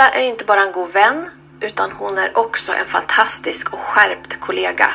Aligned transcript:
Carola 0.00 0.14
är 0.14 0.22
inte 0.22 0.44
bara 0.44 0.62
en 0.62 0.72
god 0.72 0.92
vän 0.92 1.30
utan 1.60 1.92
hon 1.92 2.18
är 2.18 2.38
också 2.38 2.72
en 2.72 2.86
fantastisk 2.86 3.72
och 3.72 3.78
skärpt 3.78 4.40
kollega. 4.40 4.90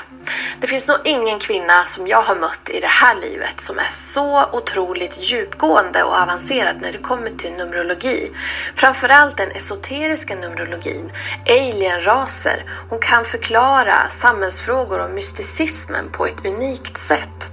Det 0.62 0.68
finns 0.68 0.88
nog 0.88 0.98
ingen 1.04 1.40
kvinna 1.40 1.86
som 1.86 2.08
jag 2.08 2.22
har 2.22 2.36
mött 2.36 2.70
i 2.70 2.82
det 2.82 2.88
här 2.88 3.16
livet 3.16 3.62
som 3.62 3.80
är 3.80 3.90
så 3.92 4.46
otroligt 4.52 5.18
djupgående 5.18 6.04
och 6.04 6.22
avancerad 6.22 6.82
när 6.82 6.92
det 6.92 6.98
kommer 6.98 7.30
till 7.30 7.52
Numerologi. 7.52 8.32
Framförallt 8.76 9.38
den 9.38 9.52
esoteriska 9.52 10.36
Numerologin, 10.36 11.12
alienraser. 11.50 12.64
Hon 12.90 13.00
kan 13.00 13.26
förklara 13.26 14.10
samhällsfrågor 14.10 15.00
och 15.00 15.12
mysticismen 15.12 16.10
på 16.12 16.26
ett 16.26 16.46
unikt 16.46 16.98
sätt. 16.98 17.50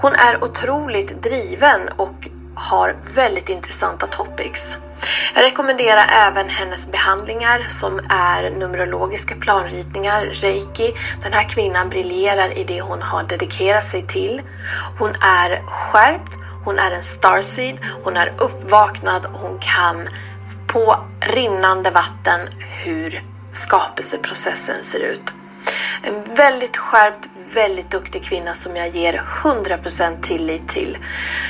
Hon 0.00 0.12
är 0.12 0.44
otroligt 0.44 1.22
driven 1.22 1.88
och 1.96 2.28
har 2.58 2.96
väldigt 3.14 3.48
intressanta 3.48 4.06
topics. 4.06 4.76
Jag 5.34 5.44
rekommenderar 5.44 6.06
även 6.10 6.48
hennes 6.48 6.86
behandlingar 6.86 7.66
som 7.68 8.00
är 8.08 8.50
numerologiska 8.50 9.34
planritningar, 9.34 10.24
reiki. 10.24 10.94
Den 11.22 11.32
här 11.32 11.48
kvinnan 11.48 11.88
briljerar 11.88 12.58
i 12.58 12.64
det 12.64 12.80
hon 12.80 13.02
har 13.02 13.22
dedikerat 13.22 13.90
sig 13.90 14.06
till. 14.06 14.42
Hon 14.98 15.10
är 15.20 15.62
skärpt, 15.66 16.38
hon 16.64 16.78
är 16.78 16.90
en 16.90 17.02
starseed, 17.02 17.78
hon 18.04 18.16
är 18.16 18.32
uppvaknad 18.38 19.26
och 19.26 19.40
hon 19.40 19.58
kan 19.58 20.08
på 20.66 20.96
rinnande 21.20 21.90
vatten 21.90 22.40
hur 22.58 23.22
skapelseprocessen 23.52 24.84
ser 24.84 25.00
ut. 25.00 25.32
En 26.02 26.34
väldigt 26.34 26.76
skärpt, 26.76 27.28
väldigt 27.54 27.90
duktig 27.90 28.24
kvinna 28.24 28.54
som 28.54 28.76
jag 28.76 28.88
ger 28.88 29.22
100% 29.42 30.22
tillit 30.22 30.68
till. 30.68 30.98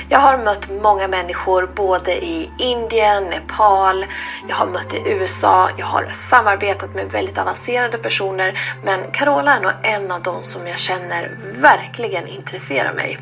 Jag 0.09 0.19
har 0.19 0.39
mött 0.39 0.69
många 0.69 1.09
människor 1.09 1.67
både 1.67 2.25
i 2.25 2.51
Indien, 2.59 3.25
Nepal, 3.25 4.07
jag 4.49 4.57
har 4.57 4.67
mött 4.67 4.95
i 4.95 5.03
USA, 5.07 5.71
jag 5.77 5.87
har 5.87 6.11
samarbetat 6.13 6.95
med 6.95 7.07
väldigt 7.07 7.39
avancerade 7.39 7.99
personer 7.99 8.59
men 8.85 9.11
Carola 9.13 9.57
är 9.57 9.61
nog 9.61 9.73
en 9.83 10.11
av 10.11 10.23
dem 10.23 10.43
som 10.43 10.67
jag 10.67 10.79
känner 10.79 11.31
verkligen 11.61 12.27
intresserar 12.27 12.93
mig. 12.93 13.19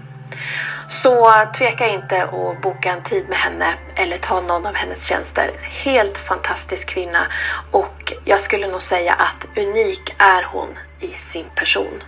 Så 0.88 1.32
tveka 1.56 1.88
inte 1.88 2.22
att 2.22 2.62
boka 2.62 2.92
en 2.92 3.02
tid 3.02 3.28
med 3.28 3.38
henne 3.38 3.74
eller 3.94 4.18
ta 4.18 4.40
någon 4.40 4.66
av 4.66 4.74
hennes 4.74 5.06
tjänster. 5.08 5.50
Helt 5.62 6.18
fantastisk 6.18 6.88
kvinna 6.88 7.26
och 7.70 8.12
jag 8.24 8.40
skulle 8.40 8.66
nog 8.66 8.82
säga 8.82 9.12
att 9.12 9.58
unik 9.58 10.14
är 10.18 10.42
hon 10.42 10.78
i 11.00 11.08
sin 11.32 11.46
person. 11.54 12.02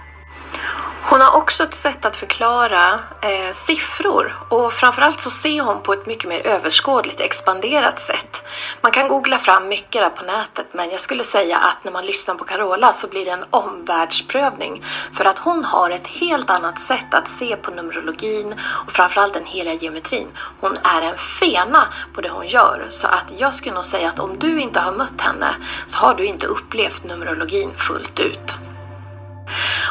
Hon 1.10 1.20
har 1.20 1.36
också 1.36 1.62
ett 1.62 1.74
sätt 1.74 2.04
att 2.04 2.16
förklara 2.16 2.92
eh, 3.22 3.52
siffror 3.52 4.36
och 4.48 4.72
framförallt 4.72 5.20
så 5.20 5.30
ser 5.30 5.60
hon 5.60 5.82
på 5.82 5.92
ett 5.92 6.06
mycket 6.06 6.28
mer 6.28 6.46
överskådligt 6.46 7.20
expanderat 7.20 7.98
sätt. 7.98 8.42
Man 8.80 8.92
kan 8.92 9.08
googla 9.08 9.38
fram 9.38 9.68
mycket 9.68 10.02
där 10.02 10.10
på 10.10 10.24
nätet 10.24 10.66
men 10.72 10.90
jag 10.90 11.00
skulle 11.00 11.24
säga 11.24 11.56
att 11.58 11.84
när 11.84 11.92
man 11.92 12.06
lyssnar 12.06 12.34
på 12.34 12.44
Carola 12.44 12.92
så 12.92 13.08
blir 13.08 13.24
det 13.24 13.30
en 13.30 13.44
omvärldsprövning 13.50 14.84
för 15.12 15.24
att 15.24 15.38
hon 15.38 15.64
har 15.64 15.90
ett 15.90 16.06
helt 16.06 16.50
annat 16.50 16.78
sätt 16.78 17.14
att 17.14 17.28
se 17.28 17.56
på 17.56 17.70
numerologin 17.70 18.54
och 18.86 18.92
framförallt 18.92 19.34
den 19.34 19.46
heliga 19.46 19.74
geometrin. 19.74 20.28
Hon 20.60 20.78
är 20.82 21.02
en 21.02 21.18
fena 21.18 21.88
på 22.14 22.20
det 22.20 22.30
hon 22.30 22.48
gör 22.48 22.86
så 22.90 23.06
att 23.06 23.26
jag 23.36 23.54
skulle 23.54 23.74
nog 23.74 23.84
säga 23.84 24.08
att 24.08 24.18
om 24.18 24.38
du 24.38 24.60
inte 24.60 24.80
har 24.80 24.92
mött 24.92 25.20
henne 25.20 25.54
så 25.86 25.98
har 25.98 26.14
du 26.14 26.24
inte 26.24 26.46
upplevt 26.46 27.04
numerologin 27.04 27.74
fullt 27.76 28.20
ut. 28.20 28.67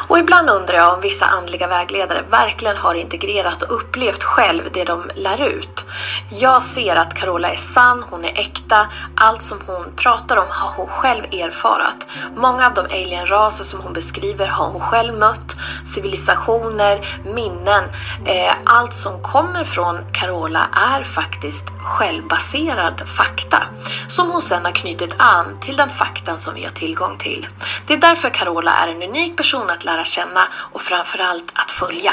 Och 0.08 0.18
ibland 0.18 0.50
undrar 0.50 0.74
jag 0.74 0.94
om 0.94 1.00
vissa 1.00 1.26
andliga 1.26 1.66
vägledare 1.66 2.24
verkligen 2.30 2.76
har 2.76 2.94
integrerat 2.94 3.62
och 3.62 3.74
upplevt 3.74 4.22
själv 4.22 4.62
det 4.72 4.84
de 4.84 5.10
lär 5.14 5.42
ut. 5.42 5.84
Jag 6.30 6.62
ser 6.62 6.96
att 6.96 7.14
Carola 7.14 7.50
är 7.50 7.56
sann, 7.56 8.04
hon 8.10 8.24
är 8.24 8.38
äkta, 8.38 8.88
allt 9.14 9.42
som 9.42 9.60
hon 9.66 9.84
pratar 9.96 10.36
om 10.36 10.46
har 10.48 10.72
hon 10.76 10.86
själv 10.86 11.24
erfarat. 11.24 12.06
Många 12.36 12.66
av 12.66 12.74
de 12.74 12.80
alienraser 12.80 13.64
som 13.64 13.80
hon 13.80 13.92
beskriver 13.92 14.46
har 14.46 14.66
hon 14.66 14.80
själv 14.80 15.14
mött, 15.14 15.56
civilisationer, 15.94 17.20
minnen. 17.24 17.84
Eh, 18.26 18.54
allt 18.64 18.94
som 18.94 19.22
kommer 19.22 19.64
från 19.64 20.12
Carola 20.12 20.68
är 20.72 21.04
faktiskt 21.04 21.64
självbaserad 21.82 23.08
fakta 23.08 23.62
som 24.08 24.30
hon 24.30 24.42
sedan 24.42 24.64
har 24.64 24.72
knutit 24.72 25.14
an 25.16 25.58
till 25.60 25.76
den 25.76 25.90
faktan 25.90 26.38
som 26.38 26.54
vi 26.54 26.64
har 26.64 26.72
tillgång 26.72 27.18
till. 27.18 27.46
Det 27.86 27.94
är 27.94 27.98
därför 27.98 28.30
Carola 28.30 28.72
är 28.72 28.88
en 28.88 29.02
unik 29.02 29.36
person 29.36 29.47
att 29.54 29.84
lära 29.84 30.04
känna 30.04 30.48
och 30.72 30.82
framförallt 30.82 31.44
att 31.52 31.70
följa. 31.70 32.12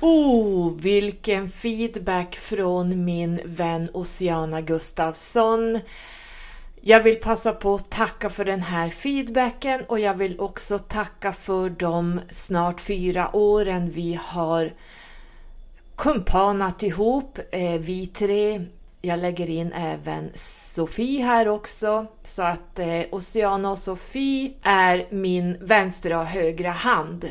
Oh, 0.00 0.76
vilken 0.76 1.48
feedback 1.48 2.36
från 2.36 3.04
min 3.04 3.40
vän 3.44 3.88
Oceana 3.92 4.60
Gustafsson. 4.60 5.80
Jag 6.82 7.00
vill 7.02 7.16
passa 7.16 7.52
på 7.52 7.74
att 7.74 7.90
tacka 7.90 8.30
för 8.30 8.44
den 8.44 8.62
här 8.62 8.88
feedbacken 8.88 9.84
och 9.88 10.00
jag 10.00 10.14
vill 10.14 10.40
också 10.40 10.78
tacka 10.78 11.32
för 11.32 11.70
de 11.70 12.20
snart 12.30 12.80
fyra 12.80 13.36
åren 13.36 13.90
vi 13.90 14.18
har 14.22 14.72
kumpanat 15.96 16.82
ihop, 16.82 17.38
eh, 17.50 17.80
vi 17.80 18.06
tre. 18.06 18.66
Jag 19.02 19.18
lägger 19.18 19.50
in 19.50 19.72
även 19.72 20.30
Sofie 20.34 21.24
här 21.24 21.48
också, 21.48 22.06
så 22.22 22.42
att 22.42 22.78
eh, 22.78 23.02
Oceana 23.10 23.70
och 23.70 23.78
Sofie 23.78 24.52
är 24.62 25.06
min 25.10 25.56
vänstra 25.60 26.20
och 26.20 26.26
högra 26.26 26.70
hand 26.70 27.30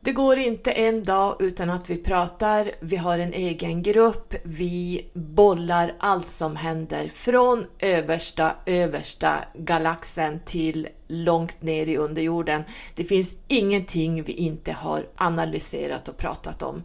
det 0.00 0.12
går 0.12 0.38
inte 0.38 0.70
en 0.70 1.02
dag 1.02 1.36
utan 1.38 1.70
att 1.70 1.90
vi 1.90 1.96
pratar, 1.96 2.72
vi 2.80 2.96
har 2.96 3.18
en 3.18 3.32
egen 3.32 3.82
grupp, 3.82 4.34
vi 4.42 5.06
bollar 5.12 5.94
allt 5.98 6.28
som 6.28 6.56
händer 6.56 7.08
från 7.08 7.66
översta, 7.78 8.54
översta 8.66 9.38
galaxen 9.54 10.40
till 10.44 10.88
långt 11.08 11.62
ner 11.62 11.86
i 11.86 11.96
underjorden. 11.96 12.64
Det 12.94 13.04
finns 13.04 13.36
ingenting 13.48 14.22
vi 14.22 14.32
inte 14.32 14.72
har 14.72 15.06
analyserat 15.16 16.08
och 16.08 16.16
pratat 16.16 16.62
om. 16.62 16.82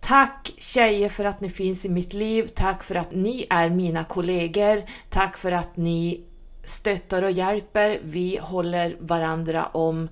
Tack 0.00 0.52
tjejer 0.58 1.08
för 1.08 1.24
att 1.24 1.40
ni 1.40 1.48
finns 1.48 1.84
i 1.84 1.88
mitt 1.88 2.12
liv, 2.12 2.48
tack 2.54 2.82
för 2.82 2.94
att 2.94 3.12
ni 3.12 3.46
är 3.50 3.70
mina 3.70 4.04
kollegor, 4.04 4.82
tack 5.10 5.36
för 5.36 5.52
att 5.52 5.76
ni 5.76 6.24
stöttar 6.64 7.22
och 7.22 7.30
hjälper. 7.30 8.00
Vi 8.02 8.38
håller 8.42 8.96
varandra 9.00 9.66
om 9.66 10.08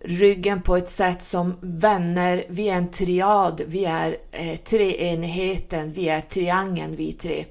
ryggen 0.00 0.62
på 0.62 0.76
ett 0.76 0.88
sätt 0.88 1.22
som 1.22 1.56
vänner, 1.60 2.44
vi 2.48 2.68
är 2.68 2.76
en 2.76 2.88
triad, 2.88 3.62
vi 3.66 3.84
är 3.84 4.16
eh, 4.32 4.56
treenigheten, 4.56 5.92
vi 5.92 6.08
är 6.08 6.20
triangeln 6.20 6.96
vi 6.96 7.12
tre. 7.12 7.44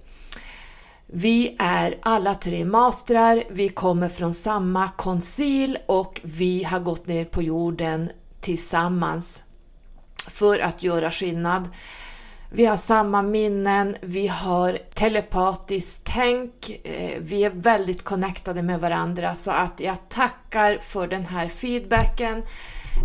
Vi 1.08 1.56
är 1.60 1.98
alla 2.02 2.36
tre 2.36 2.66
mastrar, 2.66 3.44
vi 3.50 3.70
kommer 3.70 4.10
från 4.10 4.34
samma 4.34 4.90
koncil 4.90 5.78
och 5.86 6.22
vi 6.24 6.64
har 6.64 6.80
gått 6.80 7.08
ner 7.08 7.26
på 7.26 7.42
jorden 7.42 8.10
tillsammans 8.40 9.44
för 10.28 10.60
att 10.60 10.84
göra 10.84 11.12
skillnad. 11.12 11.70
Vi 12.52 12.66
har 12.66 12.76
samma 12.76 13.22
minnen, 13.22 13.96
vi 14.02 14.28
har 14.28 14.80
telepatiskt 14.94 16.02
tänk, 16.04 16.70
eh, 16.84 17.20
vi 17.20 17.44
är 17.44 17.50
väldigt 17.50 18.04
connectade 18.04 18.62
med 18.62 18.80
varandra 18.80 19.36
så 19.36 19.52
att 19.52 19.80
jag 19.80 20.10
tackar 20.10 20.78
för 20.78 21.08
den 21.08 21.26
här 21.26 21.48
feedbacken. 21.48 22.44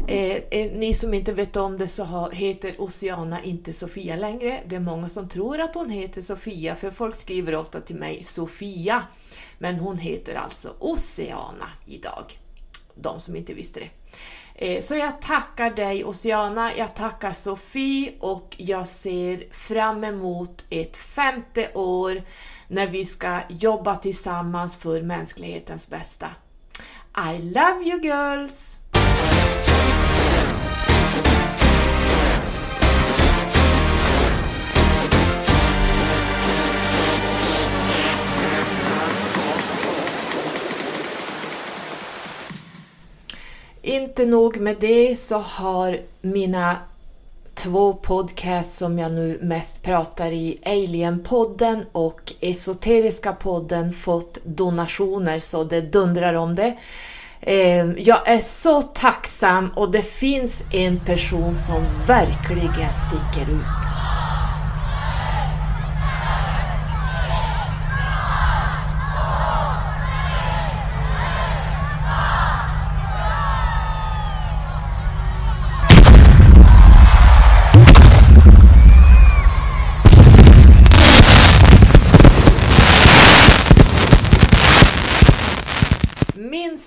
Eh, 0.09 0.37
eh 0.51 0.73
ni 0.73 0.95
som 0.95 1.15
inte 1.15 1.33
vet 1.33 1.57
om 1.57 1.79
det 1.79 1.89
så 1.89 2.31
heter 2.33 2.81
Oceana 2.81 3.43
inte 3.43 3.73
Sofia 3.73 4.17
längre. 4.17 4.61
Det 4.67 4.77
är 4.77 4.81
många 4.81 5.09
som 5.09 5.29
tror 5.29 5.61
att 5.61 5.75
hon 5.75 5.91
heter 5.91 6.21
Sofia 6.21 6.75
för 6.75 6.91
folk 6.91 7.17
skriver 7.17 7.55
ofta 7.55 7.81
till 7.81 7.97
mig 7.97 8.25
Sofia. 8.25 9.03
Men 9.59 9.77
hon 9.77 9.99
heter 9.99 10.35
alltså 10.35 10.75
Oceana 10.79 11.69
idag. 11.87 12.41
De 12.95 13.21
som 13.21 13.37
inte 13.37 13.55
visste 13.55 13.81
det. 13.81 14.00
Eh, 14.63 14.81
så 14.81 14.95
jag 14.95 15.21
tackar 15.21 15.71
dig 15.71 16.05
Oceana, 16.05 16.77
jag 16.77 16.95
tackar 16.95 17.33
Sofie 17.33 18.13
och 18.21 18.55
jag 18.59 18.87
ser 18.87 19.53
fram 19.53 20.05
emot 20.05 20.65
ett 20.71 20.97
femte 20.97 21.73
år 21.75 22.23
när 22.69 22.87
vi 22.87 23.05
ska 23.05 23.41
jobba 23.49 23.97
tillsammans 23.97 24.77
för 24.77 25.03
mänsklighetens 25.03 25.89
bästa. 25.89 26.27
I 27.35 27.43
love 27.43 27.85
you 27.85 28.01
girls! 28.03 28.79
Inte 43.83 44.27
nog 44.27 44.61
med 44.61 44.77
det 44.81 45.19
så 45.19 45.39
har 45.39 45.99
mina 46.21 46.77
två 47.55 47.93
podcasts 47.93 48.77
som 48.77 48.99
jag 48.99 49.13
nu 49.13 49.39
mest 49.43 49.83
pratar 49.83 50.33
i, 50.33 50.59
Alien-podden 50.65 51.85
och 51.93 52.33
Esoteriska 52.41 53.33
podden, 53.33 53.93
fått 53.93 54.39
donationer 54.45 55.39
så 55.39 55.65
det 55.65 55.81
dundrar 55.81 56.35
om 56.35 56.55
det. 56.55 56.77
Eh, 57.41 57.91
jag 57.99 58.29
är 58.29 58.39
så 58.39 58.83
tacksam 58.83 59.71
och 59.77 59.91
det 59.91 60.03
finns 60.03 60.65
en 60.73 61.01
person 61.05 61.55
som 61.55 61.85
verkligen 62.07 62.95
sticker 62.95 63.53
ut. 63.53 63.87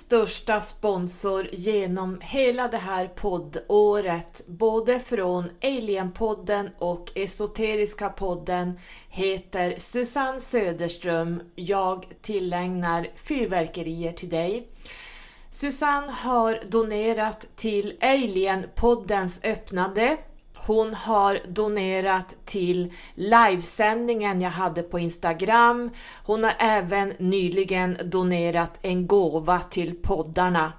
Största 0.06 0.62
sponsor 0.62 1.48
genom 1.52 2.18
hela 2.22 2.68
det 2.68 2.78
här 2.78 3.08
poddåret, 3.08 4.42
både 4.48 5.00
från 5.00 5.50
Alienpodden 5.64 6.70
och 6.78 7.12
Esoteriska 7.16 8.10
podden, 8.10 8.80
heter 9.10 9.76
Susanne 9.78 10.40
Söderström. 10.40 11.42
Jag 11.56 12.06
tillägnar 12.22 13.08
fyrverkerier 13.16 14.12
till 14.12 14.30
dig. 14.30 14.68
Susanne 15.50 16.12
har 16.12 16.60
donerat 16.72 17.48
till 17.56 17.98
Alienpoddens 18.02 19.44
öppnande 19.44 20.18
hon 20.65 20.94
har 20.94 21.39
donerat 21.48 22.36
till 22.45 22.94
livesändningen 23.15 24.42
jag 24.42 24.50
hade 24.50 24.83
på 24.83 25.00
Instagram. 25.00 25.89
Hon 26.24 26.44
har 26.44 26.56
även 26.60 27.13
nyligen 27.18 27.98
donerat 28.04 28.80
en 28.81 29.07
gåva 29.07 29.60
till 29.60 29.95
poddarna. 29.95 30.74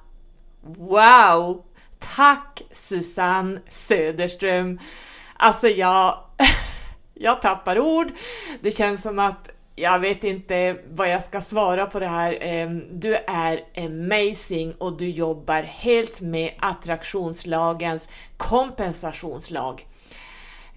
Wow! 0.62 1.62
Tack 1.98 2.62
Susanne 2.70 3.60
Söderström! 3.69 4.81
Alltså 5.36 5.69
jag, 5.69 6.19
jag 7.14 7.42
tappar 7.42 7.78
ord. 7.78 8.12
Det 8.60 8.70
känns 8.70 9.02
som 9.02 9.19
att 9.19 9.54
jag 9.76 9.99
vet 9.99 10.25
inte 10.25 10.76
vad 10.91 11.11
jag 11.11 11.23
ska 11.23 11.41
svara 11.41 11.87
på 11.87 12.00
det 12.00 12.06
här. 12.06 12.38
Ehm, 12.41 13.00
du 13.00 13.17
är 13.17 13.65
amazing 13.76 14.75
och 14.79 14.97
du 14.97 15.09
jobbar 15.11 15.62
helt 15.62 16.21
med 16.21 16.53
attraktionslagens 16.59 18.09
kompensationslag. 18.37 19.87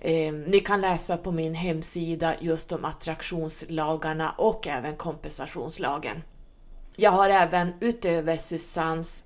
Ehm, 0.01 0.43
ni 0.43 0.59
kan 0.59 0.81
läsa 0.81 1.17
på 1.17 1.31
min 1.31 1.55
hemsida 1.55 2.35
just 2.39 2.71
om 2.71 2.85
attraktionslagarna 2.85 4.31
och 4.37 4.67
även 4.67 4.95
kompensationslagen. 4.95 6.23
Jag 6.95 7.11
har 7.11 7.29
även 7.29 7.73
utöver 7.79 8.37
Susannes 8.37 9.23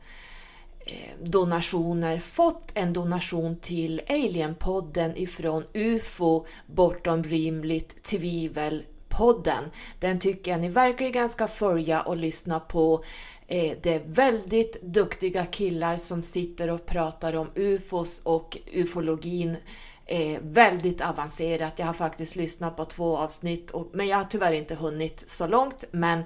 ehm, 0.85 1.31
donationer 1.31 2.19
fått 2.19 2.71
en 2.73 2.93
donation 2.93 3.55
till 3.55 4.01
Alienpodden 4.09 5.17
ifrån 5.17 5.63
UFO 5.73 6.45
bortom 6.65 7.23
rimligt 7.23 8.03
tvivel 8.03 8.83
podden. 9.11 9.63
Den 9.99 10.19
tycker 10.19 10.51
jag 10.51 10.61
ni 10.61 10.69
verkligen 10.69 11.29
ska 11.29 11.47
följa 11.47 12.01
och 12.01 12.17
lyssna 12.17 12.59
på. 12.59 13.03
Eh, 13.47 13.77
det 13.81 13.93
är 13.93 14.01
väldigt 14.05 14.81
duktiga 14.81 15.45
killar 15.45 15.97
som 15.97 16.23
sitter 16.23 16.69
och 16.69 16.85
pratar 16.85 17.35
om 17.35 17.49
UFOs 17.55 18.21
och 18.25 18.57
ufologin 18.73 19.57
eh, 20.05 20.39
väldigt 20.41 21.01
avancerat. 21.01 21.79
Jag 21.79 21.85
har 21.85 21.93
faktiskt 21.93 22.35
lyssnat 22.35 22.77
på 22.77 22.85
två 22.85 23.17
avsnitt, 23.17 23.71
men 23.93 24.07
jag 24.07 24.17
har 24.17 24.23
tyvärr 24.23 24.51
inte 24.53 24.75
hunnit 24.75 25.23
så 25.27 25.47
långt. 25.47 25.83
Men 25.91 26.23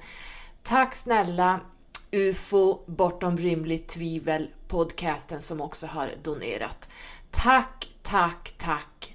tack 0.63 0.95
snälla 0.95 1.59
UFO 2.11 2.79
bortom 2.85 3.37
rimligt 3.37 3.87
tvivel 3.87 4.49
podcasten 4.67 5.41
som 5.41 5.61
också 5.61 5.87
har 5.87 6.09
donerat. 6.23 6.89
Tack, 7.31 7.89
tack, 8.03 8.55
tack! 8.57 9.14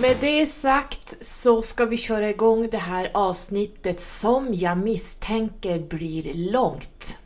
Med 0.00 0.16
det 0.20 0.46
sagt 0.46 1.24
så 1.24 1.62
ska 1.62 1.84
vi 1.84 1.96
köra 1.96 2.30
igång 2.30 2.68
det 2.70 2.78
här 2.78 3.10
avsnittet 3.14 4.00
som 4.00 4.54
jag 4.54 4.78
misstänker 4.78 5.78
blir 5.78 6.52
långt. 6.52 7.18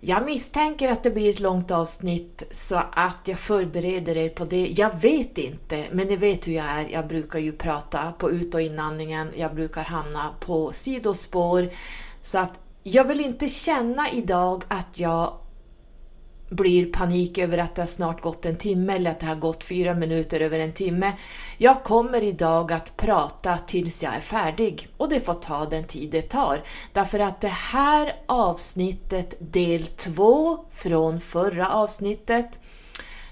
Jag 0.00 0.26
misstänker 0.26 0.88
att 0.88 1.02
det 1.02 1.10
blir 1.10 1.30
ett 1.30 1.40
långt 1.40 1.70
avsnitt 1.70 2.42
så 2.50 2.82
att 2.92 3.18
jag 3.24 3.38
förbereder 3.38 4.16
er 4.16 4.28
på 4.28 4.44
det. 4.44 4.66
Jag 4.76 5.00
vet 5.00 5.38
inte, 5.38 5.86
men 5.92 6.06
ni 6.06 6.16
vet 6.16 6.48
hur 6.48 6.52
jag 6.52 6.66
är. 6.66 6.88
Jag 6.88 7.06
brukar 7.06 7.38
ju 7.38 7.52
prata 7.52 8.12
på 8.12 8.30
ut 8.30 8.54
och 8.54 8.60
inandningen. 8.60 9.32
Jag 9.36 9.54
brukar 9.54 9.84
hamna 9.84 10.34
på 10.40 10.72
sidospår. 10.72 11.68
Så 12.22 12.38
att 12.38 12.58
jag 12.82 13.04
vill 13.04 13.20
inte 13.20 13.48
känna 13.48 14.10
idag 14.10 14.64
att 14.68 14.98
jag 14.98 15.32
blir 16.48 16.92
panik 16.92 17.38
över 17.38 17.58
att 17.58 17.74
det 17.74 17.82
har 17.82 17.86
snart 17.86 18.20
gått 18.20 18.46
en 18.46 18.56
timme 18.56 18.94
eller 18.94 19.10
att 19.10 19.20
det 19.20 19.26
har 19.26 19.34
gått 19.34 19.64
fyra 19.64 19.94
minuter 19.94 20.40
över 20.40 20.58
en 20.58 20.72
timme. 20.72 21.12
Jag 21.58 21.82
kommer 21.82 22.22
idag 22.22 22.72
att 22.72 22.96
prata 22.96 23.58
tills 23.58 24.02
jag 24.02 24.14
är 24.14 24.20
färdig 24.20 24.88
och 24.96 25.08
det 25.08 25.20
får 25.20 25.34
ta 25.34 25.64
den 25.64 25.84
tid 25.84 26.10
det 26.10 26.22
tar. 26.22 26.62
Därför 26.92 27.18
att 27.18 27.40
det 27.40 27.48
här 27.48 28.12
avsnittet, 28.26 29.34
del 29.38 29.86
två 29.86 30.64
från 30.70 31.20
förra 31.20 31.70
avsnittet, 31.70 32.60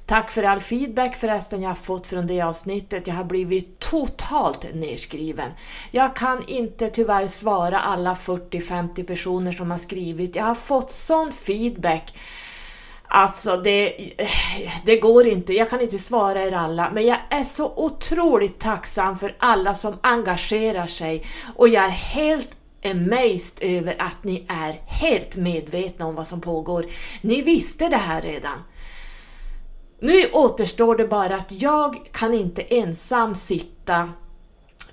Tack 0.06 0.30
för 0.30 0.42
all 0.42 0.60
feedback 0.60 1.16
förresten 1.16 1.62
jag 1.62 1.70
har 1.70 1.74
fått 1.74 2.06
från 2.06 2.26
det 2.26 2.42
avsnittet. 2.42 3.06
Jag 3.06 3.14
har 3.14 3.24
blivit 3.24 3.78
totalt 3.78 4.74
nedskriven. 4.74 5.50
Jag 5.90 6.16
kan 6.16 6.48
inte 6.48 6.88
tyvärr 6.88 7.26
svara 7.26 7.80
alla 7.80 8.14
40-50 8.14 9.06
personer 9.06 9.52
som 9.52 9.70
har 9.70 9.78
skrivit. 9.78 10.36
Jag 10.36 10.44
har 10.44 10.54
fått 10.54 10.90
sån 10.90 11.32
feedback 11.32 12.14
Alltså 13.08 13.56
det, 13.56 13.96
det 14.84 14.96
går 14.96 15.26
inte, 15.26 15.52
jag 15.52 15.70
kan 15.70 15.80
inte 15.80 15.98
svara 15.98 16.42
er 16.42 16.52
alla, 16.52 16.90
men 16.90 17.06
jag 17.06 17.18
är 17.30 17.44
så 17.44 17.72
otroligt 17.76 18.58
tacksam 18.58 19.18
för 19.18 19.36
alla 19.38 19.74
som 19.74 19.98
engagerar 20.00 20.86
sig 20.86 21.26
och 21.56 21.68
jag 21.68 21.84
är 21.84 21.88
helt 21.88 22.50
amazed 22.84 23.58
över 23.60 23.96
att 23.98 24.24
ni 24.24 24.46
är 24.48 24.80
helt 24.86 25.36
medvetna 25.36 26.06
om 26.06 26.14
vad 26.14 26.26
som 26.26 26.40
pågår. 26.40 26.86
Ni 27.20 27.42
visste 27.42 27.88
det 27.88 27.96
här 27.96 28.22
redan. 28.22 28.58
Nu 30.00 30.26
återstår 30.32 30.96
det 30.96 31.06
bara 31.06 31.36
att 31.36 31.52
jag 31.62 32.08
kan 32.12 32.34
inte 32.34 32.62
ensam 32.62 33.34
sitta 33.34 34.12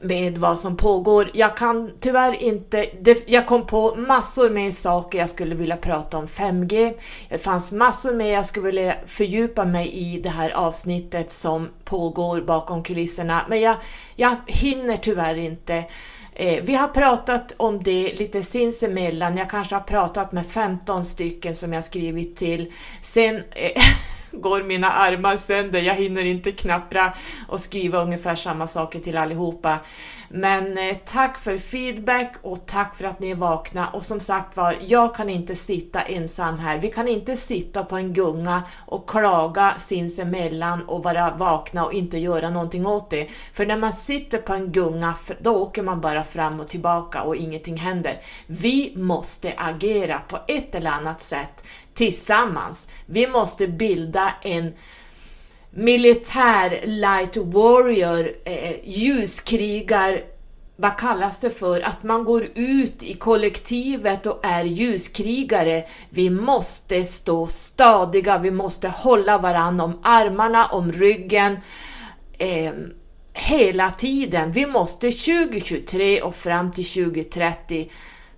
med 0.01 0.37
vad 0.37 0.59
som 0.59 0.77
pågår. 0.77 1.31
Jag 1.33 1.57
kan 1.57 1.91
tyvärr 1.99 2.43
inte, 2.43 2.85
det, 3.01 3.29
jag 3.29 3.47
kom 3.47 3.67
på 3.67 3.95
massor 3.95 4.49
med 4.49 4.73
saker 4.73 5.19
jag 5.19 5.29
skulle 5.29 5.55
vilja 5.55 5.77
prata 5.77 6.17
om 6.17 6.25
5G. 6.25 6.93
Det 7.29 7.37
fanns 7.37 7.71
massor 7.71 8.13
med 8.13 8.31
jag 8.31 8.45
skulle 8.45 8.65
vilja 8.65 8.95
fördjupa 9.05 9.65
mig 9.65 9.89
i 9.93 10.21
det 10.21 10.29
här 10.29 10.49
avsnittet 10.49 11.31
som 11.31 11.69
pågår 11.83 12.41
bakom 12.41 12.83
kulisserna, 12.83 13.45
men 13.49 13.61
jag, 13.61 13.75
jag 14.15 14.35
hinner 14.47 14.97
tyvärr 14.97 15.35
inte. 15.35 15.83
Eh, 16.33 16.63
vi 16.63 16.75
har 16.75 16.87
pratat 16.87 17.53
om 17.57 17.83
det 17.83 18.13
lite 18.19 18.43
sinsemellan. 18.43 19.37
Jag 19.37 19.49
kanske 19.49 19.75
har 19.75 19.81
pratat 19.81 20.31
med 20.31 20.45
15 20.47 21.03
stycken 21.03 21.55
som 21.55 21.73
jag 21.73 21.83
skrivit 21.83 22.35
till. 22.35 22.73
Sen 23.01 23.35
eh, 23.35 23.81
går 24.31 24.63
mina 24.63 24.91
armar 24.91 25.37
sönder. 25.37 25.79
Jag 25.79 25.95
hinner 25.95 26.25
inte 26.25 26.51
knappra 26.51 27.13
och 27.47 27.59
skriva 27.59 28.01
ungefär 28.01 28.35
samma 28.35 28.67
saker 28.67 28.99
till 28.99 29.17
allihopa. 29.17 29.79
Men 30.33 30.77
eh, 30.77 30.97
tack 31.05 31.37
för 31.37 31.57
feedback 31.57 32.35
och 32.41 32.65
tack 32.65 32.95
för 32.95 33.05
att 33.05 33.19
ni 33.19 33.31
är 33.31 33.35
vakna. 33.35 33.87
Och 33.87 34.03
som 34.03 34.19
sagt 34.19 34.57
var, 34.57 34.75
jag 34.87 35.15
kan 35.15 35.29
inte 35.29 35.55
sitta 35.55 36.01
ensam 36.01 36.59
här. 36.59 36.77
Vi 36.77 36.87
kan 36.87 37.07
inte 37.07 37.35
sitta 37.35 37.83
på 37.83 37.97
en 37.97 38.13
gunga 38.13 38.63
och 38.85 39.09
klaga 39.09 39.73
sinsemellan 39.77 40.83
och 40.83 41.03
vara 41.03 41.35
vakna 41.37 41.85
och 41.85 41.93
inte 41.93 42.17
göra 42.17 42.49
någonting 42.49 42.87
åt 42.87 43.09
det. 43.09 43.27
För 43.53 43.65
när 43.65 43.77
man 43.77 43.93
sitter 43.93 44.37
på 44.37 44.53
en 44.53 44.71
gunga, 44.71 45.15
då 45.41 45.55
åker 45.55 45.83
man 45.83 46.01
bara 46.01 46.23
fram 46.23 46.59
och 46.59 46.67
tillbaka 46.67 47.21
och 47.21 47.35
ingenting 47.35 47.77
händer. 47.77 48.21
Vi 48.47 48.93
måste 48.95 49.53
agera 49.57 50.19
på 50.27 50.39
ett 50.47 50.75
eller 50.75 50.91
annat 50.91 51.21
sätt 51.21 51.63
tillsammans. 51.93 52.87
Vi 53.05 53.27
måste 53.27 53.67
bilda 53.67 54.33
en 54.43 54.73
militär 55.71 56.81
light 56.85 57.37
warrior, 57.37 58.31
eh, 58.45 58.75
ljuskrigar, 58.83 60.21
vad 60.75 60.97
kallas 60.97 61.39
det 61.39 61.49
för? 61.49 61.81
Att 61.81 62.03
man 62.03 62.25
går 62.25 62.47
ut 62.55 63.03
i 63.03 63.13
kollektivet 63.13 64.25
och 64.25 64.45
är 64.45 64.63
ljuskrigare. 64.63 65.83
Vi 66.09 66.29
måste 66.29 67.05
stå 67.05 67.47
stadiga, 67.47 68.37
vi 68.37 68.51
måste 68.51 68.87
hålla 68.87 69.37
varandra 69.37 69.85
om 69.85 69.99
armarna, 70.03 70.65
om 70.65 70.91
ryggen. 70.91 71.57
Eh, 72.37 72.73
hela 73.33 73.91
tiden. 73.91 74.51
Vi 74.51 74.65
måste 74.65 75.11
2023 75.11 76.21
och 76.21 76.35
fram 76.35 76.71
till 76.71 76.85
2030 76.85 77.91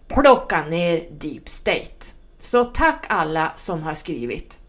plocka 0.07 0.65
ner 0.65 1.03
Deep 1.12 1.50
State. 1.50 2.05
Så 2.44 2.64
tack 2.64 3.06
alla 3.10 3.52
som 3.56 3.84
har 3.84 3.94
skrivit 3.94 4.60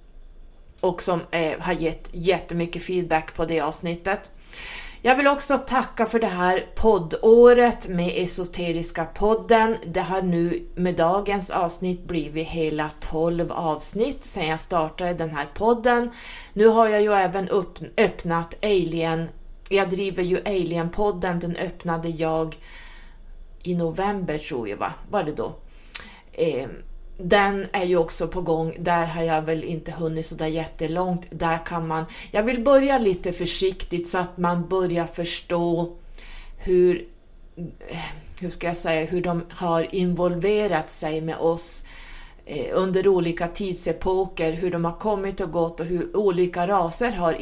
och 0.81 1.03
som 1.03 1.21
eh, 1.31 1.61
har 1.61 1.73
gett 1.73 2.09
jättemycket 2.13 2.83
feedback 2.83 3.35
på 3.35 3.45
det 3.45 3.61
avsnittet. 3.61 4.31
Jag 5.03 5.17
vill 5.17 5.27
också 5.27 5.59
tacka 5.59 6.07
för 6.07 6.21
det 6.21 6.27
här 6.27 6.67
poddåret 6.77 7.89
med 7.89 8.13
Esoteriska 8.17 9.05
podden. 9.05 9.77
Det 9.87 10.01
har 10.01 10.23
nu 10.23 10.67
med 10.75 10.97
dagens 10.97 11.51
avsnitt 11.51 12.05
blivit 12.05 12.49
hela 12.49 12.91
12 13.01 13.53
avsnitt 13.53 14.25
sedan 14.25 14.47
jag 14.47 14.61
startade 14.61 15.15
den 15.15 15.31
här 15.31 15.49
podden. 15.55 16.11
Nu 16.53 16.67
har 16.67 16.89
jag 16.89 17.03
ju 17.03 17.13
även 17.13 17.49
öppnat 17.97 18.55
Alien, 18.63 19.29
jag 19.69 19.91
driver 19.91 20.23
ju 20.23 20.37
Alien-podden, 20.45 21.41
den 21.41 21.57
öppnade 21.57 22.09
jag 22.09 22.57
i 23.63 23.75
november 23.75 24.39
tror 24.39 24.69
jag 24.69 24.77
va, 24.77 24.93
var 25.11 25.23
det 25.23 25.33
då? 25.33 25.55
Eh, 26.33 26.69
den 27.19 27.67
är 27.73 27.85
ju 27.85 27.97
också 27.97 28.29
på 28.29 28.41
gång. 28.41 28.77
Där 28.79 29.07
har 29.07 29.23
jag 29.23 29.43
väl 29.43 29.65
inte 29.65 29.93
hunnit 29.93 30.27
sådär 30.27 30.47
jättelångt. 30.47 31.27
Där 31.31 31.67
kan 31.67 31.89
man... 31.89 32.05
Jag 32.31 32.43
vill 32.43 32.65
börja 32.65 32.99
lite 32.99 33.33
försiktigt 33.33 34.09
så 34.09 34.19
att 34.19 34.39
man 34.39 34.69
börjar 34.69 35.07
förstå 35.07 35.97
hur, 36.59 37.09
eh, 37.89 37.99
hur 38.41 38.51
ska 38.51 38.67
jag 38.67 38.77
säga, 38.77 39.05
hur 39.05 39.23
de 39.23 39.45
har 39.51 39.95
involverat 39.95 40.91
sig 40.91 41.21
med 41.21 41.37
oss 41.37 41.85
Eh, 41.85 42.04
Eh, 42.47 42.67
under 42.73 43.09
olika 43.09 43.49
tidsepoker, 43.49 44.53
hur 44.53 44.71
de 44.71 44.85
har 44.85 44.99
kommit 44.99 45.41
och 45.41 45.51
gått 45.51 45.81
och 45.81 45.87
hur 45.87 46.17
olika 46.17 46.67
raser 46.67 47.11
har 47.11 47.33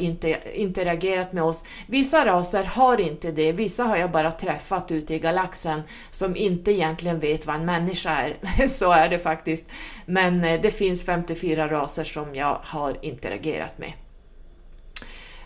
interagerat 0.53 1.33
med 1.33 1.43
oss. 1.43 1.63
Vissa 1.87 2.25
raser 2.25 2.63
har 2.63 3.01
inte 3.01 3.31
det, 3.31 3.51
vissa 3.51 3.83
har 3.83 3.97
jag 3.97 4.11
bara 4.11 4.31
träffat 4.31 4.91
ute 4.91 5.13
i 5.13 5.19
galaxen 5.19 5.81
som 6.11 6.35
inte 6.35 6.71
egentligen 6.71 7.19
vet 7.19 7.45
vad 7.45 7.55
en 7.55 7.65
människa 7.65 8.09
är. 8.09 8.67
Så 8.67 8.91
är 8.91 9.09
det 9.09 9.19
faktiskt. 9.19 9.63
Men 10.05 10.43
eh, 10.43 10.61
det 10.61 10.71
finns 10.71 11.03
54 11.03 11.67
raser 11.67 12.03
som 12.03 12.35
jag 12.35 12.59
har 12.63 12.97
interagerat 13.01 13.77
med. 13.77 13.93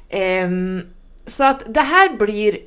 Ehm, 0.09 0.81
så 1.25 1.43
att 1.43 1.73
det 1.73 1.81
här 1.81 2.17
blir 2.17 2.59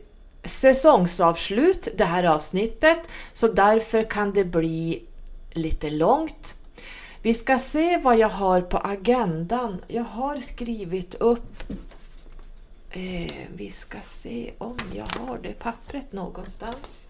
säsongsavslut, 0.44 1.88
det 1.97 2.04
här 2.04 2.25
avsnittet, 2.25 2.99
så 3.32 3.49
därför 3.49 4.02
kan 4.02 4.32
det 4.32 4.44
bli 4.44 5.02
lite 5.52 5.90
långt. 5.90 6.56
Vi 7.23 7.35
ska 7.35 7.59
se 7.59 8.00
vad 8.03 8.19
jag 8.19 8.29
har 8.29 8.61
på 8.61 8.79
agendan. 8.79 9.85
Jag 9.89 10.05
har 10.05 10.37
skrivit 10.41 11.15
upp... 11.15 11.62
Eh, 12.91 13.33
vi 13.55 13.71
ska 13.71 13.99
se 14.00 14.50
om 14.59 14.77
jag 14.95 15.07
har 15.21 15.39
det 15.43 15.53
pappret 15.53 16.12
någonstans. 16.12 17.09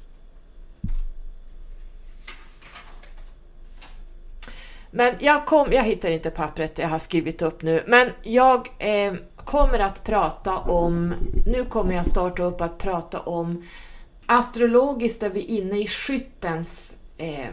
Men 4.91 5.15
jag, 5.21 5.47
kom, 5.47 5.73
jag 5.73 5.85
hittar 5.85 6.09
inte 6.09 6.31
pappret 6.31 6.79
jag 6.79 6.89
har 6.89 6.99
skrivit 6.99 7.43
upp 7.43 7.63
nu, 7.63 7.85
men 7.87 8.11
jag 8.23 8.69
eh, 8.79 9.15
kommer 9.37 9.79
att 9.79 10.05
prata 10.05 10.59
om, 10.59 11.15
nu 11.47 11.65
kommer 11.65 11.95
jag 11.95 12.07
starta 12.07 12.43
upp 12.43 12.61
att 12.61 12.79
prata 12.79 13.21
om 13.21 13.63
astrologiskt 14.27 15.23
är 15.23 15.31
vi 15.31 15.41
inne 15.41 15.79
i 15.79 15.87
skyttens 15.87 16.97
eh, 17.19 17.49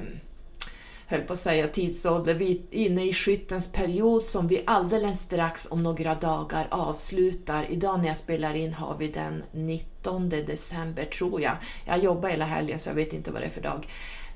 höll 1.10 1.22
på 1.22 1.34
att 1.34 1.40
säga 1.40 1.68
tidsålder, 1.68 2.34
vi 2.34 2.52
är 2.52 2.78
inne 2.78 3.04
i 3.04 3.14
skyttens 3.14 3.72
period 3.72 4.26
som 4.26 4.48
vi 4.48 4.64
alldeles 4.66 5.22
strax 5.22 5.68
om 5.72 5.84
några 5.84 6.16
dagar 6.16 6.68
avslutar. 6.72 7.66
Idag 7.70 8.00
när 8.00 8.08
jag 8.08 8.18
spelar 8.18 8.54
in 8.54 8.74
har 8.74 8.98
vi 8.98 9.08
den 9.08 9.44
19 9.52 10.30
december 10.30 11.06
tror 11.06 11.42
jag. 11.42 11.58
Jag 11.86 12.04
jobbar 12.04 12.30
hela 12.30 12.46
helgen 12.46 12.80
så 12.80 12.90
jag 12.90 12.96
vet 12.96 13.14
inte 13.14 13.32
vad 13.32 13.42
det 13.42 13.46
är 13.46 13.50
för 13.50 13.62
dag. 13.62 13.88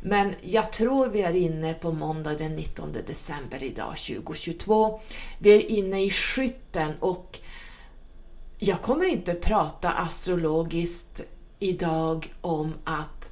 Men 0.01 0.35
jag 0.41 0.73
tror 0.73 1.09
vi 1.09 1.21
är 1.21 1.33
inne 1.33 1.73
på 1.73 1.91
måndag 1.91 2.33
den 2.33 2.55
19 2.55 2.93
december 3.07 3.63
idag 3.63 3.97
2022. 3.97 4.99
Vi 5.39 5.55
är 5.55 5.71
inne 5.71 6.03
i 6.03 6.09
skytten 6.09 6.91
och 6.99 7.39
jag 8.59 8.81
kommer 8.81 9.05
inte 9.05 9.33
prata 9.33 9.91
astrologiskt 9.91 11.21
idag 11.59 12.33
om 12.41 12.73
att 12.83 13.31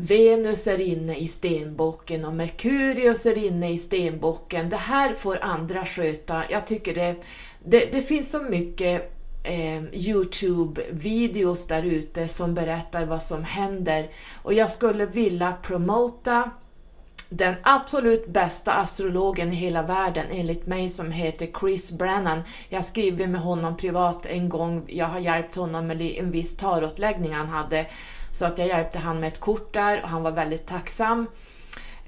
Venus 0.00 0.66
är 0.66 0.80
inne 0.80 1.16
i 1.16 1.28
stenbocken 1.28 2.24
och 2.24 2.34
Merkurius 2.34 3.26
är 3.26 3.38
inne 3.38 3.70
i 3.70 3.78
stenbocken. 3.78 4.70
Det 4.70 4.76
här 4.76 5.14
får 5.14 5.38
andra 5.42 5.84
sköta. 5.84 6.42
Jag 6.50 6.66
tycker 6.66 6.94
det, 6.94 7.16
det, 7.64 7.92
det 7.92 8.02
finns 8.02 8.30
så 8.30 8.42
mycket 8.42 9.12
eh, 9.42 9.82
Youtube-videos 9.92 11.66
där 11.68 11.82
ute 11.82 12.28
som 12.28 12.54
berättar 12.54 13.04
vad 13.04 13.22
som 13.22 13.44
händer 13.44 14.10
och 14.42 14.54
jag 14.54 14.70
skulle 14.70 15.06
vilja 15.06 15.52
promota 15.62 16.50
den 17.28 17.54
absolut 17.62 18.26
bästa 18.26 18.72
astrologen 18.72 19.52
i 19.52 19.56
hela 19.56 19.82
världen 19.82 20.26
enligt 20.30 20.66
mig 20.66 20.88
som 20.88 21.10
heter 21.10 21.48
Chris 21.60 21.92
Brennan. 21.92 22.42
Jag 22.68 22.84
skriver 22.84 23.26
med 23.26 23.40
honom 23.40 23.76
privat 23.76 24.26
en 24.26 24.48
gång, 24.48 24.84
jag 24.86 25.06
har 25.06 25.18
hjälpt 25.18 25.56
honom 25.56 25.86
med 25.86 26.02
en 26.02 26.30
viss 26.30 26.56
tarotläggning 26.56 27.32
han 27.32 27.48
hade 27.48 27.86
så 28.30 28.46
att 28.46 28.58
jag 28.58 28.68
hjälpte 28.68 28.98
han 28.98 29.20
med 29.20 29.28
ett 29.28 29.40
kort 29.40 29.72
där 29.72 30.02
och 30.02 30.08
han 30.08 30.22
var 30.22 30.32
väldigt 30.32 30.66
tacksam. 30.66 31.26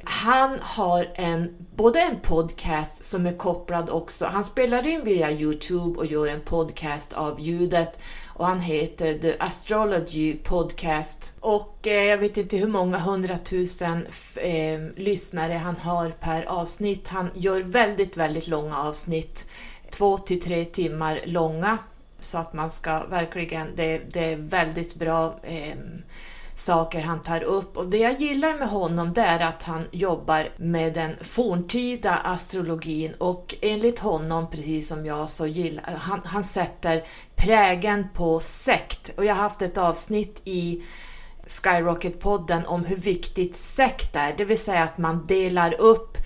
Han 0.05 0.59
har 0.61 1.13
en, 1.15 1.57
både 1.77 2.01
en 2.01 2.21
podcast 2.21 3.05
som 3.05 3.27
är 3.27 3.37
kopplad 3.37 3.91
också, 3.91 4.27
han 4.27 4.45
spelar 4.45 4.87
in 4.87 5.05
via 5.05 5.31
Youtube 5.31 5.99
och 5.99 6.07
gör 6.07 6.29
en 6.29 6.41
podcast 6.41 7.13
av 7.13 7.41
ljudet. 7.41 7.99
Och 8.41 8.47
han 8.47 8.61
heter 8.61 9.19
The 9.19 9.35
Astrology 9.39 10.37
Podcast. 10.37 11.35
Och 11.41 11.87
eh, 11.87 12.05
jag 12.05 12.19
vet 12.19 12.37
inte 12.37 12.57
hur 12.57 12.69
många 12.69 12.99
hundratusen 12.99 14.07
eh, 14.37 14.81
lyssnare 14.97 15.53
han 15.53 15.77
har 15.77 16.11
per 16.11 16.43
avsnitt. 16.43 17.09
Han 17.09 17.31
gör 17.35 17.61
väldigt, 17.61 18.17
väldigt 18.17 18.49
långa 18.49 18.79
avsnitt, 18.79 19.47
två 19.91 20.19
till 20.19 20.41
tre 20.41 20.65
timmar 20.65 21.21
långa 21.25 21.79
så 22.21 22.39
att 22.39 22.53
man 22.53 22.71
ska 22.71 23.07
verkligen, 23.07 23.77
det, 23.77 23.99
det 23.99 24.33
är 24.33 24.37
väldigt 24.37 24.95
bra 24.95 25.41
eh, 25.43 25.77
saker 26.55 27.03
han 27.03 27.21
tar 27.21 27.43
upp. 27.43 27.77
Och 27.77 27.91
det 27.91 27.99
jag 27.99 28.21
gillar 28.21 28.59
med 28.59 28.69
honom 28.69 29.13
det 29.13 29.21
är 29.21 29.41
att 29.41 29.63
han 29.63 29.87
jobbar 29.91 30.49
med 30.57 30.95
den 30.95 31.17
forntida 31.21 32.17
astrologin. 32.17 33.15
Och 33.19 33.55
enligt 33.63 33.99
honom, 33.99 34.51
precis 34.51 34.89
som 34.89 35.07
jag, 35.07 35.31
så 35.31 35.47
gillar 35.47 35.95
han, 36.01 36.21
han 36.25 36.45
sätter 36.45 37.05
prägen 37.37 38.09
på 38.15 38.41
sekt. 38.41 39.11
Och 39.17 39.25
jag 39.25 39.35
har 39.35 39.43
haft 39.43 39.63
ett 39.63 39.79
avsnitt 39.79 40.43
i 40.45 40.83
Skyrocket-podden 41.47 42.65
om 42.67 42.85
hur 42.85 42.97
viktigt 42.97 43.57
sekt 43.57 44.17
är, 44.17 44.35
det 44.37 44.45
vill 44.45 44.59
säga 44.59 44.83
att 44.83 44.99
man 44.99 45.25
delar 45.25 45.81
upp 45.81 46.19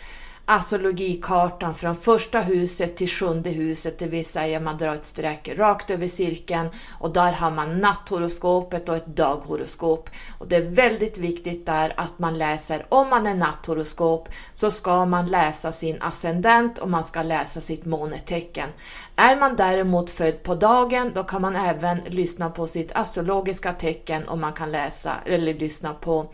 astrologikartan 0.47 1.75
från 1.75 1.97
första 1.97 2.41
huset 2.41 2.97
till 2.97 3.09
sjunde 3.09 3.51
huset, 3.51 3.99
det 3.99 4.07
vill 4.07 4.25
säga 4.25 4.61
man 4.61 4.79
drar 4.79 4.95
ett 4.95 5.05
streck 5.05 5.49
rakt 5.57 5.91
över 5.91 6.09
cirkeln 6.09 6.69
och 6.99 7.13
där 7.13 7.33
har 7.33 7.51
man 7.51 7.79
natthoroskopet 7.79 8.89
och 8.89 8.97
ett 8.97 9.07
daghoroskop. 9.07 10.11
Och 10.39 10.49
det 10.49 10.57
är 10.57 10.71
väldigt 10.71 11.19
viktigt 11.19 11.67
där 11.67 11.95
att 11.97 12.19
man 12.19 12.39
läser, 12.39 12.87
om 12.89 13.11
man 13.11 13.27
är 13.27 13.35
natthoroskop 13.35 14.29
så 14.53 14.71
ska 14.71 15.05
man 15.05 15.27
läsa 15.27 15.73
sin 15.73 16.03
ascendent 16.03 16.79
och 16.79 16.91
man 16.91 17.05
ska 17.05 17.23
läsa 17.23 17.61
sitt 17.61 17.85
månetecken. 17.85 18.69
Är 19.17 19.37
man 19.37 19.57
däremot 19.57 20.11
född 20.11 20.43
på 20.43 20.55
dagen, 20.55 21.13
då 21.15 21.25
kan 21.25 21.43
man 21.43 21.57
även 21.57 22.01
lyssna 22.07 22.51
på 22.51 22.67
sitt 22.67 22.93
astrologiska 22.93 23.73
tecken 23.73 24.29
och 24.29 24.39
man 24.39 24.53
kan 24.53 24.73
läsa 24.73 25.17
eller 25.27 25.55
lyssna 25.55 25.95
på 25.95 26.31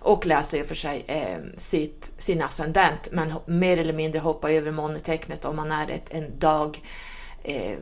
och 0.00 0.26
läser 0.26 0.58
i 0.58 0.62
och 0.62 0.66
för 0.66 0.74
sig 0.74 1.04
eh, 1.06 1.38
sitt, 1.56 2.10
sin 2.18 2.42
ascendent 2.42 3.08
men 3.12 3.32
mer 3.46 3.78
eller 3.78 3.92
mindre 3.92 4.20
hoppar 4.20 4.50
över 4.50 4.70
månetecknet 4.70 5.44
om 5.44 5.56
man 5.56 5.72
är 5.72 5.90
ett, 5.90 6.06
en 6.10 6.38
dag, 6.38 6.82
eh, 7.42 7.78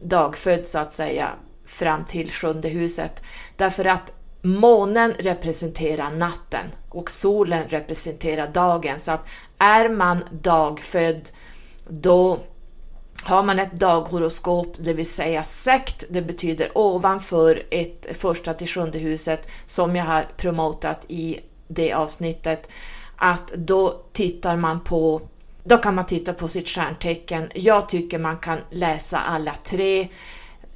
dagfödd 0.00 0.66
så 0.66 0.78
att 0.78 0.92
säga 0.92 1.30
fram 1.66 2.04
till 2.04 2.30
sjunde 2.30 2.68
huset. 2.68 3.22
Därför 3.56 3.84
att 3.84 4.12
månen 4.42 5.12
representerar 5.18 6.10
natten 6.10 6.66
och 6.88 7.10
solen 7.10 7.68
representerar 7.68 8.48
dagen. 8.48 8.98
Så 8.98 9.12
att 9.12 9.26
är 9.58 9.88
man 9.88 10.24
dagfödd 10.30 11.28
då 11.88 12.40
har 13.22 13.42
man 13.42 13.58
ett 13.58 13.72
daghoroskop, 13.72 14.76
det 14.78 14.92
vill 14.92 15.10
säga 15.10 15.42
sekt, 15.42 16.04
det 16.10 16.22
betyder 16.22 16.78
ovanför 16.78 17.62
ett 17.70 18.06
första 18.18 18.54
till 18.54 18.68
sjunde 18.68 18.98
huset 18.98 19.48
som 19.66 19.96
jag 19.96 20.04
har 20.04 20.28
promotat 20.36 21.04
i 21.08 21.40
det 21.68 21.92
avsnittet, 21.92 22.68
att 23.16 23.52
då 23.54 24.02
tittar 24.12 24.56
man 24.56 24.80
på 24.80 25.20
då 25.64 25.76
kan 25.78 25.94
man 25.94 26.06
titta 26.06 26.32
på 26.32 26.48
sitt 26.48 26.68
stjärntecken. 26.68 27.50
Jag 27.54 27.88
tycker 27.88 28.18
man 28.18 28.38
kan 28.38 28.58
läsa 28.70 29.18
alla 29.18 29.54
tre. 29.62 30.08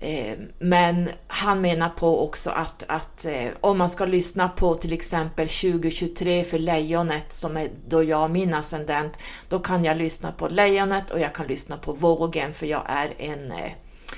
Eh, 0.01 0.39
men 0.59 1.09
han 1.27 1.61
menar 1.61 1.89
på 1.89 2.25
också 2.25 2.51
att, 2.51 2.85
att 2.89 3.25
eh, 3.25 3.49
om 3.61 3.79
man 3.79 3.89
ska 3.89 4.07
lyssna 4.07 4.49
på 4.49 4.75
till 4.75 4.93
exempel 4.93 5.49
2023 5.49 6.45
för 6.45 6.59
lejonet 6.59 7.33
som 7.33 7.57
är 7.57 7.71
då 7.89 8.03
jag 8.03 8.31
min 8.31 8.55
ascendent, 8.55 9.19
då 9.49 9.59
kan 9.59 9.85
jag 9.85 9.97
lyssna 9.97 10.33
på 10.33 10.49
lejonet 10.49 11.11
och 11.11 11.21
jag 11.21 11.35
kan 11.35 11.47
lyssna 11.47 11.77
på 11.77 11.93
vågen 11.93 12.53
för 12.53 12.67
jag 12.67 12.83
är 12.87 13.15
en, 13.19 13.53
eh, 13.53 13.73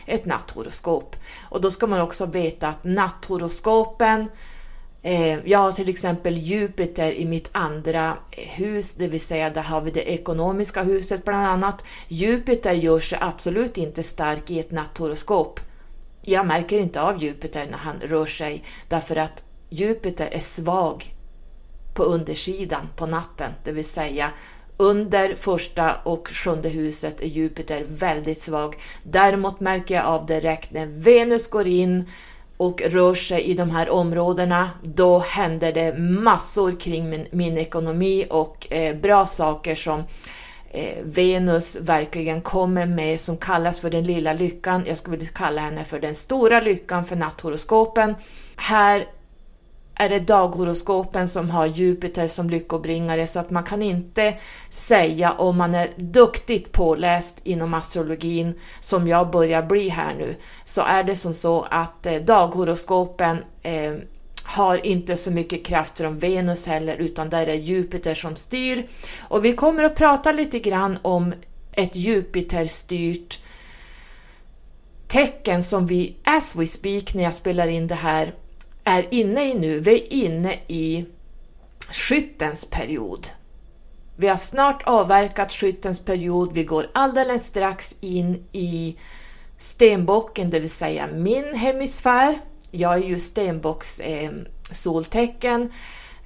ett 0.06 0.25
natthoroskop. 0.25 1.16
Och 1.49 1.61
då 1.61 1.70
ska 1.70 1.87
man 1.87 2.00
också 2.00 2.26
veta 2.26 2.68
att 2.68 2.85
natthoroskopen 2.85 4.28
Eh, 5.02 5.49
jag 5.49 5.58
har 5.58 5.73
till 5.73 5.88
exempel 5.88 6.37
Jupiter 6.37 7.12
i 7.12 7.26
mitt 7.26 7.49
andra 7.52 8.16
eh, 8.30 8.49
hus, 8.49 8.94
det 8.94 9.08
vill 9.08 9.20
säga 9.20 9.50
där 9.50 9.62
har 9.62 9.80
vi 9.80 9.90
det 9.90 10.12
ekonomiska 10.12 10.82
huset 10.82 11.25
bland 11.25 11.47
annat. 11.47 11.85
Jupiter 12.08 12.73
gör 12.73 13.00
sig 13.00 13.18
absolut 13.20 13.76
inte 13.76 14.02
stark 14.02 14.50
i 14.50 14.61
ett 14.61 14.70
natthoroskop. 14.70 15.61
Jag 16.28 16.47
märker 16.47 16.78
inte 16.78 17.02
av 17.02 17.23
Jupiter 17.23 17.66
när 17.70 17.78
han 17.78 18.00
rör 18.00 18.26
sig 18.26 18.64
därför 18.88 19.16
att 19.16 19.42
Jupiter 19.68 20.28
är 20.32 20.40
svag 20.40 21.14
på 21.94 22.02
undersidan 22.02 22.88
på 22.97 23.06
natten, 23.06 23.52
det 23.64 23.73
vill 23.73 23.85
säga 23.85 24.30
under 24.76 25.35
första 25.35 25.94
och 26.04 26.28
sjunde 26.28 26.68
huset 26.68 27.20
är 27.20 27.26
Jupiter 27.26 27.85
väldigt 27.88 28.40
svag. 28.40 28.76
Däremot 29.02 29.61
märker 29.61 29.94
jag 29.94 30.04
av 30.04 30.26
direkt 30.26 30.73
när 30.73 30.87
Venus 30.87 31.50
går 31.50 31.66
in 31.66 32.11
och 32.56 32.82
rör 32.82 33.14
sig 33.14 33.42
i 33.42 33.54
de 33.54 33.70
här 33.70 33.90
områdena, 33.90 34.70
då 34.82 35.18
händer 35.18 35.73
det 35.73 35.99
massor 35.99 36.80
kring 36.80 37.11
min, 37.11 37.26
min 37.30 37.58
ekonomi 37.58 38.26
och 38.30 38.73
eh, 38.73 38.97
bra 38.97 39.26
saker 39.26 39.75
som 39.75 40.04
Eh, 40.70 41.04
Venus 41.04 41.76
verkligen 41.80 42.40
kommer 42.40 42.87
med 42.87 43.20
som 43.20 43.37
kallas 43.37 43.80
för 43.80 43.90
den 43.90 44.04
lilla 44.04 44.32
lyckan. 44.32 44.84
Jag 44.87 44.98
skulle 44.98 45.16
vilja 45.16 45.32
kalla 45.32 45.60
henne 45.60 45.84
för 45.84 46.00
den 46.00 46.14
stora 46.14 46.60
lyckan 46.60 47.04
för 47.04 47.16
natthoroskopen. 47.16 48.14
Här 48.56 49.06
är 49.94 50.08
det 50.08 50.18
daghoroskopen 50.18 51.28
som 51.28 51.50
har 51.50 51.66
Jupiter 51.66 52.28
som 52.28 52.50
lyckobringare 52.50 53.26
så 53.26 53.40
att 53.40 53.50
man 53.50 53.64
kan 53.64 53.82
inte 53.82 54.34
säga 54.70 55.32
om 55.32 55.56
man 55.56 55.75
är 55.75 55.88
duktigt 55.96 56.72
påläst 56.72 57.40
inom 57.44 57.75
astrologin 57.75 58.54
som 58.80 59.08
jag 59.08 59.30
börjar 59.30 59.62
bli 59.62 59.88
här 59.88 60.14
nu 60.14 60.34
så 60.64 60.82
är 60.82 61.04
det 61.04 61.16
som 61.16 61.34
så 61.34 61.66
att 61.70 62.06
eh, 62.06 62.14
daghoroskopen 62.14 63.38
eh, 63.62 63.94
har 64.48 64.86
inte 64.86 65.16
så 65.16 65.30
mycket 65.30 65.66
kraft 65.66 65.98
från 65.98 66.18
Venus 66.18 66.66
heller 66.66 66.96
utan 66.96 67.28
där 67.28 67.46
är 67.46 67.54
Jupiter 67.54 68.14
som 68.14 68.36
styr. 68.36 68.86
Och 69.20 69.44
vi 69.44 69.52
kommer 69.52 69.84
att 69.84 69.94
prata 69.94 70.32
lite 70.32 70.58
grann 70.58 70.98
om 71.02 71.34
ett 71.72 71.96
Jupiter-styrt 71.96 73.40
tecken 75.06 75.62
som 75.62 75.86
vi, 75.86 76.16
as 76.24 76.56
we 76.56 76.66
speak, 76.66 77.14
när 77.14 77.22
jag 77.22 77.34
spelar 77.34 77.68
in 77.68 77.86
det 77.86 77.94
här, 77.94 78.34
är 78.84 79.14
inne 79.14 79.50
i 79.50 79.54
nu. 79.54 79.80
Vi 79.80 79.94
är 79.94 80.12
inne 80.12 80.52
i 80.66 81.06
skyttens 81.90 82.64
period. 82.64 83.26
Vi 84.16 84.28
har 84.28 84.36
snart 84.36 84.82
avverkat 84.86 85.52
skyttens 85.52 86.00
period. 86.00 86.52
Vi 86.52 86.64
går 86.64 86.90
alldeles 86.94 87.46
strax 87.46 87.94
in 88.00 88.44
i 88.52 88.96
stenbocken, 89.58 90.50
det 90.50 90.60
vill 90.60 90.70
säga 90.70 91.06
min 91.06 91.54
hemisfär. 91.54 92.40
Jag 92.70 92.94
är 92.94 93.06
ju 93.06 93.18
stenbocks 93.18 94.00
eh, 94.00 94.30
soltecken. 94.70 95.72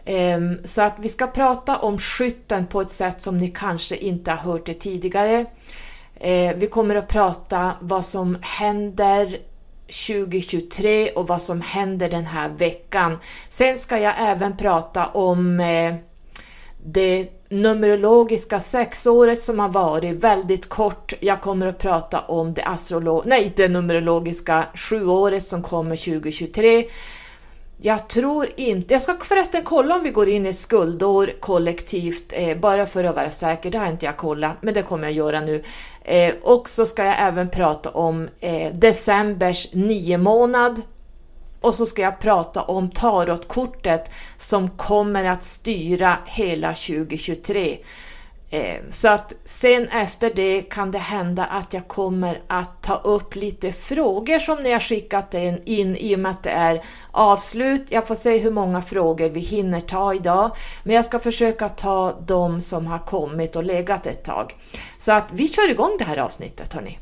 Eh, 0.04 0.40
så 0.64 0.82
att 0.82 0.94
vi 0.98 1.08
ska 1.08 1.26
prata 1.26 1.78
om 1.78 1.98
skytten 1.98 2.66
på 2.66 2.80
ett 2.80 2.90
sätt 2.90 3.22
som 3.22 3.36
ni 3.36 3.48
kanske 3.48 3.96
inte 3.96 4.30
har 4.30 4.38
hört 4.52 4.66
det 4.66 4.74
tidigare. 4.74 5.46
Eh, 6.14 6.56
vi 6.56 6.66
kommer 6.66 6.94
att 6.94 7.08
prata 7.08 7.72
vad 7.80 8.04
som 8.04 8.38
händer 8.40 9.38
2023 9.86 11.10
och 11.10 11.28
vad 11.28 11.42
som 11.42 11.60
händer 11.60 12.10
den 12.10 12.26
här 12.26 12.48
veckan. 12.48 13.18
Sen 13.48 13.78
ska 13.78 13.98
jag 13.98 14.14
även 14.18 14.56
prata 14.56 15.06
om 15.06 15.60
eh, 15.60 15.94
det 16.84 17.28
numerologiska 17.52 18.60
sexåret 18.60 19.42
som 19.42 19.58
har 19.58 19.68
varit 19.68 20.24
väldigt 20.24 20.68
kort. 20.68 21.12
Jag 21.20 21.40
kommer 21.40 21.66
att 21.66 21.78
prata 21.78 22.20
om 22.20 22.54
det, 22.54 22.62
astrolo 22.62 23.22
nej, 23.26 23.52
det 23.56 23.68
numerologiska 23.68 24.64
sjuåret 24.74 25.46
som 25.46 25.62
kommer 25.62 25.96
2023. 25.96 26.84
Jag 27.84 28.08
tror 28.08 28.46
inte, 28.56 28.94
jag 28.94 29.02
ska 29.02 29.16
förresten 29.20 29.62
kolla 29.64 29.94
om 29.94 30.02
vi 30.02 30.10
går 30.10 30.28
in 30.28 30.46
i 30.46 30.48
ett 30.48 30.58
skuldår 30.58 31.30
kollektivt, 31.40 32.32
eh, 32.36 32.58
bara 32.58 32.86
för 32.86 33.04
att 33.04 33.16
vara 33.16 33.30
säker, 33.30 33.70
det 33.70 33.78
har 33.78 33.86
inte 33.86 34.06
jag 34.06 34.16
kollat, 34.16 34.52
men 34.60 34.74
det 34.74 34.82
kommer 34.82 35.04
jag 35.04 35.12
göra 35.12 35.40
nu. 35.40 35.62
Eh, 36.04 36.34
och 36.42 36.68
så 36.68 36.86
ska 36.86 37.04
jag 37.04 37.16
även 37.18 37.48
prata 37.48 37.90
om 37.90 38.28
eh, 38.40 38.72
decembers 38.72 39.68
nio 39.72 40.18
månad 40.18 40.82
och 41.62 41.74
så 41.74 41.86
ska 41.86 42.02
jag 42.02 42.20
prata 42.20 42.62
om 42.62 42.90
tarotkortet 42.90 44.10
som 44.36 44.70
kommer 44.70 45.24
att 45.24 45.42
styra 45.42 46.18
hela 46.26 46.68
2023. 46.68 47.78
Eh, 48.54 48.76
så 48.90 49.08
att 49.08 49.32
sen 49.44 49.88
efter 49.88 50.32
det 50.34 50.62
kan 50.62 50.90
det 50.90 50.98
hända 50.98 51.44
att 51.44 51.74
jag 51.74 51.88
kommer 51.88 52.42
att 52.46 52.82
ta 52.82 52.94
upp 52.94 53.34
lite 53.34 53.72
frågor 53.72 54.38
som 54.38 54.62
ni 54.62 54.72
har 54.72 54.80
skickat 54.80 55.34
in 55.64 55.96
i 55.96 56.14
och 56.14 56.18
med 56.18 56.30
att 56.30 56.42
det 56.42 56.50
är 56.50 56.82
avslut. 57.10 57.86
Jag 57.88 58.06
får 58.06 58.14
se 58.14 58.38
hur 58.38 58.50
många 58.50 58.82
frågor 58.82 59.28
vi 59.28 59.40
hinner 59.40 59.80
ta 59.80 60.14
idag, 60.14 60.50
men 60.84 60.96
jag 60.96 61.04
ska 61.04 61.18
försöka 61.18 61.68
ta 61.68 62.20
de 62.26 62.60
som 62.60 62.86
har 62.86 62.98
kommit 62.98 63.56
och 63.56 63.64
legat 63.64 64.06
ett 64.06 64.24
tag. 64.24 64.56
Så 64.98 65.12
att 65.12 65.26
vi 65.32 65.48
kör 65.48 65.70
igång 65.70 65.96
det 65.98 66.04
här 66.04 66.16
avsnittet 66.16 66.72
hörni. 66.72 66.98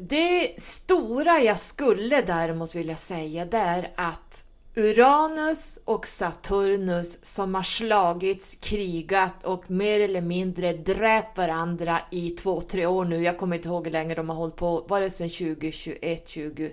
Det 0.00 0.54
stora 0.58 1.40
jag 1.40 1.58
skulle 1.58 2.20
däremot 2.20 2.74
vilja 2.74 2.96
säga 2.96 3.44
det 3.44 3.58
är 3.58 3.92
att 3.94 4.44
Uranus 4.78 5.78
och 5.84 6.06
Saturnus 6.06 7.18
som 7.22 7.54
har 7.54 7.62
slagits, 7.62 8.54
krigat 8.60 9.44
och 9.44 9.70
mer 9.70 10.00
eller 10.00 10.20
mindre 10.20 10.72
dräpt 10.72 11.38
varandra 11.38 12.00
i 12.10 12.30
två, 12.30 12.60
tre 12.60 12.86
år 12.86 13.04
nu. 13.04 13.22
Jag 13.22 13.38
kommer 13.38 13.56
inte 13.56 13.68
ihåg 13.68 13.84
hur 13.84 13.92
länge 13.92 14.14
de 14.14 14.28
har 14.28 14.36
hållit 14.36 14.56
på. 14.56 14.84
Var 14.88 15.00
det 15.00 15.10
sedan 15.10 15.28
2021, 15.28 16.28
20, 16.28 16.72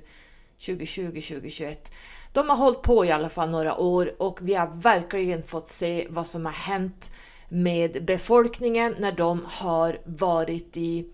2020, 0.65 1.21
2021? 1.21 1.91
De 2.34 2.49
har 2.49 2.58
hållit 2.58 2.82
på 2.82 3.06
i 3.06 3.12
alla 3.12 3.30
fall 3.30 3.49
några 3.49 3.78
år 3.78 4.21
och 4.21 4.39
vi 4.41 4.54
har 4.54 4.67
verkligen 4.67 5.43
fått 5.43 5.67
se 5.67 6.08
vad 6.10 6.28
som 6.28 6.45
har 6.45 6.54
hänt 6.54 7.12
med 7.49 8.06
befolkningen 8.06 8.95
när 8.99 9.12
de 9.12 9.45
har 9.47 9.99
varit 10.06 10.78
i 10.78 11.06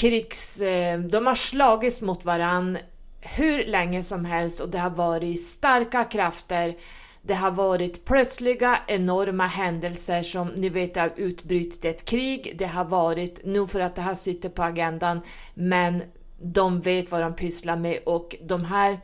krigs... 0.00 0.60
Eh, 0.60 1.00
de 1.00 1.26
har 1.26 1.34
slagits 1.34 2.02
mot 2.02 2.24
varann 2.24 2.78
hur 3.20 3.64
länge 3.64 4.02
som 4.02 4.24
helst 4.24 4.60
och 4.60 4.68
det 4.68 4.78
har 4.78 4.90
varit 4.90 5.46
starka 5.46 6.04
krafter. 6.04 6.76
Det 7.22 7.34
har 7.34 7.50
varit 7.50 8.04
plötsliga 8.04 8.78
enorma 8.86 9.46
händelser 9.46 10.22
som 10.22 10.48
ni 10.48 10.68
vet 10.68 10.96
har 10.96 11.12
utbrutit 11.16 11.84
ett 11.84 12.04
krig. 12.04 12.54
Det 12.58 12.66
har 12.66 12.84
varit, 12.84 13.40
nu 13.44 13.66
för 13.66 13.80
att 13.80 13.96
det 13.96 14.02
här 14.02 14.14
sitter 14.14 14.48
på 14.48 14.62
agendan, 14.62 15.20
men 15.54 16.02
de 16.38 16.80
vet 16.80 17.10
vad 17.10 17.22
de 17.22 17.34
pysslar 17.34 17.76
med 17.76 17.98
och 18.06 18.36
de 18.42 18.64
här 18.64 19.00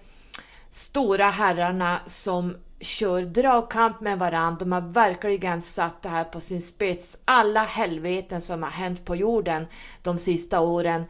stora 0.71 1.31
herrarna 1.31 2.01
som 2.07 2.57
kör 2.81 3.23
dragkamp 3.23 4.01
med 4.01 4.19
varandra. 4.19 4.59
De 4.59 4.73
har 4.73 4.81
verkligen 4.81 5.61
satt 5.61 6.03
det 6.03 6.09
här 6.09 6.25
på 6.25 6.41
sin 6.41 6.63
spets. 6.63 7.19
Alla 7.25 7.61
helveten 7.61 8.41
som 8.41 8.63
har 8.63 8.71
hänt 8.71 9.05
på 9.05 9.17
jorden 9.17 9.67
de 10.03 10.19
sista 10.19 10.61
åren. 10.61 11.05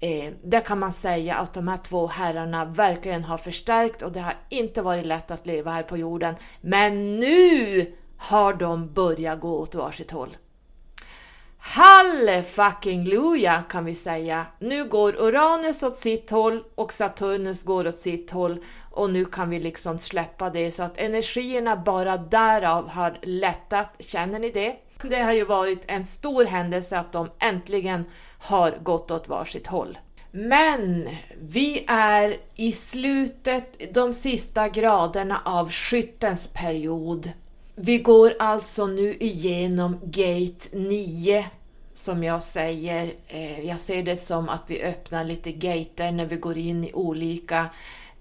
Eh, 0.00 0.32
där 0.44 0.60
kan 0.60 0.78
man 0.78 0.92
säga 0.92 1.34
att 1.36 1.54
de 1.54 1.68
här 1.68 1.76
två 1.76 2.06
herrarna 2.06 2.64
verkligen 2.64 3.24
har 3.24 3.38
förstärkt 3.38 4.02
och 4.02 4.12
det 4.12 4.20
har 4.20 4.34
inte 4.48 4.82
varit 4.82 5.06
lätt 5.06 5.30
att 5.30 5.46
leva 5.46 5.70
här 5.70 5.82
på 5.82 5.96
jorden. 5.96 6.34
Men 6.60 7.20
nu 7.20 7.86
har 8.16 8.54
de 8.54 8.92
börjat 8.92 9.40
gå 9.40 9.58
åt 9.58 9.74
varsitt 9.74 10.10
håll. 10.10 10.36
Halle 11.64 12.42
fucking 12.42 13.04
luja 13.04 13.62
kan 13.68 13.84
vi 13.84 13.94
säga. 13.94 14.46
Nu 14.58 14.84
går 14.84 15.22
Uranus 15.22 15.82
åt 15.82 15.96
sitt 15.96 16.30
håll 16.30 16.64
och 16.74 16.92
Saturnus 16.92 17.62
går 17.62 17.86
åt 17.86 17.98
sitt 17.98 18.30
håll 18.30 18.64
och 18.90 19.10
nu 19.10 19.24
kan 19.24 19.50
vi 19.50 19.60
liksom 19.60 19.98
släppa 19.98 20.50
det 20.50 20.70
så 20.70 20.82
att 20.82 20.98
energierna 20.98 21.76
bara 21.76 22.16
därav 22.16 22.88
har 22.88 23.18
lättat. 23.22 23.96
Känner 23.98 24.38
ni 24.38 24.50
det? 24.50 24.76
Det 25.02 25.20
har 25.20 25.32
ju 25.32 25.44
varit 25.44 25.82
en 25.86 26.04
stor 26.04 26.44
händelse 26.44 26.98
att 26.98 27.12
de 27.12 27.30
äntligen 27.38 28.04
har 28.38 28.78
gått 28.82 29.10
åt 29.10 29.28
varsitt 29.28 29.66
håll. 29.66 29.98
Men 30.30 31.08
vi 31.40 31.84
är 31.88 32.36
i 32.54 32.72
slutet, 32.72 33.94
de 33.94 34.14
sista 34.14 34.68
graderna 34.68 35.42
av 35.44 35.70
skyttens 35.70 36.46
period. 36.46 37.30
Vi 37.74 37.98
går 37.98 38.34
alltså 38.38 38.86
nu 38.86 39.14
igenom 39.20 40.00
Gate 40.04 40.68
9 40.72 41.50
som 41.94 42.24
jag 42.24 42.42
säger. 42.42 43.14
Eh, 43.28 43.60
jag 43.60 43.80
ser 43.80 44.02
det 44.02 44.16
som 44.16 44.48
att 44.48 44.62
vi 44.66 44.82
öppnar 44.82 45.24
lite 45.24 45.52
gater 45.52 46.12
när 46.12 46.26
vi 46.26 46.36
går 46.36 46.58
in 46.58 46.84
i 46.84 46.92
olika 46.92 47.70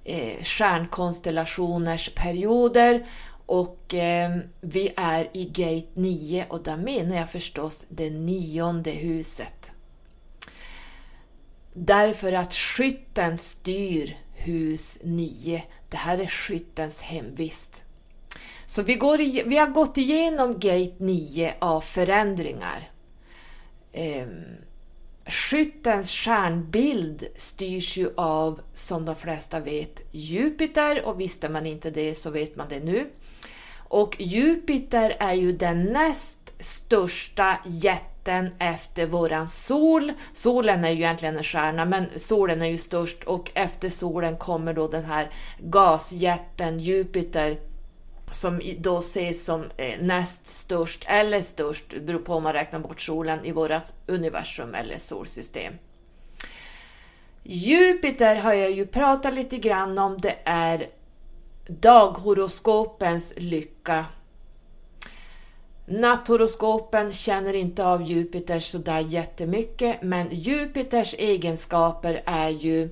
eh, 0.04 0.44
stjärnkonstellationers 0.44 2.10
perioder 2.16 3.06
och 3.46 3.94
eh, 3.94 4.38
vi 4.62 4.94
är 4.96 5.30
i 5.34 5.46
Gate 5.46 5.92
9 5.94 6.46
och 6.50 6.64
där 6.64 6.78
menar 6.78 7.16
jag 7.16 7.30
förstås 7.30 7.86
det 7.90 8.10
nionde 8.10 8.92
huset. 8.92 9.72
Därför 11.74 12.34
att 12.34 12.54
skytten 12.54 13.38
styr 13.38 14.18
hus 14.34 15.00
9. 15.04 15.64
Det 15.90 15.98
här 15.98 16.18
är 16.18 16.28
skyttens 16.28 17.02
hemvist. 17.02 17.84
Så 18.72 18.82
vi, 18.82 18.96
går 18.96 19.22
i, 19.22 19.44
vi 19.46 19.58
har 19.58 19.68
gått 19.68 19.98
igenom 19.98 20.54
Gate 20.54 20.94
9 20.98 21.54
av 21.60 21.82
förändringar. 21.82 22.90
Ehm, 23.94 24.44
skyttens 25.26 26.12
stjärnbild 26.12 27.28
styrs 27.36 27.98
ju 27.98 28.10
av, 28.18 28.62
som 28.74 29.06
de 29.06 29.16
flesta 29.16 29.60
vet, 29.60 30.02
Jupiter 30.12 31.06
och 31.06 31.20
visste 31.20 31.50
man 31.50 31.66
inte 31.66 31.92
det 31.92 32.16
så 32.16 32.30
vet 32.30 32.56
man 32.56 32.68
det 32.70 32.80
nu. 32.80 33.10
Och 33.78 34.16
Jupiter 34.20 35.16
är 35.20 35.34
ju 35.34 35.52
den 35.52 35.84
näst 35.84 36.54
största 36.60 37.58
jätten 37.66 38.50
efter 38.60 39.06
våran 39.06 39.48
sol. 39.48 40.12
Solen 40.34 40.86
är 40.86 40.90
ju 40.90 40.98
egentligen 40.98 41.38
en 41.38 41.44
stjärna, 41.44 41.86
men 41.86 42.06
solen 42.16 42.62
är 42.62 42.70
ju 42.70 42.78
störst 42.78 43.24
och 43.24 43.52
efter 43.54 43.90
solen 43.90 44.38
kommer 44.38 44.74
då 44.74 44.88
den 44.88 45.06
här 45.06 45.32
gasjätten 45.60 46.80
Jupiter 46.80 47.71
som 48.32 48.62
då 48.80 48.98
ses 48.98 49.46
som 49.46 49.66
eh, 49.78 50.02
näst 50.02 50.48
störst 50.48 51.06
eller 51.08 51.42
störst, 51.42 51.94
beror 52.02 52.20
på 52.20 52.34
om 52.34 52.44
man 52.44 52.54
räknar 52.54 52.80
bort 52.80 53.02
solen 53.02 53.46
i 53.46 53.52
vårt 53.52 53.72
universum 54.08 54.76
eller 54.76 54.98
solsystem. 54.98 55.74
Jupiter 57.44 58.36
har 58.36 58.54
jag 58.54 58.72
ju 58.72 58.86
pratat 58.86 59.34
lite 59.34 59.58
grann 59.58 59.98
om, 59.98 60.18
det 60.18 60.36
är 60.44 60.90
daghoroskopens 61.68 63.34
lycka. 63.38 64.06
Natthoroskopen 65.86 67.12
känner 67.12 67.54
inte 67.54 67.86
av 67.86 68.02
Jupiter 68.02 68.60
sådär 68.60 69.00
jättemycket, 69.00 70.02
men 70.02 70.28
Jupiters 70.32 71.16
egenskaper 71.18 72.24
är 72.26 72.50
ju 72.50 72.90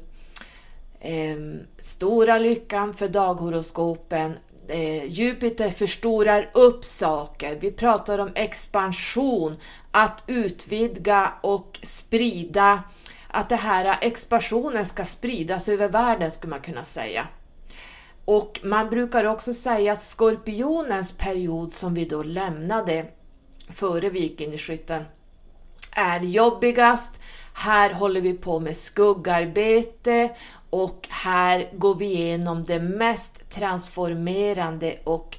eh, 1.00 1.38
stora 1.78 2.38
lyckan 2.38 2.94
för 2.94 3.08
daghoroskopen, 3.08 4.38
eh, 4.70 5.06
Jupiter 5.06 5.70
förstorar 5.70 6.50
upp 6.54 6.84
saker. 6.84 7.58
Vi 7.60 7.72
pratar 7.72 8.20
om 8.20 8.32
expansion, 8.36 9.58
att 9.92 10.24
utvidga 10.28 11.34
och 11.42 11.80
sprida, 11.84 12.84
att 13.28 13.50
den 13.50 13.60
här 13.60 13.86
eh, 13.86 13.98
expansionen 14.02 14.86
ska 14.86 15.06
spridas 15.06 15.70
över 15.70 15.88
världen 15.90 16.32
skulle 16.32 16.50
man 16.50 16.62
kunna 16.62 16.84
säga. 16.84 17.28
Och 18.26 18.60
man 18.64 18.90
brukar 18.90 19.24
också 19.24 19.54
säga 19.54 19.94
att 19.94 20.04
skorpionens 20.04 21.12
period 21.12 21.72
som 21.72 21.94
vi 21.94 22.06
då 22.06 22.24
lämnade 22.24 23.06
före 23.70 24.10
vikingskytten 24.10 24.22
gick 24.22 24.42
in 24.42 24.54
i 24.54 24.58
skytten 24.58 25.06
är 25.92 26.20
jobbigast. 26.20 27.22
Här 27.54 27.94
håller 27.94 28.22
vi 28.22 28.34
på 28.34 28.60
med 28.60 28.78
skuggarbete 28.78 30.30
och 30.70 31.08
här 31.10 31.70
går 31.74 31.96
vi 31.96 32.06
igenom 32.06 32.64
det 32.64 32.80
mest 32.80 33.50
transformerande 33.50 34.96
och 35.04 35.38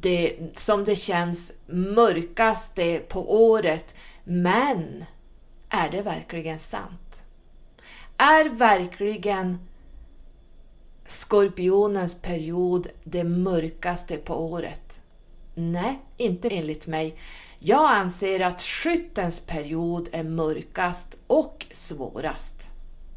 det 0.00 0.36
som 0.54 0.84
det 0.84 0.96
känns 0.96 1.52
mörkaste 1.66 2.98
på 3.08 3.48
året. 3.50 3.94
Men 4.24 5.04
är 5.68 5.90
det 5.90 6.02
verkligen 6.02 6.58
sant? 6.58 7.24
Är 8.16 8.48
verkligen 8.48 9.58
Skorpionens 11.06 12.14
period 12.14 12.86
det 13.04 13.24
mörkaste 13.24 14.16
på 14.16 14.34
året? 14.34 15.00
Nej, 15.54 15.98
inte 16.16 16.48
enligt 16.48 16.86
mig. 16.86 17.16
Jag 17.64 17.90
anser 17.90 18.40
att 18.40 18.62
skyttens 18.62 19.40
period 19.40 20.08
är 20.12 20.22
mörkast 20.22 21.18
och 21.26 21.66
svårast. 21.72 22.70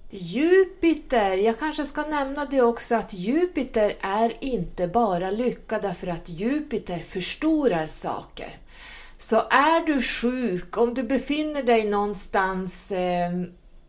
Jupiter, 0.09 1.37
jag 1.37 1.59
kanske 1.59 1.83
ska 1.83 2.01
nämna 2.01 2.45
det 2.45 2.61
också 2.61 2.95
att 2.95 3.13
Jupiter 3.13 3.95
är 4.01 4.43
inte 4.43 4.87
bara 4.87 5.31
lycka 5.31 5.79
därför 5.79 6.07
att 6.07 6.29
Jupiter 6.29 6.99
förstorar 6.99 7.87
saker. 7.87 8.57
Så 9.17 9.35
är 9.49 9.85
du 9.85 10.01
sjuk, 10.01 10.77
om 10.77 10.93
du 10.93 11.03
befinner 11.03 11.63
dig 11.63 11.89
någonstans, 11.89 12.91
eh, 12.91 13.31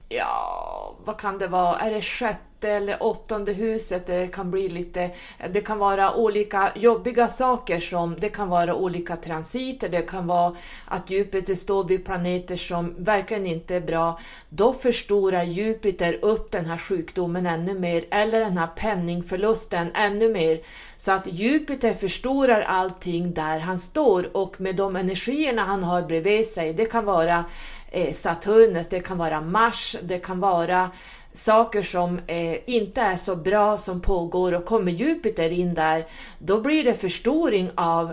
ja, 0.09 0.97
vad 1.05 1.21
kan 1.21 1.39
det 1.39 1.49
vara, 1.49 1.79
är 1.79 1.91
det 1.91 2.03
sjätte 2.03 2.46
sjätte 2.57 2.69
eller 2.69 3.03
åttonde 3.03 3.53
huset 3.53 4.07
där 4.07 4.19
det 4.19 4.29
kan 4.29 4.51
bli 4.51 4.69
lite, 4.69 5.11
det 5.51 5.61
kan 5.61 5.79
vara 5.79 6.15
olika 6.15 6.73
jobbiga 6.75 7.29
saker 7.29 7.81
som, 7.81 8.17
det 8.19 8.29
kan 8.29 8.49
vara 8.49 8.75
olika 8.75 9.17
transiter, 9.17 9.89
det 9.89 10.03
kan 10.03 10.27
vara 10.27 10.57
att 10.89 11.11
Jupiter 11.11 11.55
står 11.55 11.85
vid 11.85 12.05
planeter 12.05 12.57
som 12.57 12.95
verkligen 12.99 13.47
inte 13.47 13.75
är 13.75 13.81
bra. 13.81 14.19
Då 14.49 14.73
förstorar 14.73 15.43
Jupiter 15.43 16.19
upp 16.23 16.51
den 16.51 16.67
här 16.67 16.79
sjukdomen 16.79 17.47
ännu 17.47 17.75
mer, 17.75 18.05
eller 18.11 18.41
den 18.41 18.59
här 18.59 18.69
penningförlusten 18.77 19.91
ännu 19.95 20.29
mer. 20.33 20.61
Så 20.99 21.13
att 21.13 21.27
Jupiter 21.27 21.95
förstorar 21.95 22.63
allting 22.63 23.35
där 23.35 23.61
han 23.61 23.79
står 23.79 24.37
och 24.37 24.61
med 24.61 24.77
de 24.77 24.97
energierna 24.97 25.63
han 25.63 25.85
har 25.85 26.03
bredvid 26.03 26.47
sig, 26.47 26.75
det 26.75 26.87
kan 26.87 27.05
vara 27.05 27.45
eh, 27.91 28.13
Saturnus, 28.13 28.89
det 28.89 29.01
kan 29.01 29.19
vara 29.19 29.41
Mars, 29.41 29.97
det 30.03 30.19
kan 30.19 30.41
vara 30.41 30.91
saker 31.37 31.83
som 31.83 32.21
eh, 32.27 32.71
inte 32.71 33.01
är 33.01 33.17
så 33.17 33.37
bra 33.37 33.79
som 33.79 34.01
pågår 34.01 34.55
och 34.55 34.65
kommer 34.65 34.93
Jupiter 34.93 35.51
in 35.51 35.75
där, 35.75 36.07
då 36.39 36.61
blir 36.61 36.85
det 36.85 36.95
förstoring 36.95 37.71
av 37.75 38.11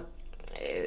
eh, 0.53 0.83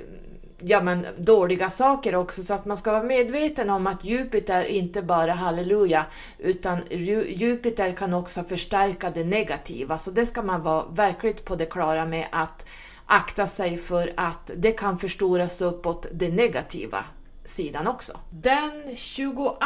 ja, 0.58 0.82
men, 0.82 1.06
dåliga 1.16 1.70
saker 1.70 2.14
också. 2.14 2.42
Så 2.42 2.54
att 2.54 2.64
man 2.64 2.76
ska 2.76 2.92
vara 2.92 3.02
medveten 3.02 3.70
om 3.70 3.86
att 3.86 4.04
Jupiter 4.04 4.64
inte 4.64 5.02
bara 5.02 5.32
halleluja, 5.32 6.06
utan 6.38 6.80
Jupiter 7.26 7.92
kan 7.92 8.14
också 8.14 8.44
förstärka 8.44 9.10
det 9.10 9.24
negativa. 9.24 9.98
Så 9.98 10.10
det 10.10 10.26
ska 10.26 10.42
man 10.42 10.62
vara 10.62 10.84
verkligt 10.90 11.44
på 11.44 11.56
det 11.56 11.66
klara 11.66 12.06
med 12.06 12.26
att 12.32 12.66
akta 13.06 13.46
sig 13.46 13.78
för 13.78 14.12
att 14.16 14.50
det 14.56 14.72
kan 14.72 14.98
förstoras 14.98 15.60
uppåt 15.62 16.06
det 16.12 16.28
negativa 16.28 17.04
sidan 17.46 17.86
också. 17.86 18.20
Den 18.30 18.96
22 18.96 19.56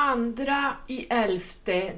i 0.87 1.07
11, 1.11 1.41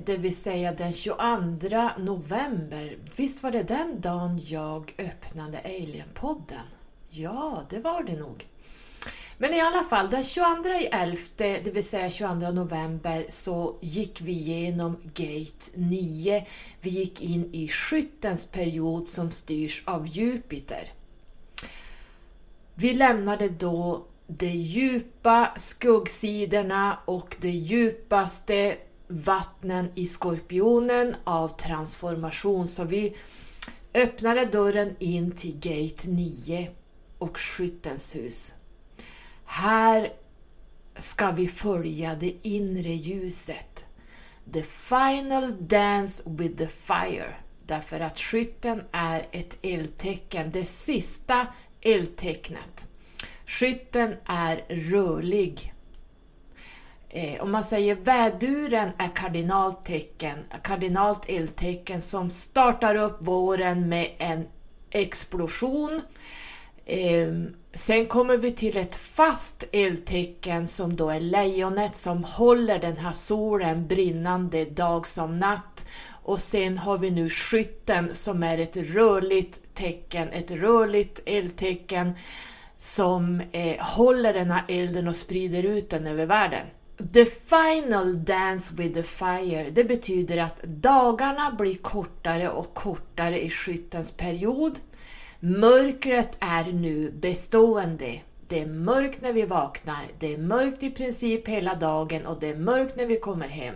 det 0.05 0.17
vill 0.17 0.37
säga 0.37 0.73
den 0.73 0.93
22 0.93 1.91
november, 1.99 2.97
visst 3.17 3.43
var 3.43 3.51
det 3.51 3.63
den 3.63 4.01
dagen 4.01 4.41
jag 4.45 4.95
öppnade 4.99 5.59
Alien-podden? 5.59 6.67
Ja, 7.11 7.63
det 7.71 7.79
var 7.79 8.03
det 8.03 8.17
nog. 8.17 8.47
Men 9.39 9.55
i 9.55 9.61
alla 9.61 9.85
fall, 9.85 10.11
den 10.11 10.25
22 10.25 10.69
i 10.69 10.87
11, 10.93 11.17
det 11.37 11.71
vill 11.75 11.89
säga 11.89 12.11
22 12.11 12.51
november, 12.51 13.27
så 13.29 13.77
gick 13.81 14.21
vi 14.21 14.33
igenom 14.33 14.97
Gate 15.15 15.71
9. 15.75 16.47
Vi 16.81 16.91
gick 16.91 17.23
in 17.23 17.51
i 17.55 17.69
skyttens 17.69 18.47
period 18.47 19.09
som 19.09 19.31
styrs 19.31 19.83
av 19.87 20.07
Jupiter. 20.07 20.93
Vi 22.75 22.95
lämnade 22.95 23.49
då 23.49 24.07
de 24.27 24.47
djupa 24.47 25.53
skuggsidorna 25.57 26.99
och 27.05 27.37
de 27.41 27.51
djupaste 27.51 28.77
vattnen 29.09 29.91
i 29.95 30.07
Skorpionen 30.07 31.17
av 31.25 31.49
transformation. 31.49 32.69
Så 32.69 32.85
vi 32.85 33.17
öppnade 33.95 34.45
dörren 34.45 34.97
in 34.99 35.33
till 35.33 35.55
Gate 35.55 36.09
9 36.11 36.71
och 37.19 37.39
Skyttens 37.39 38.17
hus. 38.17 38.55
Här 39.45 40.13
ska 40.97 41.31
vi 41.31 41.49
följa 41.49 42.15
det 42.15 42.35
inre 42.43 42.93
ljuset. 42.93 43.87
The 44.53 44.63
final 44.63 45.67
dance 45.67 46.23
with 46.27 46.57
the 46.57 46.69
fire. 46.69 47.35
Därför 47.67 48.01
att 48.01 48.19
skytten 48.19 48.83
är 48.93 49.27
ett 49.33 49.57
eldtecken, 49.63 50.51
det 50.53 50.65
sista 50.65 51.47
eldtecknet. 51.81 52.89
Skytten 53.53 54.15
är 54.25 54.65
rörlig. 54.69 55.75
Eh, 57.09 57.43
om 57.43 57.53
man 57.53 57.65
säger 57.65 57.95
väduren 57.95 58.91
är 58.99 59.17
kardinalt 59.17 59.85
tecken, 59.85 60.39
kardinalt 60.63 61.29
eldtecken 61.29 62.03
som 62.03 62.31
startar 62.31 62.95
upp 62.95 63.17
våren 63.21 63.89
med 63.89 64.11
en 64.19 64.47
explosion. 64.91 66.01
Eh, 66.85 67.33
sen 67.75 68.07
kommer 68.07 68.37
vi 68.37 68.51
till 68.51 68.77
ett 68.77 68.95
fast 68.95 69.65
eldtecken 69.73 70.69
som 70.69 70.97
då 70.97 71.11
är 71.11 71.21
lejonet 71.21 71.97
som 71.97 72.25
håller 72.25 72.79
den 72.79 72.97
här 72.97 73.13
solen 73.13 73.87
brinnande 73.87 74.65
dag 74.65 75.07
som 75.07 75.39
natt. 75.39 75.87
Och 76.23 76.41
sen 76.41 76.79
har 76.79 76.99
vi 76.99 77.11
nu 77.11 77.29
skytten 77.29 78.15
som 78.15 78.43
är 78.43 78.59
ett 78.59 78.77
rörligt 78.77 79.75
tecken, 79.75 80.29
ett 80.29 80.51
rörligt 80.51 81.21
eldtecken 81.27 82.15
som 82.83 83.43
eh, 83.53 83.77
håller 83.79 84.35
den 84.35 84.51
här 84.51 84.65
elden 84.69 85.09
och 85.09 85.17
sprider 85.17 85.63
ut 85.63 85.91
den 85.91 86.07
över 86.07 86.27
världen. 86.27 86.67
The 87.13 87.25
final 87.25 88.25
dance 88.25 88.75
with 88.75 88.95
the 88.95 89.03
fire, 89.03 89.71
det 89.71 89.85
betyder 89.85 90.39
att 90.39 90.63
dagarna 90.63 91.55
blir 91.59 91.75
kortare 91.75 92.49
och 92.49 92.75
kortare 92.75 93.43
i 93.43 93.51
skyttens 93.51 94.13
period. 94.13 94.81
Mörkret 95.41 96.37
är 96.41 96.65
nu 96.65 97.11
bestående. 97.11 98.21
Det 98.49 98.61
är 98.61 98.67
mörkt 98.67 99.23
när 99.23 99.33
vi 99.33 99.43
vaknar, 99.43 100.05
det 100.19 100.35
är 100.35 100.39
mörkt 100.39 100.83
i 100.83 100.91
princip 100.91 101.49
hela 101.49 101.75
dagen 101.75 102.27
och 102.27 102.41
det 102.41 102.49
är 102.49 102.57
mörkt 102.57 102.97
när 102.97 103.07
vi 103.07 103.17
kommer 103.17 103.49
hem. 103.49 103.75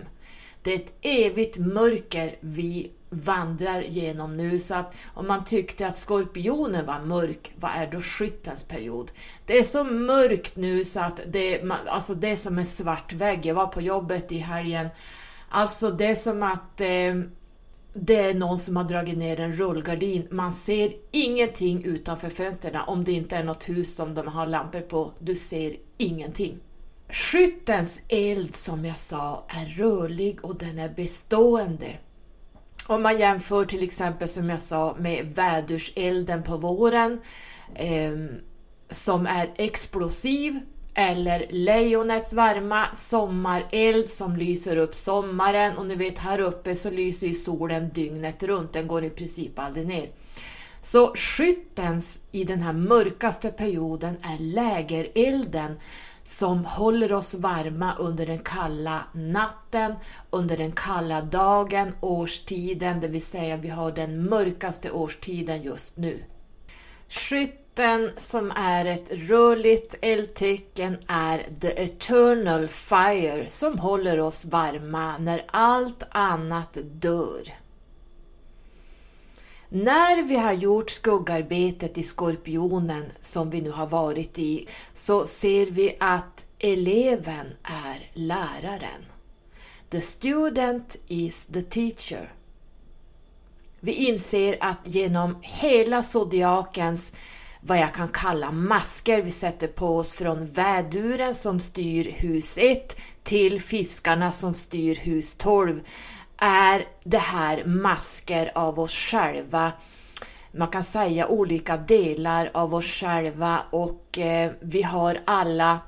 Det 0.63 0.73
är 0.73 0.77
ett 0.77 0.93
evigt 1.01 1.59
mörker 1.59 2.37
vi 2.41 2.91
vandrar 3.11 3.83
genom 3.83 4.37
nu 4.37 4.61
så 4.61 4.75
att 4.75 4.95
om 5.15 5.27
man 5.27 5.45
tyckte 5.45 5.87
att 5.87 5.97
skorpionen 5.97 6.87
var 6.87 7.01
mörk, 7.01 7.53
vad 7.61 7.71
är 7.75 7.87
då 7.87 8.01
skyttens 8.01 8.63
period? 8.65 9.11
Det 9.47 9.59
är 9.59 9.63
så 9.63 9.85
mörkt 9.85 10.57
nu 10.57 10.85
så 10.85 11.01
att 11.01 11.21
det, 11.27 11.63
alltså 11.87 12.15
det 12.15 12.29
är 12.29 12.37
som 12.37 12.59
en 12.59 12.67
svart 12.67 13.13
vägg. 13.13 13.47
Jag 13.47 13.55
var 13.55 13.67
på 13.67 13.81
jobbet 13.81 14.33
i 14.33 14.39
helgen. 14.39 14.89
Alltså 15.49 15.91
det 15.91 16.07
är 16.07 16.15
som 16.15 16.43
att 16.43 16.81
eh, 16.81 17.15
det 17.95 18.17
är 18.17 18.35
någon 18.35 18.59
som 18.59 18.77
har 18.77 18.85
dragit 18.85 19.19
ner 19.19 19.41
en 19.41 19.53
rullgardin. 19.53 20.29
Man 20.31 20.53
ser 20.53 20.93
ingenting 21.11 21.85
utanför 21.85 22.29
fönstren 22.29 22.81
om 22.87 23.05
det 23.05 23.13
inte 23.13 23.37
är 23.37 23.45
något 23.45 23.69
hus 23.69 23.95
som 23.95 24.15
de 24.15 24.27
har 24.27 24.47
lampor 24.47 24.81
på. 24.81 25.13
Du 25.19 25.35
ser 25.35 25.77
ingenting. 25.99 26.59
Skyttens 27.09 28.01
eld 28.09 28.57
som 28.57 28.85
jag 28.85 28.99
sa 28.99 29.47
är 29.49 29.67
rörlig 29.67 30.45
och 30.45 30.57
den 30.57 30.79
är 30.79 30.89
bestående. 30.89 31.99
Om 32.87 33.03
man 33.03 33.19
jämför 33.19 33.65
till 33.65 33.83
exempel 33.83 34.29
som 34.29 34.51
jag 34.51 34.61
sa 34.61 34.97
med 34.99 35.27
vädurselden 35.35 36.43
på 36.43 36.57
våren 36.57 37.21
eh, 37.75 38.13
som 38.91 39.27
är 39.27 39.53
explosiv 39.57 40.61
eller 40.95 41.47
lejonets 41.51 42.33
varma 42.33 42.87
sommareld 42.95 44.07
som 44.07 44.37
lyser 44.37 44.77
upp 44.77 44.95
sommaren. 44.95 45.77
Och 45.77 45.87
ni 45.87 45.95
vet 45.95 46.19
här 46.19 46.41
uppe 46.41 46.75
så 46.75 46.91
lyser 46.91 47.27
ju 47.27 47.35
solen 47.35 47.89
dygnet 47.89 48.43
runt, 48.43 48.73
den 48.73 48.87
går 48.87 49.05
i 49.05 49.11
princip 49.11 49.59
aldrig 49.59 49.87
ner. 49.87 50.09
Så 50.81 51.15
skyttens 51.15 52.21
i 52.33 52.45
den 52.45 52.63
här 52.63 52.73
mörkaste 52.73 53.49
perioden 53.49 54.17
är 54.23 54.39
lägerelden 54.55 55.79
som 56.27 56.65
håller 56.65 57.13
oss 57.13 57.35
varma 57.35 57.95
under 57.99 58.27
den 58.27 58.39
kalla 58.39 59.05
natten, 59.15 59.95
under 60.31 60.57
den 60.57 60.73
kalla 60.73 61.23
dagen, 61.23 61.93
årstiden, 62.01 63.01
det 63.01 63.09
vill 63.09 63.23
säga 63.23 63.57
vi 63.57 63.69
har 63.69 63.93
den 63.93 64.29
mörkaste 64.29 64.91
årstiden 64.91 65.63
just 65.63 65.97
nu. 65.97 66.23
Skytten 67.09 68.11
som 68.17 68.53
är 68.57 68.85
ett 68.85 69.13
rörligt 69.13 69.95
eldtecken 70.03 70.99
är 71.07 71.47
the 71.61 71.83
eternal 71.83 72.69
fire 72.69 73.45
som 73.49 73.79
håller 73.79 74.21
oss 74.21 74.45
varma 74.45 75.19
när 75.19 75.45
allt 75.47 76.03
annat 76.11 76.79
dör. 76.83 77.66
När 79.69 80.23
vi 80.23 80.37
har 80.37 80.53
gjort 80.53 80.91
skuggarbetet 80.91 81.99
i 81.99 82.03
Skorpionen 82.03 83.05
som 83.21 83.51
vi 83.51 83.61
nu 83.61 83.71
har 83.71 83.87
varit 83.87 84.39
i 84.39 84.69
så 84.93 85.27
ser 85.27 85.67
vi 85.67 85.97
att 86.01 86.47
eleven 86.59 87.47
är 87.63 88.11
läraren. 88.15 89.05
The 89.91 90.01
student 90.01 90.97
is 91.07 91.45
the 91.45 91.63
teacher. 91.63 92.33
Vi 93.81 93.93
inser 93.93 94.59
att 94.61 94.81
genom 94.85 95.37
hela 95.43 96.03
zodiakens 96.03 97.13
vad 97.61 97.79
jag 97.79 97.95
kan 97.95 98.09
kalla 98.09 98.53
masker 98.53 99.23
vi 99.23 99.31
sätter 99.31 99.69
på 99.69 99.97
oss 99.97 100.13
från 100.13 100.47
väduren 100.47 101.35
som 101.35 101.61
styr 101.61 102.11
hus 102.11 102.59
1 102.59 102.97
till 103.23 103.61
fiskarna 103.61 104.33
som 104.33 104.55
styr 104.55 104.95
hus 104.95 105.35
12 105.35 105.81
är 106.39 106.87
det 107.05 107.19
här 107.19 107.65
masker 107.65 108.53
av 108.55 108.81
oss 108.81 108.95
själva. 108.95 109.73
Man 110.53 110.69
kan 110.69 110.85
säga 110.85 111.29
olika 111.29 111.77
delar 111.77 112.51
av 112.55 112.75
oss 112.75 112.87
själva 112.87 113.63
och 113.71 114.19
eh, 114.19 114.53
vi 114.61 114.83
har 114.83 115.21
alla 115.25 115.81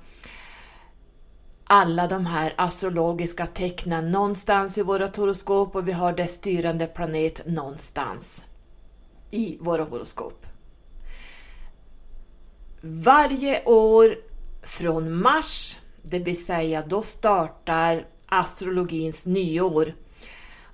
alla 1.70 2.06
de 2.06 2.26
här 2.26 2.54
astrologiska 2.56 3.46
tecknen 3.46 4.10
någonstans 4.10 4.78
i 4.78 4.82
våra 4.82 5.06
horoskop 5.16 5.76
och 5.76 5.88
vi 5.88 5.92
har 5.92 6.12
dess 6.12 6.34
styrande 6.34 6.86
planet 6.86 7.46
någonstans 7.46 8.44
i 9.30 9.58
våra 9.60 9.84
horoskop. 9.84 10.46
Varje 12.80 13.64
år 13.64 14.16
från 14.62 15.14
mars, 15.22 15.78
det 16.02 16.18
vill 16.18 16.44
säga 16.44 16.84
då 16.86 17.02
startar 17.02 18.06
astrologins 18.26 19.26
nyår 19.26 19.92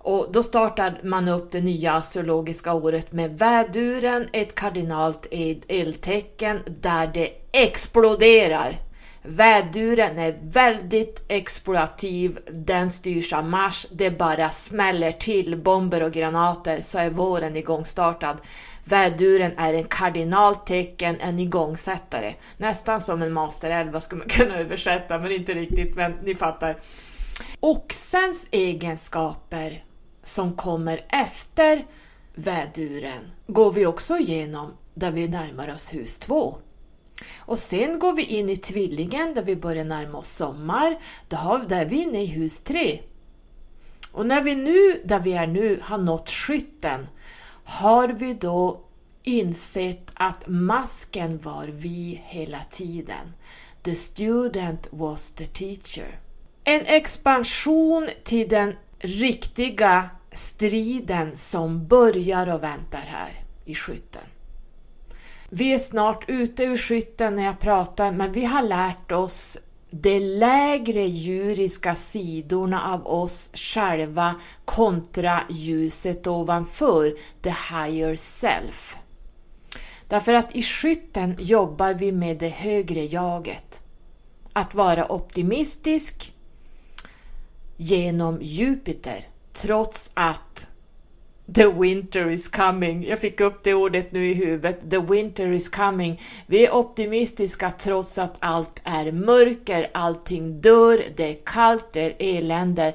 och 0.05 0.33
då 0.33 0.43
startar 0.43 1.01
man 1.03 1.29
upp 1.29 1.53
det 1.53 1.61
nya 1.61 1.93
astrologiska 1.93 2.73
året 2.73 3.13
med 3.13 3.39
väduren, 3.39 4.29
ett 4.33 4.55
kardinalt 4.55 5.27
eldtecken 5.69 6.61
där 6.81 7.07
det 7.07 7.31
exploderar. 7.53 8.81
Väduren 9.23 10.19
är 10.19 10.39
väldigt 10.43 11.25
exploativ, 11.29 12.39
den 12.51 12.91
styrs 12.91 13.33
av 13.33 13.45
Mars, 13.45 13.87
det 13.91 14.19
bara 14.19 14.51
smäller 14.51 15.13
till 15.13 15.57
bomber 15.57 16.03
och 16.03 16.13
granater 16.13 16.81
så 16.81 16.99
är 16.99 17.11
våren 17.11 17.57
igångstartad. 17.57 18.37
Väduren 18.85 19.53
är 19.57 19.75
en 19.75 19.85
kardinaltecken, 19.85 21.17
en 21.21 21.39
igångsättare. 21.39 22.35
Nästan 22.57 23.01
som 23.01 23.23
en 23.23 23.33
master 23.33 23.71
11 23.71 24.01
skulle 24.01 24.19
man 24.19 24.29
kunna 24.29 24.57
översätta, 24.57 25.19
men 25.19 25.33
inte 25.33 25.55
riktigt, 25.55 25.97
men 25.97 26.13
ni 26.23 26.35
fattar. 26.35 26.77
Oxens 27.61 28.47
egenskaper 28.51 29.85
som 30.25 30.57
kommer 30.57 31.07
efter 31.09 31.87
väduren 32.35 33.31
går 33.47 33.73
vi 33.73 33.87
också 33.87 34.19
igenom 34.19 34.73
där 34.95 35.13
vi 35.13 35.29
närmar 35.29 35.75
oss 35.75 35.95
hus 35.95 36.19
2. 36.19 36.57
Och 37.37 37.59
sen 37.59 37.99
går 37.99 38.13
vi 38.13 38.23
in 38.23 38.49
i 38.49 38.57
tvillingen 38.57 39.35
där 39.35 39.43
vi 39.43 39.57
börjar 39.57 39.85
närma 39.85 40.19
oss 40.19 40.31
sommar. 40.31 40.99
Då 41.29 41.37
är 41.71 41.85
vi 41.87 42.03
inne 42.03 42.23
i 42.23 42.27
hus 42.27 42.61
3. 42.61 43.01
Och 44.13 44.27
när 44.27 44.43
vi 44.43 44.55
nu, 44.55 45.03
där 45.05 45.21
vi 45.21 45.33
är 45.33 45.47
nu, 45.47 45.81
har 45.83 45.99
nått 45.99 46.31
skytten 46.31 47.07
har 47.65 48.09
vi 48.09 48.35
då 48.35 48.81
insett 49.23 50.11
att 50.15 50.47
masken 50.47 51.39
var 51.39 51.67
vi 51.67 52.23
hela 52.25 52.65
tiden. 52.71 53.33
The 53.83 53.95
student 53.95 54.89
was 54.91 55.31
the 55.31 55.47
teacher. 55.47 56.21
En 56.65 56.81
expansion 56.87 58.09
till 58.25 58.49
den 58.49 58.75
riktiga 58.99 60.11
striden 60.33 61.37
som 61.37 61.87
börjar 61.87 62.55
och 62.55 62.63
väntar 62.63 63.05
här 63.07 63.45
i 63.65 63.75
skytten. 63.75 64.23
Vi 65.49 65.75
är 65.75 65.79
snart 65.79 66.25
ute 66.29 66.65
ur 66.65 66.77
skytten 66.77 67.37
när 67.37 67.45
jag 67.45 67.61
pratar, 67.61 68.13
men 68.13 68.33
vi 68.33 68.45
har 68.45 68.63
lärt 68.63 69.13
oss 69.13 69.59
de 69.91 70.21
lägre 70.21 71.03
djuriska 71.03 71.95
sidorna 71.95 72.93
av 72.93 73.07
oss 73.07 73.51
själva 73.55 74.35
kontra 74.65 75.41
ljuset 75.51 76.27
ovanför, 76.27 77.17
the 77.43 77.55
higher 77.71 78.17
self. 78.17 78.97
Därför 80.09 80.35
att 80.35 80.57
i 80.57 80.63
skytten 80.63 81.37
jobbar 81.41 81.95
vi 81.95 82.13
med 82.13 82.39
det 82.39 82.49
högre 82.49 83.05
jaget. 83.05 83.83
Att 84.53 84.75
vara 84.75 85.13
optimistisk 85.13 86.34
genom 87.85 88.39
Jupiter 88.43 89.29
trots 89.53 90.11
att 90.15 90.69
The 91.55 91.67
winter 91.67 92.31
is 92.31 92.49
coming. 92.49 93.07
Jag 93.09 93.19
fick 93.19 93.41
upp 93.41 93.63
det 93.63 93.75
ordet 93.75 94.13
nu 94.13 94.27
i 94.27 94.35
huvudet. 94.35 94.91
The 94.91 94.99
winter 94.99 95.53
is 95.53 95.69
coming. 95.69 96.21
Vi 96.47 96.67
är 96.67 96.75
optimistiska 96.75 97.71
trots 97.71 98.19
att 98.19 98.37
allt 98.39 98.81
är 98.85 99.13
mörker, 99.13 99.91
allting 99.95 100.61
dör, 100.61 101.01
det 101.17 101.31
är 101.31 101.37
kallt, 101.45 101.93
det 101.93 102.01
är 102.01 102.39
elände. 102.39 102.93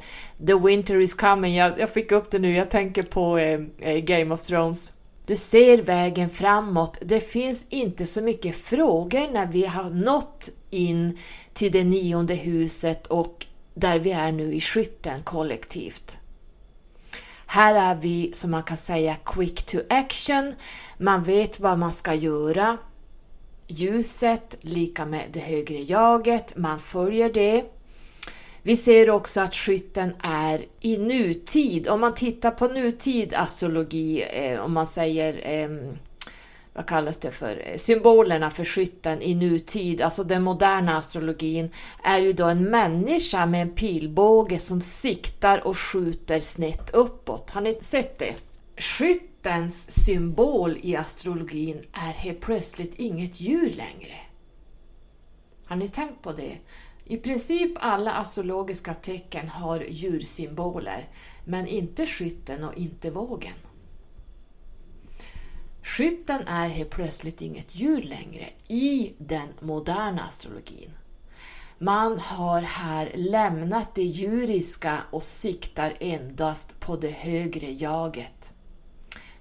The 0.47 0.56
winter 0.56 0.99
is 0.99 1.13
coming. 1.13 1.56
Jag, 1.56 1.80
jag 1.80 1.89
fick 1.89 2.12
upp 2.12 2.32
det 2.32 2.39
nu, 2.39 2.56
jag 2.56 2.69
tänker 2.69 3.04
på 3.04 3.38
eh, 3.38 3.60
eh 3.80 3.97
Game 3.97 4.34
of 4.34 4.41
Thrones. 4.41 4.93
Du 5.25 5.36
ser 5.36 5.78
vägen 5.78 6.30
framåt. 6.30 6.97
Det 7.02 7.19
finns 7.19 7.65
inte 7.69 8.06
så 8.06 8.21
mycket 8.21 8.56
frågor 8.56 9.34
när 9.34 9.45
vi 9.45 9.65
har 9.65 9.89
nått 9.89 10.49
in 10.69 11.17
till 11.54 11.71
det 11.71 11.84
nionde 11.84 12.34
huset 12.34 13.08
och 13.08 13.45
där 13.73 13.99
vi 13.99 14.12
är 14.12 14.32
nu 14.32 14.53
i 14.53 14.62
skytten 14.62 15.23
kollektivt. 15.23 16.19
Här 17.45 17.75
är 17.75 17.95
vi, 17.95 18.32
som 18.34 18.51
man 18.51 18.63
kan 18.63 18.77
säga, 18.77 19.15
quick 19.25 19.65
to 19.65 19.77
action. 19.89 20.55
Man 20.97 21.23
vet 21.23 21.60
vad 21.60 21.79
man 21.79 21.93
ska 21.93 22.13
göra. 22.13 22.77
Ljuset 23.67 24.55
lika 24.62 25.05
med 25.05 25.23
det 25.32 25.39
högre 25.39 25.77
jaget, 25.77 26.58
man 26.58 26.79
följer 26.79 27.34
det. 27.34 27.65
Vi 28.62 28.77
ser 28.77 29.10
också 29.10 29.41
att 29.41 29.55
skytten 29.55 30.13
är 30.23 30.65
i 30.79 30.97
nutid. 30.97 31.88
Om 31.88 32.01
man 32.01 32.15
tittar 32.15 32.51
på 32.51 32.67
nutid 32.67 33.34
astrologi, 33.34 34.21
eh, 34.21 34.60
om 34.60 34.73
man 34.73 34.88
säger 34.88 35.41
eh, 35.43 35.69
vad 36.79 36.85
kallas 36.85 37.17
det 37.17 37.31
för, 37.31 37.63
eh, 37.65 37.75
symbolerna 37.75 38.49
för 38.49 38.63
skytten 38.63 39.21
i 39.21 39.35
nutid, 39.35 40.01
alltså 40.01 40.23
den 40.23 40.43
moderna 40.43 40.97
astrologin, 40.97 41.69
är 42.03 42.19
ju 42.19 42.33
då 42.33 42.45
en 42.45 42.63
människa 42.63 43.45
med 43.45 43.61
en 43.61 43.69
pilbåge 43.69 44.59
som 44.59 44.81
siktar 44.81 45.67
och 45.67 45.77
skjuter 45.77 46.39
snett 46.39 46.89
uppåt. 46.89 47.49
Har 47.49 47.61
ni 47.61 47.77
sett 47.81 48.17
det? 48.17 48.35
Skyttens 48.77 49.91
symbol 49.91 50.77
i 50.81 50.95
astrologin 50.95 51.81
är 51.93 52.13
helt 52.13 52.39
plötsligt 52.39 52.95
inget 52.95 53.41
djur 53.41 53.69
längre. 53.69 54.17
Har 55.65 55.75
ni 55.75 55.87
tänkt 55.87 56.21
på 56.21 56.31
det? 56.31 56.57
I 57.05 57.17
princip 57.17 57.71
alla 57.79 58.11
astrologiska 58.11 58.93
tecken 58.93 59.49
har 59.49 59.85
djursymboler, 59.89 61.07
men 61.45 61.67
inte 61.67 62.05
skytten 62.05 62.63
och 62.63 62.77
inte 62.77 63.11
vågen. 63.11 63.53
Skytten 65.83 66.47
är 66.47 66.69
helt 66.69 66.89
plötsligt 66.89 67.41
inget 67.41 67.75
djur 67.75 68.01
längre 68.01 68.49
i 68.67 69.13
den 69.17 69.47
moderna 69.59 70.23
astrologin. 70.23 70.91
Man 71.77 72.19
har 72.19 72.61
här 72.61 73.11
lämnat 73.15 73.95
det 73.95 74.03
djuriska 74.03 74.97
och 75.11 75.23
siktar 75.23 75.93
endast 75.99 76.79
på 76.79 76.95
det 76.95 77.11
högre 77.11 77.71
jaget. 77.71 78.53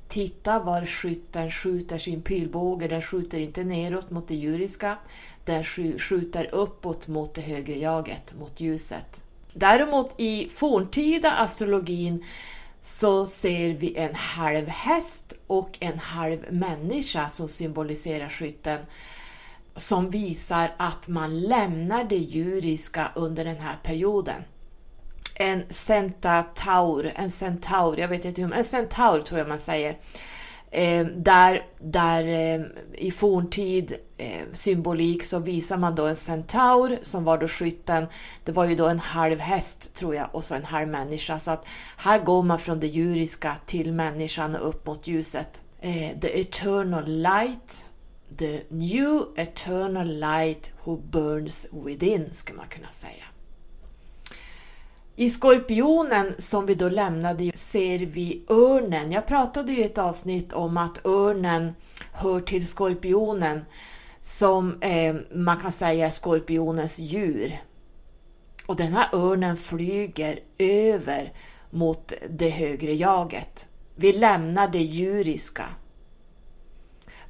Titta 0.09 0.61
var 0.61 0.85
skytten 0.85 1.51
skjuter 1.51 1.99
sin 1.99 2.23
pilbåge, 2.23 2.89
den 2.89 3.03
skjuter 3.03 3.39
inte 3.39 3.65
neråt 3.65 4.11
mot 4.11 4.29
det 4.29 4.35
djuriska, 4.35 4.99
den 5.45 5.65
skjuter 5.99 6.55
uppåt 6.55 7.09
mot 7.09 7.35
det 7.35 7.41
högre 7.41 7.79
jaget, 7.79 8.35
mot 8.39 8.61
ljuset. 8.61 9.23
Däremot 9.53 10.15
i 10.21 10.49
forntida 10.49 11.33
astrologin 11.33 12.25
så 12.81 13.27
ser 13.27 13.71
vi 13.71 13.97
en 13.97 14.15
halv 14.15 14.69
häst 14.69 15.33
och 15.47 15.71
en 15.81 15.99
halv 15.99 16.53
människa 16.53 17.29
som 17.29 17.49
symboliserar 17.49 18.29
skytten 18.29 18.79
som 19.81 20.11
visar 20.11 20.75
att 20.77 21.09
man 21.09 21.41
lämnar 21.41 22.05
det 22.05 22.17
djuriska 22.17 23.13
under 23.15 23.45
den 23.45 23.61
här 23.61 23.77
perioden. 23.83 24.43
En 25.35 25.65
centaur, 25.71 27.13
en 27.17 27.31
centaur, 27.31 28.01
jag 28.01 28.09
vet 28.09 28.25
inte 28.25 28.43
hur, 28.43 28.55
en 28.55 28.65
centaur 28.65 29.21
tror 29.21 29.39
jag 29.39 29.49
man 29.49 29.59
säger, 29.59 29.99
eh, 30.71 31.07
där, 31.07 31.67
där 31.81 32.25
eh, 32.25 32.67
i 32.95 33.11
forntid 33.11 33.97
eh, 34.17 34.43
symbolik 34.53 35.25
så 35.25 35.39
visar 35.39 35.77
man 35.77 35.95
då 35.95 36.07
en 36.07 36.17
centaur 36.17 36.99
som 37.03 37.25
var 37.25 37.39
då 37.39 37.49
skytten. 37.49 38.07
Det 38.45 38.53
var 38.53 38.65
ju 38.65 38.75
då 38.75 38.89
en 38.89 38.99
halv 38.99 39.39
häst 39.39 39.95
tror 39.95 40.15
jag 40.15 40.29
och 40.33 40.45
så 40.45 40.55
en 40.55 40.65
halv 40.65 40.89
människa. 40.89 41.39
Så 41.39 41.51
att 41.51 41.67
här 41.97 42.19
går 42.19 42.43
man 42.43 42.59
från 42.59 42.81
det 42.81 42.87
djuriska 42.87 43.57
till 43.67 43.93
människan 43.93 44.55
och 44.55 44.69
upp 44.69 44.87
mot 44.87 45.07
ljuset. 45.07 45.63
Eh, 45.81 46.19
the 46.21 46.41
eternal 46.41 47.05
light, 47.07 47.87
the 48.39 48.61
new 48.69 49.23
eternal 49.37 50.21
light 50.21 50.73
who 50.85 50.97
burns 50.97 51.67
within 51.73 52.29
skulle 52.33 52.57
man 52.57 52.69
kunna 52.69 52.91
säga. 52.91 53.25
I 55.21 55.31
Skorpionen 55.31 56.35
som 56.39 56.67
vi 56.67 56.75
då 56.75 56.89
lämnade 56.89 57.53
ser 57.55 57.99
vi 57.99 58.45
örnen. 58.49 59.13
Jag 59.13 59.27
pratade 59.27 59.73
ju 59.73 59.79
i 59.79 59.85
ett 59.85 59.99
avsnitt 59.99 60.53
om 60.53 60.77
att 60.77 61.07
örnen 61.07 61.75
hör 62.13 62.41
till 62.41 62.67
skorpionen 62.67 63.65
som 64.21 64.83
eh, 64.83 65.17
man 65.35 65.57
kan 65.57 65.73
säga 65.73 66.07
är 66.07 66.11
skorpionens 66.11 66.99
djur. 66.99 67.59
Och 68.67 68.77
den 68.77 68.93
här 68.93 69.09
örnen 69.13 69.57
flyger 69.57 70.41
över 70.59 71.33
mot 71.71 72.13
det 72.31 72.51
högre 72.51 72.95
jaget. 72.95 73.69
Vi 73.95 74.13
lämnar 74.13 74.69
det 74.69 74.83
djuriska. 74.83 75.65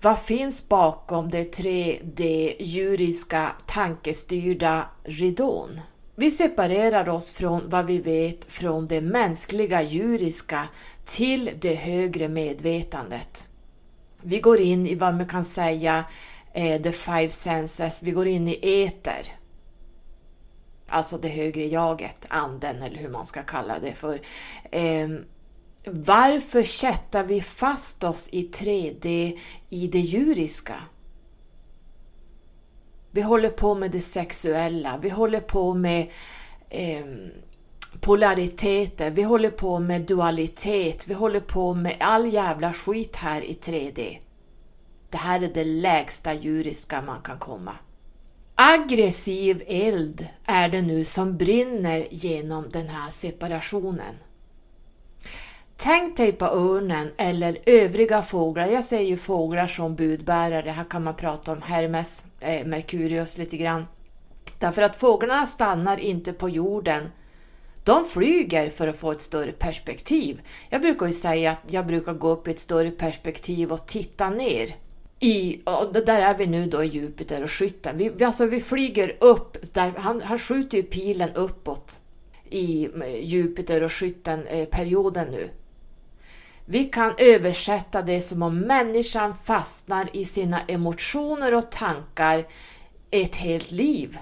Vad 0.03 0.18
finns 0.18 0.68
bakom 0.68 1.31
det 1.31 1.59
3D-djuriska 1.59 3.48
tankestyrda 3.66 4.90
ridån? 5.05 5.81
Vi 6.20 6.31
separerar 6.31 7.09
oss 7.09 7.33
från 7.33 7.68
vad 7.68 7.87
vi 7.87 7.98
vet 7.98 8.52
från 8.52 8.87
det 8.87 9.00
mänskliga 9.00 9.83
djuriska 9.83 10.68
till 11.04 11.50
det 11.61 11.74
högre 11.74 12.28
medvetandet. 12.28 13.48
Vi 14.22 14.40
går 14.40 14.61
in 14.61 14.87
i 14.87 14.94
vad 14.94 15.14
man 15.14 15.28
kan 15.28 15.44
säga 15.44 16.04
eh, 16.52 16.83
the 16.83 16.92
five 16.92 17.28
senses, 17.28 18.02
vi 18.02 18.11
går 18.11 18.26
in 18.26 18.48
i 18.48 18.59
eter. 18.62 19.37
Alltså 20.88 21.18
det 21.18 21.28
högre 21.28 21.66
jaget, 21.66 22.26
anden 22.28 22.83
eller 22.83 22.96
hur 22.98 23.11
man 23.11 23.26
ska 23.26 23.42
kalla 23.42 23.78
det 23.78 23.94
för. 23.94 24.20
Eh, 24.70 25.09
varför 25.87 26.62
kättar 26.62 27.24
vi 27.24 27.40
fast 27.40 28.04
oss 28.04 28.28
i 28.33 28.48
3D 28.48 29.38
i 29.68 29.87
det 29.87 30.00
djuriska? 30.00 30.83
Vi 33.10 33.22
håller 33.22 33.50
på 33.50 33.74
med 33.74 33.90
det 33.90 34.00
sexuella, 34.00 34.98
vi 35.02 35.08
håller 35.08 35.40
på 35.40 35.74
med 35.74 36.10
eh, 36.70 37.04
polariteter, 38.00 39.10
vi 39.10 39.22
håller 39.22 39.50
på 39.50 39.78
med 39.78 40.06
dualitet, 40.06 41.06
vi 41.06 41.14
håller 41.14 41.40
på 41.40 41.74
med 41.74 41.96
all 42.00 42.32
jävla 42.32 42.72
skit 42.72 43.16
här 43.16 43.42
i 43.42 43.52
3D. 43.52 44.18
Det 45.10 45.18
här 45.18 45.42
är 45.42 45.50
det 45.54 45.64
lägsta 45.64 46.34
djuriska 46.34 47.02
man 47.02 47.22
kan 47.22 47.38
komma. 47.38 47.72
Aggressiv 48.54 49.62
eld 49.66 50.26
är 50.44 50.68
det 50.68 50.82
nu 50.82 51.04
som 51.04 51.36
brinner 51.36 52.06
genom 52.10 52.70
den 52.70 52.88
här 52.88 53.10
separationen. 53.10 54.14
Tänk 55.80 56.16
dig 56.16 56.32
på 56.32 56.44
örnen 56.44 57.10
eller 57.16 57.58
övriga 57.66 58.22
fåglar. 58.22 58.66
Jag 58.66 58.84
säger 58.84 59.08
ju 59.08 59.16
fåglar 59.16 59.66
som 59.66 59.94
budbärare. 59.94 60.70
Här 60.70 60.84
kan 60.84 61.04
man 61.04 61.14
prata 61.14 61.52
om 61.52 61.62
Hermes, 61.62 62.24
eh, 62.40 62.66
Merkurius 62.66 63.38
lite 63.38 63.56
grann. 63.56 63.86
Därför 64.58 64.82
att 64.82 64.96
fåglarna 64.96 65.46
stannar 65.46 65.96
inte 65.96 66.32
på 66.32 66.48
jorden. 66.48 67.08
De 67.84 68.04
flyger 68.04 68.70
för 68.70 68.88
att 68.88 68.96
få 68.96 69.12
ett 69.12 69.20
större 69.20 69.52
perspektiv. 69.52 70.40
Jag 70.70 70.82
brukar 70.82 71.06
ju 71.06 71.12
säga 71.12 71.50
att 71.50 71.72
jag 71.72 71.86
brukar 71.86 72.14
gå 72.14 72.28
upp 72.28 72.48
i 72.48 72.50
ett 72.50 72.58
större 72.58 72.90
perspektiv 72.90 73.72
och 73.72 73.86
titta 73.86 74.30
ner. 74.30 74.76
I, 75.20 75.60
och 75.64 75.92
där 75.92 76.20
är 76.20 76.38
vi 76.38 76.46
nu 76.46 76.66
då 76.66 76.84
i 76.84 76.86
Jupiter 76.86 77.42
och 77.42 77.50
skytten. 77.50 77.98
Vi, 77.98 78.24
alltså 78.24 78.46
vi 78.46 78.60
flyger 78.60 79.16
upp, 79.20 79.56
där, 79.74 79.92
han, 79.96 80.22
han 80.22 80.38
skjuter 80.38 80.78
ju 80.78 80.82
pilen 80.82 81.30
uppåt 81.34 82.00
i 82.50 82.84
eh, 82.84 83.24
Jupiter 83.24 83.82
och 83.82 83.92
Skytten-perioden 83.92 85.26
eh, 85.26 85.32
nu. 85.32 85.50
Vi 86.70 86.85
kan 86.85 87.14
översätta 87.18 88.02
det 88.02 88.20
som 88.20 88.42
om 88.42 88.61
människan 88.61 89.35
fastnar 89.35 90.09
i 90.12 90.24
sina 90.24 90.61
emotioner 90.61 91.54
och 91.54 91.70
tankar 91.70 92.46
ett 93.11 93.37
helt 93.37 93.70
liv. 93.70 94.18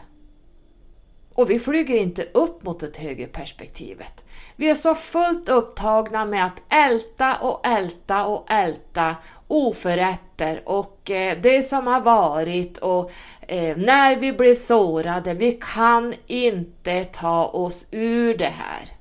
Och 1.35 1.51
vi 1.51 1.59
flyger 1.59 1.97
inte 1.97 2.23
upp 2.23 2.63
mot 2.63 2.81
det 2.81 2.97
högre 2.97 3.27
perspektivet. 3.27 4.25
Vi 4.57 4.71
är 4.71 4.75
så 4.75 4.95
fullt 4.95 5.49
upptagna 5.49 6.25
med 6.25 6.47
att 6.47 6.73
älta 6.73 7.37
och 7.37 7.67
älta 7.67 8.27
och 8.27 8.51
älta 8.51 9.17
oförrätter 9.49 10.63
och 10.67 11.11
eh, 11.11 11.39
det 11.43 11.63
som 11.63 11.87
har 11.87 12.01
varit 12.01 12.79
och 12.79 13.11
eh, 13.41 13.77
när 13.77 14.17
vi 14.17 14.33
blev 14.33 14.55
sårade. 14.55 15.35
Vi 15.35 15.59
kan 15.75 16.15
inte 16.27 17.05
ta 17.05 17.47
oss 17.47 17.87
ur 17.91 18.39
det 18.39 18.55
här. 18.59 18.96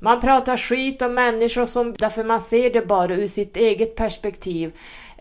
Man 0.00 0.20
pratar 0.20 0.56
skit 0.56 1.02
om 1.02 1.14
människor 1.14 1.66
som, 1.66 1.94
därför 1.98 2.24
man 2.24 2.40
ser 2.40 2.70
det 2.70 2.86
bara 2.86 3.14
ur 3.14 3.26
sitt 3.26 3.56
eget 3.56 3.96
perspektiv. 3.96 4.72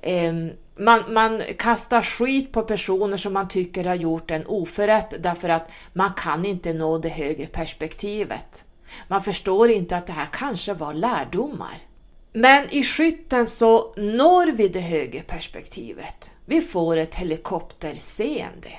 Ehm, 0.02 0.50
man, 0.78 1.13
man 1.13 1.42
kastar 1.58 2.02
skit 2.02 2.52
på 2.52 2.62
personer 2.62 3.18
som 3.18 3.34
man 3.34 3.48
tycker 3.48 3.86
har 3.86 3.96
gjort 3.96 4.32
en 4.32 4.46
oförrätt 4.46 5.13
därför 5.24 5.50
att 5.50 5.72
man 5.94 6.13
kan 6.13 6.46
inte 6.46 6.74
nå 6.74 6.98
det 6.98 7.10
högre 7.10 7.46
perspektivet. 7.46 8.65
Man 9.08 9.24
förstår 9.24 9.70
inte 9.70 9.98
att 9.98 10.08
det 10.08 10.13
här 10.13 10.30
kanske 10.32 10.74
var 10.74 10.94
lärdomar. 10.94 11.78
Men 12.34 12.70
i 12.70 12.84
skytten 12.84 13.48
så 13.48 13.94
når 13.98 14.52
vi 14.52 14.68
det 14.68 14.80
högre 14.80 15.22
perspektivet. 15.22 16.32
Vi 16.46 16.62
får 16.62 16.98
ett 16.98 17.15
helikopterseende. 17.15 18.72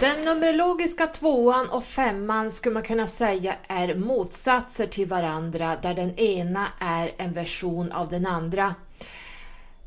Den 0.00 0.24
numerologiska 0.24 1.06
tvåan 1.06 1.68
och 1.68 1.84
femman 1.84 2.52
skulle 2.52 2.74
man 2.74 2.82
kunna 2.82 3.06
säga 3.06 3.56
är 3.68 3.94
motsatser 3.94 4.86
till 4.86 5.08
varandra 5.08 5.76
där 5.82 5.94
den 5.94 6.18
ena 6.18 6.68
är 6.80 7.12
en 7.16 7.32
version 7.32 7.92
av 7.92 8.08
den 8.08 8.26
andra. 8.26 8.74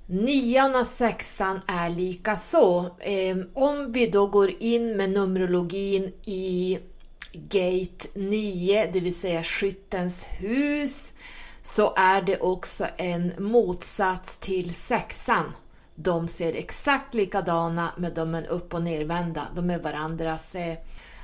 Nian 0.05 0.75
och 0.75 0.87
sexan 0.87 1.61
är 1.67 1.89
lika 1.89 2.35
så. 2.35 2.95
Ehm, 2.99 3.49
om 3.53 3.91
vi 3.91 4.07
då 4.07 4.27
går 4.27 4.51
in 4.59 4.97
med 4.97 5.09
numerologin 5.09 6.13
i 6.25 6.79
Gate 7.33 8.07
9, 8.13 8.89
det 8.93 8.99
vill 8.99 9.15
säga 9.15 9.43
skyttens 9.43 10.27
hus, 10.39 11.13
så 11.61 11.93
är 11.95 12.21
det 12.21 12.39
också 12.39 12.87
en 12.97 13.33
motsats 13.37 14.37
till 14.37 14.73
sexan. 14.73 15.53
De 15.99 16.27
ser 16.27 16.53
exakt 16.53 17.13
likadana 17.13 17.91
men 17.97 18.13
de 18.13 18.35
är 18.35 18.47
upp 18.47 18.73
och 18.73 18.81
nervända. 18.81 19.47
De 19.55 19.69
är 19.69 19.79
varandras 19.79 20.55
eh, 20.55 20.77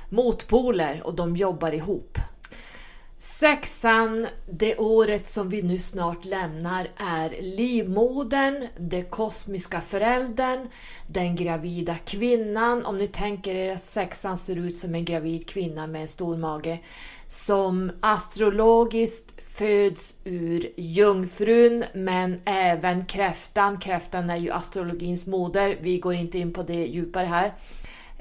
motpoler 0.08 1.02
och 1.04 1.14
de 1.14 1.36
jobbar 1.36 1.72
ihop. 1.72 2.18
Sexan, 3.18 4.26
det 4.50 4.76
året 4.76 5.26
som 5.26 5.48
vi 5.48 5.62
nu 5.62 5.78
snart 5.78 6.24
lämnar, 6.24 6.88
är 6.96 7.42
livmodern, 7.42 8.68
den 8.78 9.04
kosmiska 9.04 9.80
föräldern, 9.80 10.68
den 11.06 11.36
gravida 11.36 11.94
kvinnan. 11.94 12.86
Om 12.86 12.98
ni 12.98 13.06
tänker 13.06 13.54
er 13.54 13.72
att 13.72 13.84
sexan 13.84 14.38
ser 14.38 14.56
ut 14.56 14.76
som 14.76 14.94
en 14.94 15.04
gravid 15.04 15.48
kvinna 15.48 15.86
med 15.86 16.02
en 16.02 16.08
stor 16.08 16.36
mage 16.36 16.78
som 17.34 17.90
astrologiskt 18.00 19.32
föds 19.52 20.16
ur 20.24 20.72
jungfrun 20.76 21.84
men 21.94 22.40
även 22.44 23.04
kräftan. 23.06 23.78
Kräftan 23.78 24.30
är 24.30 24.36
ju 24.36 24.50
astrologins 24.50 25.26
moder. 25.26 25.78
Vi 25.80 25.98
går 25.98 26.14
inte 26.14 26.38
in 26.38 26.52
på 26.52 26.62
det 26.62 26.86
djupare 26.86 27.26
här. 27.26 27.54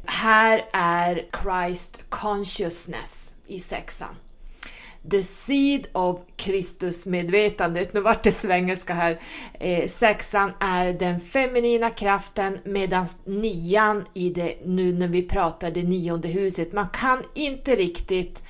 Här 0.05 0.65
är 0.73 1.29
Christ 1.43 1.99
consciousness 2.09 3.35
i 3.47 3.59
sexan. 3.59 4.15
The 5.11 5.23
Seed 5.23 5.87
of 5.91 6.19
Kristusmedvetandet. 6.35 7.93
Nu 7.93 8.01
vart 8.01 8.23
det 8.23 8.31
svengelska 8.31 8.93
här. 8.93 9.19
Eh, 9.59 9.87
sexan 9.87 10.51
är 10.59 10.93
den 10.93 11.19
feminina 11.19 11.89
kraften 11.89 12.59
medan 12.65 13.07
nian 13.25 14.05
i 14.13 14.29
det, 14.29 14.55
nu 14.65 14.93
när 14.93 15.07
vi 15.07 15.21
pratar 15.21 15.71
det 15.71 15.83
nionde 15.83 16.27
huset, 16.27 16.73
man 16.73 16.87
kan 16.89 17.23
inte 17.35 17.75
riktigt 17.75 18.43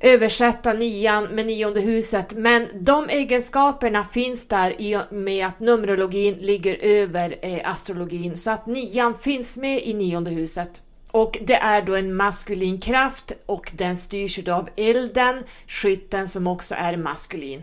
översätta 0.00 0.72
nian 0.72 1.24
med 1.24 1.46
nionde 1.46 1.80
huset, 1.80 2.32
men 2.32 2.68
de 2.74 3.08
egenskaperna 3.08 4.04
finns 4.04 4.44
där 4.44 4.74
i 4.78 4.96
och 4.96 5.12
med 5.12 5.46
att 5.46 5.60
Numerologin 5.60 6.34
ligger 6.34 6.76
över 6.82 7.36
eh, 7.42 7.70
astrologin, 7.70 8.36
så 8.36 8.50
att 8.50 8.66
nian 8.66 9.14
finns 9.18 9.58
med 9.58 9.82
i 9.82 9.94
nionde 9.94 10.30
huset. 10.30 10.82
Och 11.10 11.38
det 11.42 11.54
är 11.54 11.82
då 11.82 11.94
en 11.94 12.14
maskulin 12.14 12.80
kraft 12.80 13.32
och 13.46 13.72
den 13.74 13.96
styrs 13.96 14.48
av 14.48 14.68
elden, 14.76 15.42
skytten 15.66 16.28
som 16.28 16.46
också 16.46 16.74
är 16.78 16.96
maskulin. 16.96 17.62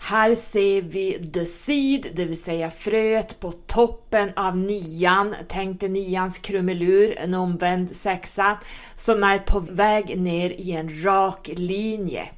Här 0.00 0.34
ser 0.34 0.82
vi 0.82 1.30
the 1.32 1.46
seed, 1.46 2.06
det 2.14 2.24
vill 2.24 2.42
säga 2.42 2.70
fröet 2.70 3.40
på 3.40 3.52
toppen 3.52 4.32
av 4.36 4.58
nian. 4.58 5.34
Tänk 5.48 5.80
dig 5.80 5.88
nians 5.88 6.38
krumelur, 6.38 7.18
en 7.18 7.34
omvänd 7.34 7.96
sexa, 7.96 8.58
som 8.94 9.24
är 9.24 9.38
på 9.38 9.60
väg 9.60 10.20
ner 10.20 10.50
i 10.50 10.72
en 10.72 11.04
rak 11.04 11.50
linje. 11.56 12.28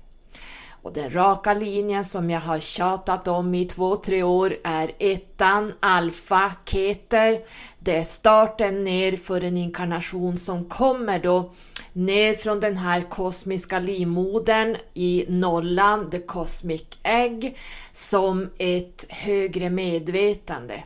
Och 0.83 0.93
den 0.93 1.15
raka 1.15 1.55
linjen 1.55 2.05
som 2.05 2.31
jag 2.31 2.41
har 2.41 2.61
tjatat 2.61 3.29
om 3.29 3.55
i 3.55 3.65
två, 3.65 3.97
tre 3.97 4.23
år 4.23 4.57
är 4.65 4.91
ettan, 4.99 5.73
alfa, 5.81 6.53
keter. 6.65 7.41
Det 7.79 7.97
är 7.97 8.05
starten 8.05 8.85
ner 8.85 9.17
för 9.17 9.45
en 9.45 9.57
inkarnation 9.57 10.37
som 10.37 10.65
kommer 10.65 11.19
då 11.19 11.53
ner 11.93 12.35
från 12.35 12.61
den 12.61 12.77
här 12.77 13.01
kosmiska 13.11 13.79
livmodern 13.79 14.77
i 14.95 15.25
nollan, 15.29 16.11
the 16.11 16.19
cosmic 16.19 16.83
egg, 17.03 17.57
som 17.93 18.51
ett 18.59 19.07
högre 19.09 19.71
medvetande. 19.71 20.83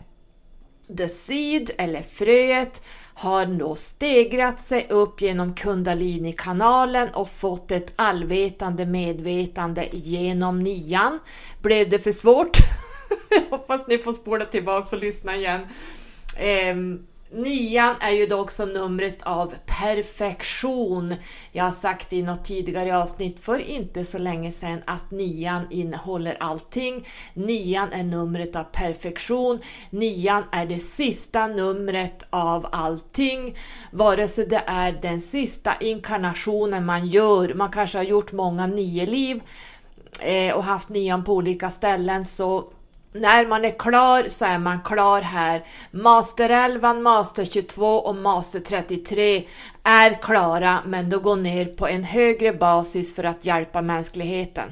The 0.97 1.09
seed, 1.09 1.71
eller 1.79 2.03
fröet, 2.03 2.83
har 3.15 3.47
då 3.47 3.75
stegrat 3.75 4.61
sig 4.61 4.87
upp 4.91 5.21
genom 5.21 5.55
kundalini-kanalen 5.55 7.09
och 7.15 7.31
fått 7.31 7.71
ett 7.71 7.93
allvetande 7.97 8.87
medvetande 8.87 9.89
genom 9.93 10.59
nian. 10.59 11.21
Blev 11.63 11.89
det 11.91 11.99
för 11.99 12.13
svårt? 12.13 12.59
Jag 13.31 13.59
hoppas 13.59 13.87
ni 13.89 13.99
får 13.99 14.13
spola 14.13 14.45
tillbaka 14.45 14.97
och 14.97 15.03
lyssna 15.03 15.37
igen. 15.37 15.61
Um, 16.73 17.07
Nian 17.35 17.95
är 18.01 18.11
ju 18.11 18.27
då 18.27 18.37
också 18.37 18.65
numret 18.65 19.23
av 19.23 19.55
perfektion. 19.67 21.15
Jag 21.53 21.65
har 21.65 21.71
sagt 21.71 22.13
i 22.13 22.23
något 22.23 22.45
tidigare 22.45 22.99
avsnitt 22.99 23.41
för 23.41 23.59
inte 23.59 24.05
så 24.05 24.19
länge 24.19 24.53
sedan 24.53 24.83
att 24.87 25.11
nian 25.11 25.67
innehåller 25.71 26.37
allting. 26.41 27.07
Nian 27.35 27.93
är 27.93 28.03
numret 28.03 28.57
av 28.57 28.65
perfektion. 28.65 29.59
Nian 29.91 30.45
är 30.53 30.67
det 30.67 30.79
sista 30.79 31.47
numret 31.47 32.23
av 32.31 32.67
allting. 32.73 33.57
Vare 33.91 34.29
sig 34.29 34.47
det 34.47 34.63
är 34.67 34.93
den 35.03 35.21
sista 35.21 35.75
inkarnationen 35.81 36.87
man 36.87 37.07
gör, 37.07 37.55
man 37.55 37.71
kanske 37.71 37.99
har 37.99 38.05
gjort 38.05 38.33
många 38.33 38.67
nio 38.67 39.07
liv 39.07 39.43
eh, 40.21 40.55
och 40.55 40.65
haft 40.65 40.89
nian 40.89 41.25
på 41.25 41.33
olika 41.33 41.71
ställen 41.71 42.25
så 42.25 42.65
när 43.15 43.47
man 43.47 43.65
är 43.65 43.79
klar 43.79 44.25
så 44.29 44.45
är 44.45 44.59
man 44.59 44.81
klar 44.83 45.23
här. 45.23 45.65
Master 45.91 46.51
11, 46.51 46.95
Master 46.95 47.45
22 47.45 47.87
och 47.87 48.17
Master 48.17 48.61
33 48.61 49.45
är 49.83 50.23
klara 50.23 50.79
men 50.87 51.11
de 51.11 51.17
går 51.17 51.37
ner 51.37 51.67
på 51.67 51.89
en 51.89 52.05
högre 52.05 52.53
basis 52.53 53.15
för 53.15 53.25
att 53.25 53.47
hjälpa 53.47 53.83
mänskligheten. 53.83 54.71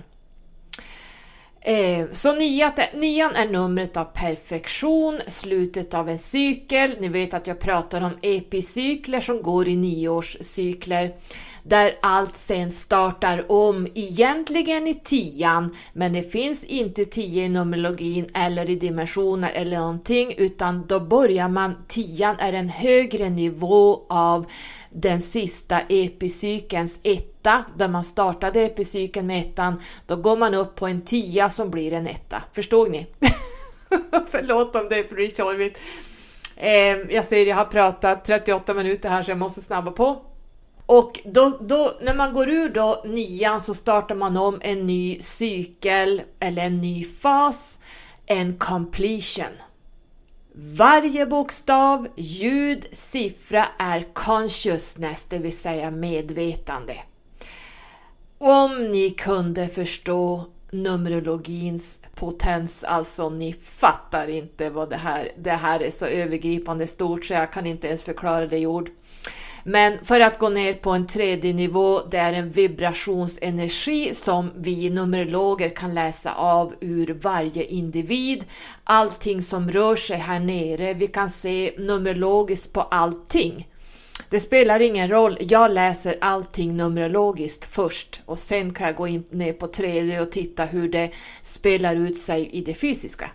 Eh, 1.64 2.06
så 2.10 2.34
nian 2.34 3.34
är 3.34 3.48
numret 3.48 3.96
av 3.96 4.04
perfektion, 4.04 5.20
slutet 5.26 5.94
av 5.94 6.08
en 6.08 6.18
cykel. 6.18 6.96
Ni 7.00 7.08
vet 7.08 7.34
att 7.34 7.46
jag 7.46 7.60
pratar 7.60 8.00
om 8.00 8.18
epicykler 8.22 9.20
som 9.20 9.42
går 9.42 9.68
i 9.68 9.76
nioårscykler 9.76 11.12
där 11.62 11.98
allt 12.02 12.36
sen 12.36 12.70
startar 12.70 13.52
om 13.52 13.86
egentligen 13.94 14.86
i 14.86 14.94
tian 14.94 15.76
men 15.92 16.12
det 16.12 16.32
finns 16.32 16.64
inte 16.64 17.04
tio 17.04 17.44
i 17.44 17.48
numerologin 17.48 18.26
eller 18.34 18.70
i 18.70 18.74
dimensioner 18.74 19.50
eller 19.54 19.78
någonting 19.78 20.34
utan 20.36 20.86
då 20.86 21.00
börjar 21.00 21.48
man, 21.48 21.84
tian 21.88 22.36
är 22.38 22.52
en 22.52 22.68
högre 22.68 23.30
nivå 23.30 24.06
av 24.08 24.46
den 24.90 25.22
sista 25.22 25.80
epicykens 25.88 27.00
etta, 27.02 27.64
där 27.76 27.88
man 27.88 28.04
startade 28.04 28.60
epicykeln 28.60 29.26
med 29.26 29.40
ettan, 29.40 29.82
då 30.06 30.16
går 30.16 30.36
man 30.36 30.54
upp 30.54 30.74
på 30.74 30.86
en 30.86 31.02
tia 31.02 31.50
som 31.50 31.70
blir 31.70 31.92
en 31.92 32.06
etta. 32.06 32.42
Förstod 32.52 32.90
ni? 32.90 33.06
Förlåt 34.28 34.76
om 34.76 34.88
det 34.90 35.10
blir 35.10 35.28
tjorvigt. 35.28 35.80
Eh, 36.56 37.14
jag 37.14 37.24
ser, 37.24 37.46
jag 37.46 37.56
har 37.56 37.64
pratat 37.64 38.24
38 38.24 38.74
minuter 38.74 39.08
här 39.08 39.22
så 39.22 39.30
jag 39.30 39.38
måste 39.38 39.60
snabba 39.60 39.90
på. 39.90 40.31
Och 40.92 41.20
då, 41.24 41.58
då, 41.60 41.98
när 42.00 42.14
man 42.14 42.32
går 42.32 42.48
ur 42.48 42.68
då 42.68 43.02
nian 43.04 43.60
så 43.60 43.74
startar 43.74 44.14
man 44.14 44.36
om 44.36 44.58
en 44.62 44.86
ny 44.86 45.18
cykel 45.20 46.22
eller 46.40 46.62
en 46.62 46.80
ny 46.80 47.04
fas, 47.04 47.78
en 48.26 48.58
completion. 48.58 49.52
Varje 50.54 51.26
bokstav, 51.26 52.08
ljud, 52.16 52.86
siffra 52.92 53.66
är 53.78 54.12
consciousness, 54.12 55.24
det 55.24 55.38
vill 55.38 55.56
säga 55.56 55.90
medvetande. 55.90 56.96
Om 58.38 58.90
ni 58.90 59.10
kunde 59.10 59.68
förstå 59.68 60.44
Numerologins 60.70 62.00
potens, 62.14 62.84
alltså 62.84 63.30
ni 63.30 63.52
fattar 63.52 64.28
inte 64.28 64.70
vad 64.70 64.90
det 64.90 64.96
här, 64.96 65.32
det 65.38 65.50
här 65.50 65.82
är 65.82 65.90
så 65.90 66.06
övergripande 66.06 66.86
stort 66.86 67.24
så 67.24 67.34
jag 67.34 67.52
kan 67.52 67.66
inte 67.66 67.86
ens 67.86 68.02
förklara 68.02 68.46
det 68.46 68.58
i 68.58 68.66
ord. 68.66 68.90
Men 69.64 70.04
för 70.04 70.20
att 70.20 70.38
gå 70.38 70.48
ner 70.48 70.72
på 70.72 70.90
en 70.90 71.06
tredje 71.06 71.52
nivå, 71.52 72.00
det 72.10 72.18
är 72.18 72.32
en 72.32 72.50
vibrationsenergi 72.50 74.14
som 74.14 74.50
vi 74.56 74.90
numerologer 74.90 75.68
kan 75.68 75.94
läsa 75.94 76.34
av 76.34 76.74
ur 76.80 77.18
varje 77.22 77.64
individ. 77.64 78.44
Allting 78.84 79.42
som 79.42 79.70
rör 79.70 79.96
sig 79.96 80.16
här 80.16 80.40
nere, 80.40 80.94
vi 80.94 81.06
kan 81.06 81.30
se 81.30 81.72
numerologiskt 81.78 82.72
på 82.72 82.80
allting. 82.80 83.68
Det 84.30 84.40
spelar 84.40 84.80
ingen 84.80 85.08
roll, 85.08 85.38
jag 85.40 85.70
läser 85.70 86.18
allting 86.20 86.76
numerologiskt 86.76 87.64
först 87.64 88.22
och 88.26 88.38
sen 88.38 88.74
kan 88.74 88.86
jag 88.86 88.96
gå 88.96 89.08
in 89.08 89.24
ner 89.30 89.52
på 89.52 89.66
3D 89.66 90.20
och 90.20 90.30
titta 90.30 90.64
hur 90.64 90.88
det 90.88 91.10
spelar 91.42 91.96
ut 91.96 92.18
sig 92.18 92.48
i 92.52 92.60
det 92.60 92.74
fysiska. 92.74 93.30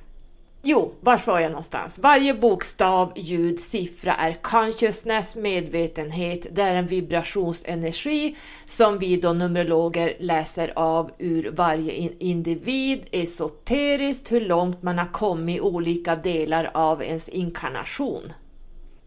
Jo, 0.70 0.94
var 1.02 1.22
var 1.26 1.40
jag 1.40 1.52
någonstans? 1.52 2.00
Varje 2.00 2.34
bokstav, 2.34 3.14
ljud, 3.16 3.60
siffra 3.60 4.14
är 4.14 4.34
consciousness, 4.34 5.36
medvetenhet. 5.36 6.48
Det 6.52 6.62
är 6.62 6.76
en 6.76 6.88
vibrationsenergi 6.88 8.36
som 8.66 9.00
vi 9.00 9.18
då 9.18 9.34
numerologer 9.34 10.14
läser 10.20 10.74
av 10.76 11.12
ur 11.18 11.52
varje 11.52 12.12
individ, 12.20 13.06
esoteriskt, 13.12 14.32
hur 14.32 14.42
långt 14.42 14.84
man 14.84 14.98
har 14.98 15.08
kommit 15.08 15.58
i 15.58 15.62
olika 15.62 16.16
delar 16.16 16.72
av 16.74 17.04
ens 17.04 17.30
inkarnation. 17.30 18.34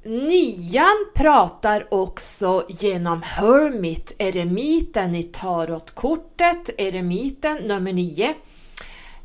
Nian 0.05 1.07
pratar 1.15 1.87
också 1.91 2.65
genom 2.69 3.23
Hermit, 3.23 4.15
eremiten 4.19 5.15
i 5.15 5.23
tarotkortet, 5.23 6.71
eremiten 6.79 7.57
nummer 7.57 7.93
nio. 7.93 8.35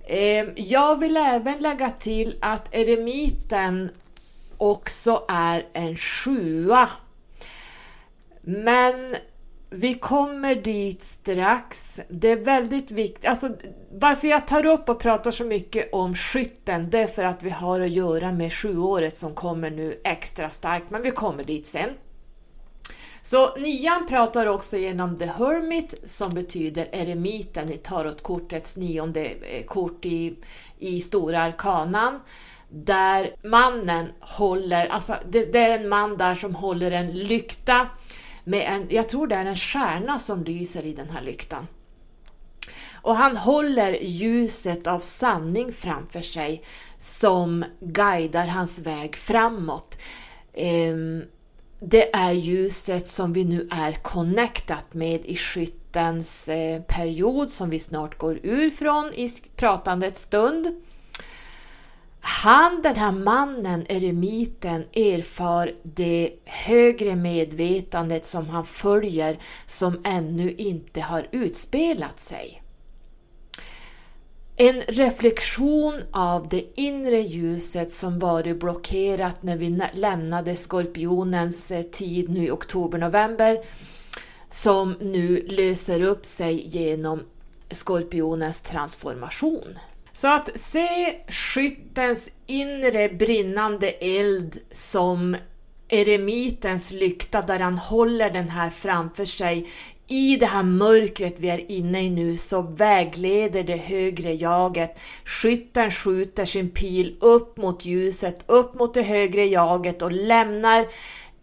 Ehm, 0.08 0.54
jag 0.56 1.00
vill 1.00 1.18
även 1.18 1.58
lägga 1.58 1.90
till 1.90 2.38
att 2.42 2.76
eremiten 2.76 3.92
också 4.58 5.26
är 5.28 5.66
en 5.74 5.96
sjua. 5.96 6.90
Men 8.42 9.16
vi 9.70 9.94
kommer 9.94 10.56
dit 10.56 11.04
strax. 11.04 12.02
Det 12.10 12.32
är 12.32 12.44
väldigt 12.44 12.92
viktigt. 12.92 13.26
Alltså, 13.26 13.50
varför 13.92 14.28
jag 14.28 14.48
tar 14.48 14.66
upp 14.66 14.90
och 14.90 15.00
pratar 15.00 15.32
så 15.32 15.46
mycket 15.46 15.94
om 15.94 16.16
skytten, 16.16 16.90
det 16.90 17.00
är 17.00 17.08
för 17.08 17.24
att 17.24 17.44
vi 17.44 17.50
har 17.50 17.80
att 17.80 17.90
göra 17.90 18.32
med 18.32 18.54
sjuåret 18.54 19.18
som 19.18 19.34
kommer 19.34 19.72
nu 19.72 19.96
extra 20.04 20.50
starkt, 20.50 20.90
men 20.90 21.02
vi 21.02 21.12
kommer 21.12 21.44
dit 21.44 21.68
sen. 21.68 21.90
Så 23.26 23.56
nian 23.56 24.06
pratar 24.08 24.46
också 24.46 24.78
genom 24.78 25.18
The 25.18 25.26
Hermit 25.26 25.96
som 26.06 26.34
betyder 26.34 26.90
eremiten 26.92 27.72
i 27.72 27.78
tarotkortets 27.78 28.78
nionde 28.78 29.26
eh, 29.26 29.66
kort 29.66 30.06
i, 30.06 30.36
i 30.80 31.02
stora 31.02 31.42
arkanan. 31.42 32.20
Där 32.70 33.36
mannen 33.44 34.12
håller, 34.20 34.88
alltså 34.88 35.16
det, 35.30 35.46
det, 35.46 35.60
är 35.60 35.80
en 35.80 35.90
man 35.90 36.18
där 36.18 36.36
som 36.36 36.56
håller 36.56 36.92
en 36.92 37.12
lykta 37.12 37.90
med 38.44 38.74
en, 38.74 38.88
jag 38.90 39.10
tror 39.10 39.28
det 39.28 39.36
är 39.36 39.46
en 39.46 39.56
stjärna 39.56 40.20
som 40.20 40.44
lyser 40.44 40.84
i 40.84 40.94
den 40.94 41.10
här 41.10 41.22
lyktan. 41.22 41.68
Och 42.94 43.16
han 43.16 43.38
håller 43.38 43.94
ljuset 44.02 44.88
av 44.88 45.00
sanning 45.00 45.72
framför 45.72 46.22
sig 46.22 46.64
som 46.98 47.66
guidar 47.80 48.48
hans 48.48 48.80
väg 48.80 49.16
framåt. 49.16 49.98
Ehm, 50.54 51.24
det 51.80 52.16
är 52.16 52.32
ljuset 52.32 53.08
som 53.08 53.34
vi 53.34 53.44
nu 53.46 53.68
är 53.72 53.92
connectat 53.92 54.94
med 54.94 55.26
i 55.26 55.36
skyttens 55.36 56.50
eh, 56.50 56.82
period 56.82 57.52
som 57.52 57.70
vi 57.70 57.80
snart 57.80 58.18
går 58.18 58.40
ur 58.44 58.70
från 58.70 59.14
i 59.14 59.30
pratandets 59.56 60.22
stund. 60.22 60.82
Han, 62.20 62.82
den 62.82 62.96
här 62.96 63.12
mannen, 63.12 63.86
eremiten, 63.90 64.82
erfar 64.94 65.72
det 65.84 66.32
högre 66.46 67.16
medvetandet 67.16 68.26
som 68.26 68.50
han 68.50 68.66
följer 68.66 69.38
som 69.66 70.02
ännu 70.04 70.52
inte 70.52 71.02
har 71.02 71.28
utspelat 71.32 72.20
sig. 72.20 72.62
En 74.58 74.82
reflektion 74.82 76.02
av 76.12 76.48
det 76.48 76.80
inre 76.80 77.20
ljuset 77.20 77.94
som 77.94 78.20
varit 78.20 78.60
blockerat 78.60 79.44
när 79.44 79.58
vi 79.58 79.82
lämnade 79.94 80.56
skorpionens 80.56 81.72
eh, 81.72 81.82
tid 81.82 82.30
nu 82.30 82.46
i 82.46 82.52
oktober-november 82.52 83.60
som 84.50 84.96
nu 85.00 85.46
löser 85.48 86.02
upp 86.02 86.26
sig 86.26 86.68
genom 86.68 87.24
skorpionens 87.72 88.62
transformation. 88.62 89.80
Så 90.12 90.28
att 90.28 90.60
se 90.60 91.16
skyttens 91.28 92.30
inre 92.46 93.10
brinnande 93.10 93.90
eld 93.90 94.58
som 94.72 95.36
eremitens 95.88 96.92
lykta 96.92 97.42
där 97.42 97.60
han 97.60 97.78
håller 97.78 98.30
den 98.30 98.50
här 98.50 98.70
framför 98.70 99.26
sig 99.26 99.68
i 100.08 100.36
det 100.36 100.46
här 100.46 100.64
mörkret 100.64 101.36
vi 101.38 101.50
är 101.50 101.72
inne 101.72 102.02
i 102.02 102.10
nu 102.10 102.38
så 102.38 102.62
vägleder 102.62 103.64
det 103.64 103.78
högre 103.78 104.34
jaget. 104.34 105.00
Skytten 105.26 105.92
skjuter 105.92 106.46
sin 106.46 106.70
pil 106.70 107.16
upp 107.20 107.58
mot 107.58 107.86
ljuset, 107.86 108.44
upp 108.48 108.80
mot 108.80 108.94
det 108.94 109.02
högre 109.02 109.46
jaget 109.46 110.02
och 110.02 110.12
lämnar 110.12 110.88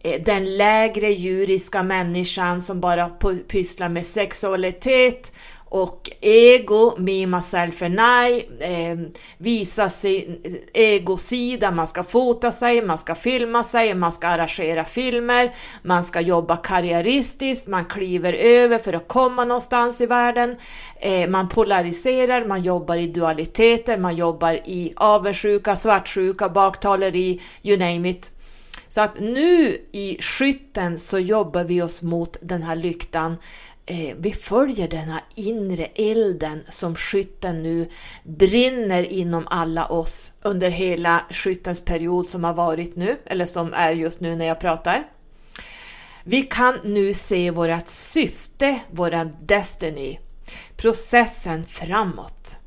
eh, 0.03 0.21
den 0.23 0.57
lägre 0.57 1.11
djuriska 1.11 1.83
människan 1.83 2.61
som 2.61 2.79
bara 2.79 3.09
pysslar 3.47 3.89
med 3.89 4.05
sexualitet 4.05 5.33
och 5.73 6.11
ego, 6.21 6.93
me, 6.97 7.27
myself 7.27 7.81
and 7.81 7.99
I, 7.99 8.47
eh, 8.59 8.97
visa 9.37 9.89
sin 9.89 10.41
egosida, 10.73 11.71
man 11.71 11.87
ska 11.87 12.03
fota 12.03 12.51
sig, 12.51 12.85
man 12.85 12.97
ska 12.97 13.15
filma 13.15 13.63
sig, 13.63 13.95
man 13.95 14.11
ska 14.11 14.27
arrangera 14.27 14.85
filmer, 14.85 15.55
man 15.81 16.03
ska 16.03 16.21
jobba 16.21 16.57
karriäristiskt, 16.57 17.67
man 17.67 17.85
kliver 17.85 18.33
över 18.33 18.77
för 18.77 18.93
att 18.93 19.07
komma 19.07 19.45
någonstans 19.45 20.01
i 20.01 20.05
världen, 20.05 20.55
eh, 20.99 21.29
man 21.29 21.49
polariserar, 21.49 22.45
man 22.45 22.63
jobbar 22.63 22.95
i 22.95 23.07
dualiteter, 23.07 23.97
man 23.97 24.15
jobbar 24.15 24.53
i 24.53 24.93
avundsjuka, 24.95 25.75
svartsjuka, 25.75 26.49
baktaleri, 26.49 27.41
you 27.63 27.77
name 27.77 28.09
it. 28.09 28.31
Så 28.87 29.01
att 29.01 29.19
nu 29.19 29.77
i 29.91 30.17
skytten 30.21 30.99
så 30.99 31.19
jobbar 31.19 31.63
vi 31.63 31.81
oss 31.81 32.01
mot 32.01 32.37
den 32.41 32.63
här 32.63 32.75
lyktan. 32.75 33.37
Eh, 33.85 34.15
vi 34.17 34.31
följer 34.31 34.87
den 34.87 35.09
här 35.09 35.21
inre 35.35 35.85
elden 35.85 36.63
som 36.69 36.95
skytten 36.95 37.63
nu 37.63 37.89
brinner 38.23 39.03
inom 39.03 39.47
alla 39.47 39.85
oss 39.85 40.33
under 40.41 40.69
hela 40.69 41.25
skyttens 41.29 41.81
period 41.81 42.27
som 42.29 42.43
har 42.43 42.53
varit 42.53 42.95
nu, 42.95 43.17
eller 43.25 43.45
som 43.45 43.73
är 43.73 43.91
just 43.91 44.19
nu 44.19 44.35
när 44.35 44.45
jag 44.45 44.59
pratar. 44.59 45.03
Vi 46.23 46.41
kan 46.41 46.79
nu 46.83 47.13
se 47.13 47.51
vårt 47.51 47.87
syfte, 47.87 48.79
våran 48.91 49.33
destiny, 49.39 50.19
processen 50.77 51.65
framåt. 51.65 52.59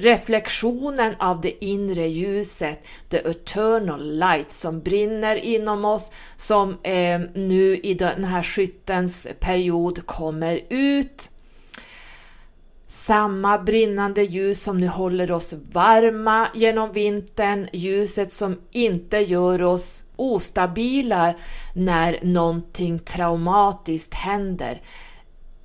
Reflektionen 0.00 1.14
av 1.18 1.40
det 1.40 1.64
inre 1.64 2.06
ljuset, 2.06 2.86
the 3.08 3.18
eternal 3.18 4.18
light 4.18 4.52
som 4.52 4.80
brinner 4.80 5.36
inom 5.36 5.84
oss, 5.84 6.12
som 6.36 6.78
eh, 6.82 7.20
nu 7.34 7.76
i 7.82 7.94
den 7.94 8.24
här 8.24 8.42
skyttens 8.42 9.28
period 9.40 10.06
kommer 10.06 10.60
ut. 10.68 11.30
Samma 12.86 13.58
brinnande 13.58 14.22
ljus 14.22 14.62
som 14.62 14.78
nu 14.78 14.86
håller 14.86 15.30
oss 15.30 15.54
varma 15.72 16.48
genom 16.54 16.92
vintern, 16.92 17.68
ljuset 17.72 18.32
som 18.32 18.58
inte 18.70 19.18
gör 19.18 19.62
oss 19.62 20.04
ostabila 20.16 21.34
när 21.74 22.18
någonting 22.22 22.98
traumatiskt 22.98 24.14
händer 24.14 24.80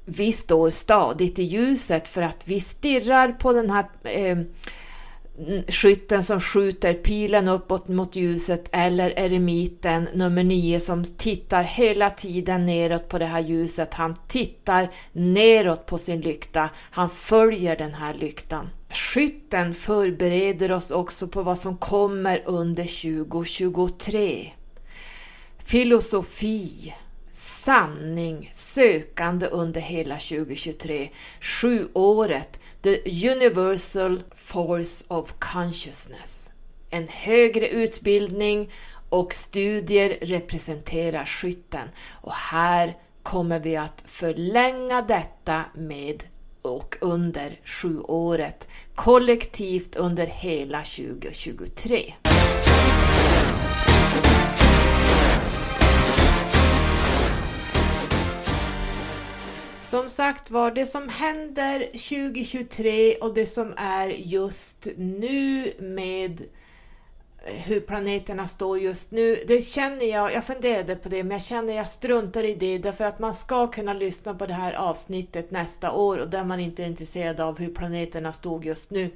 vi 0.06 0.32
står 0.32 0.70
stadigt 0.70 1.39
i 1.39 1.43
ljuset 1.43 2.08
för 2.08 2.22
att 2.22 2.47
vi 2.47 2.60
stirrar 2.60 3.32
på 3.32 3.54
den 3.54 3.70
här 3.70 3.86
eh, 4.04 4.38
skytten 5.68 6.24
som 6.24 6.39
skjuter 6.39 6.93
pilen 6.93 7.47
uppåt 7.47 7.88
mot 7.88 8.16
ljuset 8.16 8.70
eller 8.72 9.20
eremiten 9.20 10.08
nummer 10.14 10.43
nio 10.43 10.80
som 10.80 11.04
tittar 11.04 11.64
hela 11.64 12.10
tiden 12.10 12.66
neråt 12.66 13.08
på 13.08 13.20
det 13.20 13.26
här 13.26 13.41
ljuset. 13.41 13.93
Han 13.93 14.16
tittar 14.28 14.89
neråt 15.12 15.86
på 15.86 15.97
sin 15.97 16.22
lykta. 16.22 16.70
Han 16.76 17.10
följer 17.10 17.76
den 17.76 17.93
här 17.93 18.14
lyktan. 18.14 18.70
Skytten 18.89 19.74
förbereder 19.74 20.72
oss 20.72 20.91
också 20.91 21.28
på 21.28 21.41
vad 21.43 21.58
som 21.58 21.78
kommer 21.78 22.43
under 22.45 22.84
2023. 22.84 24.51
Filosofi, 25.66 26.93
sanning 27.43 28.49
sökande 28.53 29.47
under 29.47 29.81
hela 29.81 30.15
2023. 30.15 31.09
Sju 31.39 31.87
året 31.93 32.59
The 32.81 33.29
Universal 33.31 34.23
Force 34.35 35.05
of 35.07 35.33
Consciousness. 35.39 36.49
En 36.89 37.07
högre 37.07 37.67
utbildning 37.67 38.71
och 39.09 39.33
studier 39.33 40.17
representerar 40.21 41.25
skytten 41.25 41.87
och 42.11 42.33
här 42.33 42.97
kommer 43.23 43.59
vi 43.59 43.75
att 43.75 44.03
förlänga 44.05 45.01
detta 45.01 45.63
med 45.75 46.23
och 46.61 46.97
under 47.01 47.59
sju 47.63 47.99
året 47.99 48.67
kollektivt 48.95 49.95
under 49.95 50.25
hela 50.25 50.83
2023. 50.83 52.13
Som 59.84 60.09
sagt 60.09 60.51
var, 60.51 60.71
det 60.71 60.86
som 60.86 61.09
händer 61.09 61.79
2023 61.79 63.15
och 63.15 63.34
det 63.34 63.45
som 63.45 63.73
är 63.77 64.09
just 64.09 64.88
nu 64.97 65.73
med 65.79 66.41
eh, 67.45 67.53
hur 67.53 67.79
planeterna 67.79 68.47
står 68.47 68.79
just 68.79 69.11
nu, 69.11 69.43
det 69.47 69.61
känner 69.61 70.05
jag, 70.05 70.34
jag 70.34 70.45
funderade 70.45 70.95
på 70.95 71.09
det, 71.09 71.23
men 71.23 71.31
jag 71.31 71.41
känner 71.41 71.73
jag 71.73 71.89
struntar 71.89 72.43
i 72.43 72.55
det 72.55 72.77
därför 72.77 73.03
att 73.03 73.19
man 73.19 73.34
ska 73.34 73.67
kunna 73.67 73.93
lyssna 73.93 74.34
på 74.34 74.45
det 74.45 74.53
här 74.53 74.73
avsnittet 74.73 75.51
nästa 75.51 75.91
år 75.91 76.17
och 76.17 76.29
där 76.29 76.43
man 76.43 76.59
inte 76.59 76.84
är 76.84 76.88
intresserad 76.88 77.39
av 77.39 77.59
hur 77.59 77.73
planeterna 77.73 78.34
stod 78.34 78.65
just 78.65 78.91
nu. 78.91 79.09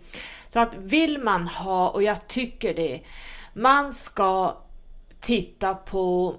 Så 0.47 0.59
att 0.59 0.76
vill 0.78 1.22
man 1.22 1.47
ha, 1.47 1.89
och 1.89 2.03
jag 2.03 2.28
tycker 2.28 2.74
det, 2.74 3.01
man 3.53 3.93
ska 3.93 4.57
titta 5.20 5.76
på 5.76 6.36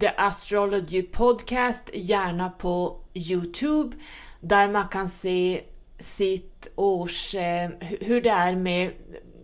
The 0.00 0.10
Astrology 0.16 1.02
Podcast, 1.02 1.90
gärna 1.92 2.50
på 2.50 2.96
Youtube, 3.14 3.96
där 4.40 4.68
man 4.68 4.88
kan 4.88 5.08
se 5.08 5.60
sitt 5.98 6.68
års, 6.76 7.34
eh, 7.34 7.70
hur 7.80 8.20
det 8.20 8.30
är 8.30 8.56
med 8.56 8.90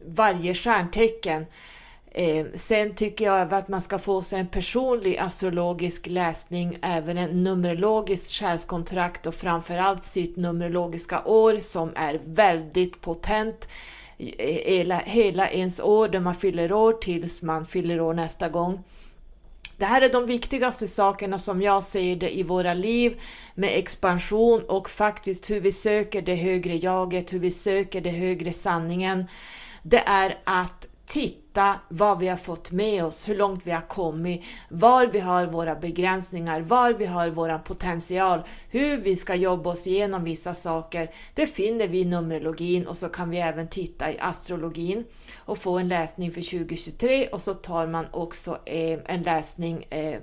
varje 0.07 0.55
stjärntecken. 0.55 1.47
Eh, 2.13 2.47
sen 2.55 2.95
tycker 2.95 3.25
jag 3.25 3.55
att 3.55 3.69
man 3.69 3.81
ska 3.81 3.99
få 3.99 4.23
sig 4.23 4.41
en 4.41 4.47
personlig 4.47 5.19
astrologisk 5.19 6.07
läsning, 6.07 6.79
även 6.83 7.19
en 7.19 7.45
numerologisk 7.45 8.35
själskontrakt 8.35 9.27
och 9.27 9.35
framförallt 9.35 10.05
sitt 10.05 10.37
numerologiska 10.37 11.25
år 11.25 11.61
som 11.61 11.93
är 11.97 12.21
väldigt 12.25 13.01
potent. 13.01 13.69
Eh, 14.19 14.75
hela, 14.75 14.99
hela 14.99 15.51
ens 15.51 15.81
år 15.81 16.09
där 16.09 16.21
man 16.21 16.35
fyller 16.35 16.73
år 16.73 16.93
tills 16.93 17.43
man 17.43 17.67
fyller 17.67 18.01
år 18.01 18.15
nästa 18.15 18.49
gång. 18.49 18.85
Det 19.81 19.87
här 19.87 20.03
är 20.03 20.13
de 20.13 20.27
viktigaste 20.27 20.87
sakerna 20.87 21.39
som 21.39 21.63
jag 21.63 21.85
ser 21.85 22.17
det 22.17 22.39
i 22.39 22.43
våra 22.43 22.75
liv 22.75 23.21
med 23.55 23.79
expansion 23.79 24.63
och 24.69 24.91
faktiskt 24.91 25.51
hur 25.51 25.61
vi 25.61 25.73
söker 25.73 26.23
det 26.23 26.35
högre 26.35 26.77
jaget, 26.77 27.33
hur 27.33 27.39
vi 27.39 27.51
söker 27.51 28.01
det 28.01 28.11
högre 28.11 28.53
sanningen. 28.53 29.27
Det 29.83 30.03
är 30.07 30.39
att 30.45 30.87
titta 31.07 31.40
hitta 31.51 31.81
vad 31.89 32.19
vi 32.19 32.29
har 32.29 32.37
fått 32.37 32.73
med 32.73 33.05
oss, 33.05 33.29
hur 33.29 33.37
långt 33.37 33.67
vi 33.67 33.71
har 33.71 33.89
kommit, 33.89 34.43
var 34.69 35.07
vi 35.07 35.21
har 35.21 35.47
våra 35.47 35.75
begränsningar, 35.75 36.61
var 36.61 36.93
vi 36.93 37.07
har 37.07 37.31
vår 37.31 37.59
potential, 37.59 38.43
hur 38.71 38.97
vi 38.97 39.17
ska 39.17 39.35
jobba 39.35 39.71
oss 39.71 39.87
igenom 39.87 40.25
vissa 40.25 40.55
saker. 40.55 41.11
Det 41.35 41.47
finner 41.47 41.89
vi 41.89 42.01
i 42.01 42.05
Numerologin 42.05 42.87
och 42.87 42.97
så 42.97 43.09
kan 43.09 43.31
vi 43.31 43.39
även 43.39 43.69
titta 43.69 44.13
i 44.13 44.19
astrologin 44.21 45.05
och 45.39 45.59
få 45.59 45.79
en 45.79 45.89
läsning 45.89 46.31
för 46.31 46.59
2023 46.59 47.29
och 47.29 47.41
så 47.41 47.55
tar 47.55 47.87
man 47.87 48.07
också 48.13 48.59
eh, 48.67 48.99
en 49.07 49.23
läsning 49.23 49.85
eh, 49.91 50.21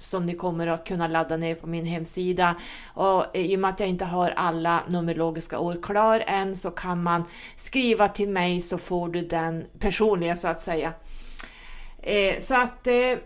som 0.00 0.26
ni 0.26 0.34
kommer 0.34 0.66
att 0.66 0.86
kunna 0.86 1.08
ladda 1.08 1.36
ner 1.36 1.54
på 1.54 1.66
min 1.66 1.84
hemsida. 1.84 2.54
Och 2.94 3.24
I 3.34 3.56
och 3.56 3.60
med 3.60 3.70
att 3.70 3.80
jag 3.80 3.88
inte 3.88 4.04
har 4.04 4.30
alla 4.30 4.82
numerologiska 4.88 5.58
år 5.58 5.78
klar 5.82 6.24
än 6.26 6.56
så 6.56 6.70
kan 6.70 7.02
man 7.02 7.24
skriva 7.56 8.08
till 8.08 8.28
mig 8.28 8.60
så 8.60 8.78
får 8.78 9.08
du 9.08 9.20
den 9.20 9.64
personliga 9.78 10.36
så 10.36 10.48
att 10.48 10.60
säga. 10.60 10.92
Eh, 12.02 12.38
så 12.38 12.54
att 12.54 12.86
eh, 12.86 13.18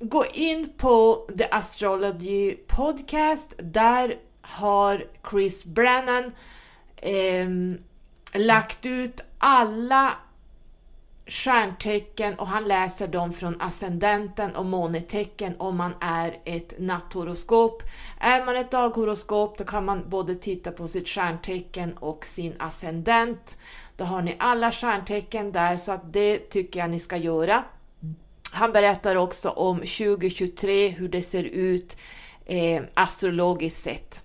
gå 0.00 0.24
in 0.34 0.72
på 0.76 1.28
The 1.38 1.44
Astrology 1.50 2.54
Podcast. 2.54 3.52
Där 3.58 4.16
har 4.40 5.04
Chris 5.30 5.64
Brennan 5.64 6.32
eh, 6.96 7.48
lagt 8.32 8.86
ut 8.86 9.20
alla 9.38 10.12
stjärntecken 11.28 12.34
och 12.34 12.46
han 12.46 12.64
läser 12.64 13.08
dem 13.08 13.32
från 13.32 13.60
ascendenten 13.60 14.56
och 14.56 14.66
månetecken 14.66 15.54
om 15.58 15.76
man 15.76 15.94
är 16.00 16.40
ett 16.44 16.74
natthoroskop. 16.78 17.82
Är 18.20 18.44
man 18.44 18.56
ett 18.56 18.70
daghoroskop 18.70 19.58
då 19.58 19.64
kan 19.64 19.84
man 19.84 20.04
både 20.08 20.34
titta 20.34 20.72
på 20.72 20.88
sitt 20.88 21.08
stjärntecken 21.08 21.92
och 21.92 22.26
sin 22.26 22.54
ascendent. 22.58 23.56
Då 23.96 24.04
har 24.04 24.22
ni 24.22 24.36
alla 24.38 24.72
stjärntecken 24.72 25.52
där 25.52 25.76
så 25.76 25.92
att 25.92 26.12
det 26.12 26.38
tycker 26.38 26.80
jag 26.80 26.90
ni 26.90 26.98
ska 26.98 27.16
göra. 27.16 27.64
Han 28.50 28.72
berättar 28.72 29.16
också 29.16 29.48
om 29.48 29.76
2023, 29.76 30.88
hur 30.88 31.08
det 31.08 31.22
ser 31.22 31.44
ut 31.44 31.96
eh, 32.46 32.82
astrologiskt 32.94 33.84
sett 33.84 34.22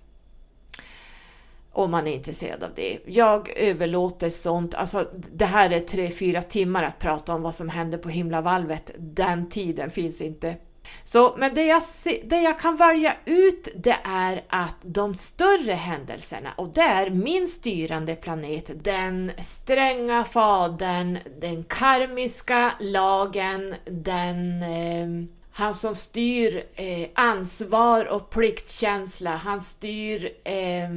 om 1.74 1.90
man 1.90 2.06
är 2.06 2.12
intresserad 2.12 2.62
av 2.62 2.70
det. 2.74 2.98
Jag 3.06 3.58
överlåter 3.58 4.30
sånt, 4.30 4.74
alltså 4.74 5.10
det 5.32 5.44
här 5.44 5.70
är 5.70 5.80
tre, 5.80 6.10
fyra 6.10 6.42
timmar 6.42 6.82
att 6.82 6.98
prata 6.98 7.34
om 7.34 7.42
vad 7.42 7.54
som 7.54 7.68
händer 7.68 7.98
på 7.98 8.08
himlavalvet. 8.08 8.90
Den 8.98 9.48
tiden 9.48 9.90
finns 9.90 10.20
inte. 10.20 10.56
Så, 11.04 11.34
men 11.38 11.54
det 11.54 11.64
jag, 11.64 11.82
det 12.24 12.40
jag 12.40 12.58
kan 12.58 12.76
välja 12.76 13.12
ut 13.24 13.68
det 13.76 13.96
är 14.04 14.44
att 14.48 14.76
de 14.82 15.14
större 15.14 15.72
händelserna 15.72 16.52
och 16.56 16.68
det 16.68 16.80
är 16.80 17.10
min 17.10 17.48
styrande 17.48 18.14
planet, 18.14 18.70
den 18.84 19.30
stränga 19.42 20.24
fadern, 20.24 21.18
den 21.40 21.64
karmiska 21.64 22.72
lagen, 22.80 23.74
den 23.84 24.62
eh, 24.62 25.28
han 25.56 25.74
som 25.74 25.94
styr 25.94 26.64
eh, 26.74 27.08
ansvar 27.14 28.04
och 28.04 28.30
pliktkänsla, 28.30 29.30
han 29.36 29.60
styr 29.60 30.32
eh, 30.44 30.88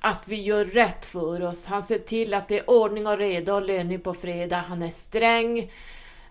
att 0.00 0.28
vi 0.28 0.42
gör 0.42 0.64
rätt 0.64 1.06
för 1.06 1.42
oss. 1.42 1.66
Han 1.66 1.82
ser 1.82 1.98
till 1.98 2.34
att 2.34 2.48
det 2.48 2.58
är 2.58 2.70
ordning 2.70 3.06
och 3.06 3.18
reda 3.18 3.54
och 3.54 3.62
löning 3.62 4.00
på 4.00 4.14
fredag. 4.14 4.64
Han 4.68 4.82
är 4.82 4.90
sträng. 4.90 5.72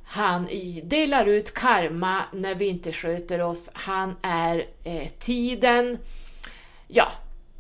Han 0.04 0.48
delar 0.84 1.26
ut 1.26 1.54
karma 1.54 2.22
när 2.34 2.56
vi 2.56 2.68
inte 2.68 2.92
sköter 2.92 3.42
oss. 3.42 3.72
Han 3.74 4.16
är 4.22 4.68
eh, 4.84 5.08
tiden. 5.20 5.98
Ja, 6.88 7.12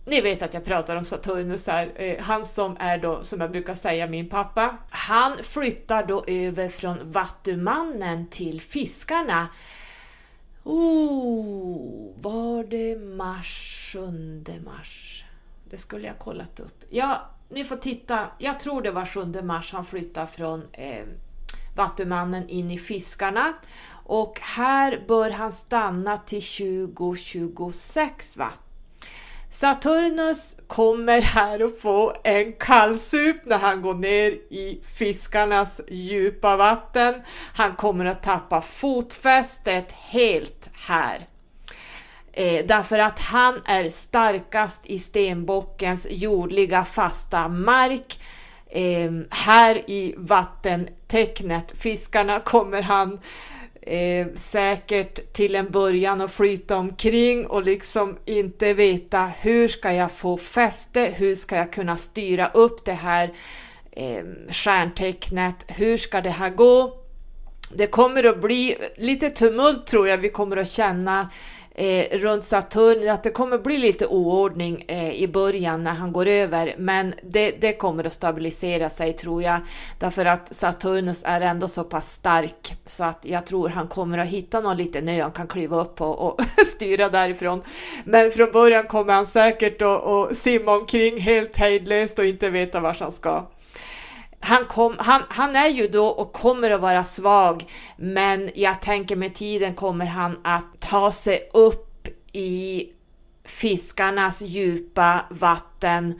ni 0.10 0.22
vet 0.22 0.41
att 0.41 0.53
jag 0.53 0.66
pratar 0.66 0.95
om 0.95 1.05
Saturnus 1.05 1.68
här, 1.68 1.91
eh, 1.95 2.24
han 2.24 2.45
som 2.45 2.78
är 2.80 2.97
då, 2.97 3.24
som 3.24 3.41
jag 3.41 3.51
brukar 3.51 3.74
säga, 3.74 4.07
min 4.07 4.30
pappa. 4.30 4.78
Han 4.89 5.38
flyttar 5.43 6.05
då 6.05 6.24
över 6.28 6.70
från 6.70 7.12
Vattumannen 7.12 8.28
till 8.28 8.62
Fiskarna. 8.62 9.47
Oh, 10.64 12.12
var 12.16 12.64
det 12.64 12.99
mars, 12.99 13.91
7 13.93 13.99
mars? 14.66 15.26
Det 15.70 15.78
skulle 15.78 16.07
jag 16.07 16.20
kollat 16.20 16.60
upp. 16.60 16.84
Ja, 16.89 17.30
ni 17.49 17.64
får 17.64 17.76
titta. 17.76 18.28
Jag 18.38 18.60
tror 18.60 18.82
det 18.82 18.91
var 18.91 19.05
7 19.05 19.41
mars 19.41 19.74
han 19.74 19.86
flyttade 19.86 20.28
från 20.28 20.64
eh, 20.74 21.05
Vattumannen 21.76 22.49
in 22.49 22.72
i 22.72 22.78
Fiskarna. 22.78 23.53
Och 24.05 24.39
här 24.41 25.03
bör 25.07 25.30
han 25.30 25.51
stanna 25.51 26.18
till 26.18 26.41
2026 26.41 28.38
va? 28.38 28.51
Saturnus 29.52 30.56
kommer 30.68 31.22
här 31.22 31.66
att 31.66 31.80
få 31.80 32.14
en 32.24 32.54
kallsup 32.54 33.45
när 33.45 33.58
han 33.58 33.82
går 33.82 33.93
ner 33.93 34.32
i 34.32 34.80
fiskarnas 34.95 35.82
djupa 35.88 36.58
vatten. 36.58 37.16
Han 37.54 37.76
kommer 37.76 38.06
att 38.06 38.24
tappa 38.24 38.62
fotfästet 38.62 39.91
helt 39.91 40.70
här. 40.74 41.28
Eh, 42.34 42.66
därför 42.66 43.00
att 43.00 43.20
han 43.20 43.62
är 43.66 43.89
starkast 43.89 44.82
i 44.86 45.00
stenbockens 45.00 46.08
jordliga 46.10 46.86
fasta 46.86 47.47
mark. 47.47 48.20
Eh, 48.68 49.12
här 49.30 49.89
i 49.89 50.16
vattentecknet, 50.18 51.72
fiskarna, 51.78 52.39
kommer 52.39 52.82
han 52.82 53.20
eh, 53.82 54.28
säkert 54.36 55.34
till 55.34 55.56
en 55.56 55.72
början 55.72 56.22
att 56.22 56.32
flyta 56.32 56.78
omkring 56.78 57.48
och 57.48 57.64
liksom 57.64 58.18
inte 58.26 58.74
veta 58.74 59.32
hur 59.40 59.68
ska 59.68 59.94
jag 59.94 60.12
få 60.12 60.38
fäste, 60.38 61.14
hur 61.18 61.36
ska 61.36 61.56
jag 61.56 61.74
kunna 61.74 61.98
styra 61.98 62.48
upp 62.48 62.86
det 62.86 62.94
här 62.94 63.34
eh, 63.92 64.24
stjärntecknet, 64.50 65.56
hur 65.68 65.98
ska 65.98 66.22
det 66.22 66.30
här 66.30 66.50
gå? 66.50 66.96
Det 67.74 67.88
kommer 67.88 68.24
att 68.24 68.42
bli 68.42 68.76
lite 68.98 69.30
tumult 69.30 69.88
tror 69.88 70.08
jag 70.08 70.18
vi 70.18 70.30
kommer 70.30 70.58
att 70.58 70.70
känna 70.70 71.30
eh, 71.80 72.18
runt 72.18 72.44
Saturn, 72.44 73.10
att 73.10 73.24
det 73.24 73.30
kommer 73.30 73.58
bli 73.58 73.78
lite 73.78 74.08
oordning 74.08 74.86
eh, 74.88 75.12
i 75.14 75.28
början 75.28 75.84
när 75.84 75.94
han 75.94 76.12
går 76.12 76.26
över, 76.26 76.76
men 76.78 77.14
det, 77.24 77.52
det, 77.52 77.74
kommer 77.74 78.04
att 78.04 78.14
stabilisera 78.14 78.90
sig 78.90 79.14
tror 79.14 79.44
jag, 79.44 79.60
därför 80.00 80.26
att 80.26 80.56
Saturnus 80.56 81.24
är 81.26 81.42
ändå 81.42 81.68
så 81.68 81.84
pass 81.84 82.12
stark 82.12 82.76
så 82.86 83.04
att 83.04 83.20
jag 83.22 83.46
tror 83.46 83.70
han 83.70 83.88
kommer 83.88 84.18
att 84.18 84.28
hitta 84.28 84.62
någon 84.62 84.78
liten 84.78 85.10
ö 85.10 85.22
han 85.22 85.32
kan 85.32 85.48
kliva 85.48 85.82
upp 85.82 85.96
på 85.96 86.06
och 86.06 86.42
styra 86.66 87.10
därifrån. 87.10 87.62
Men 88.04 88.32
från 88.32 88.52
början 88.52 88.84
kommer 88.84 89.14
han 89.14 89.28
säkert 89.28 89.82
att 89.82 90.36
simma 90.38 90.72
omkring 90.72 91.20
helt 91.20 91.58
hejdlöst 91.58 92.20
och 92.20 92.26
inte 92.26 92.50
veta 92.50 92.80
vart 92.80 93.00
han 93.00 93.12
ska. 93.12 93.46
Han, 94.42 94.66
kom, 94.66 94.96
han, 95.00 95.22
han, 95.30 95.56
är 95.56 95.68
ju 95.68 95.88
då 95.88 96.08
och 96.08 96.34
kommer 96.34 96.72
att 96.72 96.82
vara 96.82 97.04
svag, 97.04 97.66
men 97.98 98.50
jag 98.56 98.82
tänker 98.82 99.16
med 99.16 99.36
tiden 99.36 99.74
kommer 99.74 100.06
han 100.06 100.40
att 100.44 100.80
ta 100.80 101.12
sig 101.12 101.50
upp 101.54 102.08
i 102.32 102.86
fiskarnas 103.46 104.42
djupa 104.42 105.26
vatten 105.30 106.20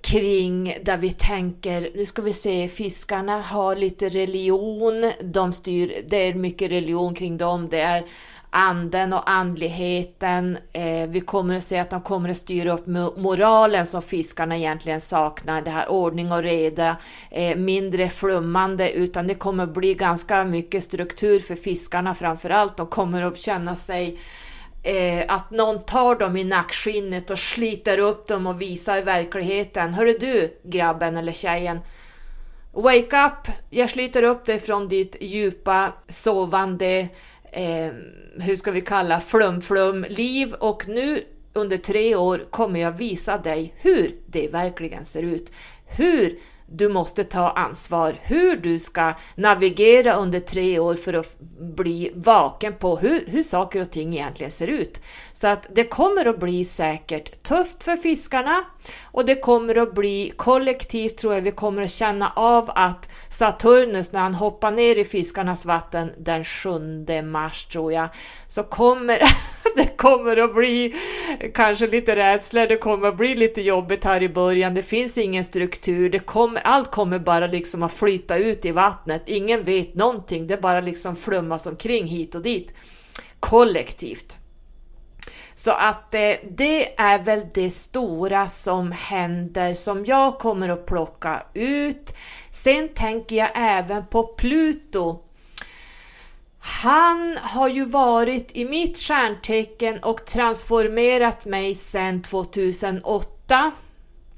kring 0.00 0.76
där 0.82 0.96
vi 0.96 1.10
tänker, 1.10 1.90
nu 1.94 2.06
ska 2.06 2.22
vi 2.22 2.32
se, 2.32 2.68
fiskarna 2.68 3.40
har 3.40 3.76
lite 3.76 4.08
religion, 4.08 5.12
de 5.22 5.52
styr, 5.52 6.04
det 6.08 6.16
är 6.16 6.34
mycket 6.34 6.70
religion 6.70 7.14
kring 7.14 7.38
dem, 7.38 7.68
det 7.70 7.80
är 7.80 8.04
anden 8.50 9.12
och 9.12 9.30
andligheten. 9.30 10.58
Eh, 10.72 11.08
vi 11.08 11.20
kommer 11.20 11.56
att 11.56 11.64
se 11.64 11.78
att 11.78 11.90
de 11.90 12.00
kommer 12.00 12.28
att 12.28 12.36
styra 12.36 12.72
upp 12.72 12.86
moralen 13.16 13.86
som 13.86 14.02
fiskarna 14.02 14.56
egentligen 14.56 15.00
saknar. 15.00 15.62
Det 15.62 15.70
här 15.70 15.90
ordning 15.90 16.32
och 16.32 16.42
reda, 16.42 16.96
eh, 17.30 17.56
mindre 17.56 18.08
flummande, 18.08 18.92
utan 18.92 19.26
det 19.26 19.34
kommer 19.34 19.64
att 19.64 19.74
bli 19.74 19.94
ganska 19.94 20.44
mycket 20.44 20.84
struktur 20.84 21.40
för 21.40 21.54
fiskarna 21.54 22.14
framför 22.14 22.50
allt. 22.50 22.76
De 22.76 22.86
kommer 22.86 23.22
att 23.22 23.38
känna 23.38 23.76
sig 23.76 24.18
eh, 24.82 25.24
att 25.28 25.50
någon 25.50 25.82
tar 25.82 26.14
dem 26.14 26.36
i 26.36 26.44
nackskinnet 26.44 27.30
och 27.30 27.38
sliter 27.38 27.98
upp 27.98 28.26
dem 28.26 28.46
och 28.46 28.60
visar 28.60 29.02
verkligheten. 29.02 29.94
Hörru 29.94 30.16
du, 30.20 30.60
grabben 30.64 31.16
eller 31.16 31.32
tjejen. 31.32 31.80
Wake 32.72 33.26
up! 33.26 33.54
Jag 33.70 33.90
sliter 33.90 34.22
upp 34.22 34.44
dig 34.44 34.60
från 34.60 34.88
ditt 34.88 35.16
djupa 35.20 35.92
sovande 36.08 37.08
eh, 37.52 37.92
hur 38.40 38.56
ska 38.56 38.70
vi 38.70 38.80
kalla 38.80 39.20
flum-flum-liv 39.20 40.54
och 40.54 40.88
nu 40.88 41.22
under 41.52 41.78
tre 41.78 42.16
år 42.16 42.46
kommer 42.50 42.80
jag 42.80 42.92
visa 42.92 43.38
dig 43.38 43.74
hur 43.76 44.16
det 44.26 44.48
verkligen 44.48 45.04
ser 45.04 45.22
ut. 45.22 45.52
Hur 45.86 46.38
du 46.70 46.88
måste 46.88 47.24
ta 47.24 47.50
ansvar, 47.50 48.20
hur 48.22 48.56
du 48.56 48.78
ska 48.78 49.12
navigera 49.34 50.14
under 50.14 50.40
tre 50.40 50.78
år 50.78 50.94
för 50.94 51.14
att 51.14 51.36
bli 51.76 52.12
vaken 52.14 52.74
på 52.74 52.96
hur, 52.96 53.24
hur 53.26 53.42
saker 53.42 53.80
och 53.80 53.90
ting 53.90 54.14
egentligen 54.14 54.50
ser 54.50 54.66
ut. 54.66 55.00
Så 55.40 55.48
att 55.48 55.66
det 55.74 55.84
kommer 55.84 56.26
att 56.26 56.40
bli 56.40 56.64
säkert 56.64 57.42
tufft 57.42 57.84
för 57.84 57.96
fiskarna 57.96 58.64
och 59.04 59.26
det 59.26 59.34
kommer 59.34 59.78
att 59.78 59.94
bli 59.94 60.32
kollektivt 60.36 61.16
tror 61.16 61.34
jag 61.34 61.40
vi 61.40 61.50
kommer 61.50 61.82
att 61.82 61.90
känna 61.90 62.32
av 62.36 62.70
att 62.74 63.08
Saturnus 63.30 64.12
när 64.12 64.20
han 64.20 64.34
hoppar 64.34 64.70
ner 64.70 64.96
i 64.96 65.04
fiskarnas 65.04 65.64
vatten 65.64 66.10
den 66.18 66.44
7 66.44 67.22
mars 67.22 67.64
tror 67.64 67.92
jag 67.92 68.08
så 68.48 68.62
kommer 68.62 69.18
det 69.76 69.96
kommer 69.96 70.36
att 70.36 70.54
bli 70.54 70.94
kanske 71.54 71.86
lite 71.86 72.16
rädsla, 72.16 72.66
det 72.66 72.76
kommer 72.76 73.08
att 73.08 73.16
bli 73.16 73.34
lite 73.34 73.62
jobbigt 73.62 74.04
här 74.04 74.22
i 74.22 74.28
början, 74.28 74.74
det 74.74 74.82
finns 74.82 75.18
ingen 75.18 75.44
struktur, 75.44 76.10
det 76.10 76.18
kommer 76.18 76.48
kommer, 76.48 76.60
allt 76.64 76.90
kommer 76.90 77.18
bara 77.18 77.46
liksom 77.46 77.82
att 77.82 77.92
flyta 77.92 78.36
ut 78.36 78.64
i 78.64 78.72
vattnet. 78.72 79.22
Ingen 79.26 79.62
vet 79.62 79.94
någonting. 79.94 80.46
Det 80.46 80.60
bara 80.60 80.80
liksom 80.80 81.16
flummas 81.16 81.66
omkring 81.66 82.06
hit 82.06 82.34
och 82.34 82.42
dit 82.42 82.74
kollektivt. 83.40 84.37
Så 85.58 85.70
att 85.70 86.14
eh, 86.14 86.34
det 86.50 87.00
är 87.00 87.18
väl 87.18 87.42
det 87.54 87.70
stora 87.70 88.48
som 88.48 88.92
händer 88.92 89.74
som 89.74 90.04
jag 90.04 90.38
kommer 90.38 90.68
att 90.68 90.86
plocka 90.86 91.42
ut. 91.54 92.14
Sen 92.50 92.88
tänker 92.88 93.36
jag 93.36 93.48
även 93.54 94.06
på 94.06 94.22
Pluto. 94.22 95.22
Han 96.58 97.38
har 97.40 97.68
ju 97.68 97.84
varit 97.84 98.56
i 98.56 98.64
mitt 98.64 98.98
stjärntecken 98.98 99.98
och 99.98 100.24
transformerat 100.24 101.46
mig 101.46 101.74
sedan 101.74 102.22
2008. 102.22 103.70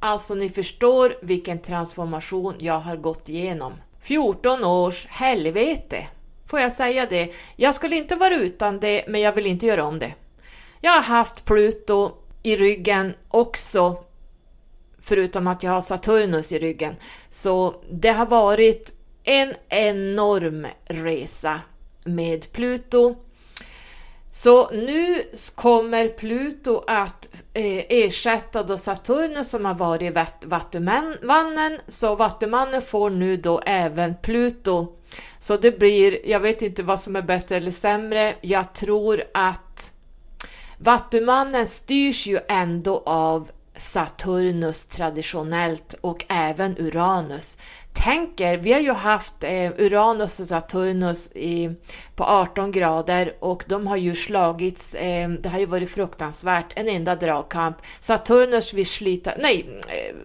Alltså 0.01 0.35
ni 0.35 0.49
förstår 0.49 1.15
vilken 1.23 1.59
transformation 1.59 2.55
jag 2.59 2.81
har 2.81 2.97
gått 2.97 3.29
igenom. 3.29 3.73
14 4.01 4.65
års 4.65 5.07
helvete. 5.07 6.07
Får 6.47 6.61
jag 6.61 6.73
säga 6.73 7.07
det? 7.07 7.33
Jag 7.57 7.75
skulle 7.75 7.97
inte 7.97 8.17
vara 8.17 8.37
utan 8.37 8.81
det, 8.81 9.05
men 9.09 9.21
jag 9.21 9.33
vill 9.33 9.47
inte 9.47 9.67
göra 9.67 9.85
om 9.85 9.99
det. 9.99 10.13
Jag 10.81 10.93
har 10.93 11.03
haft 11.03 11.45
Pluto 11.45 12.13
i 12.43 12.57
ryggen 12.57 13.15
också, 13.29 14.05
förutom 14.99 15.47
att 15.47 15.63
jag 15.63 15.71
har 15.71 15.81
Saturnus 15.81 16.53
i 16.53 16.59
ryggen. 16.59 16.95
Så 17.29 17.75
det 17.93 18.09
har 18.11 18.27
varit 18.27 18.95
en 19.25 19.55
enorm 19.69 20.67
resa 20.85 21.61
med 22.05 22.53
Pluto. 22.53 23.17
Så 24.31 24.71
nu 24.71 25.23
kommer 25.55 26.09
Pluto 26.09 26.85
att 26.87 27.29
eh, 27.55 27.85
ersätta 27.89 28.63
då 28.63 28.77
Saturnus 28.77 29.51
som 29.51 29.65
har 29.65 29.75
varit 29.75 30.45
Vattumannen. 30.45 31.79
Så 31.89 32.15
Vattumannen 32.17 32.83
får 32.83 33.11
nu 33.11 33.37
då 33.37 33.61
även 33.67 34.15
Pluto. 34.23 34.97
Så 35.39 35.57
det 35.57 35.79
blir, 35.79 36.29
jag 36.29 36.41
vet 36.41 36.63
inte 36.63 36.83
vad 36.83 37.01
som 37.01 37.17
är 37.17 37.23
bättre 37.23 37.57
eller 37.57 37.71
sämre. 37.71 38.35
Jag 38.41 38.75
tror 38.75 39.23
att 39.35 39.93
Vattumannen 40.83 41.67
styrs 41.67 42.27
ju 42.27 42.39
ändå 42.49 43.03
av 43.07 43.51
Saturnus 43.77 44.87
traditionellt 44.87 45.95
och 46.01 46.25
även 46.29 46.79
Uranus. 46.79 47.59
Tänker, 47.93 48.57
vi 48.57 48.73
har 48.73 48.81
ju 48.81 48.93
haft 48.93 49.35
eh, 49.45 49.73
Uranus 49.79 50.41
och 50.41 50.47
Saturnus 50.47 51.33
i, 51.33 51.71
på 52.17 52.25
18 52.25 52.73
grader 52.73 53.35
och 53.41 53.65
de 53.67 53.87
har 53.87 53.97
ju 53.97 54.15
slagits, 54.15 54.95
eh, 54.95 55.29
det 55.29 55.49
har 55.49 55.59
ju 55.59 55.67
varit 55.67 55.91
fruktansvärt, 55.91 56.73
en 56.77 56.89
enda 56.89 57.17
dragkamp. 57.17 57.77
Saturnus 58.01 58.75
vill 58.75 58.87
slita, 58.87 59.33
nej, 59.39 59.81
eh, 59.89 60.17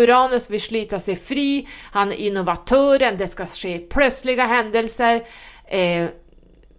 Uranus 0.00 0.50
vill 0.50 0.62
slita 0.62 1.00
sig 1.00 1.16
fri, 1.16 1.68
han 1.92 2.12
är 2.12 2.16
innovatören, 2.16 3.16
det 3.16 3.28
ska 3.28 3.46
ske 3.46 3.78
plötsliga 3.78 4.46
händelser. 4.46 5.22
Eh, 5.66 6.08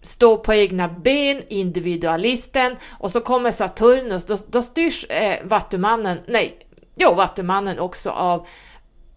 Stå 0.06 0.38
på 0.38 0.54
egna 0.54 0.88
ben, 0.88 1.42
individualisten 1.48 2.76
och 3.00 3.12
så 3.12 3.22
kommer 3.22 3.52
Saturnus, 3.52 4.26
då, 4.26 4.38
då 4.48 4.62
styrs 4.62 5.06
eh, 5.06 5.38
Vattumannen, 5.44 6.20
nej, 6.28 6.68
jo, 6.96 7.14
Vattumannen 7.14 7.80
också 7.80 8.10
av 8.10 8.48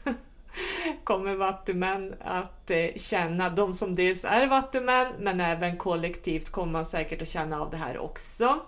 kommer 1.04 1.34
vattumän 1.34 2.14
att 2.20 2.70
eh, 2.70 2.86
känna, 2.96 3.48
de 3.48 3.72
som 3.72 3.94
dels 3.94 4.24
är 4.24 4.46
vattumän 4.46 5.06
men 5.18 5.40
även 5.40 5.76
kollektivt 5.76 6.50
kommer 6.50 6.72
man 6.72 6.86
säkert 6.86 7.22
att 7.22 7.28
känna 7.28 7.60
av 7.60 7.70
det 7.70 7.76
här 7.76 7.98
också. 7.98 8.58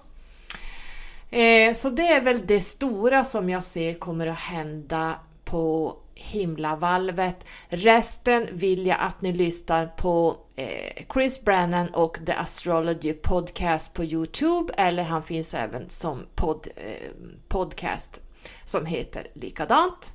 Eh, 1.30 1.74
så 1.74 1.90
det 1.90 2.06
är 2.06 2.20
väl 2.20 2.46
det 2.46 2.60
stora 2.60 3.24
som 3.24 3.50
jag 3.50 3.64
ser 3.64 3.94
kommer 3.94 4.26
att 4.26 4.38
hända 4.38 5.14
på 5.44 5.96
himlavalvet. 6.20 7.46
Resten 7.68 8.46
vill 8.52 8.86
jag 8.86 8.96
att 9.00 9.22
ni 9.22 9.32
lyssnar 9.32 9.86
på 9.86 10.36
eh, 10.56 11.04
Chris 11.12 11.44
Brennan 11.44 11.88
och 11.88 12.18
The 12.26 12.32
Astrology 12.32 13.12
Podcast 13.12 13.92
på 13.92 14.04
Youtube 14.04 14.72
eller 14.76 15.02
han 15.02 15.22
finns 15.22 15.54
även 15.54 15.88
som 15.88 16.26
pod, 16.34 16.68
eh, 16.76 17.10
podcast 17.48 18.20
som 18.64 18.86
heter 18.86 19.26
likadant. 19.34 20.12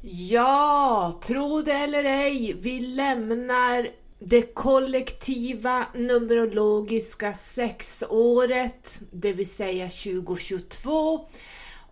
Ja, 0.00 1.12
tro 1.22 1.62
det 1.62 1.72
eller 1.72 2.04
ej, 2.04 2.56
vi 2.60 2.80
lämnar 2.80 3.88
det 4.18 4.54
kollektiva 4.54 5.86
numerologiska 5.94 7.34
sexåret, 7.34 9.00
det 9.10 9.32
vill 9.32 9.50
säga 9.50 9.84
2022. 9.84 11.28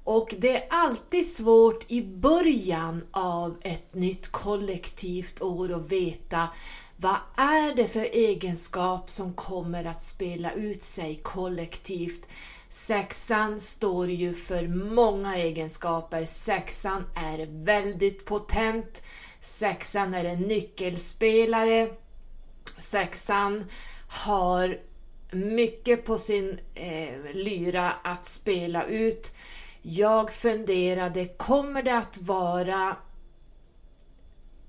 Och 0.05 0.35
det 0.39 0.57
är 0.57 0.67
alltid 0.71 1.33
svårt 1.33 1.91
i 1.91 2.03
början 2.03 3.07
av 3.11 3.57
ett 3.63 3.95
nytt 3.95 4.29
kollektivt 4.29 5.43
år 5.43 5.73
att 5.73 5.93
veta 5.93 6.49
vad 6.97 7.17
är 7.37 7.75
det 7.75 7.87
för 7.87 8.09
egenskap 8.13 9.11
som 9.11 9.35
kommer 9.35 9.85
att 9.85 10.03
spela 10.03 10.53
ut 10.53 10.83
sig 10.83 11.21
kollektivt. 11.23 12.29
Sexan 12.69 13.61
står 13.61 14.11
ju 14.11 14.35
för 14.35 14.69
många 14.69 15.37
egenskaper. 15.37 16.27
Sexan 16.27 17.05
är 17.15 17.65
väldigt 17.65 18.25
potent. 18.25 19.03
Sexan 19.41 20.15
är 20.15 20.25
en 20.25 20.41
nyckelspelare 20.41 21.89
sexan 22.79 23.65
har 24.09 24.79
mycket 25.31 26.05
på 26.05 26.19
sin 26.19 26.59
eh, 26.75 27.33
lyra 27.35 27.93
att 28.03 28.25
spela 28.25 28.85
ut. 28.85 29.33
Jag 29.83 30.33
funderade, 30.33 31.25
kommer 31.25 31.83
det 31.83 31.97
att 31.97 32.19
vara 32.19 32.97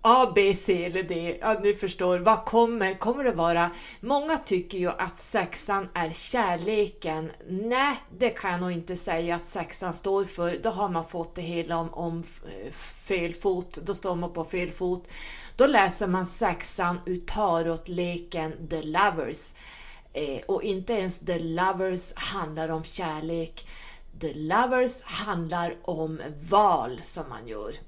A, 0.10 0.32
B, 0.36 0.54
C 0.54 0.86
eller 0.86 1.04
D. 1.04 1.38
Ja, 1.42 1.60
ni 1.64 1.74
förstår. 1.74 2.20
Vad 2.20 2.46
kommer? 2.46 3.00
Kommer 3.00 3.24
det 3.24 3.32
vara? 3.32 3.72
Många 4.00 4.38
tycker 4.38 4.78
ju 4.78 4.90
att 4.90 5.18
sexan 5.18 5.90
är 5.94 6.12
kärleken. 6.12 7.32
Nej, 7.50 7.96
det 8.18 8.30
kan 8.30 8.52
jag 8.52 8.62
nog 8.62 8.72
inte 8.72 8.96
säga 8.96 9.36
att 9.36 9.46
sexan 9.46 9.94
står 9.94 10.26
för. 10.26 10.60
Då 10.64 10.70
har 10.70 10.90
man 10.90 11.06
fått 11.06 11.36
det 11.36 11.42
hela 11.42 11.78
om, 11.78 11.94
om 11.94 12.24
fel 13.04 13.34
fot. 13.34 13.76
Då 13.76 13.94
står 13.94 14.16
man 14.16 14.34
på 14.34 14.44
fel 14.44 14.72
fot. 14.72 15.08
Då 15.56 15.68
läser 15.68 16.08
man 16.08 16.26
sexan 16.26 17.00
ur 17.06 17.16
tarotleken 17.16 18.68
The 18.70 18.82
Lovers. 18.82 19.54
Eh, 20.14 20.42
och 20.48 20.64
inte 20.64 20.94
ens 20.94 21.20
The 21.20 21.40
Lovers 21.40 22.14
handlar 22.16 22.70
om 22.70 22.84
kärlek. 22.84 23.68
The 24.22 24.34
Lovers 24.34 25.02
handlar 25.02 25.76
om 25.82 26.22
val 26.50 27.00
som 27.02 27.30
man 27.30 27.48
gör. 27.48 27.87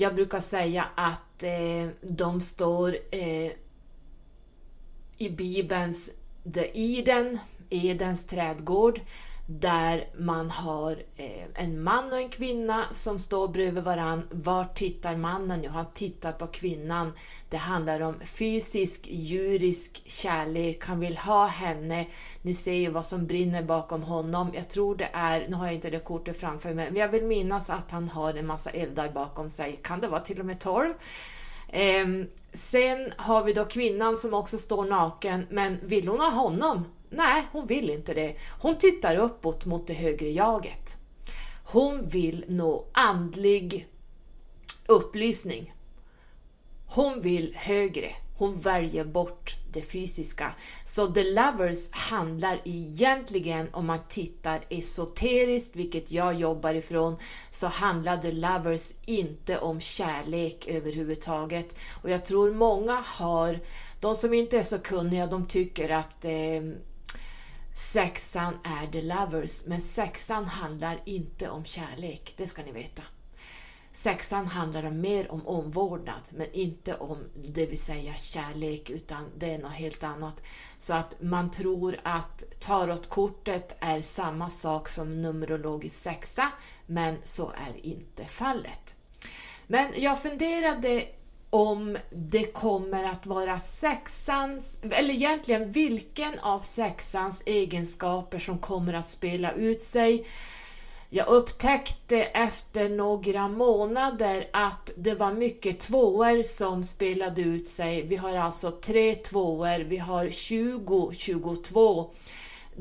Jag 0.00 0.14
brukar 0.14 0.40
säga 0.40 0.86
att 0.94 1.42
eh, 1.42 1.88
de 2.00 2.40
står 2.40 2.96
eh, 3.10 3.52
i 5.18 5.30
Bibelns 5.30 6.10
The 6.54 6.70
Eden, 6.74 7.38
Edens 7.70 8.24
trädgård, 8.24 9.00
där 9.58 10.08
man 10.18 10.50
har 10.50 10.92
eh, 11.16 11.64
en 11.64 11.82
man 11.82 12.12
och 12.12 12.18
en 12.18 12.28
kvinna 12.28 12.84
som 12.92 13.18
står 13.18 13.48
bredvid 13.48 13.84
varann. 13.84 14.28
Vart 14.30 14.74
tittar 14.74 15.16
mannen? 15.16 15.60
Jo, 15.64 15.70
han 15.70 15.86
tittar 15.94 16.32
på 16.32 16.46
kvinnan. 16.46 17.12
Det 17.48 17.56
handlar 17.56 18.00
om 18.00 18.20
fysisk, 18.20 19.06
djurisk 19.06 20.02
kärlek. 20.06 20.84
Han 20.84 21.00
vill 21.00 21.16
ha 21.16 21.46
henne. 21.46 22.06
Ni 22.42 22.54
ser 22.54 22.74
ju 22.74 22.90
vad 22.90 23.06
som 23.06 23.26
brinner 23.26 23.62
bakom 23.62 24.02
honom. 24.02 24.50
Jag 24.54 24.68
tror 24.68 24.96
det 24.96 25.08
är, 25.12 25.48
nu 25.48 25.56
har 25.56 25.66
jag 25.66 25.74
inte 25.74 25.90
det 25.90 25.98
kortet 25.98 26.40
framför 26.40 26.74
mig, 26.74 26.90
men 26.90 27.00
jag 27.00 27.08
vill 27.08 27.24
minnas 27.24 27.70
att 27.70 27.90
han 27.90 28.08
har 28.08 28.34
en 28.34 28.46
massa 28.46 28.70
eldar 28.70 29.08
bakom 29.08 29.50
sig. 29.50 29.80
Kan 29.82 30.00
det 30.00 30.08
vara 30.08 30.20
till 30.20 30.40
och 30.40 30.46
med 30.46 30.60
tolv? 30.60 30.92
Ehm, 31.68 32.28
sen 32.52 33.12
har 33.16 33.44
vi 33.44 33.52
då 33.52 33.64
kvinnan 33.64 34.16
som 34.16 34.34
också 34.34 34.58
står 34.58 34.84
naken, 34.84 35.46
men 35.50 35.78
vill 35.82 36.08
hon 36.08 36.20
ha 36.20 36.30
honom? 36.30 36.84
Nej, 37.10 37.46
hon 37.52 37.66
vill 37.66 37.90
inte 37.90 38.14
det. 38.14 38.36
Hon 38.60 38.76
tittar 38.78 39.16
uppåt 39.16 39.64
mot 39.64 39.86
det 39.86 39.94
högre 39.94 40.30
jaget. 40.30 40.96
Hon 41.64 42.08
vill 42.08 42.44
nå 42.48 42.86
andlig 42.92 43.88
upplysning. 44.86 45.74
Hon 46.86 47.20
vill 47.20 47.54
högre. 47.56 48.10
Hon 48.38 48.60
väljer 48.60 49.04
bort 49.04 49.56
det 49.72 49.82
fysiska. 49.82 50.54
Så 50.84 51.06
The 51.06 51.24
Lovers 51.24 51.90
handlar 51.90 52.60
egentligen, 52.64 53.68
om 53.72 53.86
man 53.86 53.98
tittar 54.08 54.60
esoteriskt, 54.68 55.76
vilket 55.76 56.10
jag 56.10 56.40
jobbar 56.40 56.74
ifrån, 56.74 57.16
så 57.50 57.66
handlar 57.66 58.16
The 58.16 58.32
Lovers 58.32 58.94
inte 59.06 59.58
om 59.58 59.80
kärlek 59.80 60.66
överhuvudtaget. 60.68 61.76
Och 62.02 62.10
jag 62.10 62.24
tror 62.24 62.54
många 62.54 62.94
har, 62.94 63.60
de 64.00 64.14
som 64.14 64.34
inte 64.34 64.58
är 64.58 64.62
så 64.62 64.78
kunniga, 64.78 65.26
de 65.26 65.46
tycker 65.46 65.88
att 65.88 66.24
eh, 66.24 66.62
Sexan 67.74 68.58
är 68.64 68.86
The 68.86 69.02
Lovers, 69.02 69.64
men 69.66 69.80
sexan 69.80 70.44
handlar 70.44 71.00
inte 71.04 71.50
om 71.50 71.64
kärlek, 71.64 72.34
det 72.36 72.46
ska 72.46 72.62
ni 72.62 72.72
veta. 72.72 73.02
Sexan 73.92 74.46
handlar 74.46 74.90
mer 74.90 75.32
om 75.32 75.46
omvårdnad, 75.46 76.20
men 76.30 76.52
inte 76.52 76.94
om 76.94 77.18
det 77.34 77.66
vill 77.66 77.80
säga 77.80 78.14
kärlek, 78.14 78.90
utan 78.90 79.30
det 79.36 79.54
är 79.54 79.58
något 79.58 79.72
helt 79.72 80.02
annat. 80.02 80.42
Så 80.78 80.94
att 80.94 81.22
man 81.22 81.50
tror 81.50 82.00
att 82.02 82.44
tarotkortet 82.60 83.76
är 83.80 84.00
samma 84.00 84.50
sak 84.50 84.88
som 84.88 85.22
numerologisk 85.22 86.02
sexa, 86.02 86.52
men 86.86 87.16
så 87.24 87.50
är 87.50 87.86
inte 87.86 88.24
fallet. 88.24 88.94
Men 89.66 89.92
jag 89.96 90.22
funderade 90.22 91.06
om 91.50 91.98
det 92.10 92.52
kommer 92.52 93.04
att 93.04 93.26
vara 93.26 93.60
sexans, 93.60 94.78
eller 94.90 95.14
egentligen 95.14 95.72
vilken 95.72 96.38
av 96.38 96.60
sexans 96.60 97.42
egenskaper 97.46 98.38
som 98.38 98.58
kommer 98.58 98.92
att 98.94 99.08
spela 99.08 99.52
ut 99.52 99.82
sig. 99.82 100.26
Jag 101.12 101.28
upptäckte 101.28 102.22
efter 102.22 102.88
några 102.88 103.48
månader 103.48 104.48
att 104.52 104.90
det 104.96 105.14
var 105.14 105.32
mycket 105.32 105.80
tvåor 105.80 106.42
som 106.42 106.82
spelade 106.82 107.42
ut 107.42 107.66
sig. 107.66 108.02
Vi 108.06 108.16
har 108.16 108.36
alltså 108.36 108.70
tre 108.70 109.14
tvåor, 109.14 109.84
vi 109.84 109.96
har 109.96 110.30
20, 110.30 111.10
22 111.12 112.10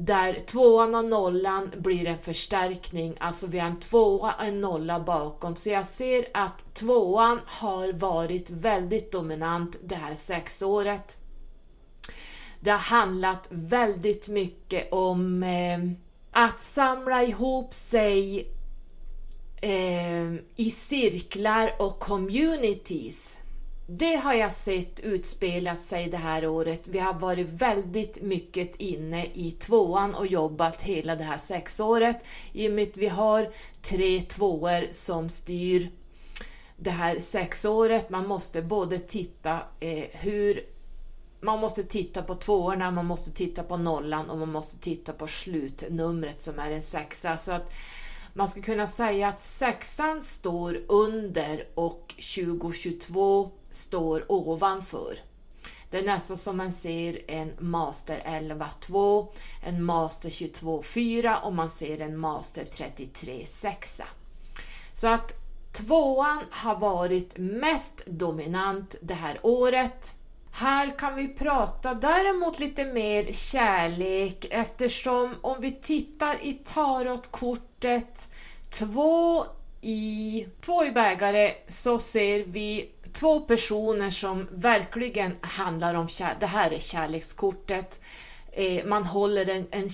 där 0.06 0.34
tvåan 0.34 0.96
och 0.96 1.06
nollan 1.06 1.72
blir 1.78 2.08
en 2.08 2.18
förstärkning, 2.18 3.16
alltså 3.20 3.48
vi 3.48 3.60
har 3.60 3.68
en 3.68 3.80
tvåa 3.80 4.34
och 4.34 4.44
en 4.44 4.62
nolla 4.62 5.00
bakom. 5.00 5.56
Så 5.56 5.70
jag 5.70 5.86
ser 5.86 6.26
att 6.34 6.74
tvåan 6.74 7.40
har 7.46 7.94
varit 7.94 8.50
väldigt 8.50 9.12
dominant 9.12 9.76
det 9.84 9.96
här 9.96 10.16
sexåret. 10.16 11.18
Det 12.60 12.72
har 12.72 12.78
handlat 12.78 13.48
väldigt 13.50 14.28
mycket 14.28 14.94
om 14.94 15.44
eh, 15.44 15.80
att 16.32 16.60
samla 16.60 17.24
ihop 17.24 17.74
sig 17.74 18.48
eh, 19.62 20.34
i 20.56 20.72
cirklar 20.72 21.76
och 21.80 22.00
communities. 22.00 23.39
Det 23.92 24.16
har 24.16 24.34
jag 24.34 24.52
sett 24.52 25.00
utspelat 25.00 25.82
sig 25.82 26.10
det 26.10 26.18
här 26.18 26.48
året. 26.48 26.88
Vi 26.88 27.00
har 27.00 27.14
varit 27.14 27.48
väldigt 27.48 28.22
mycket 28.22 28.76
inne 28.76 29.26
i 29.26 29.52
tvåan 29.52 30.16
och 30.16 30.28
jobbat 30.28 30.82
hela 30.82 31.16
det 31.16 31.24
här 31.24 31.38
sexåret. 31.38 32.24
I 32.54 32.68
och 32.68 32.72
med 32.72 32.88
att 32.88 32.98
vi 32.98 33.08
har 33.08 33.52
tre 33.82 34.22
tvåor 34.22 34.92
som 34.92 35.30
styr 35.30 35.92
det 36.78 36.90
här 36.90 37.20
sexåret. 37.20 38.10
Man 38.10 38.28
måste 38.28 38.62
både 38.62 39.00
titta 39.00 39.60
eh, 39.80 40.06
hur 40.12 40.66
man 41.42 41.60
måste 41.60 41.84
titta 41.84 42.24
på 42.24 42.36
tvåorna, 42.36 42.92
man 42.92 43.06
måste 43.06 43.32
titta 43.32 43.64
på 43.64 43.78
nollan 43.78 44.30
och 44.30 44.38
man 44.38 44.52
måste 44.52 44.80
titta 44.80 45.14
på 45.14 45.28
slutnumret 45.28 46.42
som 46.42 46.60
är 46.60 46.72
en 46.72 46.82
sexa. 46.82 47.38
Så 47.38 47.52
att 47.52 47.72
man 48.34 48.48
skulle 48.48 48.66
kunna 48.66 48.88
säga 48.88 49.28
att 49.28 49.42
sexan 49.42 50.22
står 50.22 50.82
under 50.88 51.68
och 51.76 52.14
2022 52.36 53.52
står 53.80 54.32
ovanför. 54.32 55.20
Det 55.90 55.98
är 55.98 56.04
nästan 56.04 56.38
som 56.38 56.58
man 56.58 56.72
ser 56.72 57.32
en 57.32 57.54
Master 57.60 58.24
11.2, 58.26 59.28
en 59.64 59.84
Master 59.84 60.30
22.4 60.30 61.42
och 61.42 61.54
man 61.54 61.70
ser 61.70 62.00
en 62.00 62.18
Master 62.18 62.64
33.6. 62.64 64.02
Så 64.94 65.08
att 65.08 65.32
tvåan 65.72 66.46
har 66.50 66.80
varit 66.80 67.38
mest 67.38 68.06
dominant 68.06 68.96
det 69.02 69.14
här 69.14 69.40
året. 69.44 70.16
Här 70.52 71.00
kan 71.00 71.16
vi 71.16 71.28
prata 71.28 71.94
däremot 71.94 72.60
lite 72.60 72.86
mer 72.86 73.32
kärlek 73.32 74.46
eftersom 74.52 75.36
om 75.42 75.62
vi 75.62 75.72
tittar 75.72 76.38
i 76.42 76.54
tarotkortet 76.54 78.30
två 78.70 79.46
i, 79.82 80.48
två 80.62 80.86
i 80.86 80.92
bägare 80.92 81.54
så 81.68 82.00
ser 82.00 82.44
vi 82.44 82.90
två 83.14 83.40
personer 83.40 84.10
som 84.10 84.48
verkligen 84.52 85.36
handlar 85.42 85.94
om 85.94 86.08
kärlek. 86.08 86.40
Det 86.40 86.46
här 86.46 86.72
är 86.72 86.80
kärlekskortet. 86.80 88.02
Eh, 88.52 88.86
man 88.86 89.04
håller 89.04 89.50
en, 89.50 89.68
en 89.72 89.90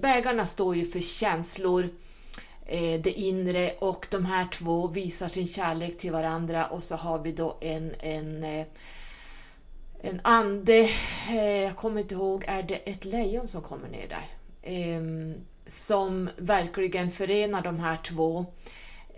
bägarna 0.00 0.46
står 0.46 0.76
ju 0.76 0.86
för 0.86 1.00
känslor, 1.00 1.88
eh, 2.66 3.00
det 3.00 3.10
inre 3.10 3.72
och 3.78 4.06
de 4.10 4.24
här 4.24 4.46
två 4.52 4.88
visar 4.88 5.28
sin 5.28 5.46
kärlek 5.46 5.98
till 5.98 6.12
varandra 6.12 6.66
och 6.66 6.82
så 6.82 6.96
har 6.96 7.18
vi 7.18 7.32
då 7.32 7.58
en, 7.60 7.94
en, 8.00 8.44
eh, 8.44 8.66
en 10.02 10.20
ande, 10.24 10.90
eh, 11.28 11.60
jag 11.60 11.76
kommer 11.76 12.00
inte 12.00 12.14
ihåg, 12.14 12.44
är 12.46 12.62
det 12.62 12.74
ett 12.74 13.04
lejon 13.04 13.48
som 13.48 13.62
kommer 13.62 13.88
ner 13.88 14.08
där? 14.08 14.30
Ehm, 14.62 15.34
som 15.66 16.30
verkligen 16.36 17.10
förenar 17.10 17.62
de 17.62 17.80
här 17.80 17.96
två 17.96 18.46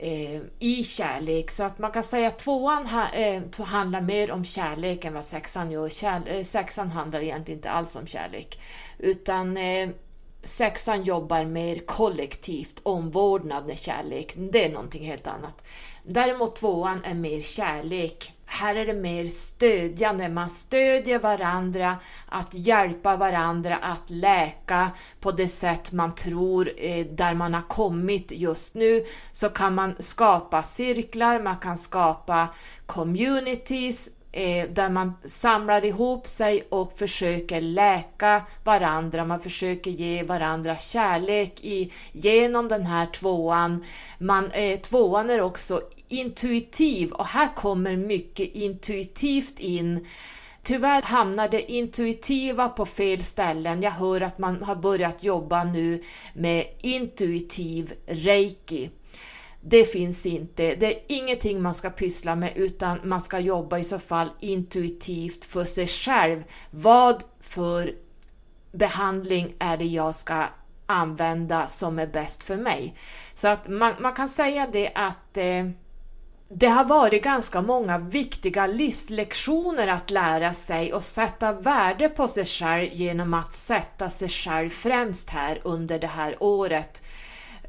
eh, 0.04 0.40
i 0.58 0.84
kärlek. 0.84 1.50
Så 1.50 1.62
att 1.62 1.78
man 1.78 1.90
kan 1.90 2.04
säga 2.04 2.28
att 2.28 2.38
tvåan 2.38 2.86
ha, 2.86 3.08
eh, 3.08 3.42
handlar 3.58 4.00
mer 4.00 4.30
om 4.30 4.44
kärlek 4.44 5.04
än 5.04 5.14
vad 5.14 5.24
sexan 5.24 5.70
gör. 5.70 5.88
Kärle 5.88 6.38
eh, 6.38 6.44
sexan 6.44 6.90
handlar 6.90 7.20
egentligen 7.20 7.58
inte 7.58 7.70
alls 7.70 7.96
om 7.96 8.06
kärlek. 8.06 8.60
Utan 8.98 9.56
eh, 9.56 9.88
sexan 10.42 11.04
jobbar 11.04 11.44
mer 11.44 11.86
kollektivt, 11.86 12.80
omvårdnad 12.82 13.66
med 13.66 13.78
kärlek. 13.78 14.34
Det 14.36 14.64
är 14.64 14.70
någonting 14.72 15.04
helt 15.04 15.26
annat. 15.26 15.64
Däremot 16.04 16.56
tvåan 16.56 17.04
är 17.04 17.14
mer 17.14 17.40
kärlek 17.40 18.33
här 18.54 18.74
är 18.74 18.86
det 18.86 18.94
mer 18.94 19.26
stödjande, 19.26 20.28
man 20.28 20.50
stödjer 20.50 21.18
varandra, 21.18 21.96
att 22.26 22.54
hjälpa 22.54 23.16
varandra 23.16 23.76
att 23.76 24.10
läka 24.10 24.90
på 25.20 25.32
det 25.32 25.48
sätt 25.48 25.92
man 25.92 26.14
tror 26.14 26.70
eh, 26.76 27.06
där 27.06 27.34
man 27.34 27.54
har 27.54 27.68
kommit 27.68 28.32
just 28.32 28.74
nu. 28.74 29.04
Så 29.32 29.48
kan 29.48 29.74
man 29.74 29.94
skapa 29.98 30.62
cirklar, 30.62 31.40
man 31.40 31.56
kan 31.56 31.78
skapa 31.78 32.48
communities, 32.86 34.10
eh, 34.34 34.68
där 34.70 34.90
man 34.90 35.12
samlar 35.24 35.84
ihop 35.84 36.26
sig 36.26 36.62
och 36.68 36.98
försöker 36.98 37.60
läka 37.60 38.42
varandra, 38.64 39.24
man 39.24 39.40
försöker 39.40 39.90
ge 39.90 40.22
varandra 40.22 40.76
kärlek 40.76 41.60
i, 41.64 41.92
genom 42.12 42.68
den 42.68 42.86
här 42.86 43.06
tvåan. 43.06 43.84
Man, 44.18 44.50
eh, 44.50 44.80
tvåan 44.80 45.30
är 45.30 45.40
också 45.40 45.80
intuitiv 46.08 47.12
och 47.12 47.26
här 47.26 47.54
kommer 47.54 47.96
mycket 47.96 48.48
intuitivt 48.54 49.58
in 49.58 50.06
Tyvärr 50.62 51.02
hamnar 51.02 51.48
det 51.48 51.72
intuitiva 51.72 52.68
på 52.68 52.86
fel 52.86 53.22
ställen. 53.22 53.82
Jag 53.82 53.90
hör 53.90 54.20
att 54.20 54.38
man 54.38 54.62
har 54.62 54.76
börjat 54.76 55.24
jobba 55.24 55.64
nu 55.64 56.02
med 56.34 56.66
intuitiv 56.80 57.92
reiki. 58.06 58.90
Det 59.66 59.84
finns 59.84 60.26
inte. 60.26 60.74
Det 60.74 60.86
är 60.86 61.02
ingenting 61.08 61.62
man 61.62 61.74
ska 61.74 61.90
pyssla 61.90 62.36
med 62.36 62.52
utan 62.56 63.00
man 63.04 63.20
ska 63.20 63.38
jobba 63.38 63.78
i 63.78 63.84
så 63.84 63.98
fall 63.98 64.28
intuitivt 64.40 65.44
för 65.44 65.64
sig 65.64 65.86
själv. 65.86 66.42
Vad 66.70 67.24
för 67.40 67.94
behandling 68.72 69.54
är 69.58 69.76
det 69.76 69.84
jag 69.84 70.14
ska 70.14 70.44
använda 70.86 71.66
som 71.66 71.98
är 71.98 72.06
bäst 72.06 72.42
för 72.42 72.56
mig? 72.56 72.94
Så 73.34 73.48
att 73.48 73.68
man, 73.68 73.94
man 73.98 74.12
kan 74.12 74.28
säga 74.28 74.68
det 74.72 74.92
att 74.94 75.36
eh, 75.36 75.64
det 76.48 76.66
har 76.66 76.84
varit 76.84 77.24
ganska 77.24 77.62
många 77.62 77.98
viktiga 77.98 78.66
livslektioner 78.66 79.88
att 79.88 80.10
lära 80.10 80.52
sig 80.52 80.92
och 80.92 81.02
sätta 81.02 81.52
värde 81.52 82.08
på 82.08 82.28
sig 82.28 82.44
själv 82.44 82.88
genom 82.92 83.34
att 83.34 83.52
sätta 83.52 84.10
sig 84.10 84.28
själv 84.28 84.70
främst 84.70 85.30
här 85.30 85.60
under 85.64 85.98
det 85.98 86.06
här 86.06 86.36
året. 86.40 87.02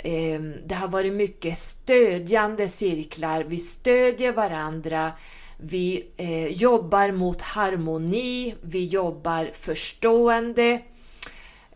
Ehm, 0.05 0.53
det 0.65 0.75
har 0.75 0.87
varit 0.87 1.13
mycket 1.13 1.57
stödjande 1.57 2.67
cirklar, 2.67 3.43
vi 3.43 3.59
stödjer 3.59 4.31
varandra, 4.31 5.11
vi 5.57 6.11
eh, 6.17 6.47
jobbar 6.47 7.11
mot 7.11 7.41
harmoni, 7.41 8.55
vi 8.61 8.85
jobbar 8.85 9.51
förstående, 9.53 10.81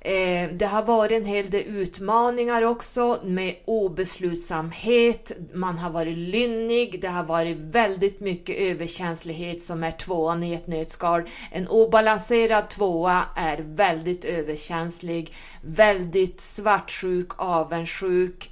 Eh, 0.02 0.50
det 0.52 0.66
har 0.66 0.84
varit 0.84 1.12
en 1.12 1.26
hel 1.26 1.50
del 1.50 1.64
utmaningar 1.68 2.62
också 2.62 3.20
med 3.24 3.56
obeslutsamhet, 3.66 5.32
man 5.54 5.78
har 5.78 5.89
varit 5.89 6.18
lynnig, 6.18 7.02
det 7.02 7.08
har 7.08 7.24
varit 7.24 7.58
väldigt 7.58 8.20
mycket 8.20 8.58
överkänslighet 8.58 9.64
som 9.64 9.84
är 9.84 9.91
tvåan 9.91 10.43
i 10.43 10.54
ett 10.54 10.68
nötskal. 10.68 11.24
En 11.52 11.68
obalanserad 11.68 12.70
tvåa 12.70 13.24
är 13.36 13.58
väldigt 13.58 14.26
överkänslig, 14.26 15.34
väldigt 15.62 16.41
svartsjuk, 16.41 17.30
avundsjuk. 17.36 18.52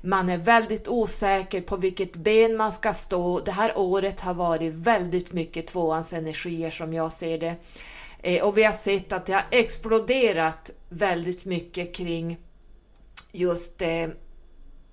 Man 0.00 0.28
är 0.28 0.38
väldigt 0.38 0.88
osäker 0.88 1.60
på 1.60 1.76
vilket 1.76 2.12
ben 2.12 2.56
man 2.56 2.72
ska 2.72 2.94
stå. 2.94 3.40
Det 3.40 3.50
här 3.50 3.78
året 3.78 4.20
har 4.20 4.34
varit 4.34 4.74
väldigt 4.74 5.32
mycket 5.32 5.66
tvåans 5.66 6.12
energier 6.12 6.70
som 6.70 6.92
jag 6.92 7.12
ser 7.12 7.38
det. 7.38 7.56
Eh, 8.22 8.44
och 8.44 8.58
vi 8.58 8.64
har 8.64 8.72
sett 8.72 9.12
att 9.12 9.26
det 9.26 9.32
har 9.32 9.46
exploderat 9.50 10.70
väldigt 10.88 11.44
mycket 11.44 11.94
kring 11.94 12.38
just 13.32 13.82
eh, 13.82 14.08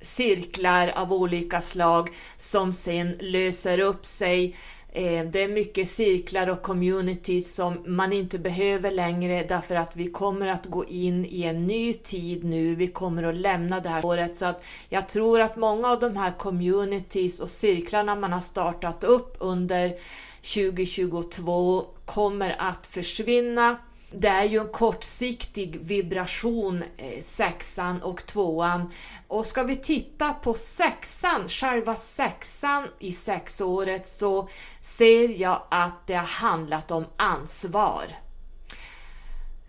cirklar 0.02 0.92
av 0.96 1.14
olika 1.14 1.62
slag 1.62 2.10
som 2.36 2.74
sen 2.74 3.18
löser 3.20 3.80
upp 3.80 4.06
sig. 4.06 4.56
Eh, 4.92 5.26
det 5.26 5.44
är 5.44 5.48
mycket 5.48 5.88
cirklar 5.88 6.48
och 6.48 6.62
communities 6.62 7.56
som 7.56 7.84
man 7.88 8.14
inte 8.14 8.40
behöver 8.40 8.92
längre 8.92 9.44
därför 9.44 9.76
att 9.76 9.96
vi 9.96 10.12
kommer 10.12 10.48
att 10.48 10.66
gå 10.66 10.86
in 10.86 11.26
i 11.26 11.44
en 11.44 11.68
ny 11.68 11.94
tid 11.94 12.44
nu. 12.44 12.76
Vi 12.76 12.88
kommer 12.88 13.24
att 13.24 13.36
lämna 13.36 13.80
det 13.80 13.90
här 13.90 14.06
året 14.06 14.36
så 14.36 14.46
att 14.46 14.64
jag 14.90 15.08
tror 15.10 15.42
att 15.42 15.56
många 15.56 15.88
av 15.88 16.00
de 16.00 16.18
här 16.18 16.32
communities 16.38 17.40
och 17.40 17.50
cirklarna 17.50 18.16
man 18.16 18.34
har 18.34 18.42
startat 18.42 19.04
upp 19.04 19.38
under 19.40 19.96
2022 20.42 21.86
kommer 22.06 22.56
att 22.60 22.88
försvinna. 22.88 23.78
Det 24.12 24.28
är 24.28 24.44
ju 24.44 24.60
en 24.60 24.72
kortsiktig 24.72 25.80
vibration, 25.82 26.84
eh, 26.98 27.22
sexan 27.22 28.02
och 28.02 28.26
tvåan. 28.26 28.92
Och 29.28 29.46
ska 29.46 29.64
vi 29.64 29.76
titta 29.76 30.34
på 30.34 30.54
sexan, 30.54 31.48
själva 31.48 31.96
sexan 31.96 32.88
i 33.00 33.12
sexåret, 33.12 34.08
så 34.08 34.50
ser 34.82 35.42
jag 35.42 35.62
att 35.72 36.08
det 36.08 36.14
har 36.14 36.26
handlat 36.26 36.92
om 36.92 37.06
ansvar. 37.18 38.06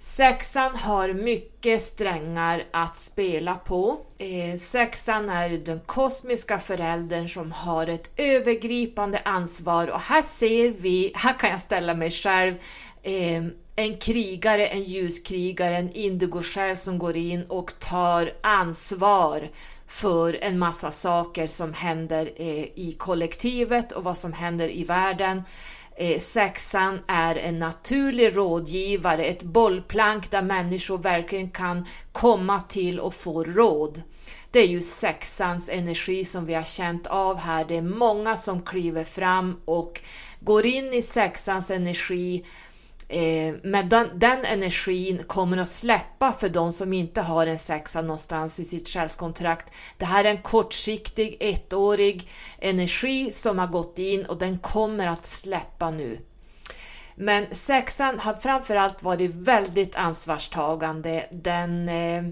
Sexan 0.02 0.76
har 0.76 1.12
mycket 1.12 1.82
strängar 1.82 2.64
att 2.70 2.96
spela 2.96 3.54
på. 3.54 4.00
Eh, 4.18 4.58
sexan 4.58 5.28
är 5.28 5.48
den 5.48 5.80
kosmiska 5.80 6.58
föräldern 6.58 7.28
som 7.28 7.52
har 7.52 7.86
ett 7.86 8.10
övergripande 8.16 9.22
ansvar 9.24 9.88
och 9.88 10.00
här 10.00 10.22
ser 10.22 10.70
vi, 10.70 11.12
här 11.14 11.38
kan 11.38 11.50
jag 11.50 11.60
ställa 11.60 11.94
mig 11.94 12.10
själv, 12.10 12.54
eh, 13.02 13.44
en 13.76 13.98
krigare, 14.00 14.66
en 14.66 14.82
ljuskrigare, 14.82 15.76
en 15.76 15.92
indigosjäl 15.92 16.76
som 16.76 16.98
går 16.98 17.16
in 17.16 17.44
och 17.48 17.78
tar 17.78 18.32
ansvar 18.40 19.50
för 19.86 20.38
en 20.40 20.58
massa 20.58 20.90
saker 20.90 21.46
som 21.46 21.74
händer 21.74 22.30
eh, 22.36 22.64
i 22.64 22.94
kollektivet 22.98 23.92
och 23.92 24.04
vad 24.04 24.18
som 24.18 24.32
händer 24.32 24.68
i 24.68 24.84
världen. 24.84 25.42
Eh, 26.00 26.18
sexan 26.18 27.00
är 27.06 27.36
en 27.36 27.58
naturlig 27.58 28.36
rådgivare, 28.36 29.24
ett 29.24 29.42
bollplank 29.42 30.30
där 30.30 30.42
människor 30.42 30.98
verkligen 30.98 31.50
kan 31.50 31.86
komma 32.12 32.60
till 32.60 33.00
och 33.00 33.14
få 33.14 33.44
råd. 33.44 34.02
Det 34.50 34.58
är 34.60 34.66
ju 34.66 34.80
sexans 34.80 35.68
energi 35.68 36.24
som 36.24 36.46
vi 36.46 36.54
har 36.54 36.62
känt 36.62 37.06
av 37.06 37.36
här. 37.36 37.64
Det 37.68 37.76
är 37.76 37.82
många 37.82 38.36
som 38.36 38.62
kliver 38.62 39.04
fram 39.04 39.60
och 39.64 40.00
går 40.40 40.66
in 40.66 40.92
i 40.92 41.02
sexans 41.02 41.70
energi 41.70 42.44
Eh, 43.12 43.54
men 43.62 43.88
den, 43.88 44.08
den, 44.14 44.44
energin 44.44 45.22
kommer 45.26 45.56
att 45.56 45.68
släppa 45.68 46.32
för 46.32 46.48
de 46.48 46.72
som 46.72 46.92
inte 46.92 47.20
har 47.20 47.46
en 47.46 47.58
sexa 47.58 48.02
någonstans 48.02 48.60
i 48.60 48.64
sitt 48.64 48.88
själskontrakt. 48.88 49.72
Det 49.96 50.04
här 50.04 50.24
är 50.24 50.30
en 50.30 50.42
kortsiktig, 50.42 51.36
ettårig 51.40 52.28
energi 52.58 53.32
som 53.32 53.58
har 53.58 53.66
gått 53.66 53.98
in 53.98 54.26
och 54.26 54.38
den 54.38 54.58
kommer 54.58 55.06
att 55.06 55.26
släppa 55.26 55.90
nu. 55.90 56.18
Men 57.14 57.54
sexan 57.54 58.18
har 58.18 58.34
framförallt 58.34 59.02
varit 59.02 59.34
väldigt 59.34 59.96
ansvarstagande. 59.96 61.26
Den 61.30 61.88
eh, 61.88 62.24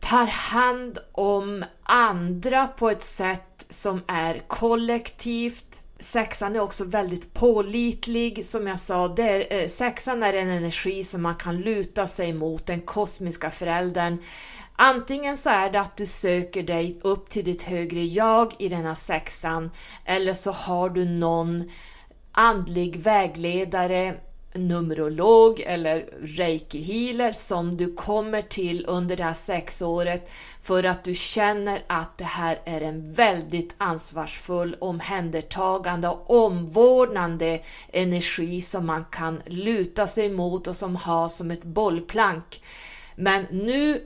tar 0.00 0.26
hand 0.26 0.98
om 1.12 1.64
andra 1.82 2.66
på 2.66 2.90
ett 2.90 3.02
sätt 3.02 3.66
som 3.68 4.02
är 4.08 4.42
kollektivt, 4.48 5.81
Sexan 6.02 6.56
är 6.56 6.60
också 6.60 6.84
väldigt 6.84 7.34
pålitlig, 7.34 8.46
som 8.46 8.66
jag 8.66 8.78
sa. 8.78 9.08
Det 9.08 9.22
är, 9.22 9.62
eh, 9.62 9.68
sexan 9.68 10.22
är 10.22 10.32
en 10.32 10.50
energi 10.50 11.04
som 11.04 11.22
man 11.22 11.36
kan 11.36 11.60
luta 11.60 12.06
sig 12.06 12.32
mot, 12.32 12.66
den 12.66 12.80
kosmiska 12.80 13.50
föräldern. 13.50 14.18
Antingen 14.76 15.36
så 15.36 15.50
är 15.50 15.70
det 15.70 15.80
att 15.80 15.96
du 15.96 16.06
söker 16.06 16.62
dig 16.62 17.00
upp 17.02 17.30
till 17.30 17.44
ditt 17.44 17.62
högre 17.62 18.04
jag 18.04 18.52
i 18.58 18.68
denna 18.68 18.94
sexan, 18.94 19.70
eller 20.04 20.34
så 20.34 20.50
har 20.50 20.90
du 20.90 21.04
någon 21.04 21.70
andlig 22.32 22.96
vägledare, 22.96 24.14
numerolog 24.54 25.60
eller 25.60 26.08
reiki-healer 26.22 27.32
som 27.32 27.76
du 27.76 27.94
kommer 27.94 28.42
till 28.42 28.84
under 28.88 29.16
det 29.16 29.24
här 29.24 29.34
sexåret 29.34 30.30
för 30.62 30.84
att 30.84 31.04
du 31.04 31.14
känner 31.14 31.82
att 31.86 32.18
det 32.18 32.24
här 32.24 32.60
är 32.64 32.80
en 32.80 33.12
väldigt 33.12 33.74
ansvarsfull, 33.78 34.76
omhändertagande 34.80 36.08
och 36.08 36.44
omvårdnande 36.44 37.60
energi 37.92 38.60
som 38.60 38.86
man 38.86 39.04
kan 39.04 39.42
luta 39.46 40.06
sig 40.06 40.30
mot 40.30 40.66
och 40.66 40.76
som 40.76 40.96
har 40.96 41.28
som 41.28 41.50
ett 41.50 41.64
bollplank. 41.64 42.62
Men 43.16 43.46
nu 43.50 44.00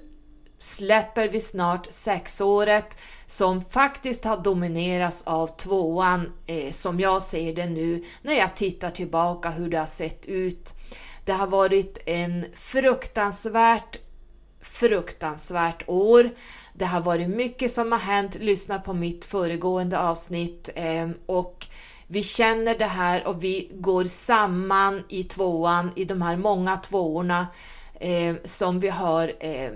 släpper 0.58 1.28
vi 1.28 1.40
snart 1.40 1.86
sexåret 1.90 2.98
som 3.26 3.62
faktiskt 3.62 4.24
har 4.24 4.36
dominerats 4.36 5.22
av 5.26 5.46
tvåan 5.46 6.32
eh, 6.46 6.72
som 6.72 7.00
jag 7.00 7.22
ser 7.22 7.54
det 7.54 7.66
nu 7.66 8.04
när 8.22 8.34
jag 8.34 8.56
tittar 8.56 8.90
tillbaka 8.90 9.50
hur 9.50 9.70
det 9.70 9.78
har 9.78 9.86
sett 9.86 10.26
ut. 10.26 10.74
Det 11.24 11.32
har 11.32 11.46
varit 11.46 11.98
en 12.06 12.46
fruktansvärt 12.54 13.98
fruktansvärt 14.60 15.82
år. 15.86 16.30
Det 16.74 16.84
har 16.84 17.00
varit 17.00 17.28
mycket 17.28 17.70
som 17.70 17.92
har 17.92 17.98
hänt. 17.98 18.36
Lyssna 18.40 18.78
på 18.78 18.92
mitt 18.92 19.24
föregående 19.24 19.98
avsnitt 19.98 20.70
eh, 20.74 21.10
och 21.26 21.66
vi 22.06 22.22
känner 22.22 22.78
det 22.78 22.84
här 22.84 23.26
och 23.26 23.44
vi 23.44 23.70
går 23.74 24.04
samman 24.04 25.04
i 25.08 25.24
tvåan, 25.24 25.92
i 25.96 26.04
de 26.04 26.22
här 26.22 26.36
många 26.36 26.76
tvåorna 26.76 27.46
eh, 28.00 28.34
som 28.44 28.80
vi 28.80 28.88
har. 28.88 29.32
Eh, 29.40 29.70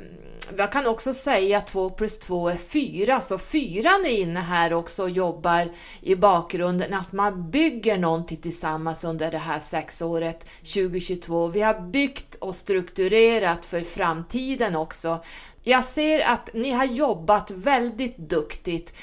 jag 0.56 0.72
kan 0.72 0.86
också 0.86 1.12
säga 1.12 1.58
att 1.58 1.66
2 1.66 1.90
plus 1.90 2.18
2 2.18 2.48
är 2.48 2.56
4, 2.56 3.20
så 3.20 3.38
4 3.38 3.90
är 4.04 4.20
inne 4.20 4.40
här 4.40 4.72
också 4.72 5.02
och 5.02 5.10
jobbar 5.10 5.68
i 6.00 6.14
bakgrunden, 6.14 6.94
att 6.94 7.12
man 7.12 7.50
bygger 7.50 7.98
någonting 7.98 8.36
tillsammans 8.36 9.04
under 9.04 9.30
det 9.30 9.38
här 9.38 9.58
sexåret 9.58 10.46
2022. 10.58 11.46
Vi 11.46 11.60
har 11.60 11.80
byggt 11.90 12.34
och 12.34 12.54
strukturerat 12.54 13.66
för 13.66 13.80
framtiden 13.80 14.76
också. 14.76 15.22
Jag 15.62 15.84
ser 15.84 16.20
att 16.20 16.50
ni 16.54 16.70
har 16.70 16.84
jobbat 16.84 17.50
väldigt 17.50 18.16
duktigt, 18.16 18.94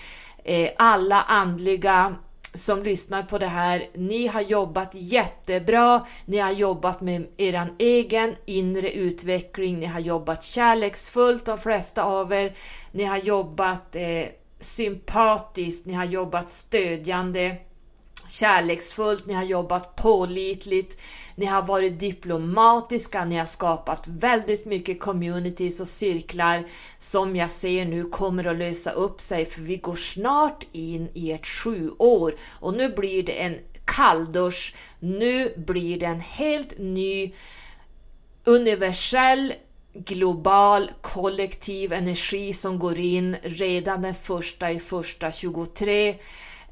eh, 0.44 0.70
alla 0.78 1.22
andliga 1.22 2.16
som 2.58 2.84
lyssnar 2.84 3.24
på 3.24 3.38
det 3.38 3.48
här, 3.48 3.90
ni 3.94 4.28
har 4.28 4.42
jobbat 4.42 4.90
jättebra, 4.94 6.06
ni 6.26 6.38
har 6.38 6.52
jobbat 6.52 7.02
med 7.02 7.28
er 7.38 7.70
egen 7.78 8.36
inre 8.46 8.92
utveckling, 8.92 9.80
ni 9.80 9.86
har 9.86 10.00
jobbat 10.00 10.44
kärleksfullt 10.44 11.46
de 11.46 11.58
flesta 11.58 12.04
av 12.04 12.34
er, 12.34 12.54
ni 12.92 13.04
har 13.04 13.18
jobbat 13.18 13.96
eh, 13.96 14.26
sympatiskt, 14.60 15.86
ni 15.86 15.94
har 15.94 16.06
jobbat 16.06 16.50
stödjande, 16.50 17.56
kärleksfullt, 18.28 19.26
ni 19.26 19.34
har 19.34 19.44
jobbat 19.44 19.96
pålitligt, 19.96 20.98
ni 21.36 21.46
har 21.46 21.62
varit 21.62 22.00
diplomatiska, 22.00 23.26
ni 23.26 23.38
har 23.38 23.46
skapat 23.46 24.04
väldigt 24.08 24.66
mycket 24.66 25.00
communities 25.00 25.80
och 25.80 25.88
cirklar 25.88 26.68
som 26.98 27.36
jag 27.36 27.52
ser 27.52 27.86
nu 27.86 28.04
kommer 28.04 28.48
att 28.48 28.58
lösa 28.58 28.92
upp 28.92 29.22
sig 29.22 29.46
för 29.46 29.62
vi 29.62 29.78
går 29.78 29.96
snart 29.96 30.64
in 30.72 31.10
i 31.14 31.32
ett 31.32 31.48
sju 31.48 31.92
år 31.98 32.36
och 32.60 32.78
nu 32.78 32.90
blir 32.90 33.24
det 33.24 33.42
en 33.42 33.58
kalldusch. 33.86 34.76
Nu 35.00 35.54
blir 35.58 36.00
det 36.00 36.06
en 36.06 36.20
helt 36.20 36.78
ny 36.78 37.34
universell 38.44 39.54
global 39.94 40.92
kollektiv 41.02 41.94
energi 41.94 42.54
som 42.54 42.80
går 42.80 43.00
in 43.00 43.36
redan 43.42 44.02
den 44.02 44.16
första 44.16 44.72
i 44.72 44.80
första 44.80 45.32
23 45.32 46.16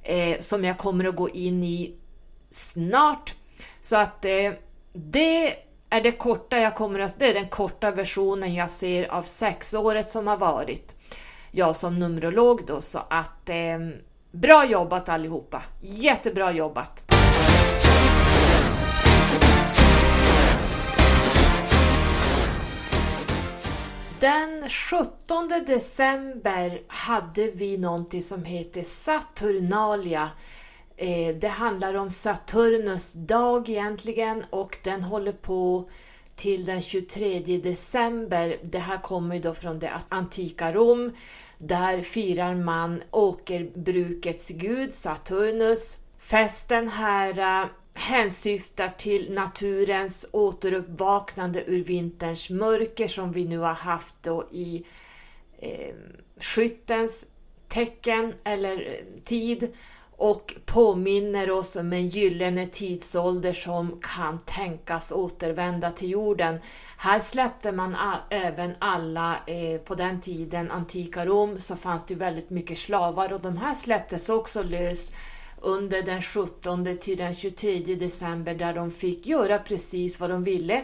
eh, 0.06 0.40
som 0.40 0.64
jag 0.64 0.78
kommer 0.78 1.06
att 1.06 1.16
gå 1.16 1.30
in 1.30 1.64
i 1.64 1.96
snart. 2.52 3.36
Så 3.82 3.96
att 3.96 4.26
eh, 4.26 4.52
det 4.94 5.56
är 5.90 6.02
det 6.02 6.12
korta 6.12 6.58
jag 6.58 6.76
kommer 6.76 7.00
att, 7.00 7.20
det 7.20 7.30
är 7.30 7.34
den 7.34 7.50
korta 7.50 7.92
versionen 7.92 8.54
jag 8.54 8.70
ser 8.70 9.12
av 9.12 9.22
sexåret 9.22 10.10
som 10.10 10.28
har 10.28 10.38
varit. 10.38 10.96
Jag 11.52 11.76
som 11.76 12.00
numerolog 12.00 12.62
då, 12.68 12.82
så 12.82 13.00
att 13.10 13.50
eh, 13.50 13.80
bra 14.32 14.66
jobbat 14.66 15.10
allihopa! 15.10 15.64
Jättebra 15.82 16.52
jobbat! 16.52 17.06
Den 24.20 24.70
17 24.70 25.50
december 25.68 26.82
hade 26.88 27.52
vi 27.52 27.78
någonting 27.78 28.22
som 28.22 28.44
heter 28.44 28.82
Saturnalia 28.84 30.30
eh, 30.98 31.36
det 31.36 31.48
handlar 31.48 31.94
om 31.94 32.10
Saturnus 32.10 33.14
dag 33.14 33.70
egentligen 33.70 34.46
och 34.50 34.78
den 34.84 35.02
håller 35.02 35.32
på 35.32 35.90
till 36.36 36.66
den 36.66 36.82
23 36.82 37.40
december. 37.40 38.58
Det 38.64 38.80
här 38.80 38.98
kommer 38.98 39.36
ju 39.36 39.42
då 39.42 39.54
från 39.54 39.80
det 39.80 39.92
antika 40.10 40.74
Rom. 40.74 41.12
Där 41.58 42.02
firar 42.02 42.56
man 42.56 43.04
åkerbrukets 43.12 44.50
gud 44.50 44.94
Saturnus. 44.94 45.98
Festen 46.20 46.88
här 46.88 47.40
eh, 47.40 47.68
hänsyftar 47.96 48.94
till 48.98 49.34
naturens 49.34 50.26
återuppvaknande 50.32 51.64
ur 51.68 51.84
vinterns 51.84 52.50
mörker 52.50 53.08
som 53.08 53.32
vi 53.32 53.46
nu 53.46 53.58
har 53.58 53.74
haft 53.74 54.16
då 54.22 54.50
i 54.52 54.86
eh, 55.60 55.96
skyttens 56.40 57.28
tecken 57.68 58.34
eller 58.44 58.88
eh, 58.88 59.24
tid 59.24 59.74
och 60.18 60.56
påminner 60.66 61.52
oss 61.52 61.76
om 61.76 61.94
en 61.94 62.10
gyllene 62.10 62.66
tidsålder 62.66 63.54
som 63.54 64.02
kan 64.02 64.40
tänkas 64.40 65.12
återvända 65.12 65.92
till 65.92 66.10
jorden. 66.10 66.60
Här 66.98 67.20
släppte 67.20 67.72
man 67.72 67.96
även 68.30 68.76
alla, 68.80 69.36
eh, 69.48 69.82
på 69.82 69.96
den 69.96 70.22
tiden, 70.22 70.72
antika 70.72 71.26
Rom, 71.26 71.60
så 71.60 71.76
fanns 71.76 72.06
det 72.06 72.16
väldigt 72.16 72.50
mycket 72.50 72.78
slavar 72.78 73.34
och 73.34 73.42
de 73.42 73.58
här 73.58 73.74
släpptes 73.74 74.30
också 74.30 74.64
lös 74.64 75.12
under 75.66 76.02
den 76.02 76.22
17 76.22 76.98
till 77.02 77.18
den 77.18 77.34
23 77.34 77.80
december 77.80 78.56
där 78.56 78.74
de 78.74 78.92
fick 78.92 79.26
göra 79.26 79.60
precis 79.60 80.20
vad 80.20 80.30
de 80.30 80.44
ville. 80.44 80.84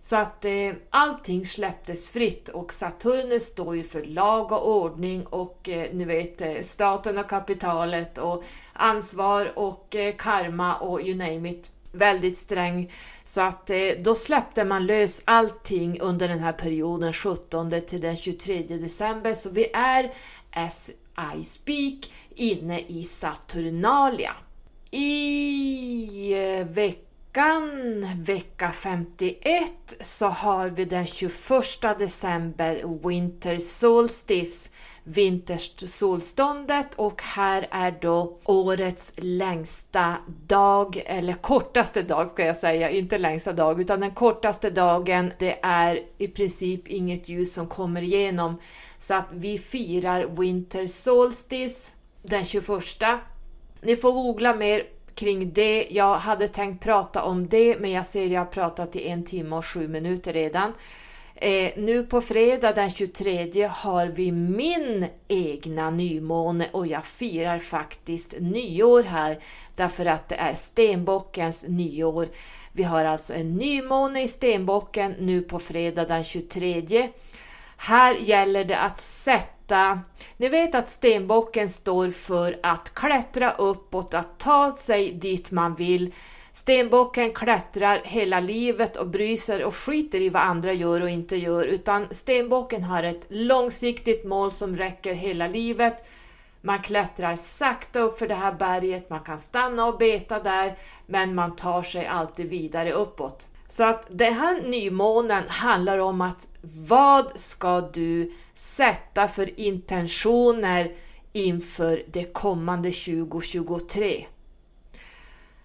Så 0.00 0.16
att 0.16 0.44
eh, 0.44 0.72
allting 0.90 1.44
släpptes 1.44 2.08
fritt 2.08 2.48
och 2.48 2.72
Saturnus 2.72 3.46
står 3.46 3.76
ju 3.76 3.82
för 3.82 4.04
lag 4.04 4.52
och 4.52 4.70
ordning 4.70 5.26
och 5.26 5.68
eh, 5.68 5.92
ni 5.92 6.04
vet 6.04 6.40
eh, 6.40 6.60
staten 6.62 7.18
och 7.18 7.28
kapitalet 7.28 8.18
och 8.18 8.44
ansvar 8.72 9.52
och 9.58 9.96
eh, 9.96 10.14
karma 10.16 10.76
och 10.76 11.00
you 11.00 11.16
name 11.16 11.50
it. 11.50 11.70
Väldigt 11.92 12.38
sträng. 12.38 12.92
Så 13.22 13.40
att 13.40 13.70
eh, 13.70 13.76
då 14.00 14.14
släppte 14.14 14.64
man 14.64 14.86
lös 14.86 15.22
allting 15.24 16.00
under 16.00 16.28
den 16.28 16.40
här 16.40 16.52
perioden 16.52 17.12
17 17.12 17.70
till 17.88 18.00
den 18.00 18.16
23 18.16 18.62
december. 18.62 19.34
Så 19.34 19.50
vi 19.50 19.70
är 19.72 20.12
as 20.52 20.90
I 21.38 21.44
speak 21.44 22.10
inne 22.38 22.80
i 22.80 23.04
Saturnalia. 23.04 24.32
I 24.90 26.34
eh, 26.34 26.66
veckan, 26.66 27.70
vecka 28.22 28.72
51, 28.72 29.72
så 30.00 30.26
har 30.26 30.68
vi 30.68 30.84
den 30.84 31.06
21 31.06 31.98
december 31.98 33.00
Winter 33.08 33.58
Solstice, 33.58 34.70
vintersolståndet 35.04 36.86
och 36.96 37.22
här 37.22 37.66
är 37.70 37.98
då 38.00 38.38
årets 38.44 39.12
längsta 39.16 40.16
dag, 40.46 41.02
eller 41.06 41.32
kortaste 41.32 42.02
dag 42.02 42.30
ska 42.30 42.46
jag 42.46 42.56
säga, 42.56 42.90
inte 42.90 43.18
längsta 43.18 43.52
dag 43.52 43.80
utan 43.80 44.00
den 44.00 44.10
kortaste 44.10 44.70
dagen. 44.70 45.32
Det 45.38 45.58
är 45.62 46.00
i 46.18 46.28
princip 46.28 46.88
inget 46.88 47.28
ljus 47.28 47.54
som 47.54 47.66
kommer 47.66 48.02
igenom 48.02 48.60
så 48.98 49.14
att 49.14 49.28
vi 49.32 49.58
firar 49.58 50.26
Winter 50.26 50.86
Solstice 50.86 51.92
den 52.22 52.44
21. 52.44 52.82
Ni 53.80 53.96
får 53.96 54.12
googla 54.12 54.54
mer 54.54 54.82
kring 55.14 55.52
det. 55.52 55.86
Jag 55.90 56.18
hade 56.18 56.48
tänkt 56.48 56.84
prata 56.84 57.22
om 57.22 57.48
det, 57.48 57.78
men 57.78 57.90
jag 57.90 58.06
ser 58.06 58.24
att 58.24 58.30
jag 58.30 58.40
har 58.40 58.46
pratat 58.46 58.96
i 58.96 59.08
en 59.08 59.24
timme 59.24 59.56
och 59.56 59.66
sju 59.66 59.88
minuter 59.88 60.32
redan. 60.32 60.72
Eh, 61.40 61.72
nu 61.76 62.02
på 62.02 62.20
fredag 62.20 62.72
den 62.72 62.90
23 62.90 63.70
har 63.70 64.06
vi 64.06 64.32
min 64.32 65.06
egna 65.28 65.90
nymåne 65.90 66.68
och 66.72 66.86
jag 66.86 67.04
firar 67.04 67.58
faktiskt 67.58 68.34
nyår 68.40 69.02
här 69.02 69.38
därför 69.76 70.06
att 70.06 70.28
det 70.28 70.34
är 70.34 70.54
stenbockens 70.54 71.64
nyår. 71.68 72.28
Vi 72.72 72.82
har 72.82 73.04
alltså 73.04 73.34
en 73.34 73.54
nymåne 73.54 74.22
i 74.22 74.28
stenbocken 74.28 75.14
nu 75.18 75.42
på 75.42 75.58
fredag 75.58 76.04
den 76.04 76.24
23. 76.24 77.08
Här 77.76 78.14
gäller 78.14 78.64
det 78.64 78.78
att 78.78 79.00
sätta 79.00 79.57
sätta... 79.68 80.00
Ni 80.36 80.48
vet 80.48 80.74
att 80.74 80.88
stenbocken 80.88 81.68
står 81.68 82.10
för 82.10 82.58
att 82.62 82.94
klättra 82.94 83.50
uppåt, 83.50 84.14
att 84.14 84.38
ta 84.38 84.72
sig 84.72 85.12
dit 85.12 85.50
man 85.50 85.74
vill. 85.74 86.14
Stenbocken 86.52 87.32
klättrar 87.32 88.00
hela 88.04 88.40
livet 88.40 88.96
och 88.96 89.06
bryr 89.06 89.36
sig 89.36 89.64
och 89.64 89.74
skiter 89.74 90.20
i 90.20 90.28
vad 90.28 90.42
andra 90.42 90.72
gör 90.72 91.02
och 91.02 91.10
inte 91.10 91.36
gör, 91.36 91.64
utan 91.64 92.06
stenbocken 92.10 92.84
har 92.84 93.02
ett 93.02 93.26
långsiktigt 93.28 94.24
mål 94.24 94.50
som 94.50 94.76
räcker 94.76 95.14
hela 95.14 95.46
livet. 95.46 96.04
Man 96.60 96.82
klättrar 96.82 97.36
sakta 97.36 98.00
upp 98.00 98.18
för 98.18 98.28
det 98.28 98.34
här 98.34 98.52
berget, 98.52 99.10
man 99.10 99.20
kan 99.20 99.38
stanna 99.38 99.86
och 99.86 99.98
beta 99.98 100.42
där, 100.42 100.76
men 101.06 101.34
man 101.34 101.56
tar 101.56 101.82
sig 101.82 102.06
alltid 102.06 102.48
vidare 102.48 102.92
uppåt. 102.92 103.47
Så 103.68 103.84
att 103.84 104.06
den 104.10 104.34
här 104.34 104.62
nymånen 104.62 105.44
handlar 105.48 105.98
om 105.98 106.20
att 106.20 106.48
vad 106.62 107.40
ska 107.40 107.80
du 107.80 108.32
sätta 108.54 109.28
för 109.28 109.60
intentioner 109.60 110.92
inför 111.32 112.02
det 112.12 112.24
kommande 112.24 112.90
2023? 112.90 114.26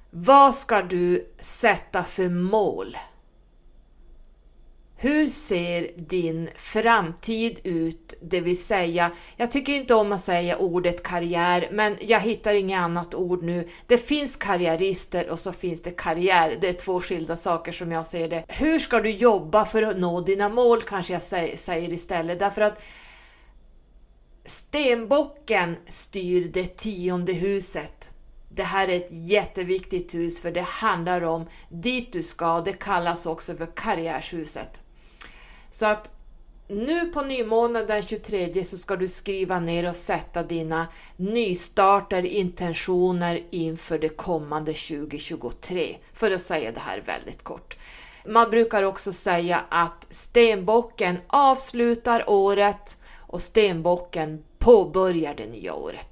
Vad 0.09 0.55
ska 0.55 0.81
du 0.81 1.31
sätta 1.39 2.03
för 2.03 2.29
mål? 2.29 2.97
Hur 5.03 5.27
ser 5.27 5.91
din 5.95 6.49
framtid 6.55 7.59
ut? 7.63 8.13
Det 8.21 8.41
vill 8.41 8.63
säga, 8.63 9.11
jag 9.37 9.51
tycker 9.51 9.73
inte 9.73 9.95
om 9.95 10.11
att 10.11 10.21
säga 10.21 10.57
ordet 10.57 11.03
karriär, 11.03 11.69
men 11.71 11.97
jag 12.01 12.19
hittar 12.19 12.53
inget 12.53 12.79
annat 12.79 13.15
ord 13.15 13.43
nu. 13.43 13.69
Det 13.87 13.97
finns 13.97 14.35
karriärister 14.35 15.29
och 15.29 15.39
så 15.39 15.51
finns 15.51 15.81
det 15.81 15.91
karriär. 15.91 16.57
Det 16.61 16.69
är 16.69 16.73
två 16.73 17.01
skilda 17.01 17.35
saker 17.35 17.71
som 17.71 17.91
jag 17.91 18.05
ser 18.05 18.29
det. 18.29 18.45
Hur 18.47 18.79
ska 18.79 18.99
du 18.99 19.09
jobba 19.09 19.65
för 19.65 19.83
att 19.83 19.97
nå 19.97 20.21
dina 20.21 20.49
mål 20.49 20.81
kanske 20.81 21.13
jag 21.13 21.21
säger 21.59 21.93
istället, 21.93 22.39
därför 22.39 22.61
att 22.61 22.79
Stenbocken 24.45 25.75
styr 25.87 26.51
det 26.53 26.77
tionde 26.77 27.33
huset. 27.33 28.09
Det 28.49 28.63
här 28.63 28.87
är 28.87 28.97
ett 28.97 29.09
jätteviktigt 29.11 30.13
hus 30.13 30.41
för 30.41 30.51
det 30.51 30.61
handlar 30.61 31.21
om 31.21 31.45
dit 31.69 32.13
du 32.13 32.23
ska. 32.23 32.61
Det 32.61 32.73
kallas 32.73 33.25
också 33.25 33.55
för 33.55 33.65
karriärshuset. 33.65 34.82
Så 35.73 35.85
att 35.85 36.09
nu 36.67 37.05
på 37.05 37.21
nymånaden 37.21 37.87
den 37.87 38.01
23 38.01 38.63
så 38.63 38.77
ska 38.77 38.95
du 38.95 39.07
skriva 39.07 39.59
ner 39.59 39.89
och 39.89 39.95
sätta 39.95 40.43
dina 40.43 40.87
nystarter, 41.17 42.25
intentioner 42.25 43.43
inför 43.49 43.99
det 43.99 44.09
kommande 44.09 44.73
2023. 44.73 45.95
För 46.13 46.31
att 46.31 46.41
säga 46.41 46.71
det 46.71 46.79
här 46.79 47.03
väldigt 47.05 47.43
kort. 47.43 47.77
Man 48.25 48.49
brukar 48.49 48.83
också 48.83 49.11
säga 49.11 49.63
att 49.69 50.07
stenbocken 50.09 51.17
avslutar 51.27 52.29
året 52.29 52.97
och 53.17 53.41
stenbocken 53.41 54.43
påbörjar 54.57 55.33
det 55.35 55.47
nya 55.47 55.73
året. 55.73 56.07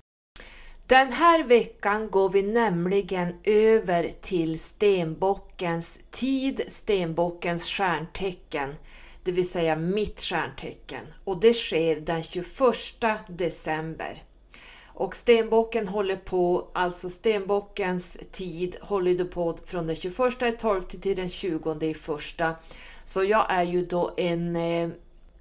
Den 0.87 1.11
här 1.11 1.43
veckan 1.43 2.09
går 2.09 2.29
vi 2.29 2.43
nämligen 2.43 3.33
över 3.43 4.11
till 4.21 4.59
stenbockens 4.59 5.99
tid, 6.11 6.61
stenbockens 6.67 7.67
stjärntecken, 7.67 8.75
det 9.23 9.31
vill 9.31 9.49
säga 9.49 9.75
mitt 9.75 10.21
stjärntecken. 10.21 11.05
Och 11.23 11.39
det 11.39 11.53
sker 11.53 12.01
den 12.01 12.23
21 12.23 12.47
december. 13.27 14.23
Och 14.93 15.15
stenbocken 15.15 15.87
håller 15.87 16.15
på, 16.15 16.67
alltså 16.73 17.09
stenbockens 17.09 18.17
tid 18.31 18.75
håller 18.81 19.25
på 19.25 19.57
från 19.65 19.87
den 19.87 19.95
21 19.95 20.59
12 20.59 20.81
till 20.81 21.15
den 21.15 21.29
20 21.29 21.85
i 21.85 21.93
första. 21.93 22.55
Så 23.03 23.23
jag 23.23 23.45
är 23.49 23.63
ju 23.63 23.85
då 23.85 24.13
en 24.17 24.55
eh, 24.55 24.89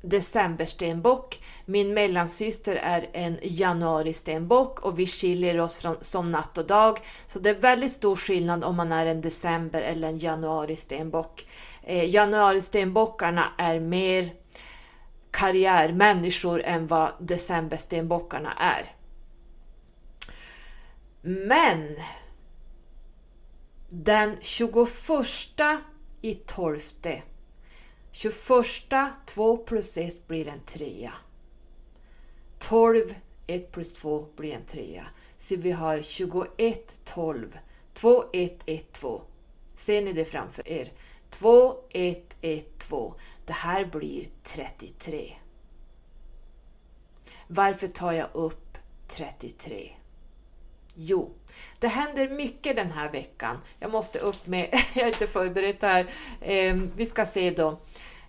decemberstenbock. 0.03 1.43
Min 1.65 1.95
mellansyster 1.95 2.77
är 2.77 3.11
en 3.13 3.39
januaristenbock 3.43 4.81
och 4.81 4.99
vi 4.99 5.07
skiljer 5.07 5.61
oss 5.61 5.77
från, 5.77 5.97
som 6.01 6.33
natt 6.33 6.59
och 6.59 6.67
dag. 6.67 6.99
Så 7.27 7.39
det 7.39 7.51
är 7.51 7.55
väldigt 7.55 7.93
stor 7.93 8.17
skillnad 8.17 8.65
om 8.65 8.77
man 8.77 8.93
är 8.93 9.07
en 9.07 9.21
december 9.21 9.83
eller 9.83 10.09
en 10.09 10.19
januaristenbock. 10.19 11.47
Eh, 11.83 12.09
januaristenbockarna 12.09 13.53
är 13.59 13.81
mer 13.81 14.35
karriärmänniskor 15.31 16.63
än 16.63 16.87
vad 16.87 17.13
decemberstenbockarna 17.21 18.53
är. 18.53 18.95
Men 21.23 21.97
den 23.89 24.37
21 24.41 24.89
i 26.21 26.35
12 26.35 26.81
21, 28.13 28.47
2 29.27 29.57
plus 29.57 29.97
1 29.97 30.29
blir 30.29 30.49
en 30.49 30.61
trea. 30.61 31.13
12, 32.59 33.15
1 33.47 33.73
plus 33.73 33.95
2 33.95 34.27
blir 34.37 34.53
en 34.55 34.65
trea. 34.65 35.07
Så 35.37 35.57
vi 35.57 35.71
har 35.71 36.03
21, 36.03 37.01
12, 37.05 37.59
2, 37.95 38.25
1, 38.33 38.63
1, 38.67 38.93
2. 38.93 39.23
Ser 39.75 40.03
ni 40.03 40.13
det 40.13 40.25
framför 40.25 40.69
er? 40.69 40.93
2, 41.31 41.77
1, 41.91 42.37
1, 42.41 42.79
2. 42.79 43.15
Det 43.45 43.53
här 43.53 43.85
blir 43.85 44.29
33. 44.43 45.33
Varför 47.47 47.87
tar 47.87 48.13
jag 48.13 48.29
upp 48.33 48.79
33? 49.09 49.91
Jo, 50.95 51.31
det 51.79 51.89
händer 51.89 52.29
mycket 52.29 52.77
den 52.77 52.91
här 52.91 53.13
veckan. 53.13 53.57
Jag 53.79 53.91
måste 53.91 54.19
upp 54.19 54.47
med, 54.47 54.69
jag 54.95 55.05
är 55.05 55.09
inte 55.09 55.27
förberett 55.27 55.83
här. 55.83 56.07
Eh, 56.41 56.77
vi 56.97 57.07
ska 57.07 57.27
se 57.27 57.51
då. 57.51 57.81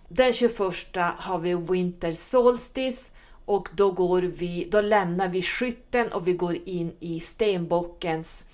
Den 0.08 0.32
21 0.32 0.58
har 0.96 1.38
vi 1.38 1.54
Winter 1.54 2.12
Solstice 2.12 3.12
och 3.44 3.68
då, 3.72 3.90
går 3.90 4.22
vi, 4.22 4.68
då 4.70 4.80
lämnar 4.80 5.28
vi 5.28 5.42
skytten 5.42 6.12
och 6.12 6.28
vi 6.28 6.32
går 6.32 6.56
in 6.64 6.96
i 7.00 7.20
stenbockens 7.20 8.44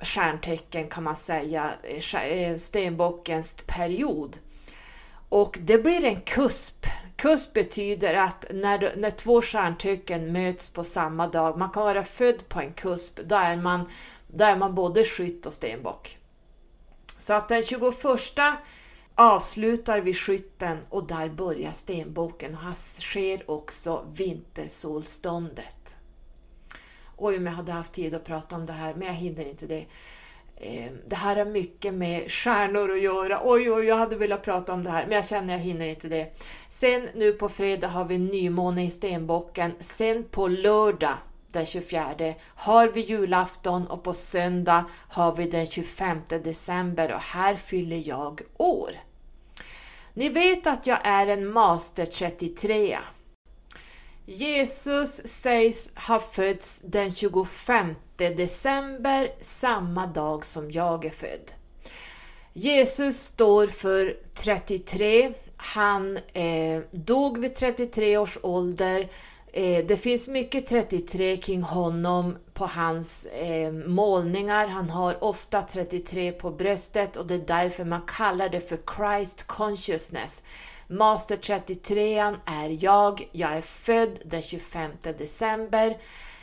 stjärntecken 0.00 0.88
kan 0.88 1.04
man 1.04 1.16
säga, 1.16 1.72
stenbockens 2.58 3.54
period. 3.66 4.38
Och 5.28 5.58
det 5.60 5.78
blir 5.78 6.04
en 6.04 6.20
kusp. 6.20 6.86
Kusp 7.16 7.52
betyder 7.52 8.14
att 8.14 8.44
när, 8.50 8.96
när 8.96 9.10
två 9.10 9.42
stjärntecken 9.42 10.32
möts 10.32 10.70
på 10.70 10.84
samma 10.84 11.26
dag, 11.26 11.58
man 11.58 11.70
kan 11.70 11.82
vara 11.82 12.04
född 12.04 12.48
på 12.48 12.60
en 12.60 12.72
kusp, 12.72 13.20
då 13.24 13.36
är 13.36 13.56
man, 13.56 13.88
då 14.26 14.44
är 14.44 14.56
man 14.56 14.74
både 14.74 15.04
skytt 15.04 15.46
och 15.46 15.52
stenbock. 15.52 16.18
Så 17.18 17.34
att 17.34 17.48
den 17.48 17.62
21 17.62 17.94
avslutar 19.14 20.00
vi 20.00 20.14
skytten 20.14 20.78
och 20.88 21.06
där 21.06 21.28
börjar 21.28 21.72
stenboken 21.72 22.54
och 22.54 22.60
här 22.60 22.74
sker 23.00 23.50
också 23.50 24.06
vintersolståndet. 24.12 25.96
Oj, 27.20 27.36
om 27.36 27.46
jag 27.46 27.52
hade 27.52 27.72
haft 27.72 27.92
tid 27.92 28.14
att 28.14 28.24
prata 28.24 28.56
om 28.56 28.66
det 28.66 28.72
här, 28.72 28.94
men 28.94 29.08
jag 29.08 29.14
hinner 29.14 29.44
inte 29.44 29.66
det. 29.66 29.86
Ehm, 30.56 30.98
det 31.06 31.16
här 31.16 31.36
har 31.36 31.44
mycket 31.44 31.94
med 31.94 32.30
stjärnor 32.30 32.90
att 32.90 33.02
göra. 33.02 33.40
Oj, 33.44 33.72
oj, 33.72 33.84
jag 33.84 33.96
hade 33.96 34.16
velat 34.16 34.42
prata 34.42 34.72
om 34.72 34.84
det 34.84 34.90
här, 34.90 35.06
men 35.06 35.14
jag 35.16 35.26
känner 35.26 35.52
jag 35.54 35.60
hinner 35.60 35.86
inte 35.86 36.08
det. 36.08 36.32
Sen 36.68 37.08
nu 37.14 37.32
på 37.32 37.48
fredag 37.48 37.88
har 37.88 38.04
vi 38.04 38.18
nymåne 38.18 38.84
i 38.84 38.90
stenbocken. 38.90 39.72
Sen 39.80 40.24
på 40.24 40.48
lördag 40.48 41.14
den 41.52 41.66
24 41.66 42.34
har 42.54 42.88
vi 42.88 43.00
julafton 43.00 43.86
och 43.86 44.02
på 44.02 44.12
söndag 44.12 44.84
har 45.08 45.36
vi 45.36 45.50
den 45.50 45.66
25 45.66 46.18
december 46.28 47.12
och 47.12 47.20
här 47.20 47.56
fyller 47.56 48.08
jag 48.08 48.40
år. 48.56 48.90
Ni 50.14 50.28
vet 50.28 50.66
att 50.66 50.86
jag 50.86 50.98
är 51.02 51.26
en 51.26 51.52
master 51.52 52.06
33. 52.06 52.98
Jesus 54.32 55.20
sägs 55.24 55.90
ha 55.94 56.20
fötts 56.20 56.82
den 56.84 57.14
25 57.14 57.94
december, 58.16 59.32
samma 59.40 60.06
dag 60.06 60.44
som 60.44 60.70
jag 60.70 61.04
är 61.04 61.10
född. 61.10 61.52
Jesus 62.52 63.16
står 63.16 63.66
för 63.66 64.16
33. 64.44 65.32
Han 65.56 66.16
eh, 66.16 66.80
dog 66.90 67.38
vid 67.38 67.54
33 67.54 68.18
års 68.18 68.38
ålder 68.42 69.08
Eh, 69.52 69.84
det 69.84 69.96
finns 69.96 70.28
mycket 70.28 70.66
33 70.66 71.36
kring 71.36 71.62
honom 71.62 72.38
på 72.52 72.66
hans 72.66 73.26
eh, 73.26 73.72
målningar. 73.72 74.66
Han 74.66 74.90
har 74.90 75.24
ofta 75.24 75.62
33 75.62 76.32
på 76.32 76.50
bröstet 76.50 77.16
och 77.16 77.26
det 77.26 77.34
är 77.34 77.44
därför 77.46 77.84
man 77.84 78.02
kallar 78.06 78.48
det 78.48 78.60
för 78.60 78.78
Christ 78.96 79.46
Consciousness. 79.46 80.42
Master 80.92 81.36
33 81.36 82.18
är 82.44 82.84
jag. 82.84 83.28
Jag 83.32 83.52
är 83.52 83.60
född 83.60 84.18
den 84.24 84.42
25 84.42 84.90
december. 85.02 85.98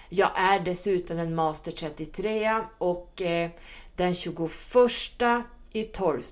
Jag 0.10 0.32
är 0.36 0.60
dessutom 0.60 1.20
en 1.20 1.36
Master 1.36 1.72
33 1.72 2.62
och 2.78 3.22
eh, 3.22 3.50
den 3.96 4.14
21 4.14 4.52
i 5.72 5.84
12 5.84 6.24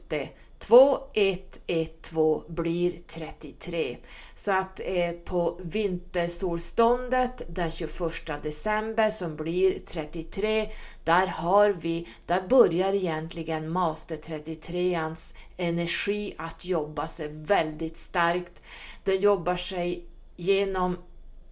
2112 0.68 2.44
blir 2.48 3.00
33. 3.08 3.98
Så 4.36 4.52
att 4.52 4.80
eh, 4.80 5.12
på 5.12 5.60
vintersolståndet 5.64 7.42
den 7.48 7.72
21 7.72 8.44
december 8.44 9.10
som 9.10 9.36
blir 9.36 9.80
33, 9.80 10.70
där 11.04 11.28
har 11.28 11.70
vi, 11.70 12.08
där 12.26 12.48
börjar 12.48 12.94
egentligen 12.94 13.70
Master 13.70 14.18
33ans 14.18 15.34
energi 15.58 16.36
att 16.38 16.66
jobba 16.66 17.08
sig 17.08 17.30
väldigt 17.32 17.98
starkt. 17.98 18.62
Den 19.04 19.20
jobbar 19.20 19.56
sig 19.56 20.06
genom 20.36 20.98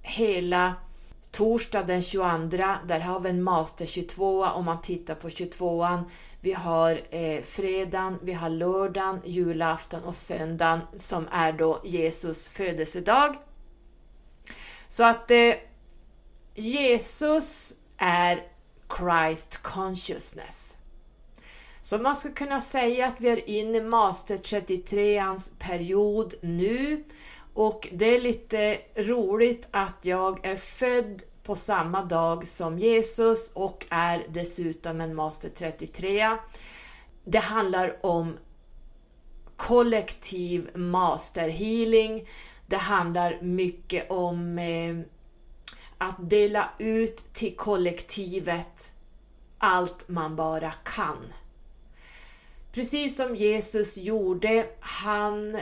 hela 0.01 0.73
torsdag 1.31 1.83
den 1.83 2.01
22, 2.01 2.57
där 2.87 2.99
har 2.99 3.19
vi 3.19 3.29
en 3.29 3.43
Master 3.43 3.85
22 3.85 4.45
om 4.45 4.65
man 4.65 4.81
tittar 4.81 5.15
på 5.15 5.29
22an 5.29 6.03
vi 6.43 6.53
har 6.53 7.01
eh, 7.09 7.41
fredagen, 7.41 8.19
vi 8.21 8.33
har 8.33 8.49
lördagen, 8.49 9.21
julafton 9.25 10.03
och 10.03 10.15
söndagen 10.15 10.79
som 10.95 11.27
är 11.31 11.53
då 11.53 11.81
Jesus 11.83 12.49
födelsedag. 12.49 13.35
Så 14.87 15.03
att 15.03 15.31
eh, 15.31 15.53
Jesus 16.55 17.75
är 17.97 18.47
Christ 18.97 19.57
consciousness. 19.61 20.77
Så 21.81 21.97
man 21.97 22.15
skulle 22.15 22.33
kunna 22.33 22.61
säga 22.61 23.07
att 23.07 23.21
vi 23.21 23.29
är 23.29 23.49
inne 23.49 23.77
i 23.77 23.81
Master 23.81 24.37
33ans 24.37 25.51
period 25.59 26.33
nu 26.41 27.03
och 27.53 27.87
det 27.91 28.05
är 28.05 28.21
lite 28.21 28.79
roligt 28.95 29.67
att 29.71 29.97
jag 30.01 30.45
är 30.45 30.55
född 30.55 31.23
på 31.43 31.55
samma 31.55 32.03
dag 32.03 32.47
som 32.47 32.79
Jesus 32.79 33.51
och 33.53 33.85
är 33.89 34.25
dessutom 34.29 35.01
en 35.01 35.15
Master 35.15 35.49
33. 35.49 36.37
Det 37.23 37.39
handlar 37.39 38.05
om 38.05 38.37
kollektiv 39.55 40.77
master 40.77 41.49
healing. 41.49 42.27
Det 42.67 42.77
handlar 42.77 43.41
mycket 43.41 44.11
om 44.11 44.59
eh, 44.59 44.99
att 45.97 46.29
dela 46.29 46.69
ut 46.79 47.33
till 47.33 47.55
kollektivet 47.55 48.91
allt 49.57 50.07
man 50.09 50.35
bara 50.35 50.71
kan. 50.71 51.33
Precis 52.71 53.15
som 53.15 53.35
Jesus 53.35 53.97
gjorde, 53.97 54.67
han 54.79 55.59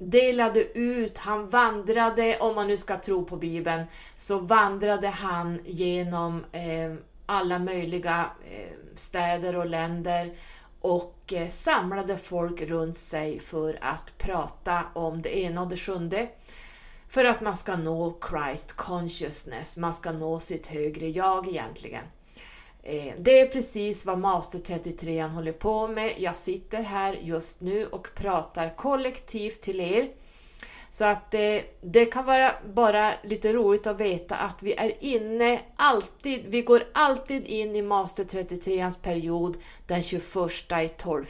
delade 0.00 0.78
ut, 0.78 1.18
han 1.18 1.48
vandrade, 1.48 2.38
om 2.38 2.54
man 2.54 2.66
nu 2.66 2.76
ska 2.76 2.98
tro 2.98 3.24
på 3.24 3.36
Bibeln, 3.36 3.84
så 4.14 4.38
vandrade 4.38 5.08
han 5.08 5.60
genom 5.64 6.44
eh, 6.52 6.94
alla 7.26 7.58
möjliga 7.58 8.30
eh, 8.50 8.72
städer 8.94 9.56
och 9.56 9.66
länder 9.66 10.34
och 10.80 11.32
eh, 11.32 11.48
samlade 11.48 12.18
folk 12.18 12.62
runt 12.62 12.96
sig 12.96 13.38
för 13.38 13.78
att 13.80 14.18
prata 14.18 14.82
om 14.94 15.22
det 15.22 15.38
ena 15.38 15.62
och 15.62 15.68
det 15.68 15.76
sjunde. 15.76 16.28
För 17.08 17.24
att 17.24 17.40
man 17.40 17.56
ska 17.56 17.76
nå 17.76 18.18
Christ 18.30 18.72
consciousness, 18.72 19.76
man 19.76 19.92
ska 19.92 20.12
nå 20.12 20.40
sitt 20.40 20.66
högre 20.66 21.08
jag 21.08 21.48
egentligen. 21.48 22.04
Eh, 22.82 23.14
det 23.18 23.40
är 23.40 23.46
precis 23.46 24.04
vad 24.04 24.18
Master 24.18 24.58
33 24.58 25.22
håller 25.22 25.52
på 25.52 25.88
med. 25.88 26.14
Jag 26.18 26.36
sitter 26.36 26.82
här 26.82 27.18
just 27.22 27.60
nu 27.60 27.86
och 27.86 28.08
pratar 28.14 28.76
kollektivt 28.76 29.60
till 29.60 29.80
er. 29.80 30.10
Så 30.90 31.04
att 31.04 31.30
det, 31.30 31.64
det 31.80 32.04
kan 32.04 32.24
vara 32.24 32.52
bara 32.74 33.12
lite 33.22 33.52
roligt 33.52 33.86
att 33.86 34.00
veta 34.00 34.36
att 34.36 34.62
vi 34.62 34.74
är 34.74 35.04
inne 35.04 35.60
alltid, 35.76 36.44
vi 36.46 36.62
går 36.62 36.84
alltid 36.94 37.46
in 37.46 37.76
i 37.76 37.82
Master 37.82 38.24
33ans 38.24 38.98
period 39.02 39.56
den 39.86 40.02
21 40.02 40.24
i 40.82 40.88
12. 40.96 41.26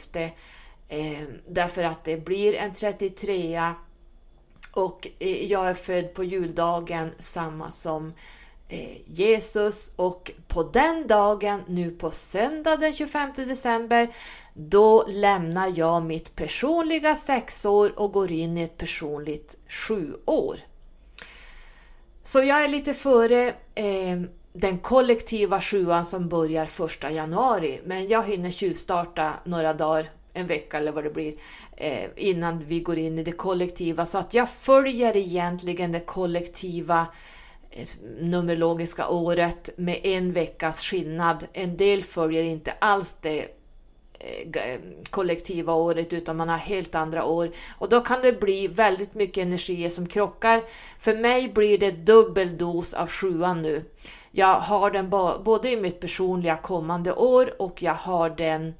Eh, 0.87 1.23
därför 1.47 1.83
att 1.83 2.03
det 2.03 2.17
blir 2.17 2.55
en 2.55 2.73
33 2.73 3.61
och 4.71 5.07
eh, 5.19 5.45
jag 5.45 5.69
är 5.69 5.73
född 5.73 6.13
på 6.13 6.23
juldagen 6.23 7.11
samma 7.19 7.71
som 7.71 8.13
Eh, 8.71 8.97
Jesus 9.05 9.91
och 9.95 10.31
på 10.47 10.63
den 10.63 11.07
dagen, 11.07 11.61
nu 11.67 11.91
på 11.91 12.11
söndag 12.11 12.77
den 12.77 12.93
25 12.93 13.29
december, 13.35 14.07
då 14.53 15.05
lämnar 15.07 15.73
jag 15.75 16.03
mitt 16.05 16.35
personliga 16.35 17.15
sexår 17.15 17.99
och 17.99 18.11
går 18.11 18.31
in 18.31 18.57
i 18.57 18.61
ett 18.61 18.77
personligt 18.77 19.57
sjuår. 19.67 20.57
Så 22.23 22.39
jag 22.39 22.63
är 22.63 22.67
lite 22.67 22.93
före 22.93 23.47
eh, 23.75 24.21
den 24.53 24.79
kollektiva 24.79 25.61
sjuan 25.61 26.05
som 26.05 26.29
börjar 26.29 26.85
1 26.85 27.13
januari, 27.13 27.81
men 27.85 28.07
jag 28.07 28.23
hinner 28.23 28.51
tjuvstarta 28.51 29.33
några 29.45 29.73
dagar, 29.73 30.11
en 30.33 30.47
vecka 30.47 30.77
eller 30.77 30.91
vad 30.91 31.03
det 31.03 31.09
blir, 31.09 31.33
eh, 31.77 32.09
innan 32.15 32.65
vi 32.65 32.79
går 32.79 32.97
in 32.97 33.19
i 33.19 33.23
det 33.23 33.31
kollektiva. 33.31 34.05
Så 34.05 34.17
att 34.17 34.33
jag 34.33 34.49
följer 34.49 35.17
egentligen 35.17 35.91
det 35.91 35.99
kollektiva 35.99 36.99
eh, 36.99 37.07
numerologiska 38.19 39.07
året 39.07 39.69
med 39.77 39.99
en 40.03 40.33
veckas 40.33 40.83
skillnad. 40.83 41.47
En 41.53 41.77
del 41.77 42.03
följer 42.03 42.43
inte 42.43 42.71
alls 42.79 43.15
det 43.21 43.39
eh, 44.19 44.79
kollektiva 45.09 45.73
året 45.73 46.13
utan 46.13 46.37
man 46.37 46.49
har 46.49 46.57
helt 46.57 46.95
andra 46.95 47.25
år. 47.25 47.51
Och 47.77 47.89
då 47.89 48.01
kan 48.01 48.21
det 48.21 48.39
bli 48.39 48.67
väldigt 48.67 49.13
mycket 49.13 49.41
energier 49.41 49.89
som 49.89 50.07
krockar. 50.07 50.63
För 50.99 51.15
mig 51.15 51.47
blir 51.47 51.77
det 51.77 51.91
dubbel 51.91 52.57
dos 52.57 52.93
av 52.93 53.09
sjuan 53.09 53.61
nu. 53.61 53.85
Jag 54.31 54.59
har 54.59 54.91
den 54.91 55.09
både 55.43 55.69
i 55.69 55.81
mitt 55.81 55.99
personliga 55.99 56.57
kommande 56.57 57.13
år 57.13 57.61
och 57.61 57.81
jag 57.81 57.93
har 57.93 58.29
den 58.29 58.73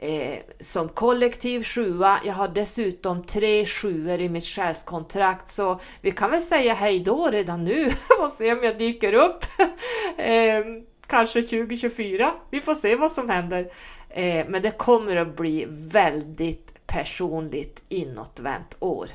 eh, 0.00 0.38
som 0.60 0.88
kollektiv 0.88 1.62
sjua. 1.62 2.20
Jag 2.24 2.34
har 2.34 2.48
dessutom 2.48 3.22
tre 3.22 3.66
sjuor 3.66 4.20
i 4.20 4.28
mitt 4.28 4.44
själskontrakt 4.44 5.48
så 5.48 5.80
vi 6.00 6.10
kan 6.10 6.30
väl 6.30 6.40
säga 6.40 6.74
hej 6.74 7.00
då 7.00 7.28
redan 7.32 7.64
nu. 7.64 7.90
Får 8.20 8.30
se 8.30 8.52
om 8.52 8.62
jag 8.62 8.78
dyker 8.78 9.12
upp. 9.14 9.44
eh, 10.16 10.64
kanske 11.06 11.42
2024. 11.42 12.32
Vi 12.50 12.60
får 12.60 12.74
se 12.74 12.96
vad 12.96 13.12
som 13.12 13.28
händer. 13.28 13.72
Eh, 14.08 14.46
men 14.48 14.62
det 14.62 14.70
kommer 14.70 15.16
att 15.16 15.36
bli 15.36 15.66
väldigt 15.68 16.86
personligt 16.86 17.82
inåtvänt 17.88 18.76
år. 18.78 19.08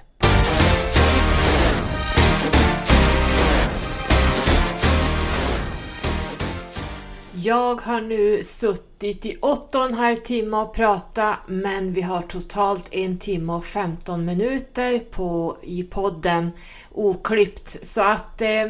Jag 7.45 7.81
har 7.81 8.01
nu 8.01 8.43
suttit 8.43 9.25
i 9.25 9.35
8,5 9.35 10.15
timme 10.15 10.57
och 10.57 10.73
pratat 10.73 11.37
men 11.47 11.93
vi 11.93 12.01
har 12.01 12.21
totalt 12.21 12.87
en 12.91 13.19
timme 13.19 13.53
och 13.53 13.65
15 13.65 14.25
minuter 14.25 14.99
på, 14.99 15.57
i 15.63 15.83
podden 15.83 16.51
oklippt. 16.91 17.85
Så 17.85 18.01
att 18.01 18.41
eh, 18.41 18.65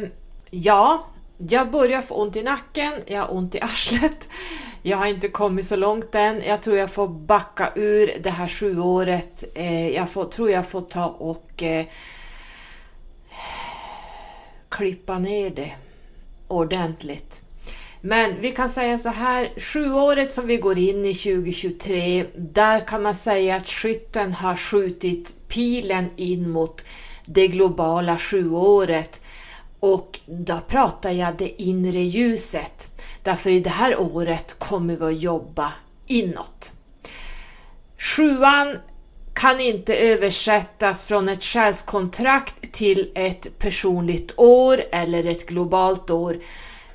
ja, 0.50 1.06
jag 1.38 1.70
börjar 1.70 2.02
få 2.02 2.14
ont 2.14 2.36
i 2.36 2.42
nacken, 2.42 2.92
jag 3.06 3.20
har 3.20 3.34
ont 3.34 3.54
i 3.54 3.60
arslet. 3.60 4.28
Jag 4.82 4.96
har 4.96 5.06
inte 5.06 5.28
kommit 5.28 5.66
så 5.66 5.76
långt 5.76 6.14
än. 6.14 6.42
Jag 6.46 6.62
tror 6.62 6.76
jag 6.76 6.90
får 6.90 7.08
backa 7.08 7.72
ur 7.74 8.12
det 8.22 8.30
här 8.30 8.48
sjuåret. 8.48 9.44
Eh, 9.54 9.88
jag 9.88 10.10
får, 10.10 10.24
tror 10.24 10.50
jag 10.50 10.66
får 10.66 10.80
ta 10.80 11.06
och 11.06 11.62
eh, 11.62 11.86
klippa 14.68 15.18
ner 15.18 15.50
det 15.50 15.72
ordentligt. 16.48 17.42
Men 18.00 18.40
vi 18.40 18.50
kan 18.50 18.68
säga 18.68 18.98
så 18.98 19.08
här, 19.08 19.52
sjuåret 19.56 20.34
som 20.34 20.46
vi 20.46 20.56
går 20.56 20.78
in 20.78 21.04
i 21.04 21.14
2023, 21.14 22.26
där 22.36 22.86
kan 22.86 23.02
man 23.02 23.14
säga 23.14 23.56
att 23.56 23.68
skytten 23.68 24.32
har 24.32 24.56
skjutit 24.56 25.34
pilen 25.48 26.10
in 26.16 26.50
mot 26.50 26.84
det 27.26 27.48
globala 27.48 28.18
sjuåret. 28.18 29.20
Och 29.80 30.20
då 30.26 30.60
pratar 30.68 31.10
jag 31.10 31.36
det 31.36 31.62
inre 31.62 32.00
ljuset. 32.00 32.90
Därför 33.22 33.50
i 33.50 33.60
det 33.60 33.70
här 33.70 34.00
året 34.00 34.58
kommer 34.58 34.96
vi 34.96 35.04
att 35.04 35.22
jobba 35.22 35.72
inåt. 36.06 36.72
Sjuan 37.98 38.78
kan 39.34 39.60
inte 39.60 39.96
översättas 39.96 41.04
från 41.04 41.28
ett 41.28 41.44
själskontrakt 41.44 42.72
till 42.72 43.12
ett 43.14 43.58
personligt 43.58 44.32
år 44.36 44.84
eller 44.92 45.24
ett 45.24 45.46
globalt 45.46 46.10
år. 46.10 46.38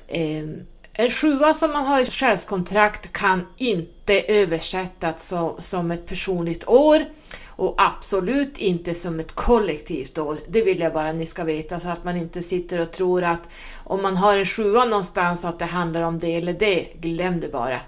Ehm, 0.08 0.66
en 0.94 1.10
sjua 1.10 1.54
som 1.54 1.72
man 1.72 1.84
har 1.84 2.00
i 2.00 2.04
själskontrakt 2.04 3.12
kan 3.12 3.46
inte 3.56 4.20
översättas 4.20 5.32
som 5.58 5.90
ett 5.90 6.06
personligt 6.06 6.68
år 6.68 7.04
och 7.46 7.74
absolut 7.78 8.58
inte 8.58 8.94
som 8.94 9.20
ett 9.20 9.32
kollektivt 9.32 10.18
år. 10.18 10.38
Det 10.48 10.62
vill 10.62 10.80
jag 10.80 10.92
bara 10.92 11.12
ni 11.12 11.26
ska 11.26 11.44
veta 11.44 11.80
så 11.80 11.88
att 11.88 12.04
man 12.04 12.16
inte 12.16 12.42
sitter 12.42 12.80
och 12.80 12.90
tror 12.90 13.24
att 13.24 13.48
om 13.84 14.02
man 14.02 14.16
har 14.16 14.38
en 14.38 14.44
sjua 14.44 14.84
någonstans 14.84 15.44
att 15.44 15.58
det 15.58 15.64
handlar 15.64 16.02
om 16.02 16.18
det 16.18 16.34
eller 16.34 16.52
det. 16.52 16.88
Glöm 17.00 17.40
det 17.40 17.48
bara. 17.48 17.80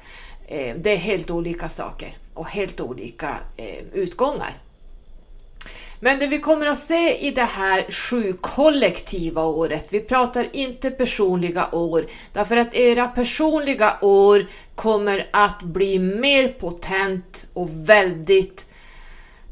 Eh, 0.46 0.76
det 0.76 0.90
är 0.90 0.96
helt 0.96 1.30
olika 1.30 1.68
saker 1.68 2.14
och 2.34 2.46
helt 2.46 2.80
olika 2.80 3.36
eh, 3.56 3.84
utgångar. 3.92 4.63
Men 6.00 6.18
det 6.18 6.26
vi 6.26 6.38
kommer 6.38 6.66
att 6.66 6.78
se 6.78 7.26
i 7.26 7.30
det 7.30 7.42
här 7.44 7.90
sju 7.90 8.32
kollektiva 8.40 9.44
året, 9.44 9.86
vi 9.90 10.00
pratar 10.00 10.46
inte 10.52 10.90
personliga 10.90 11.68
år, 11.72 12.06
därför 12.32 12.56
att 12.56 12.74
era 12.74 13.08
personliga 13.08 13.98
år 14.00 14.46
kommer 14.74 15.28
att 15.32 15.62
bli 15.62 15.98
mer 15.98 16.48
potent 16.48 17.46
och 17.52 17.68
väldigt 17.72 18.66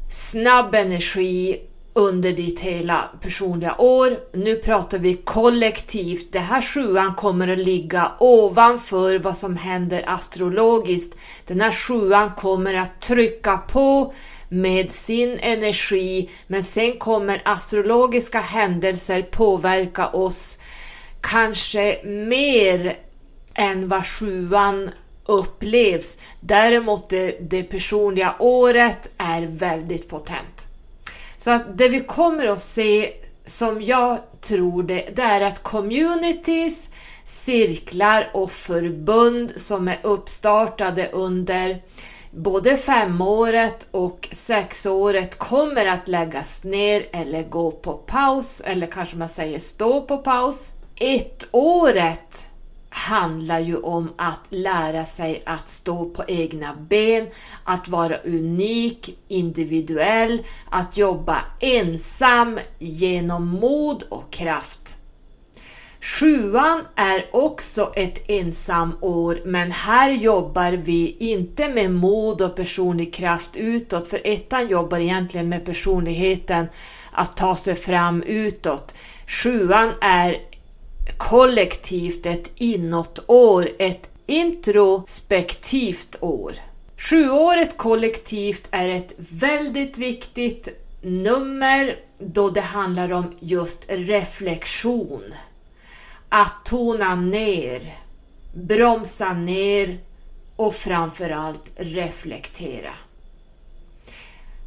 snabb 0.09 0.75
energi 0.75 1.61
under 1.93 2.31
ditt 2.31 2.59
hela 2.59 3.09
personliga 3.21 3.75
år. 3.77 4.19
Nu 4.33 4.55
pratar 4.55 4.97
vi 4.97 5.13
kollektivt. 5.13 6.31
Det 6.31 6.39
här 6.39 6.61
sjuan 6.61 7.15
kommer 7.15 7.47
att 7.47 7.57
ligga 7.57 8.11
ovanför 8.19 9.19
vad 9.19 9.37
som 9.37 9.57
händer 9.57 10.03
astrologiskt. 10.07 11.17
Den 11.47 11.61
här 11.61 11.71
sjuan 11.71 12.31
kommer 12.35 12.73
att 12.73 13.01
trycka 13.01 13.57
på 13.57 14.13
med 14.49 14.91
sin 14.91 15.37
energi, 15.39 16.29
men 16.47 16.63
sen 16.63 16.97
kommer 16.97 17.41
astrologiska 17.45 18.39
händelser 18.39 19.21
påverka 19.21 20.07
oss 20.07 20.57
kanske 21.21 21.99
mer 22.05 22.97
än 23.53 23.87
vad 23.87 24.05
sjuan 24.05 24.89
upplevs. 25.25 26.17
Däremot 26.39 27.09
det, 27.09 27.37
det 27.41 27.63
personliga 27.63 28.35
året 28.39 29.13
är 29.17 29.41
väldigt 29.41 30.09
potent. 30.09 30.67
Så 31.37 31.51
att 31.51 31.77
det 31.77 31.89
vi 31.89 31.99
kommer 31.99 32.47
att 32.47 32.61
se, 32.61 33.13
som 33.45 33.81
jag 33.81 34.19
tror 34.41 34.83
det, 34.83 35.09
det 35.15 35.21
är 35.21 35.41
att 35.41 35.63
communities, 35.63 36.89
cirklar 37.23 38.29
och 38.33 38.51
förbund 38.51 39.53
som 39.55 39.87
är 39.87 39.99
uppstartade 40.03 41.09
under 41.11 41.81
både 42.35 42.77
femåret 42.77 43.87
och 43.91 44.29
sexåret 44.31 45.37
kommer 45.37 45.85
att 45.85 46.07
läggas 46.07 46.63
ner 46.63 47.05
eller 47.11 47.43
gå 47.43 47.71
på 47.71 47.93
paus, 47.93 48.61
eller 48.65 48.87
kanske 48.87 49.15
man 49.15 49.29
säger 49.29 49.59
stå 49.59 50.01
på 50.01 50.17
paus. 50.17 50.73
Ettåret 50.95 52.49
handlar 52.89 53.59
ju 53.59 53.77
om 53.77 54.13
att 54.17 54.41
lära 54.49 55.05
sig 55.05 55.43
att 55.45 55.67
stå 55.67 56.05
på 56.05 56.23
egna 56.27 56.75
ben, 56.89 57.27
att 57.63 57.87
vara 57.87 58.17
unik, 58.17 59.17
individuell, 59.27 60.43
att 60.69 60.97
jobba 60.97 61.37
ensam 61.59 62.59
genom 62.79 63.47
mod 63.47 64.03
och 64.09 64.31
kraft. 64.31 64.97
Sjuan 66.03 66.81
är 66.95 67.25
också 67.31 67.93
ett 67.95 68.29
ensamår, 68.29 69.41
men 69.45 69.71
här 69.71 70.11
jobbar 70.11 70.71
vi 70.71 71.15
inte 71.19 71.69
med 71.69 71.91
mod 71.91 72.41
och 72.41 72.55
personlig 72.55 73.13
kraft 73.13 73.55
utåt, 73.55 74.07
för 74.07 74.21
ettan 74.23 74.67
jobbar 74.67 74.99
egentligen 74.99 75.49
med 75.49 75.65
personligheten, 75.65 76.65
att 77.11 77.37
ta 77.37 77.55
sig 77.55 77.75
fram 77.75 78.23
utåt. 78.23 78.95
Sjuan 79.27 79.91
är 80.01 80.37
kollektivt 81.17 82.25
ett 82.25 82.51
inåtår, 82.55 83.69
ett 83.79 84.09
introspektivt 84.25 86.15
år. 86.19 86.51
Sjuåret 86.97 87.77
kollektivt 87.77 88.67
är 88.71 88.89
ett 88.89 89.13
väldigt 89.17 89.97
viktigt 89.97 90.67
nummer 91.01 91.99
då 92.19 92.49
det 92.49 92.61
handlar 92.61 93.11
om 93.11 93.35
just 93.39 93.85
reflektion. 93.87 95.23
Att 96.35 96.65
tona 96.65 97.15
ner, 97.15 97.97
bromsa 98.53 99.33
ner 99.33 99.99
och 100.55 100.75
framförallt 100.75 101.71
reflektera. 101.75 102.93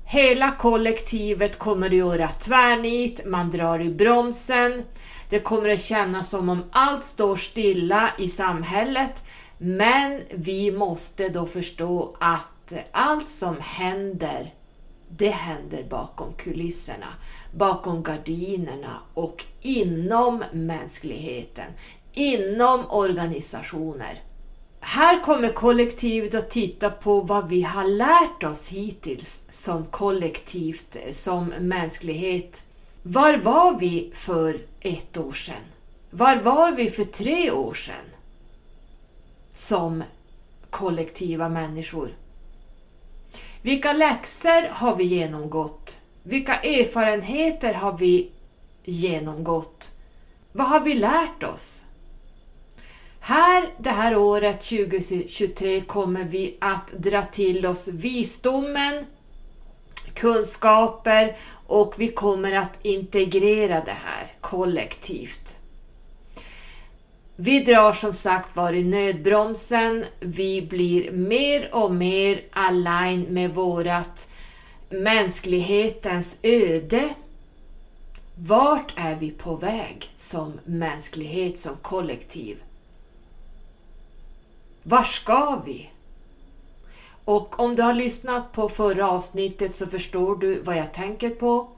Hela 0.05 0.51
kollektivet 0.51 1.59
kommer 1.59 1.87
att 1.87 1.97
göra 1.97 2.29
tvärnit, 2.29 3.21
man 3.27 3.51
drar 3.51 3.81
i 3.81 3.91
bromsen. 3.91 4.85
Det 5.29 5.41
kommer 5.41 5.69
att 5.69 5.81
kännas 5.81 6.29
som 6.29 6.49
om 6.49 6.65
allt 6.71 7.05
står 7.05 7.37
stilla 7.37 8.11
i 8.19 8.29
samhället. 8.29 9.25
Men 9.59 10.23
vi 10.31 10.71
måste 10.71 11.29
då 11.29 11.47
förstå 11.47 12.17
att 12.21 12.73
allt 12.93 13.27
som 13.27 13.57
händer, 13.61 14.55
det 15.17 15.29
händer 15.29 15.85
bakom 15.85 16.35
kulisserna, 16.35 17.15
bakom 17.53 18.03
gardinerna 18.03 19.01
och 19.15 19.45
inom 19.61 20.45
mänskligheten, 20.53 21.73
inom 22.13 22.85
organisationer. 22.91 24.23
Här 24.81 25.23
kommer 25.23 25.53
kollektivet 25.53 26.35
att 26.35 26.51
titta 26.51 26.91
på 26.91 27.21
vad 27.21 27.49
vi 27.49 27.63
har 27.63 27.85
lärt 27.85 28.45
oss 28.45 28.69
hittills 28.69 29.43
som 29.49 29.85
kollektivt, 29.85 30.97
som 31.11 31.47
mänsklighet. 31.47 32.65
Var 33.03 33.37
var 33.37 33.79
vi 33.79 34.13
för 34.15 34.61
ett 34.81 35.17
år 35.17 35.33
sedan? 35.33 35.65
Var 36.11 36.37
var 36.37 36.73
vi 36.73 36.91
för 36.91 37.05
tre 37.05 37.51
år 37.51 37.75
sedan? 37.75 38.05
Som 39.53 40.03
kollektiva 40.71 41.49
människor. 41.49 42.13
Vilka 43.67 43.93
läxor 43.93 44.69
har 44.73 44.97
vi 44.97 45.05
genomgått? 45.05 46.01
Vilka 46.23 46.55
erfarenheter 46.55 47.75
har 47.75 47.99
vi 47.99 48.31
genomgått? 48.85 49.93
Vad 50.53 50.67
har 50.67 50.81
vi 50.81 50.95
lärt 50.95 51.43
oss? 51.43 51.85
Här 53.21 53.69
det 53.79 53.91
här 53.91 54.17
året 54.17 54.61
2023 54.61 55.81
kommer 55.81 56.25
vi 56.25 56.57
att 56.61 56.93
dra 56.93 57.23
till 57.23 57.67
oss 57.67 57.89
visdomen, 57.89 59.07
kunskaper 60.15 61.37
och 61.67 61.95
vi 61.99 62.09
kommer 62.09 62.53
att 62.53 62.79
integrera 62.83 63.81
det 63.85 63.97
här 64.05 64.33
kollektivt. 64.41 65.59
Vi 67.39 67.61
drar 67.61 67.93
som 67.93 68.13
sagt 68.13 68.57
var 68.57 68.73
i 68.73 68.85
nödbromsen. 68.85 70.05
Vi 70.21 70.63
blir 70.63 71.13
mer 71.13 71.75
och 71.75 71.95
mer 71.95 72.41
align 72.53 73.23
med 73.23 73.55
vårat 73.55 74.29
mänsklighetens 74.89 76.39
öde. 76.43 77.15
Vart 78.35 78.93
är 78.97 79.15
vi 79.15 79.31
på 79.31 79.57
väg 79.57 80.11
som 80.15 80.61
mänsklighet, 80.65 81.59
som 81.59 81.77
kollektiv? 81.83 82.63
Var 84.83 85.03
ska 85.03 85.63
vi? 85.67 85.91
Och 87.25 87.61
om 87.61 87.77
du 87.77 87.83
har 87.83 87.95
lyssnat 87.95 88.53
på 88.53 88.69
förra 88.69 89.11
avsnittet 89.11 89.75
så 89.75 89.87
förstår 89.87 90.37
du 90.37 90.63
vad 90.63 90.77
jag 90.77 90.95
tänker 90.95 91.31
på. 91.31 91.69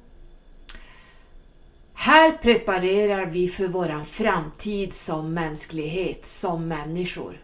Här 2.00 2.32
preparerar 2.32 3.26
vi 3.26 3.48
för 3.48 3.66
våran 3.66 4.04
framtid 4.04 4.94
som 4.94 5.34
mänsklighet, 5.34 6.26
som 6.26 6.68
människor. 6.68 7.40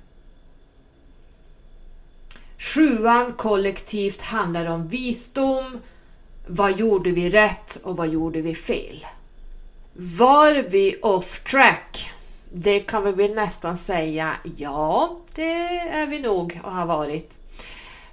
Sjuan 2.59 3.32
kollektivt 3.32 4.20
handlar 4.20 4.66
om 4.66 4.89
visdom. 4.89 5.78
Vad 6.47 6.78
gjorde 6.78 7.10
vi 7.10 7.31
rätt 7.31 7.76
och 7.82 7.97
vad 7.97 8.09
gjorde 8.09 8.43
vi 8.43 8.55
fel? 8.55 9.06
Var 9.93 10.55
vi 10.55 10.97
off 11.02 11.44
track? 11.44 12.10
Det 12.52 12.81
kan 12.81 13.05
vi 13.05 13.12
väl 13.12 13.35
nästan 13.35 13.76
säga 13.76 14.35
ja, 14.56 15.20
det 15.35 15.78
är 15.78 16.06
vi 16.06 16.20
nog 16.20 16.60
och 16.64 16.72
har 16.72 16.86
varit. 16.86 17.39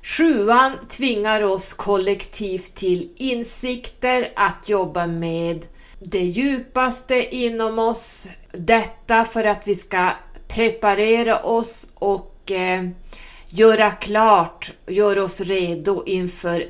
Sjuan 0.01 0.77
tvingar 0.87 1.41
oss 1.41 1.73
kollektivt 1.73 2.75
till 2.75 3.09
insikter 3.15 4.31
att 4.35 4.69
jobba 4.69 5.07
med 5.07 5.67
det 6.03 6.23
djupaste 6.23 7.35
inom 7.35 7.79
oss. 7.79 8.27
Detta 8.51 9.25
för 9.25 9.43
att 9.43 9.67
vi 9.67 9.75
ska 9.75 10.09
preparera 10.47 11.39
oss 11.39 11.87
och 11.93 12.51
eh, 12.51 12.87
göra 13.49 13.91
klart, 13.91 14.71
göra 14.87 15.23
oss 15.23 15.41
redo 15.41 16.03
inför 16.05 16.65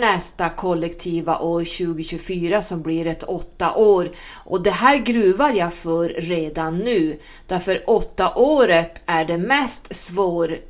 nästa 0.00 0.48
kollektiva 0.48 1.38
år 1.38 1.60
2024 1.60 2.62
som 2.62 2.82
blir 2.82 3.06
ett 3.06 3.22
åtta 3.22 3.74
år. 3.74 4.10
Och 4.44 4.62
det 4.62 4.70
här 4.70 4.96
gruvar 4.96 5.52
jag 5.52 5.74
för 5.74 6.08
redan 6.08 6.78
nu, 6.78 7.18
därför 7.46 7.84
åtta 7.86 8.34
året 8.34 9.02
är 9.06 9.24
det 9.24 9.38
mest 9.38 9.96
svårrattade 9.96 10.64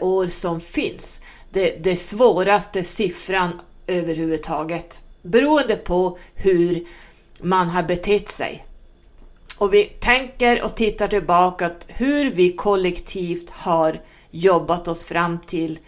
år 0.00 0.26
som 0.26 0.60
finns. 0.60 1.20
Det, 1.50 1.84
det 1.84 1.96
svåraste 1.96 2.84
siffran 2.84 3.60
överhuvudtaget, 3.86 5.00
beroende 5.22 5.76
på 5.76 6.18
hur 6.34 6.84
man 7.40 7.68
har 7.68 7.82
betett 7.82 8.28
sig. 8.28 8.66
Och 9.56 9.74
vi 9.74 9.84
tänker 9.84 10.62
och 10.64 10.74
tittar 10.74 11.08
tillbaka 11.08 11.70
hur 11.86 12.30
vi 12.30 12.52
kollektivt 12.52 13.50
har 13.50 14.00
jobbat 14.30 14.88
oss 14.88 15.04
fram 15.04 15.38
till 15.38 15.78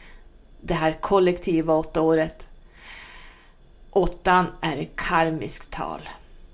det 0.60 0.74
här 0.74 0.98
kollektiva 1.00 1.74
åttaåret. 1.74 2.48
Åttan 3.90 4.46
är 4.60 4.76
ett 4.76 4.96
karmiskt 4.96 5.70
tal. 5.70 6.00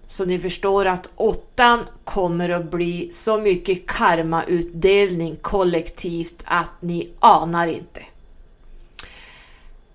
Så 0.07 0.25
ni 0.25 0.39
förstår 0.39 0.85
att 0.85 1.09
åttan 1.17 1.87
kommer 2.05 2.49
att 2.49 2.71
bli 2.71 3.13
så 3.13 3.41
mycket 3.41 3.87
karmautdelning 3.87 5.37
kollektivt 5.37 6.43
att 6.45 6.83
ni 6.83 7.11
anar 7.19 7.67
inte. 7.67 8.03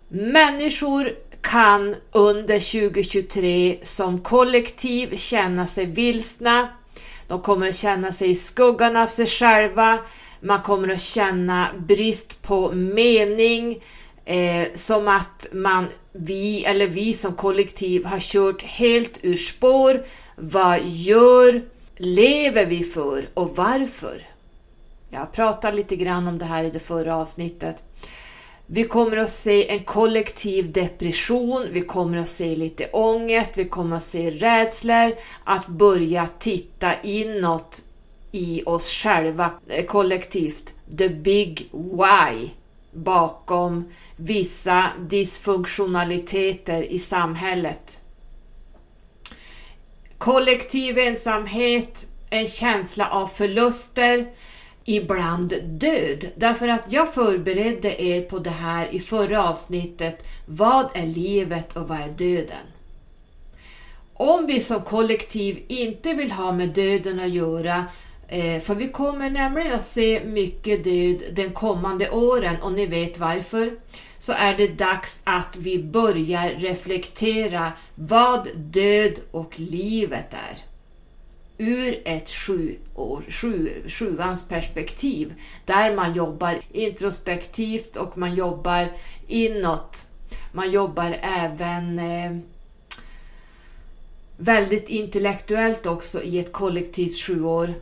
Människor 0.08 1.12
kan 1.44 1.96
under 2.12 2.60
2023 2.60 3.78
som 3.82 4.20
kollektiv 4.20 5.16
känna 5.16 5.68
sig 5.68 5.86
vilsna, 5.86 6.70
de 7.28 7.42
kommer 7.42 7.68
att 7.68 7.76
känna 7.76 8.12
sig 8.12 8.30
i 8.30 8.36
skuggan 8.36 8.98
av 8.98 9.08
sig 9.08 9.26
själva. 9.26 10.00
Man 10.40 10.62
kommer 10.62 10.94
att 10.94 11.02
känna 11.02 11.68
brist 11.88 12.42
på 12.42 12.72
mening. 12.72 13.84
Eh, 14.26 14.68
som 14.74 15.08
att 15.08 15.48
man, 15.52 15.88
vi 16.12 16.66
eller 16.66 16.88
vi 16.88 17.14
som 17.14 17.34
kollektiv 17.34 18.06
har 18.06 18.20
kört 18.20 18.62
helt 18.62 19.20
ur 19.22 19.36
spår. 19.36 20.04
Vad 20.36 20.80
gör, 20.86 21.62
lever 21.98 22.66
vi 22.66 22.84
för 22.84 23.30
och 23.34 23.56
varför? 23.56 24.28
Jag 25.10 25.32
pratade 25.32 25.78
lite 25.78 25.96
grann 25.96 26.28
om 26.28 26.38
det 26.38 26.46
här 26.46 26.64
i 26.64 26.70
det 26.70 26.80
förra 26.80 27.16
avsnittet. 27.16 27.84
Vi 28.66 28.84
kommer 28.84 29.18
att 29.18 29.30
se 29.30 29.72
en 29.72 29.84
kollektiv 29.84 30.72
depression, 30.72 31.68
vi 31.72 31.82
kommer 31.82 32.18
att 32.18 32.28
se 32.28 32.56
lite 32.56 32.90
ångest, 32.92 33.52
vi 33.56 33.66
kommer 33.66 33.96
att 33.96 34.04
se 34.04 34.32
rädslor, 34.32 35.16
att 35.44 35.68
börja 35.68 36.28
titta 36.40 37.02
inåt 37.02 37.84
i 38.32 38.64
oss 38.66 38.90
själva 38.90 39.52
eh, 39.68 39.86
kollektivt. 39.86 40.74
The 40.98 41.10
big 41.10 41.70
why 41.72 42.50
bakom 42.94 43.92
vissa 44.16 44.88
dysfunktionaliteter 45.10 46.84
i 46.84 47.00
samhället. 47.00 48.02
Kollektiv 50.18 50.98
ensamhet, 50.98 52.08
en 52.30 52.48
känsla 52.48 53.08
av 53.08 53.28
förluster, 53.28 54.28
ibland 54.86 55.54
död. 55.64 56.26
Därför 56.36 56.68
att 56.68 56.92
jag 56.92 57.14
förberedde 57.14 58.04
er 58.04 58.22
på 58.22 58.40
det 58.40 58.50
här 58.50 58.96
i 58.96 59.00
förra 59.00 59.50
avsnittet. 59.50 60.28
Vad 60.46 60.90
är 60.94 61.06
livet 61.06 61.78
och 61.78 61.88
vad 61.88 62.02
är 62.02 62.10
döden? 62.10 62.66
Om 64.14 64.46
vi 64.46 64.60
som 64.60 64.82
kollektiv 64.82 65.64
inte 65.68 66.14
vill 66.14 66.32
ha 66.32 66.52
med 66.52 66.70
döden 66.70 67.20
att 67.20 67.30
göra, 67.30 67.86
eh, 68.28 68.62
för 68.62 68.76
vi 68.76 68.88
kommer 68.88 69.30
nämligen 69.30 69.76
att 69.76 69.82
se 69.82 70.24
mycket 70.26 70.84
död 70.84 71.24
den 71.36 71.52
kommande 71.52 72.10
åren 72.10 72.56
och 72.62 72.74
ni 72.74 72.86
vet 72.86 73.20
varför, 73.20 73.72
så 74.20 74.34
är 74.34 74.58
det 74.58 74.68
dags 74.68 75.22
att 75.24 75.56
vi 75.60 75.84
börjar 75.84 76.50
reflektera 76.50 77.72
vad 77.96 78.48
död 78.56 79.20
och 79.32 79.54
livet 79.60 80.34
är 80.34 80.73
ur 81.64 82.02
ett 82.06 82.30
sju 82.30 82.76
år, 82.96 83.24
sju, 83.30 83.70
sjuans 83.88 84.48
perspektiv 84.48 85.34
där 85.66 85.96
man 85.96 86.14
jobbar 86.14 86.60
introspektivt 86.72 87.96
och 87.96 88.18
man 88.18 88.36
jobbar 88.36 88.92
inåt. 89.28 90.08
Man 90.52 90.72
jobbar 90.72 91.20
även 91.22 92.00
eh, 92.00 92.38
väldigt 94.38 94.90
intellektuellt 94.90 95.86
också 95.86 96.24
i 96.24 96.40
ett 96.40 96.52
kollektivt 96.52 97.18
sjuår. 97.18 97.74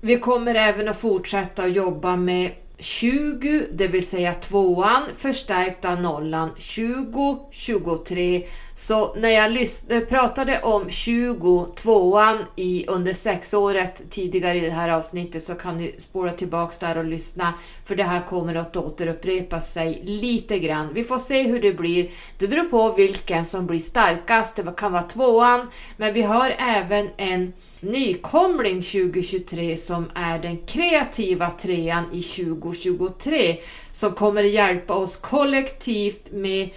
Vi 0.00 0.16
kommer 0.16 0.54
även 0.54 0.88
att 0.88 1.00
fortsätta 1.00 1.62
att 1.62 1.76
jobba 1.76 2.16
med 2.16 2.50
20, 2.82 3.66
det 3.72 3.88
vill 3.88 4.06
säga 4.06 4.34
tvåan, 4.34 5.02
förstärkta 5.16 5.94
nollan 5.94 6.50
20, 6.58 7.48
23. 7.50 8.46
Så 8.74 9.14
när 9.14 9.28
jag 9.28 10.08
pratade 10.08 10.60
om 10.62 10.90
20, 10.90 11.66
tvåan 11.76 12.38
i 12.56 12.86
under 12.88 13.12
sexåret 13.12 14.10
tidigare 14.10 14.58
i 14.58 14.60
det 14.60 14.70
här 14.70 14.88
avsnittet 14.88 15.42
så 15.42 15.54
kan 15.54 15.76
ni 15.76 15.94
spåra 15.98 16.32
tillbaks 16.32 16.78
där 16.78 16.98
och 16.98 17.04
lyssna 17.04 17.54
för 17.84 17.96
det 17.96 18.04
här 18.04 18.26
kommer 18.26 18.54
att 18.54 18.76
återupprepa 18.76 19.60
sig 19.60 20.02
lite 20.04 20.58
grann. 20.58 20.88
Vi 20.92 21.04
får 21.04 21.18
se 21.18 21.42
hur 21.42 21.62
det 21.62 21.72
blir. 21.72 22.10
Det 22.38 22.48
beror 22.48 22.64
på 22.64 22.92
vilken 22.92 23.44
som 23.44 23.66
blir 23.66 23.80
starkast. 23.80 24.56
Det 24.56 24.74
kan 24.76 24.92
vara 24.92 25.02
tvåan, 25.02 25.70
men 25.96 26.12
vi 26.12 26.22
har 26.22 26.54
även 26.58 27.08
en 27.16 27.52
nykomling 27.82 28.82
2023 28.82 29.76
som 29.76 30.10
är 30.14 30.38
den 30.38 30.58
kreativa 30.66 31.50
trean 31.50 32.04
i 32.12 32.22
2023 32.22 33.56
som 33.92 34.12
kommer 34.12 34.42
hjälpa 34.42 34.94
oss 34.94 35.16
kollektivt 35.16 36.32
med 36.32 36.70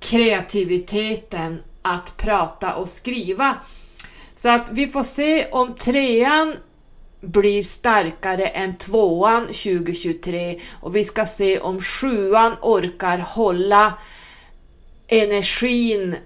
kreativiteten 0.00 1.62
att 1.82 2.16
prata 2.16 2.74
och 2.74 2.88
skriva. 2.88 3.56
Så 4.34 4.48
att 4.48 4.68
vi 4.70 4.86
får 4.86 5.02
se 5.02 5.46
om 5.50 5.74
trean 5.74 6.56
blir 7.20 7.62
starkare 7.62 8.46
än 8.46 8.76
tvåan 8.76 9.46
2023 9.46 10.60
och 10.80 10.96
vi 10.96 11.04
ska 11.04 11.26
se 11.26 11.60
om 11.60 11.80
sjuan 11.80 12.52
orkar 12.62 13.18
hålla 13.18 13.98
energin 15.06 16.16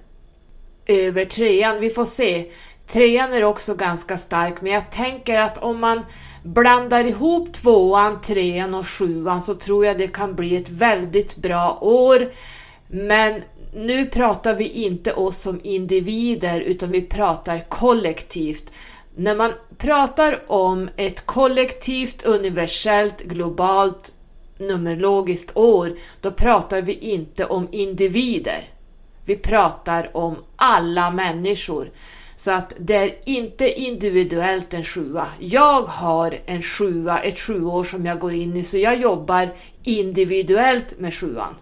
över 0.87 1.25
trean. 1.25 1.81
Vi 1.81 1.91
får 1.91 2.05
se. 2.05 2.51
Trean 2.87 3.33
är 3.33 3.45
också 3.45 3.75
ganska 3.75 4.17
stark, 4.17 4.63
men 4.63 4.73
jag 4.73 4.91
tänker 4.91 5.39
att 5.39 5.59
om 5.59 5.81
man 5.81 6.03
blandar 6.43 7.05
ihop 7.05 7.53
tvåan, 7.53 8.21
trean 8.21 8.75
och 8.75 8.87
sjuan 8.87 9.43
så 9.43 9.55
tror 9.55 9.87
jag 9.87 9.99
det 9.99 10.07
kan 10.07 10.35
bli 10.35 10.57
ett 10.57 10.71
väldigt 10.71 11.37
bra 11.37 11.79
år. 11.81 12.31
Men 12.89 13.43
nu 13.75 14.07
pratar 14.07 14.55
vi 14.55 14.69
inte 14.69 15.13
oss 15.13 15.39
som 15.39 15.61
individer 15.63 16.61
utan 16.61 16.91
vi 16.91 17.03
pratar 17.03 17.65
kollektivt. 17.69 18.73
När 19.17 19.37
man 19.37 19.53
pratar 19.79 20.43
om 20.47 20.89
ett 20.97 21.27
kollektivt, 21.27 22.23
universellt, 22.23 23.23
globalt, 23.23 24.13
numerologiskt 24.59 25.57
år, 25.57 25.93
då 26.21 26.31
pratar 26.31 26.83
vi 26.83 26.93
inte 26.93 27.45
om 27.45 27.69
individer. 27.73 28.69
Vi 29.25 29.37
pratar 29.37 30.17
om 30.17 30.37
alla 30.57 31.11
människor. 31.11 31.91
Så 32.37 32.51
att 32.51 32.73
det 32.79 32.95
är 32.95 33.15
inte 33.25 33.81
individuellt 33.81 34.75
en 34.75 34.85
sjua. 34.85 35.29
Jag 35.39 35.83
har 35.83 36.39
en 36.47 36.63
sjua, 36.63 37.19
ett 37.19 37.39
sjuår 37.39 37.85
som 37.85 38.07
jag 38.07 38.19
går 38.19 38.33
in 38.33 38.57
i, 38.57 38.65
så 38.65 38.79
jag 38.79 39.01
jobbar 39.01 39.49
individuellt 39.83 40.99
med 40.99 41.15
sjuan. 41.15 41.55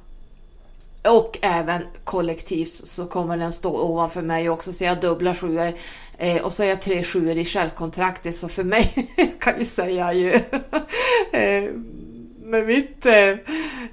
Och 1.02 1.38
även 1.42 1.82
kollektivt 2.04 2.72
så 2.72 3.06
kommer 3.06 3.36
den 3.36 3.52
stå 3.52 3.80
ovanför 3.80 4.22
mig 4.22 4.48
också, 4.48 4.72
så 4.72 4.84
jag 4.84 4.94
har 4.94 5.00
dubbla 5.00 5.34
sjuor. 5.34 5.72
Eh, 6.18 6.42
och 6.42 6.52
så 6.52 6.62
har 6.62 6.68
jag 6.68 6.82
tre 6.82 7.02
sjuor 7.02 7.36
i 7.36 7.44
självkontraktet, 7.44 8.34
så 8.34 8.48
för 8.48 8.64
mig 8.64 9.08
kan 9.40 9.54
vi 9.58 9.64
säga 9.64 10.12
ju 10.12 10.32
eh, 11.32 11.70
med 12.44 12.66
mitt, 12.66 13.06
eh, 13.06 13.34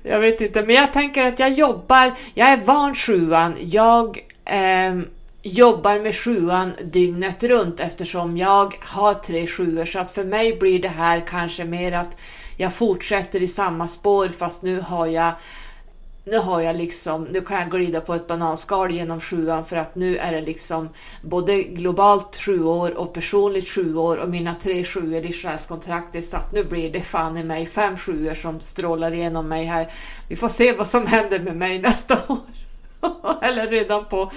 jag 0.04 0.20
vet 0.20 0.42
inte, 0.42 0.64
men 0.64 0.76
jag 0.76 0.94
tänker 0.94 1.24
att 1.24 1.40
jag 1.40 1.54
jobbar, 1.54 2.14
jag 2.34 2.50
är 2.50 2.58
van 2.58 2.96
sjuan, 2.96 3.56
jag 3.60 4.20
eh, 4.46 5.02
jobbar 5.44 6.00
med 6.00 6.16
sjuan 6.16 6.74
dygnet 6.84 7.44
runt 7.44 7.80
eftersom 7.80 8.38
jag 8.38 8.76
har 8.80 9.14
tre 9.14 9.48
sjuor 9.48 9.86
så 9.86 10.00
att 10.00 10.12
för 10.12 10.24
mig 10.24 10.58
blir 10.60 10.82
det 10.82 10.88
här 10.88 11.28
kanske 11.28 11.66
mer 11.66 11.92
att 11.92 12.18
jag 12.58 12.74
fortsätter 12.74 13.44
i 13.44 13.48
samma 13.48 13.88
spår 13.88 14.28
fast 14.28 14.64
nu 14.64 14.80
har 14.80 15.08
jag 15.08 15.34
nu 16.26 16.38
har 16.38 16.62
jag 16.62 16.76
liksom, 16.76 17.24
nu 17.24 17.42
kan 17.42 17.60
jag 17.60 17.72
glida 17.72 18.02
på 18.02 18.14
ett 18.14 18.28
bananskal 18.28 18.92
genom 18.92 19.20
sjuan 19.20 19.66
för 19.66 19.76
att 19.76 19.96
nu 19.96 20.18
är 20.18 20.32
det 20.32 20.42
liksom 20.42 20.90
både 21.22 21.64
globalt 21.64 22.38
sju 22.38 22.64
år 22.64 22.98
och 22.98 23.14
personligt 23.14 23.68
sju 23.68 23.96
år 23.96 24.18
och 24.18 24.30
mina 24.30 24.56
tre 24.56 24.84
sjuor 24.84 25.26
i 25.26 25.34
själskontraktet 25.34 26.26
så 26.26 26.38
att 26.38 26.52
nu 26.52 26.64
blir 26.64 26.94
det 26.94 27.02
fan 27.02 27.38
i 27.38 27.44
mig 27.44 27.66
fem 27.66 27.98
sjuor 27.98 28.34
som 28.34 28.60
strålar 28.60 29.12
igenom 29.12 29.48
mig 29.48 29.64
här. 29.64 29.94
Vi 30.30 30.36
får 30.36 30.48
se 30.48 30.74
vad 30.74 30.88
som 30.88 31.08
händer 31.08 31.40
med 31.40 31.56
mig 31.56 31.80
nästa 31.80 32.14
år. 32.28 32.61
Eller 33.42 33.68
redan 33.68 34.06
på 34.06 34.32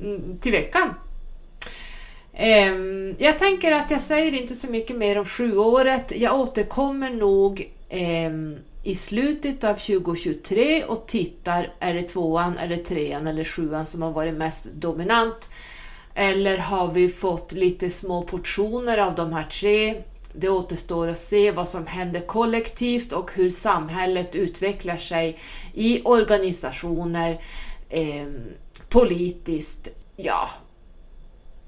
mm, 0.00 0.38
till 0.38 0.52
veckan. 0.52 0.94
Ehm, 2.36 3.14
jag 3.18 3.38
tänker 3.38 3.72
att 3.72 3.90
jag 3.90 4.00
säger 4.00 4.40
inte 4.42 4.54
så 4.54 4.70
mycket 4.70 4.96
mer 4.96 5.18
om 5.18 5.24
sjuåret. 5.24 6.12
Jag 6.16 6.40
återkommer 6.40 7.10
nog 7.10 7.72
ehm, 7.88 8.56
i 8.82 8.94
slutet 8.94 9.64
av 9.64 9.74
2023 9.74 10.84
och 10.84 11.06
tittar, 11.06 11.72
är 11.80 11.94
det 11.94 12.02
tvåan 12.02 12.58
eller 12.58 12.76
trean 12.76 13.26
eller 13.26 13.44
sjuan 13.44 13.86
som 13.86 14.02
har 14.02 14.10
varit 14.10 14.34
mest 14.34 14.64
dominant? 14.64 15.50
Eller 16.14 16.58
har 16.58 16.90
vi 16.90 17.08
fått 17.08 17.52
lite 17.52 17.90
små 17.90 18.22
portioner 18.22 18.98
av 18.98 19.14
de 19.14 19.32
här 19.32 19.44
tre? 19.44 19.94
Det 20.32 20.48
återstår 20.48 21.08
att 21.08 21.18
se 21.18 21.50
vad 21.50 21.68
som 21.68 21.86
händer 21.86 22.20
kollektivt 22.20 23.12
och 23.12 23.30
hur 23.34 23.50
samhället 23.50 24.34
utvecklar 24.34 24.96
sig 24.96 25.38
i 25.74 26.02
organisationer, 26.04 27.40
eh, 27.94 28.26
politiskt, 28.88 29.90
ja, 30.16 30.48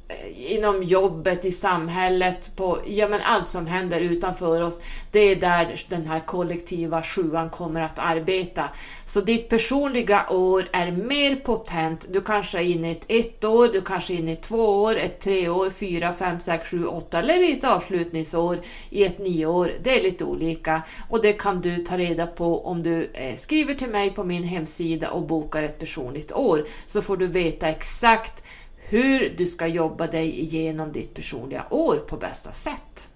Eh, 0.08 0.52
inom 0.54 0.82
jobbet, 0.82 1.44
i 1.44 1.52
samhället, 1.52 2.56
på 2.56 2.78
ja, 2.86 3.08
men 3.08 3.20
allt 3.20 3.48
som 3.48 3.66
händer 3.66 4.00
utanför 4.00 4.62
oss. 4.62 4.80
Det 5.10 5.18
är 5.20 5.36
där 5.36 5.80
den 5.88 6.06
här 6.06 6.20
kollektiva 6.20 7.02
sjuan 7.02 7.50
kommer 7.50 7.80
att 7.80 7.98
arbeta. 7.98 8.64
Så 9.04 9.20
ditt 9.20 9.48
personliga 9.48 10.26
år 10.30 10.68
är 10.72 10.90
mer 10.90 11.36
potent. 11.36 12.06
Du 12.10 12.20
kanske 12.20 12.58
är 12.58 12.62
inne 12.62 12.88
i 12.88 12.92
ett 12.92 13.04
ett 13.08 13.44
år, 13.44 13.68
du 13.68 13.80
kanske 13.80 14.12
är 14.12 14.16
inne 14.16 14.32
i 14.32 14.36
två 14.36 14.82
år, 14.82 14.96
ett 14.96 15.20
tre 15.20 15.48
år, 15.48 15.70
fyra, 15.70 16.12
fem, 16.12 16.40
sex, 16.40 16.68
sju, 16.70 16.86
åtta 16.86 17.18
eller 17.18 17.50
i 17.50 17.52
ett 17.52 17.64
avslutningsår 17.64 18.60
i 18.90 19.04
ett 19.04 19.18
nio 19.18 19.46
år. 19.46 19.72
Det 19.82 19.98
är 19.98 20.02
lite 20.02 20.24
olika 20.24 20.82
och 21.08 21.22
det 21.22 21.32
kan 21.32 21.60
du 21.60 21.76
ta 21.76 21.98
reda 21.98 22.26
på 22.26 22.66
om 22.66 22.82
du 22.82 23.10
eh, 23.12 23.36
skriver 23.36 23.74
till 23.74 23.90
mig 23.90 24.10
på 24.10 24.24
min 24.24 24.44
hemsida 24.44 25.10
och 25.10 25.26
bokar 25.26 25.62
ett 25.62 25.78
personligt 25.78 26.32
år 26.32 26.64
så 26.86 27.02
får 27.02 27.16
du 27.16 27.26
veta 27.26 27.68
exakt 27.68 28.42
hur 28.88 29.34
du 29.36 29.46
ska 29.46 29.66
jobba 29.66 30.06
dig 30.06 30.40
igenom 30.40 30.92
ditt 30.92 31.14
personliga 31.14 31.66
år 31.70 31.96
på 31.96 32.16
bästa 32.16 32.52
sätt. 32.52 33.10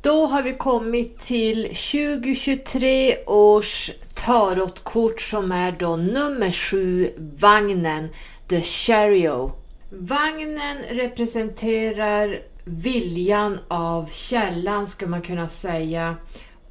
Då 0.00 0.26
har 0.26 0.42
vi 0.42 0.52
kommit 0.52 1.18
till 1.18 1.62
2023 1.62 3.16
års 3.26 3.90
tarotkort 4.14 5.20
som 5.20 5.52
är 5.52 5.72
då 5.72 5.96
nummer 5.96 6.50
7, 6.50 7.10
vagnen, 7.18 8.08
The 8.48 8.60
Chariot. 8.60 9.52
Vagnen 9.90 10.76
representerar 10.90 12.51
viljan 12.64 13.58
av 13.68 14.08
källan 14.10 14.86
skulle 14.86 15.10
man 15.10 15.22
kunna 15.22 15.48
säga. 15.48 16.16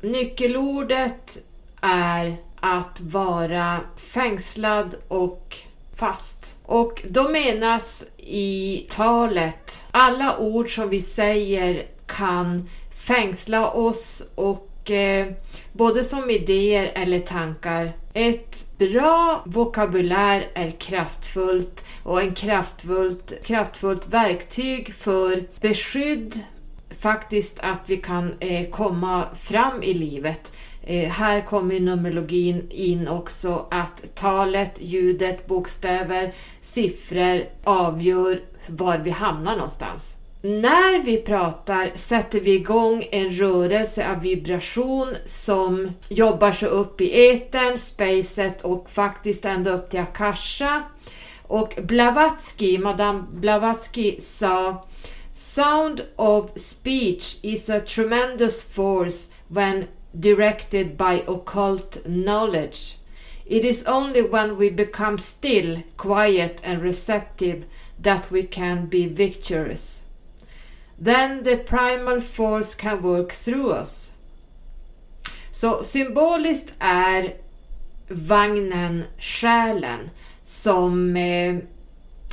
Nyckelordet 0.02 1.38
är 1.82 2.38
att 2.60 3.02
vara 3.02 3.80
fängslad 3.96 4.96
och 5.08 5.58
fast. 5.96 6.56
Och 6.66 7.04
då 7.10 7.30
menas 7.30 8.04
i 8.18 8.86
talet 8.90 9.84
alla 9.92 10.38
ord 10.38 10.76
som 10.76 10.90
vi 10.90 11.02
säger 11.02 11.86
kan 12.06 12.70
fängsla 12.96 13.72
oss 13.72 14.24
och 14.36 14.92
eh, 14.92 15.28
både 15.74 16.04
som 16.04 16.30
idéer 16.30 16.92
eller 16.96 17.20
tankar. 17.20 17.94
Ett 18.14 18.68
bra 18.78 19.44
vokabulär 19.46 20.48
är 20.54 20.72
kraftfullt 20.72 21.86
och 22.04 22.22
en 22.22 22.34
kraftfullt, 22.34 23.34
kraftfullt 23.44 24.08
verktyg 24.08 24.94
för 24.94 25.48
beskydd, 25.62 26.40
faktiskt 27.00 27.60
att 27.60 27.82
vi 27.86 27.98
kan 27.98 28.34
eh, 28.40 28.70
komma 28.70 29.28
fram 29.36 29.84
i 29.84 29.94
livet. 29.94 30.54
Eh, 30.84 31.10
här 31.10 31.42
kommer 31.42 31.80
numerologin 31.80 32.68
in 32.72 33.08
också 33.08 33.68
att 33.72 34.16
talet, 34.16 34.72
ljudet, 34.80 35.48
bokstäver, 35.48 36.34
siffror 36.62 37.44
avgör 37.64 38.42
var 38.68 38.98
vi 38.98 39.10
hamnar 39.10 39.56
någonstans. 39.56 40.18
När 40.44 41.04
vi 41.04 41.18
pratar 41.18 41.92
sätter 41.96 42.40
vi 42.40 42.54
igång 42.54 43.08
en 43.12 43.30
rörelse 43.30 44.12
av 44.12 44.22
vibration 44.22 45.16
som 45.26 45.92
jobbar 46.10 46.52
sig 46.52 46.68
upp 46.68 47.02
i 47.02 47.30
etern, 47.30 47.78
spacet 47.78 48.62
och 48.62 48.90
faktiskt 48.90 49.46
ända 49.46 49.72
upp 49.72 49.90
till 49.90 50.00
Akasha. 50.00 50.84
Och 51.44 51.74
Blavatsky, 51.84 52.78
Madame 52.78 53.24
Blavatsky 53.34 54.20
sa 54.20 54.86
Sound 55.34 56.02
of 56.16 56.50
speech 56.56 57.38
is 57.42 57.70
a 57.70 57.80
tremendous 57.80 58.64
force 58.64 59.30
when 59.48 59.88
directed 60.12 60.98
by 60.98 61.24
occult 61.28 62.04
knowledge. 62.06 62.98
It 63.46 63.66
is 63.66 63.84
only 63.88 64.22
when 64.22 64.58
we 64.58 64.72
become 64.72 65.18
still, 65.18 65.80
quiet 65.98 66.58
and 66.64 66.82
receptive 66.82 67.66
that 68.04 68.32
we 68.32 68.44
can 68.44 68.86
be 68.86 69.08
victorious. 69.08 70.04
Then 71.04 71.44
the 71.44 71.58
primal 71.58 72.22
force 72.22 72.76
can 72.76 73.02
work 73.02 73.34
through 73.34 73.80
us. 73.80 74.12
Så 75.52 75.84
symboliskt 75.84 76.74
är 76.80 77.34
vagnen 78.08 79.04
själen 79.18 80.10
som 80.44 81.16
eh, 81.16 81.56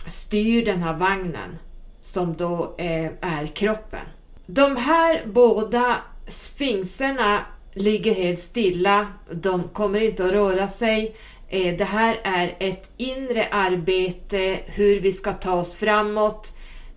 styr 0.07 0.65
den 0.65 0.83
här 0.83 0.95
vagnen 0.95 1.59
som 2.01 2.37
då 2.37 2.75
eh, 2.79 3.11
är 3.21 3.47
kroppen. 3.47 4.07
De 4.47 4.77
här 4.77 5.23
båda 5.27 5.97
sfinxerna 6.27 7.45
ligger 7.75 8.15
helt 8.15 8.41
stilla, 8.41 9.07
de 9.33 9.69
kommer 9.69 10.01
inte 10.01 10.25
att 10.25 10.33
röra 10.33 10.69
sig. 10.69 11.17
Eh, 11.49 11.77
det 11.77 11.85
här 11.85 12.21
är 12.23 12.57
ett 12.61 12.91
inre 12.97 13.49
arbete, 13.51 14.59
hur 14.67 15.01
vi 15.01 15.13
ska 15.13 15.33
ta 15.33 15.53
oss 15.53 15.75
framåt. 15.75 16.53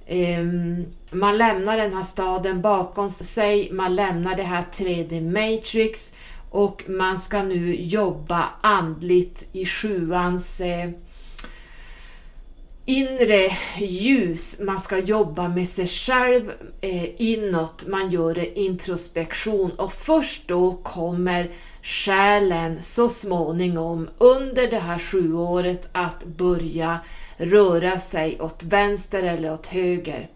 Ehm, 0.07 0.85
man 1.14 1.38
lämnar 1.38 1.78
den 1.78 1.94
här 1.94 2.04
staden 2.04 2.62
bakom 2.62 3.10
sig, 3.10 3.72
man 3.72 3.96
lämnar 3.96 4.36
det 4.36 4.44
här 4.44 4.66
3D 4.72 5.22
Matrix 5.22 6.14
och 6.50 6.84
man 6.88 7.18
ska 7.18 7.44
nu 7.44 7.76
jobba 7.76 8.50
andligt 8.62 9.46
i 9.52 9.66
sjuans 9.66 10.62
eh, 10.62 10.90
inre 12.86 13.58
ljus. 13.78 14.60
Man 14.60 14.80
ska 14.80 14.98
jobba 14.98 15.48
med 15.48 15.68
sig 15.68 15.88
själv 15.88 16.52
eh, 16.82 17.22
inåt, 17.22 17.88
man 17.88 18.10
gör 18.10 18.40
en 18.40 18.54
introspektion 18.54 19.72
och 19.72 19.94
först 19.94 20.48
då 20.48 20.74
kommer 20.84 21.52
själen 21.82 22.84
så 22.84 23.10
småningom 23.10 24.10
under 24.18 24.68
det 24.68 24.80
här 24.80 25.00
sjuåret 25.00 25.90
att 25.92 26.24
börja 26.24 27.00
röra 27.38 28.00
sig 28.00 28.42
åt 28.42 28.64
vänster 28.64 29.24
eller 29.24 29.54
åt 29.54 29.68
höger. 29.68 30.30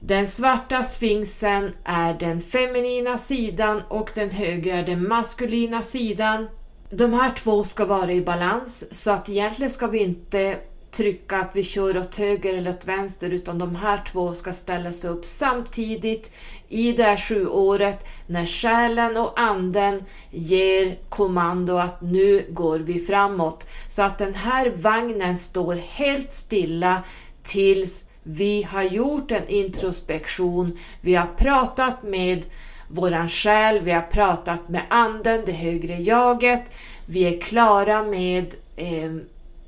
Den 0.00 0.26
svarta 0.26 0.82
sfinxen 0.82 1.72
är 1.84 2.14
den 2.14 2.40
feminina 2.40 3.18
sidan 3.18 3.82
och 3.88 4.10
den 4.14 4.30
högra 4.30 4.74
är 4.76 4.86
den 4.86 5.08
maskulina 5.08 5.82
sidan. 5.82 6.48
De 6.90 7.12
här 7.12 7.30
två 7.30 7.64
ska 7.64 7.84
vara 7.84 8.12
i 8.12 8.20
balans 8.20 8.84
så 8.90 9.10
att 9.10 9.28
egentligen 9.28 9.70
ska 9.70 9.86
vi 9.86 9.98
inte 9.98 10.58
trycka 10.90 11.36
att 11.36 11.50
vi 11.54 11.62
kör 11.62 11.98
åt 11.98 12.16
höger 12.16 12.54
eller 12.54 12.70
åt 12.70 12.84
vänster 12.84 13.30
utan 13.30 13.58
de 13.58 13.76
här 13.76 14.00
två 14.12 14.34
ska 14.34 14.52
ställas 14.52 15.04
upp 15.04 15.24
samtidigt 15.24 16.32
i 16.68 16.92
det 16.92 17.02
här 17.02 17.16
sjuåret 17.16 18.06
när 18.26 18.46
själen 18.46 19.16
och 19.16 19.40
anden 19.40 20.04
ger 20.30 20.98
kommando 21.08 21.76
att 21.76 22.02
nu 22.02 22.46
går 22.50 22.78
vi 22.78 23.00
framåt. 23.00 23.66
Så 23.88 24.02
att 24.02 24.18
den 24.18 24.34
här 24.34 24.70
vagnen 24.70 25.36
står 25.36 25.74
helt 25.74 26.30
stilla 26.30 27.02
tills 27.42 28.04
vi 28.30 28.62
har 28.62 28.82
gjort 28.82 29.30
en 29.30 29.48
introspektion, 29.48 30.78
vi 31.00 31.14
har 31.14 31.26
pratat 31.26 32.02
med 32.02 32.46
våran 32.88 33.28
själ, 33.28 33.80
vi 33.82 33.90
har 33.90 34.02
pratat 34.02 34.68
med 34.68 34.82
anden, 34.90 35.42
det 35.46 35.52
högre 35.52 35.96
jaget, 35.96 36.62
vi 37.06 37.24
är 37.24 37.40
klara 37.40 38.02
med 38.02 38.54
eh, 38.76 39.16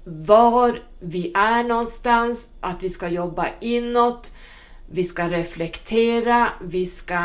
var 0.05 0.79
vi 1.01 1.33
är 1.35 1.65
någonstans, 1.65 2.49
att 2.61 2.83
vi 2.83 2.89
ska 2.89 3.09
jobba 3.09 3.47
inåt, 3.61 4.33
vi 4.91 5.05
ska 5.05 5.29
reflektera, 5.29 6.49
vi 6.63 6.87
ska 6.87 7.19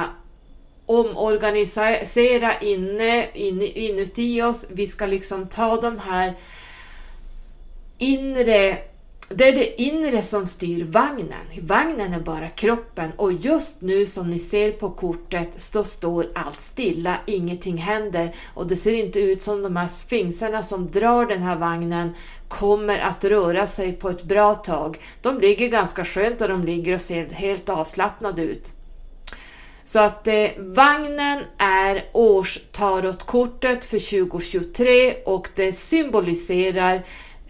omorganisera 0.86 2.60
inne, 2.60 3.28
inne, 3.34 3.66
inuti 3.66 4.42
oss, 4.42 4.66
vi 4.70 4.88
ska 4.88 5.06
liksom 5.06 5.48
ta 5.48 5.82
de 5.82 6.00
här 6.00 6.34
inre 7.98 8.78
det 9.30 9.48
är 9.48 9.56
det 9.56 9.82
inre 9.82 10.22
som 10.22 10.46
styr 10.46 10.86
vagnen. 10.86 11.62
Vagnen 11.62 12.14
är 12.14 12.20
bara 12.20 12.48
kroppen 12.48 13.12
och 13.18 13.34
just 13.34 13.82
nu 13.82 14.06
som 14.06 14.30
ni 14.30 14.40
ser 14.40 14.72
på 14.72 14.90
kortet 14.90 15.62
så 15.62 15.84
står 15.84 16.28
allt 16.36 16.60
stilla, 16.60 17.18
ingenting 17.26 17.78
händer 17.78 18.36
och 18.54 18.68
det 18.68 18.76
ser 18.76 18.94
inte 18.94 19.20
ut 19.20 19.42
som 19.42 19.62
de 19.62 19.76
här 19.76 19.88
sfinxarna 19.88 20.64
som 20.64 20.92
drar 20.92 21.26
den 21.26 21.42
här 21.42 21.56
vagnen 21.56 22.14
kommer 22.48 23.00
att 23.00 23.24
röra 23.24 23.68
sig 23.68 23.94
på 23.94 24.10
ett 24.10 24.24
bra 24.24 24.56
tag. 24.56 24.98
De 25.22 25.40
ligger 25.40 25.68
ganska 25.68 26.06
skönt 26.06 26.42
och 26.42 26.48
de 26.48 26.64
ligger 26.64 26.94
och 26.94 27.02
ser 27.02 27.30
helt 27.30 27.70
avslappnade 27.70 28.42
ut. 28.42 28.74
Så 29.84 30.00
att 30.00 30.28
eh, 30.28 30.50
vagnen 30.58 31.44
är 31.58 32.04
årstarotkortet 32.12 33.86
för 33.86 34.28
2023 34.28 35.14
och 35.26 35.50
det 35.56 35.72
symboliserar 35.72 37.04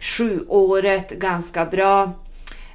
sjuåret 0.06 1.11
ganska 1.11 1.65
bra 1.65 2.11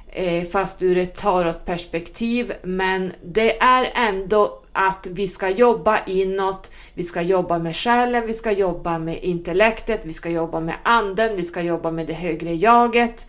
eh, 0.07 0.47
fast 0.47 0.81
ur 0.81 0.97
ett 0.97 1.15
tarotperspektiv. 1.15 2.53
Men 2.63 3.11
det 3.23 3.61
är 3.61 3.89
ändå 3.95 4.61
att 4.73 5.07
vi 5.11 5.27
ska 5.27 5.49
jobba 5.49 5.99
inåt, 6.05 6.71
vi 6.93 7.03
ska 7.03 7.21
jobba 7.21 7.59
med 7.59 7.75
själen, 7.75 8.27
vi 8.27 8.33
ska 8.33 8.51
jobba 8.51 8.99
med 8.99 9.23
intellektet, 9.23 10.01
vi 10.03 10.13
ska 10.13 10.29
jobba 10.29 10.59
med 10.59 10.75
anden, 10.83 11.35
vi 11.35 11.43
ska 11.43 11.61
jobba 11.61 11.91
med 11.91 12.07
det 12.07 12.13
högre 12.13 12.53
jaget 12.53 13.27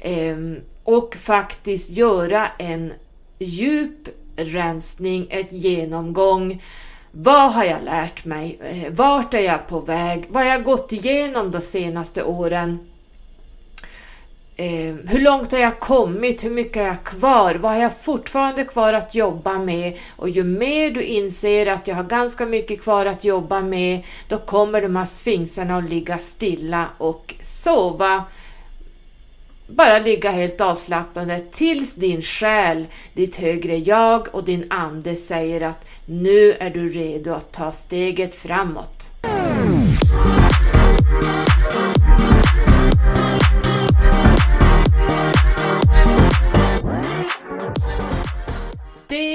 ehm, 0.00 0.56
och 0.84 1.14
faktiskt 1.14 1.90
göra 1.90 2.46
en 2.58 2.92
djup 3.38 4.08
rensning, 4.36 5.26
ett 5.30 5.52
genomgång. 5.52 6.62
Vad 7.12 7.52
har 7.52 7.64
jag 7.64 7.82
lärt 7.82 8.24
mig? 8.24 8.58
Eh, 8.60 8.92
vart 8.92 9.34
är 9.34 9.40
jag 9.40 9.66
på 9.66 9.80
väg? 9.80 10.26
Vad 10.28 10.42
har 10.42 10.50
jag 10.50 10.64
gått 10.64 10.92
igenom 10.92 11.50
de 11.50 11.60
senaste 11.60 12.22
åren? 12.22 12.87
Eh, 14.60 14.94
hur 15.06 15.20
långt 15.20 15.52
har 15.52 15.58
jag 15.58 15.80
kommit? 15.80 16.44
Hur 16.44 16.50
mycket 16.50 16.76
har 16.76 16.88
jag 16.88 17.04
kvar? 17.04 17.54
Vad 17.54 17.72
har 17.72 17.80
jag 17.80 17.98
fortfarande 17.98 18.64
kvar 18.64 18.92
att 18.92 19.14
jobba 19.14 19.58
med? 19.58 19.98
Och 20.16 20.28
ju 20.28 20.44
mer 20.44 20.90
du 20.90 21.02
inser 21.02 21.66
att 21.66 21.88
jag 21.88 21.94
har 21.94 22.04
ganska 22.04 22.46
mycket 22.46 22.82
kvar 22.82 23.06
att 23.06 23.24
jobba 23.24 23.60
med, 23.60 24.04
då 24.28 24.38
kommer 24.38 24.82
de 24.82 24.96
här 24.96 25.04
sfinxarna 25.04 25.76
att 25.76 25.90
ligga 25.90 26.18
stilla 26.18 26.88
och 26.98 27.34
sova. 27.42 28.24
Bara 29.68 29.98
ligga 29.98 30.30
helt 30.30 30.60
avslappnade 30.60 31.40
tills 31.50 31.94
din 31.94 32.22
själ, 32.22 32.86
ditt 33.14 33.36
högre 33.36 33.76
jag 33.76 34.34
och 34.34 34.44
din 34.44 34.64
ande 34.70 35.16
säger 35.16 35.60
att 35.60 35.88
nu 36.06 36.52
är 36.52 36.70
du 36.70 36.88
redo 36.88 37.32
att 37.32 37.52
ta 37.52 37.72
steget 37.72 38.36
framåt. 38.36 39.27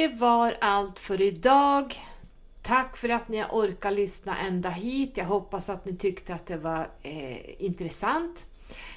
Det 0.04 0.10
var 0.10 0.58
allt 0.62 1.00
för 1.00 1.22
idag. 1.22 1.96
Tack 2.62 2.98
för 2.98 3.10
att 3.10 3.28
ni 3.28 3.38
har 3.38 3.50
orkat 3.50 3.94
lyssna 3.94 4.38
ända 4.40 4.70
hit. 4.70 5.18
Jag 5.18 5.26
hoppas 5.26 5.70
att 5.70 5.86
ni 5.86 5.96
tyckte 5.96 6.34
att 6.34 6.46
det 6.46 6.58
var 6.58 6.90
eh, 7.04 7.64
intressant. 7.64 8.48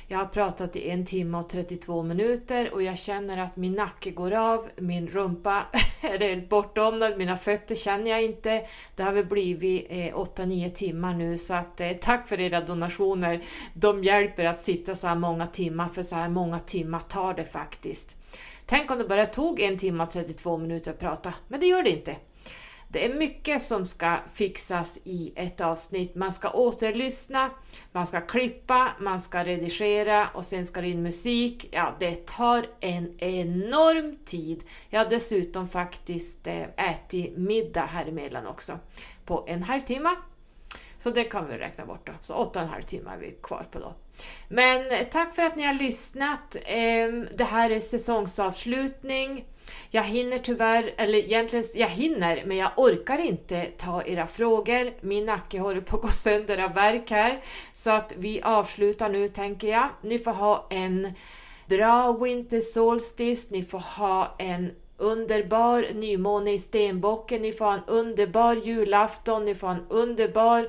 Jag 0.06 0.18
har 0.18 0.26
pratat 0.26 0.76
i 0.76 0.90
en 0.90 1.04
timme 1.04 1.38
och 1.38 1.48
32 1.48 2.02
minuter 2.02 2.74
och 2.74 2.82
jag 2.82 2.98
känner 2.98 3.38
att 3.38 3.56
min 3.56 3.72
nacke 3.72 4.10
går 4.10 4.32
av, 4.32 4.68
min 4.76 5.08
rumpa 5.08 5.62
är 6.00 6.18
helt 6.18 6.48
bortdomnad, 6.48 7.18
mina 7.18 7.36
fötter 7.36 7.74
känner 7.74 8.10
jag 8.10 8.22
inte. 8.22 8.66
Det 8.96 9.02
har 9.02 9.12
väl 9.12 9.26
blivit 9.26 9.86
eh, 9.88 9.96
8-9 9.96 10.70
timmar 10.70 11.14
nu 11.14 11.38
så 11.38 11.54
att 11.54 11.80
eh, 11.80 11.92
tack 11.92 12.28
för 12.28 12.40
era 12.40 12.60
donationer. 12.60 13.42
De 13.74 14.04
hjälper 14.04 14.44
att 14.44 14.60
sitta 14.60 14.94
så 14.94 15.06
här 15.06 15.16
många 15.16 15.46
timmar, 15.46 15.88
för 15.88 16.02
så 16.02 16.16
här 16.16 16.28
många 16.28 16.60
timmar 16.60 17.00
tar 17.00 17.34
det 17.34 17.44
faktiskt. 17.44 18.16
Tänk 18.66 18.90
om 18.90 18.98
det 18.98 19.04
bara 19.04 19.26
tog 19.26 19.60
en 19.60 19.78
timme 19.78 20.02
och 20.02 20.10
32 20.10 20.56
minuter 20.56 20.90
att 20.90 20.98
prata, 20.98 21.34
men 21.48 21.60
det 21.60 21.66
gör 21.66 21.82
det 21.82 21.90
inte. 21.90 22.16
Det 22.88 23.04
är 23.04 23.14
mycket 23.14 23.62
som 23.62 23.86
ska 23.86 24.16
fixas 24.32 24.98
i 25.04 25.32
ett 25.36 25.60
avsnitt. 25.60 26.14
Man 26.14 26.32
ska 26.32 26.50
återlyssna, 26.50 27.50
man 27.92 28.06
ska 28.06 28.20
klippa, 28.20 28.88
man 29.00 29.20
ska 29.20 29.44
redigera 29.44 30.28
och 30.34 30.44
sen 30.44 30.66
ska 30.66 30.80
det 30.80 30.88
in 30.88 31.02
musik. 31.02 31.68
Ja, 31.72 31.94
det 32.00 32.26
tar 32.26 32.66
en 32.80 33.14
enorm 33.18 34.16
tid. 34.24 34.64
Jag 34.90 35.00
har 35.00 35.10
dessutom 35.10 35.68
faktiskt 35.68 36.46
eh, 36.46 36.90
ätit 36.92 37.36
middag 37.36 37.84
här 37.84 38.06
emellan 38.06 38.46
också 38.46 38.78
på 39.24 39.44
en 39.48 39.62
halvtimme. 39.62 40.10
Så 40.98 41.10
det 41.10 41.24
kan 41.24 41.48
vi 41.48 41.58
räkna 41.58 41.86
bort 41.86 42.06
då. 42.06 42.12
Så 42.22 42.34
åtta 42.34 42.58
och 42.58 42.64
en 42.64 42.72
halv 42.72 42.82
timme 42.82 43.10
är 43.10 43.18
vi 43.18 43.30
kvar 43.42 43.66
på 43.70 43.78
då. 43.78 43.94
Men 44.48 44.92
eh, 44.92 45.06
tack 45.10 45.34
för 45.34 45.42
att 45.42 45.56
ni 45.56 45.62
har 45.62 45.74
lyssnat. 45.74 46.56
Ehm, 46.64 47.28
det 47.34 47.44
här 47.44 47.70
är 47.70 47.80
säsongsavslutning. 47.80 49.44
Jag 49.90 50.02
hinner 50.02 50.38
tyvärr, 50.38 50.94
eller 50.96 51.18
egentligen 51.18 51.64
jag 51.74 51.88
hinner, 51.88 52.44
men 52.46 52.56
jag 52.56 52.70
orkar 52.76 53.18
inte 53.18 53.64
ta 53.64 54.02
era 54.02 54.26
frågor. 54.26 54.92
Min 55.00 55.26
nacke 55.26 55.60
håller 55.60 55.80
på 55.80 55.96
att 55.96 56.02
gå 56.02 56.08
sönder 56.08 56.58
av 56.58 56.74
verk 56.74 57.10
här. 57.10 57.40
Så 57.72 57.90
att 57.90 58.12
vi 58.16 58.42
avslutar 58.42 59.08
nu 59.08 59.28
tänker 59.28 59.68
jag. 59.68 59.88
Ni 60.02 60.18
får 60.18 60.30
ha 60.30 60.66
en 60.70 61.12
bra 61.66 62.12
Winter 62.12 62.60
Solstice, 62.60 63.48
ni 63.50 63.62
får 63.62 63.78
ha 63.78 64.36
en 64.38 64.70
underbar 64.96 65.86
nymåne 65.94 66.52
i 66.52 66.58
stenbocken, 66.58 67.42
ni 67.42 67.52
får 67.52 67.64
ha 67.64 67.74
en 67.74 67.84
underbar 67.86 68.56
julafton, 68.56 69.44
ni 69.44 69.54
får 69.54 69.66
ha 69.66 69.74
en 69.74 69.86
underbar 69.88 70.68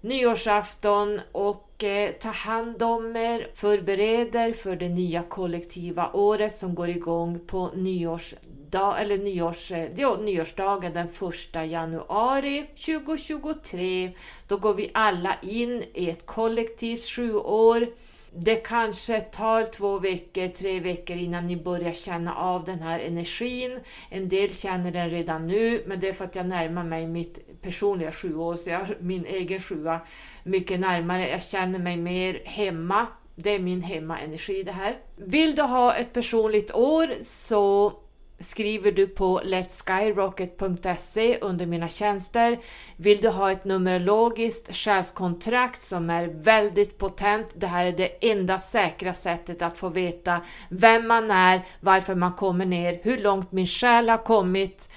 nyårsafton 0.00 1.20
och 1.32 1.84
eh, 1.84 2.10
ta 2.10 2.28
hand 2.28 2.82
om 2.82 3.16
er, 3.16 3.50
förbereder 3.54 4.52
för 4.52 4.76
det 4.76 4.88
nya 4.88 5.22
kollektiva 5.22 6.12
året 6.12 6.56
som 6.56 6.74
går 6.74 6.88
igång 6.88 7.40
på 7.46 7.70
nyårsdag, 7.74 8.98
eller 9.00 9.18
nyårs, 9.18 9.72
eh, 9.72 9.88
ja, 9.96 10.16
nyårsdagen 10.20 10.92
den 10.92 11.08
1 11.54 11.70
januari 11.70 12.66
2023. 12.86 14.10
Då 14.48 14.56
går 14.56 14.74
vi 14.74 14.90
alla 14.94 15.34
in 15.42 15.84
i 15.94 16.10
ett 16.10 16.26
kollektivt 16.26 17.04
sjuår 17.04 17.86
det 18.32 18.54
kanske 18.54 19.20
tar 19.20 19.64
två 19.64 19.98
veckor, 19.98 20.48
tre 20.48 20.80
veckor 20.80 21.16
innan 21.16 21.46
ni 21.46 21.56
börjar 21.56 21.92
känna 21.92 22.34
av 22.34 22.64
den 22.64 22.78
här 22.78 23.00
energin. 23.00 23.80
En 24.10 24.28
del 24.28 24.50
känner 24.50 24.92
den 24.92 25.10
redan 25.10 25.46
nu, 25.46 25.82
men 25.86 26.00
det 26.00 26.08
är 26.08 26.12
för 26.12 26.24
att 26.24 26.36
jag 26.36 26.46
närmar 26.46 26.84
mig 26.84 27.06
mitt 27.06 27.47
personliga 27.62 28.12
sjuår, 28.12 28.56
så 28.56 28.70
jag 28.70 28.78
har 28.78 28.96
min 29.00 29.24
egen 29.26 29.60
sjua 29.60 30.00
mycket 30.44 30.80
närmare. 30.80 31.28
Jag 31.28 31.42
känner 31.42 31.78
mig 31.78 31.96
mer 31.96 32.42
hemma. 32.44 33.06
Det 33.34 33.50
är 33.50 33.58
min 33.58 33.82
hemmaenergi 33.82 34.62
det 34.62 34.72
här. 34.72 34.96
Vill 35.16 35.54
du 35.54 35.62
ha 35.62 35.94
ett 35.94 36.12
personligt 36.12 36.74
år 36.74 37.22
så 37.22 37.92
skriver 38.40 38.92
du 38.92 39.06
på 39.06 39.40
letskyrocket.se 39.44 41.38
under 41.40 41.66
mina 41.66 41.88
tjänster. 41.88 42.58
Vill 42.96 43.18
du 43.18 43.28
ha 43.28 43.50
ett 43.52 43.64
numerologiskt 43.64 44.74
själskontrakt 44.74 45.82
som 45.82 46.10
är 46.10 46.26
väldigt 46.26 46.98
potent, 46.98 47.52
det 47.56 47.66
här 47.66 47.86
är 47.86 47.92
det 47.92 48.30
enda 48.30 48.58
säkra 48.58 49.14
sättet 49.14 49.62
att 49.62 49.78
få 49.78 49.88
veta 49.88 50.40
vem 50.68 51.08
man 51.08 51.30
är, 51.30 51.62
varför 51.80 52.14
man 52.14 52.32
kommer 52.32 52.66
ner, 52.66 53.00
hur 53.02 53.18
långt 53.18 53.52
min 53.52 53.66
själ 53.66 54.08
har 54.08 54.24
kommit, 54.24 54.90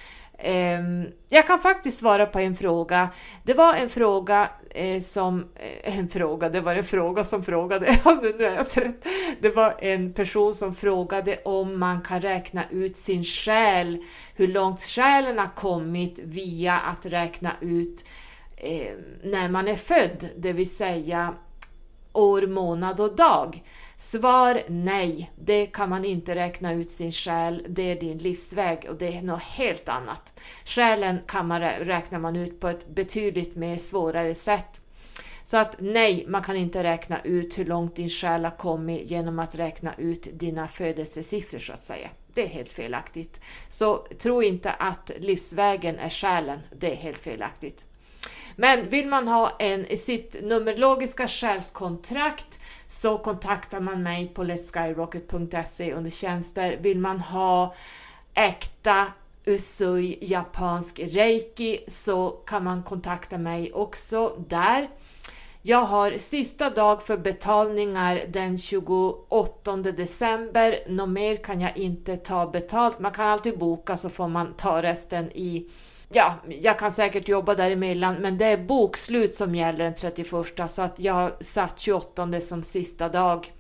Ehm, 0.43 1.05
jag 1.29 1.47
kan 1.47 1.59
faktiskt 1.59 1.97
svara 1.97 2.25
på 2.25 2.39
en 2.39 2.55
fråga. 2.55 3.09
Det 3.43 3.53
var 3.53 3.75
en 3.75 3.89
fråga 3.89 4.49
eh, 4.69 5.01
som... 5.01 5.47
Eh, 5.55 5.99
en 5.99 6.09
fråga, 6.09 6.49
det 6.49 6.61
var 6.61 6.75
en 6.75 6.83
fråga 6.83 7.23
som 7.23 7.43
frågade. 7.43 7.85
nu 8.21 8.45
är 8.45 8.55
jag 8.55 8.69
trött. 8.69 9.05
Det 9.39 9.49
var 9.49 9.75
en 9.79 10.13
person 10.13 10.53
som 10.53 10.75
frågade 10.75 11.37
om 11.45 11.79
man 11.79 12.01
kan 12.01 12.21
räkna 12.21 12.63
ut 12.71 12.95
sin 12.95 13.23
själ, 13.23 14.03
hur 14.35 14.47
långt 14.47 14.81
själen 14.81 15.39
har 15.39 15.55
kommit 15.55 16.19
via 16.23 16.77
att 16.77 17.05
räkna 17.05 17.51
ut 17.61 18.05
eh, 18.57 18.93
när 19.23 19.49
man 19.49 19.67
är 19.67 19.75
född, 19.75 20.29
det 20.37 20.53
vill 20.53 20.69
säga 20.69 21.33
år, 22.13 22.47
månad 22.47 22.99
och 22.99 23.15
dag. 23.15 23.63
Svar 24.01 24.61
nej, 24.67 25.31
det 25.35 25.65
kan 25.65 25.89
man 25.89 26.05
inte 26.05 26.35
räkna 26.35 26.73
ut 26.73 26.91
sin 26.91 27.11
själ, 27.11 27.65
det 27.69 27.91
är 27.91 27.95
din 27.95 28.17
livsväg 28.17 28.85
och 28.89 28.95
det 28.95 29.17
är 29.17 29.21
något 29.21 29.43
helt 29.43 29.89
annat. 29.89 30.39
Själen 30.65 31.19
kan 31.27 31.47
man, 31.47 31.61
räknar 31.61 32.19
man 32.19 32.35
ut 32.35 32.59
på 32.59 32.67
ett 32.67 32.87
betydligt 32.87 33.55
mer 33.55 33.77
svårare 33.77 34.35
sätt. 34.35 34.81
Så 35.43 35.57
att 35.57 35.75
nej, 35.79 36.25
man 36.27 36.43
kan 36.43 36.55
inte 36.55 36.83
räkna 36.83 37.21
ut 37.21 37.57
hur 37.57 37.65
långt 37.65 37.95
din 37.95 38.09
själ 38.09 38.43
har 38.43 38.57
kommit 38.57 39.11
genom 39.11 39.39
att 39.39 39.55
räkna 39.55 39.93
ut 39.97 40.27
dina 40.33 40.67
födelsesiffror 40.67 41.59
så 41.59 41.73
att 41.73 41.83
säga. 41.83 42.09
Det 42.33 42.43
är 42.43 42.49
helt 42.49 42.69
felaktigt. 42.69 43.41
Så 43.67 43.97
tro 43.97 44.43
inte 44.43 44.71
att 44.71 45.11
livsvägen 45.17 45.99
är 45.99 46.09
själen, 46.09 46.59
det 46.79 46.91
är 46.91 46.95
helt 46.95 47.17
felaktigt. 47.17 47.85
Men 48.55 48.89
vill 48.89 49.07
man 49.07 49.27
ha 49.27 49.55
en, 49.59 49.97
sitt 49.97 50.43
numerologiska 50.43 51.27
själskontrakt 51.27 52.60
så 52.91 53.17
kontaktar 53.17 53.79
man 53.79 54.03
mig 54.03 54.27
på 54.27 54.43
letskyrocket.se 54.43 55.93
under 55.93 56.11
tjänster. 56.11 56.77
Vill 56.81 56.99
man 56.99 57.19
ha 57.19 57.75
äkta 58.33 59.07
Usui 59.45 60.17
japansk 60.21 60.99
reiki 60.99 61.83
så 61.87 62.29
kan 62.29 62.63
man 62.63 62.83
kontakta 62.83 63.37
mig 63.37 63.73
också 63.73 64.35
där. 64.47 64.89
Jag 65.61 65.81
har 65.81 66.11
sista 66.17 66.69
dag 66.69 67.03
för 67.03 67.17
betalningar 67.17 68.21
den 68.27 68.57
28 68.57 69.75
december. 69.75 70.79
Något 70.87 71.09
mer 71.09 71.35
kan 71.35 71.61
jag 71.61 71.77
inte 71.77 72.17
ta 72.17 72.47
betalt. 72.47 72.99
Man 72.99 73.11
kan 73.11 73.27
alltid 73.27 73.57
boka 73.57 73.97
så 73.97 74.09
får 74.09 74.27
man 74.27 74.53
ta 74.53 74.81
resten 74.81 75.31
i 75.31 75.67
ja, 76.13 76.35
jag 76.61 76.79
kan 76.79 76.91
säkert 76.91 77.27
jobba 77.27 77.55
däremellan, 77.55 78.15
men 78.15 78.37
det 78.37 78.45
är 78.45 78.57
bokslut 78.57 79.35
som 79.35 79.55
gäller 79.55 79.83
den 79.83 79.93
31 79.93 80.27
så 80.67 80.81
att 80.81 80.99
jag 80.99 81.13
har 81.13 81.35
satt 81.39 81.79
28 81.79 82.41
som 82.41 82.63
sista 82.63 83.09
dag 83.09 83.51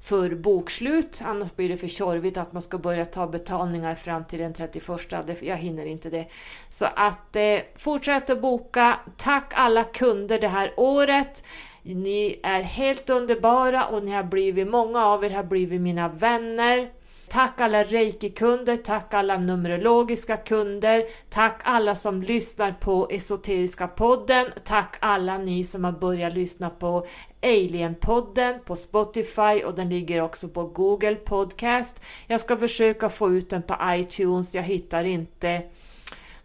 för 0.00 0.34
bokslut. 0.34 1.22
Annars 1.24 1.56
blir 1.56 1.68
det 1.68 1.76
för 1.76 1.88
tjorvigt 1.88 2.36
att 2.36 2.52
man 2.52 2.62
ska 2.62 2.78
börja 2.78 3.04
ta 3.04 3.26
betalningar 3.26 3.94
fram 3.94 4.24
till 4.24 4.38
den 4.38 4.54
31. 4.54 5.42
Jag 5.42 5.56
hinner 5.56 5.86
inte 5.86 6.10
det. 6.10 6.26
Så 6.68 6.86
att 6.94 7.36
eh, 7.36 7.58
fortsätt 7.76 8.30
att 8.30 8.42
boka. 8.42 8.98
Tack 9.16 9.52
alla 9.56 9.84
kunder 9.84 10.38
det 10.40 10.48
här 10.48 10.74
året. 10.76 11.44
Ni 11.82 12.40
är 12.42 12.62
helt 12.62 13.10
underbara 13.10 13.86
och 13.86 14.04
ni 14.04 14.10
har 14.10 14.24
blivit, 14.24 14.68
många 14.68 15.06
av 15.06 15.24
er 15.24 15.30
har 15.30 15.44
blivit 15.44 15.80
mina 15.80 16.08
vänner. 16.08 16.97
Tack 17.30 17.60
alla 17.60 17.84
reiki-kunder, 17.84 18.76
tack 18.76 19.14
alla 19.14 19.36
numerologiska 19.38 20.36
kunder, 20.36 21.04
tack 21.30 21.60
alla 21.64 21.94
som 21.94 22.22
lyssnar 22.22 22.72
på 22.72 23.08
Esoteriska 23.10 23.88
podden, 23.88 24.46
tack 24.64 24.96
alla 25.00 25.38
ni 25.38 25.64
som 25.64 25.84
har 25.84 25.92
börjat 25.92 26.34
lyssna 26.34 26.70
på 26.70 27.06
Alien-podden 27.42 28.58
på 28.64 28.76
Spotify 28.76 29.62
och 29.66 29.74
den 29.74 29.88
ligger 29.88 30.22
också 30.22 30.48
på 30.48 30.64
Google 30.64 31.14
Podcast. 31.14 32.00
Jag 32.26 32.40
ska 32.40 32.56
försöka 32.56 33.08
få 33.08 33.30
ut 33.30 33.50
den 33.50 33.62
på 33.62 33.76
iTunes, 33.84 34.54
jag 34.54 34.62
hittar 34.62 35.04
inte 35.04 35.62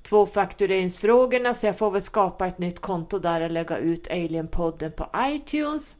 tvåfaktureringsfrågorna 0.03 1.53
så 1.53 1.67
jag 1.67 1.77
får 1.77 1.91
väl 1.91 2.01
skapa 2.01 2.47
ett 2.47 2.57
nytt 2.57 2.79
konto 2.79 3.19
där 3.19 3.41
och 3.41 3.51
lägga 3.51 3.77
ut 3.77 4.07
Alien-podden 4.07 4.91
på 4.91 5.09
iTunes. 5.17 5.97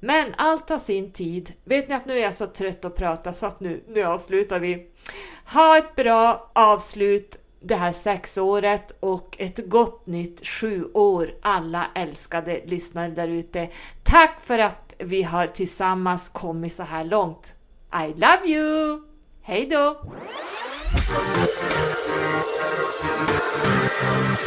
Men 0.00 0.34
allt 0.36 0.68
har 0.68 0.78
sin 0.78 1.12
tid. 1.12 1.52
Vet 1.64 1.88
ni 1.88 1.94
att 1.94 2.06
nu 2.06 2.18
är 2.18 2.22
jag 2.22 2.34
så 2.34 2.46
trött 2.46 2.84
att 2.84 2.96
prata 2.96 3.32
så 3.32 3.46
att 3.46 3.60
nu, 3.60 3.84
nu 3.88 4.02
avslutar 4.02 4.60
vi. 4.60 4.86
Ha 5.52 5.78
ett 5.78 5.94
bra 5.96 6.50
avslut 6.52 7.36
det 7.60 7.76
här 7.76 7.92
sexåret 7.92 8.96
och 9.00 9.36
ett 9.38 9.68
gott 9.68 10.06
nytt 10.06 10.46
sju 10.46 10.84
år 10.94 11.34
alla 11.42 11.86
älskade 11.94 12.60
lyssnare 12.66 13.10
där 13.10 13.28
ute. 13.28 13.68
Tack 14.02 14.40
för 14.40 14.58
att 14.58 14.94
vi 14.98 15.22
har 15.22 15.46
tillsammans 15.46 16.28
kommit 16.28 16.72
så 16.72 16.82
här 16.82 17.04
långt. 17.04 17.54
I 17.94 18.08
love 18.08 18.46
you! 18.46 19.00
Hej 19.42 19.66
då! 19.66 20.00
Oh. 24.02 24.40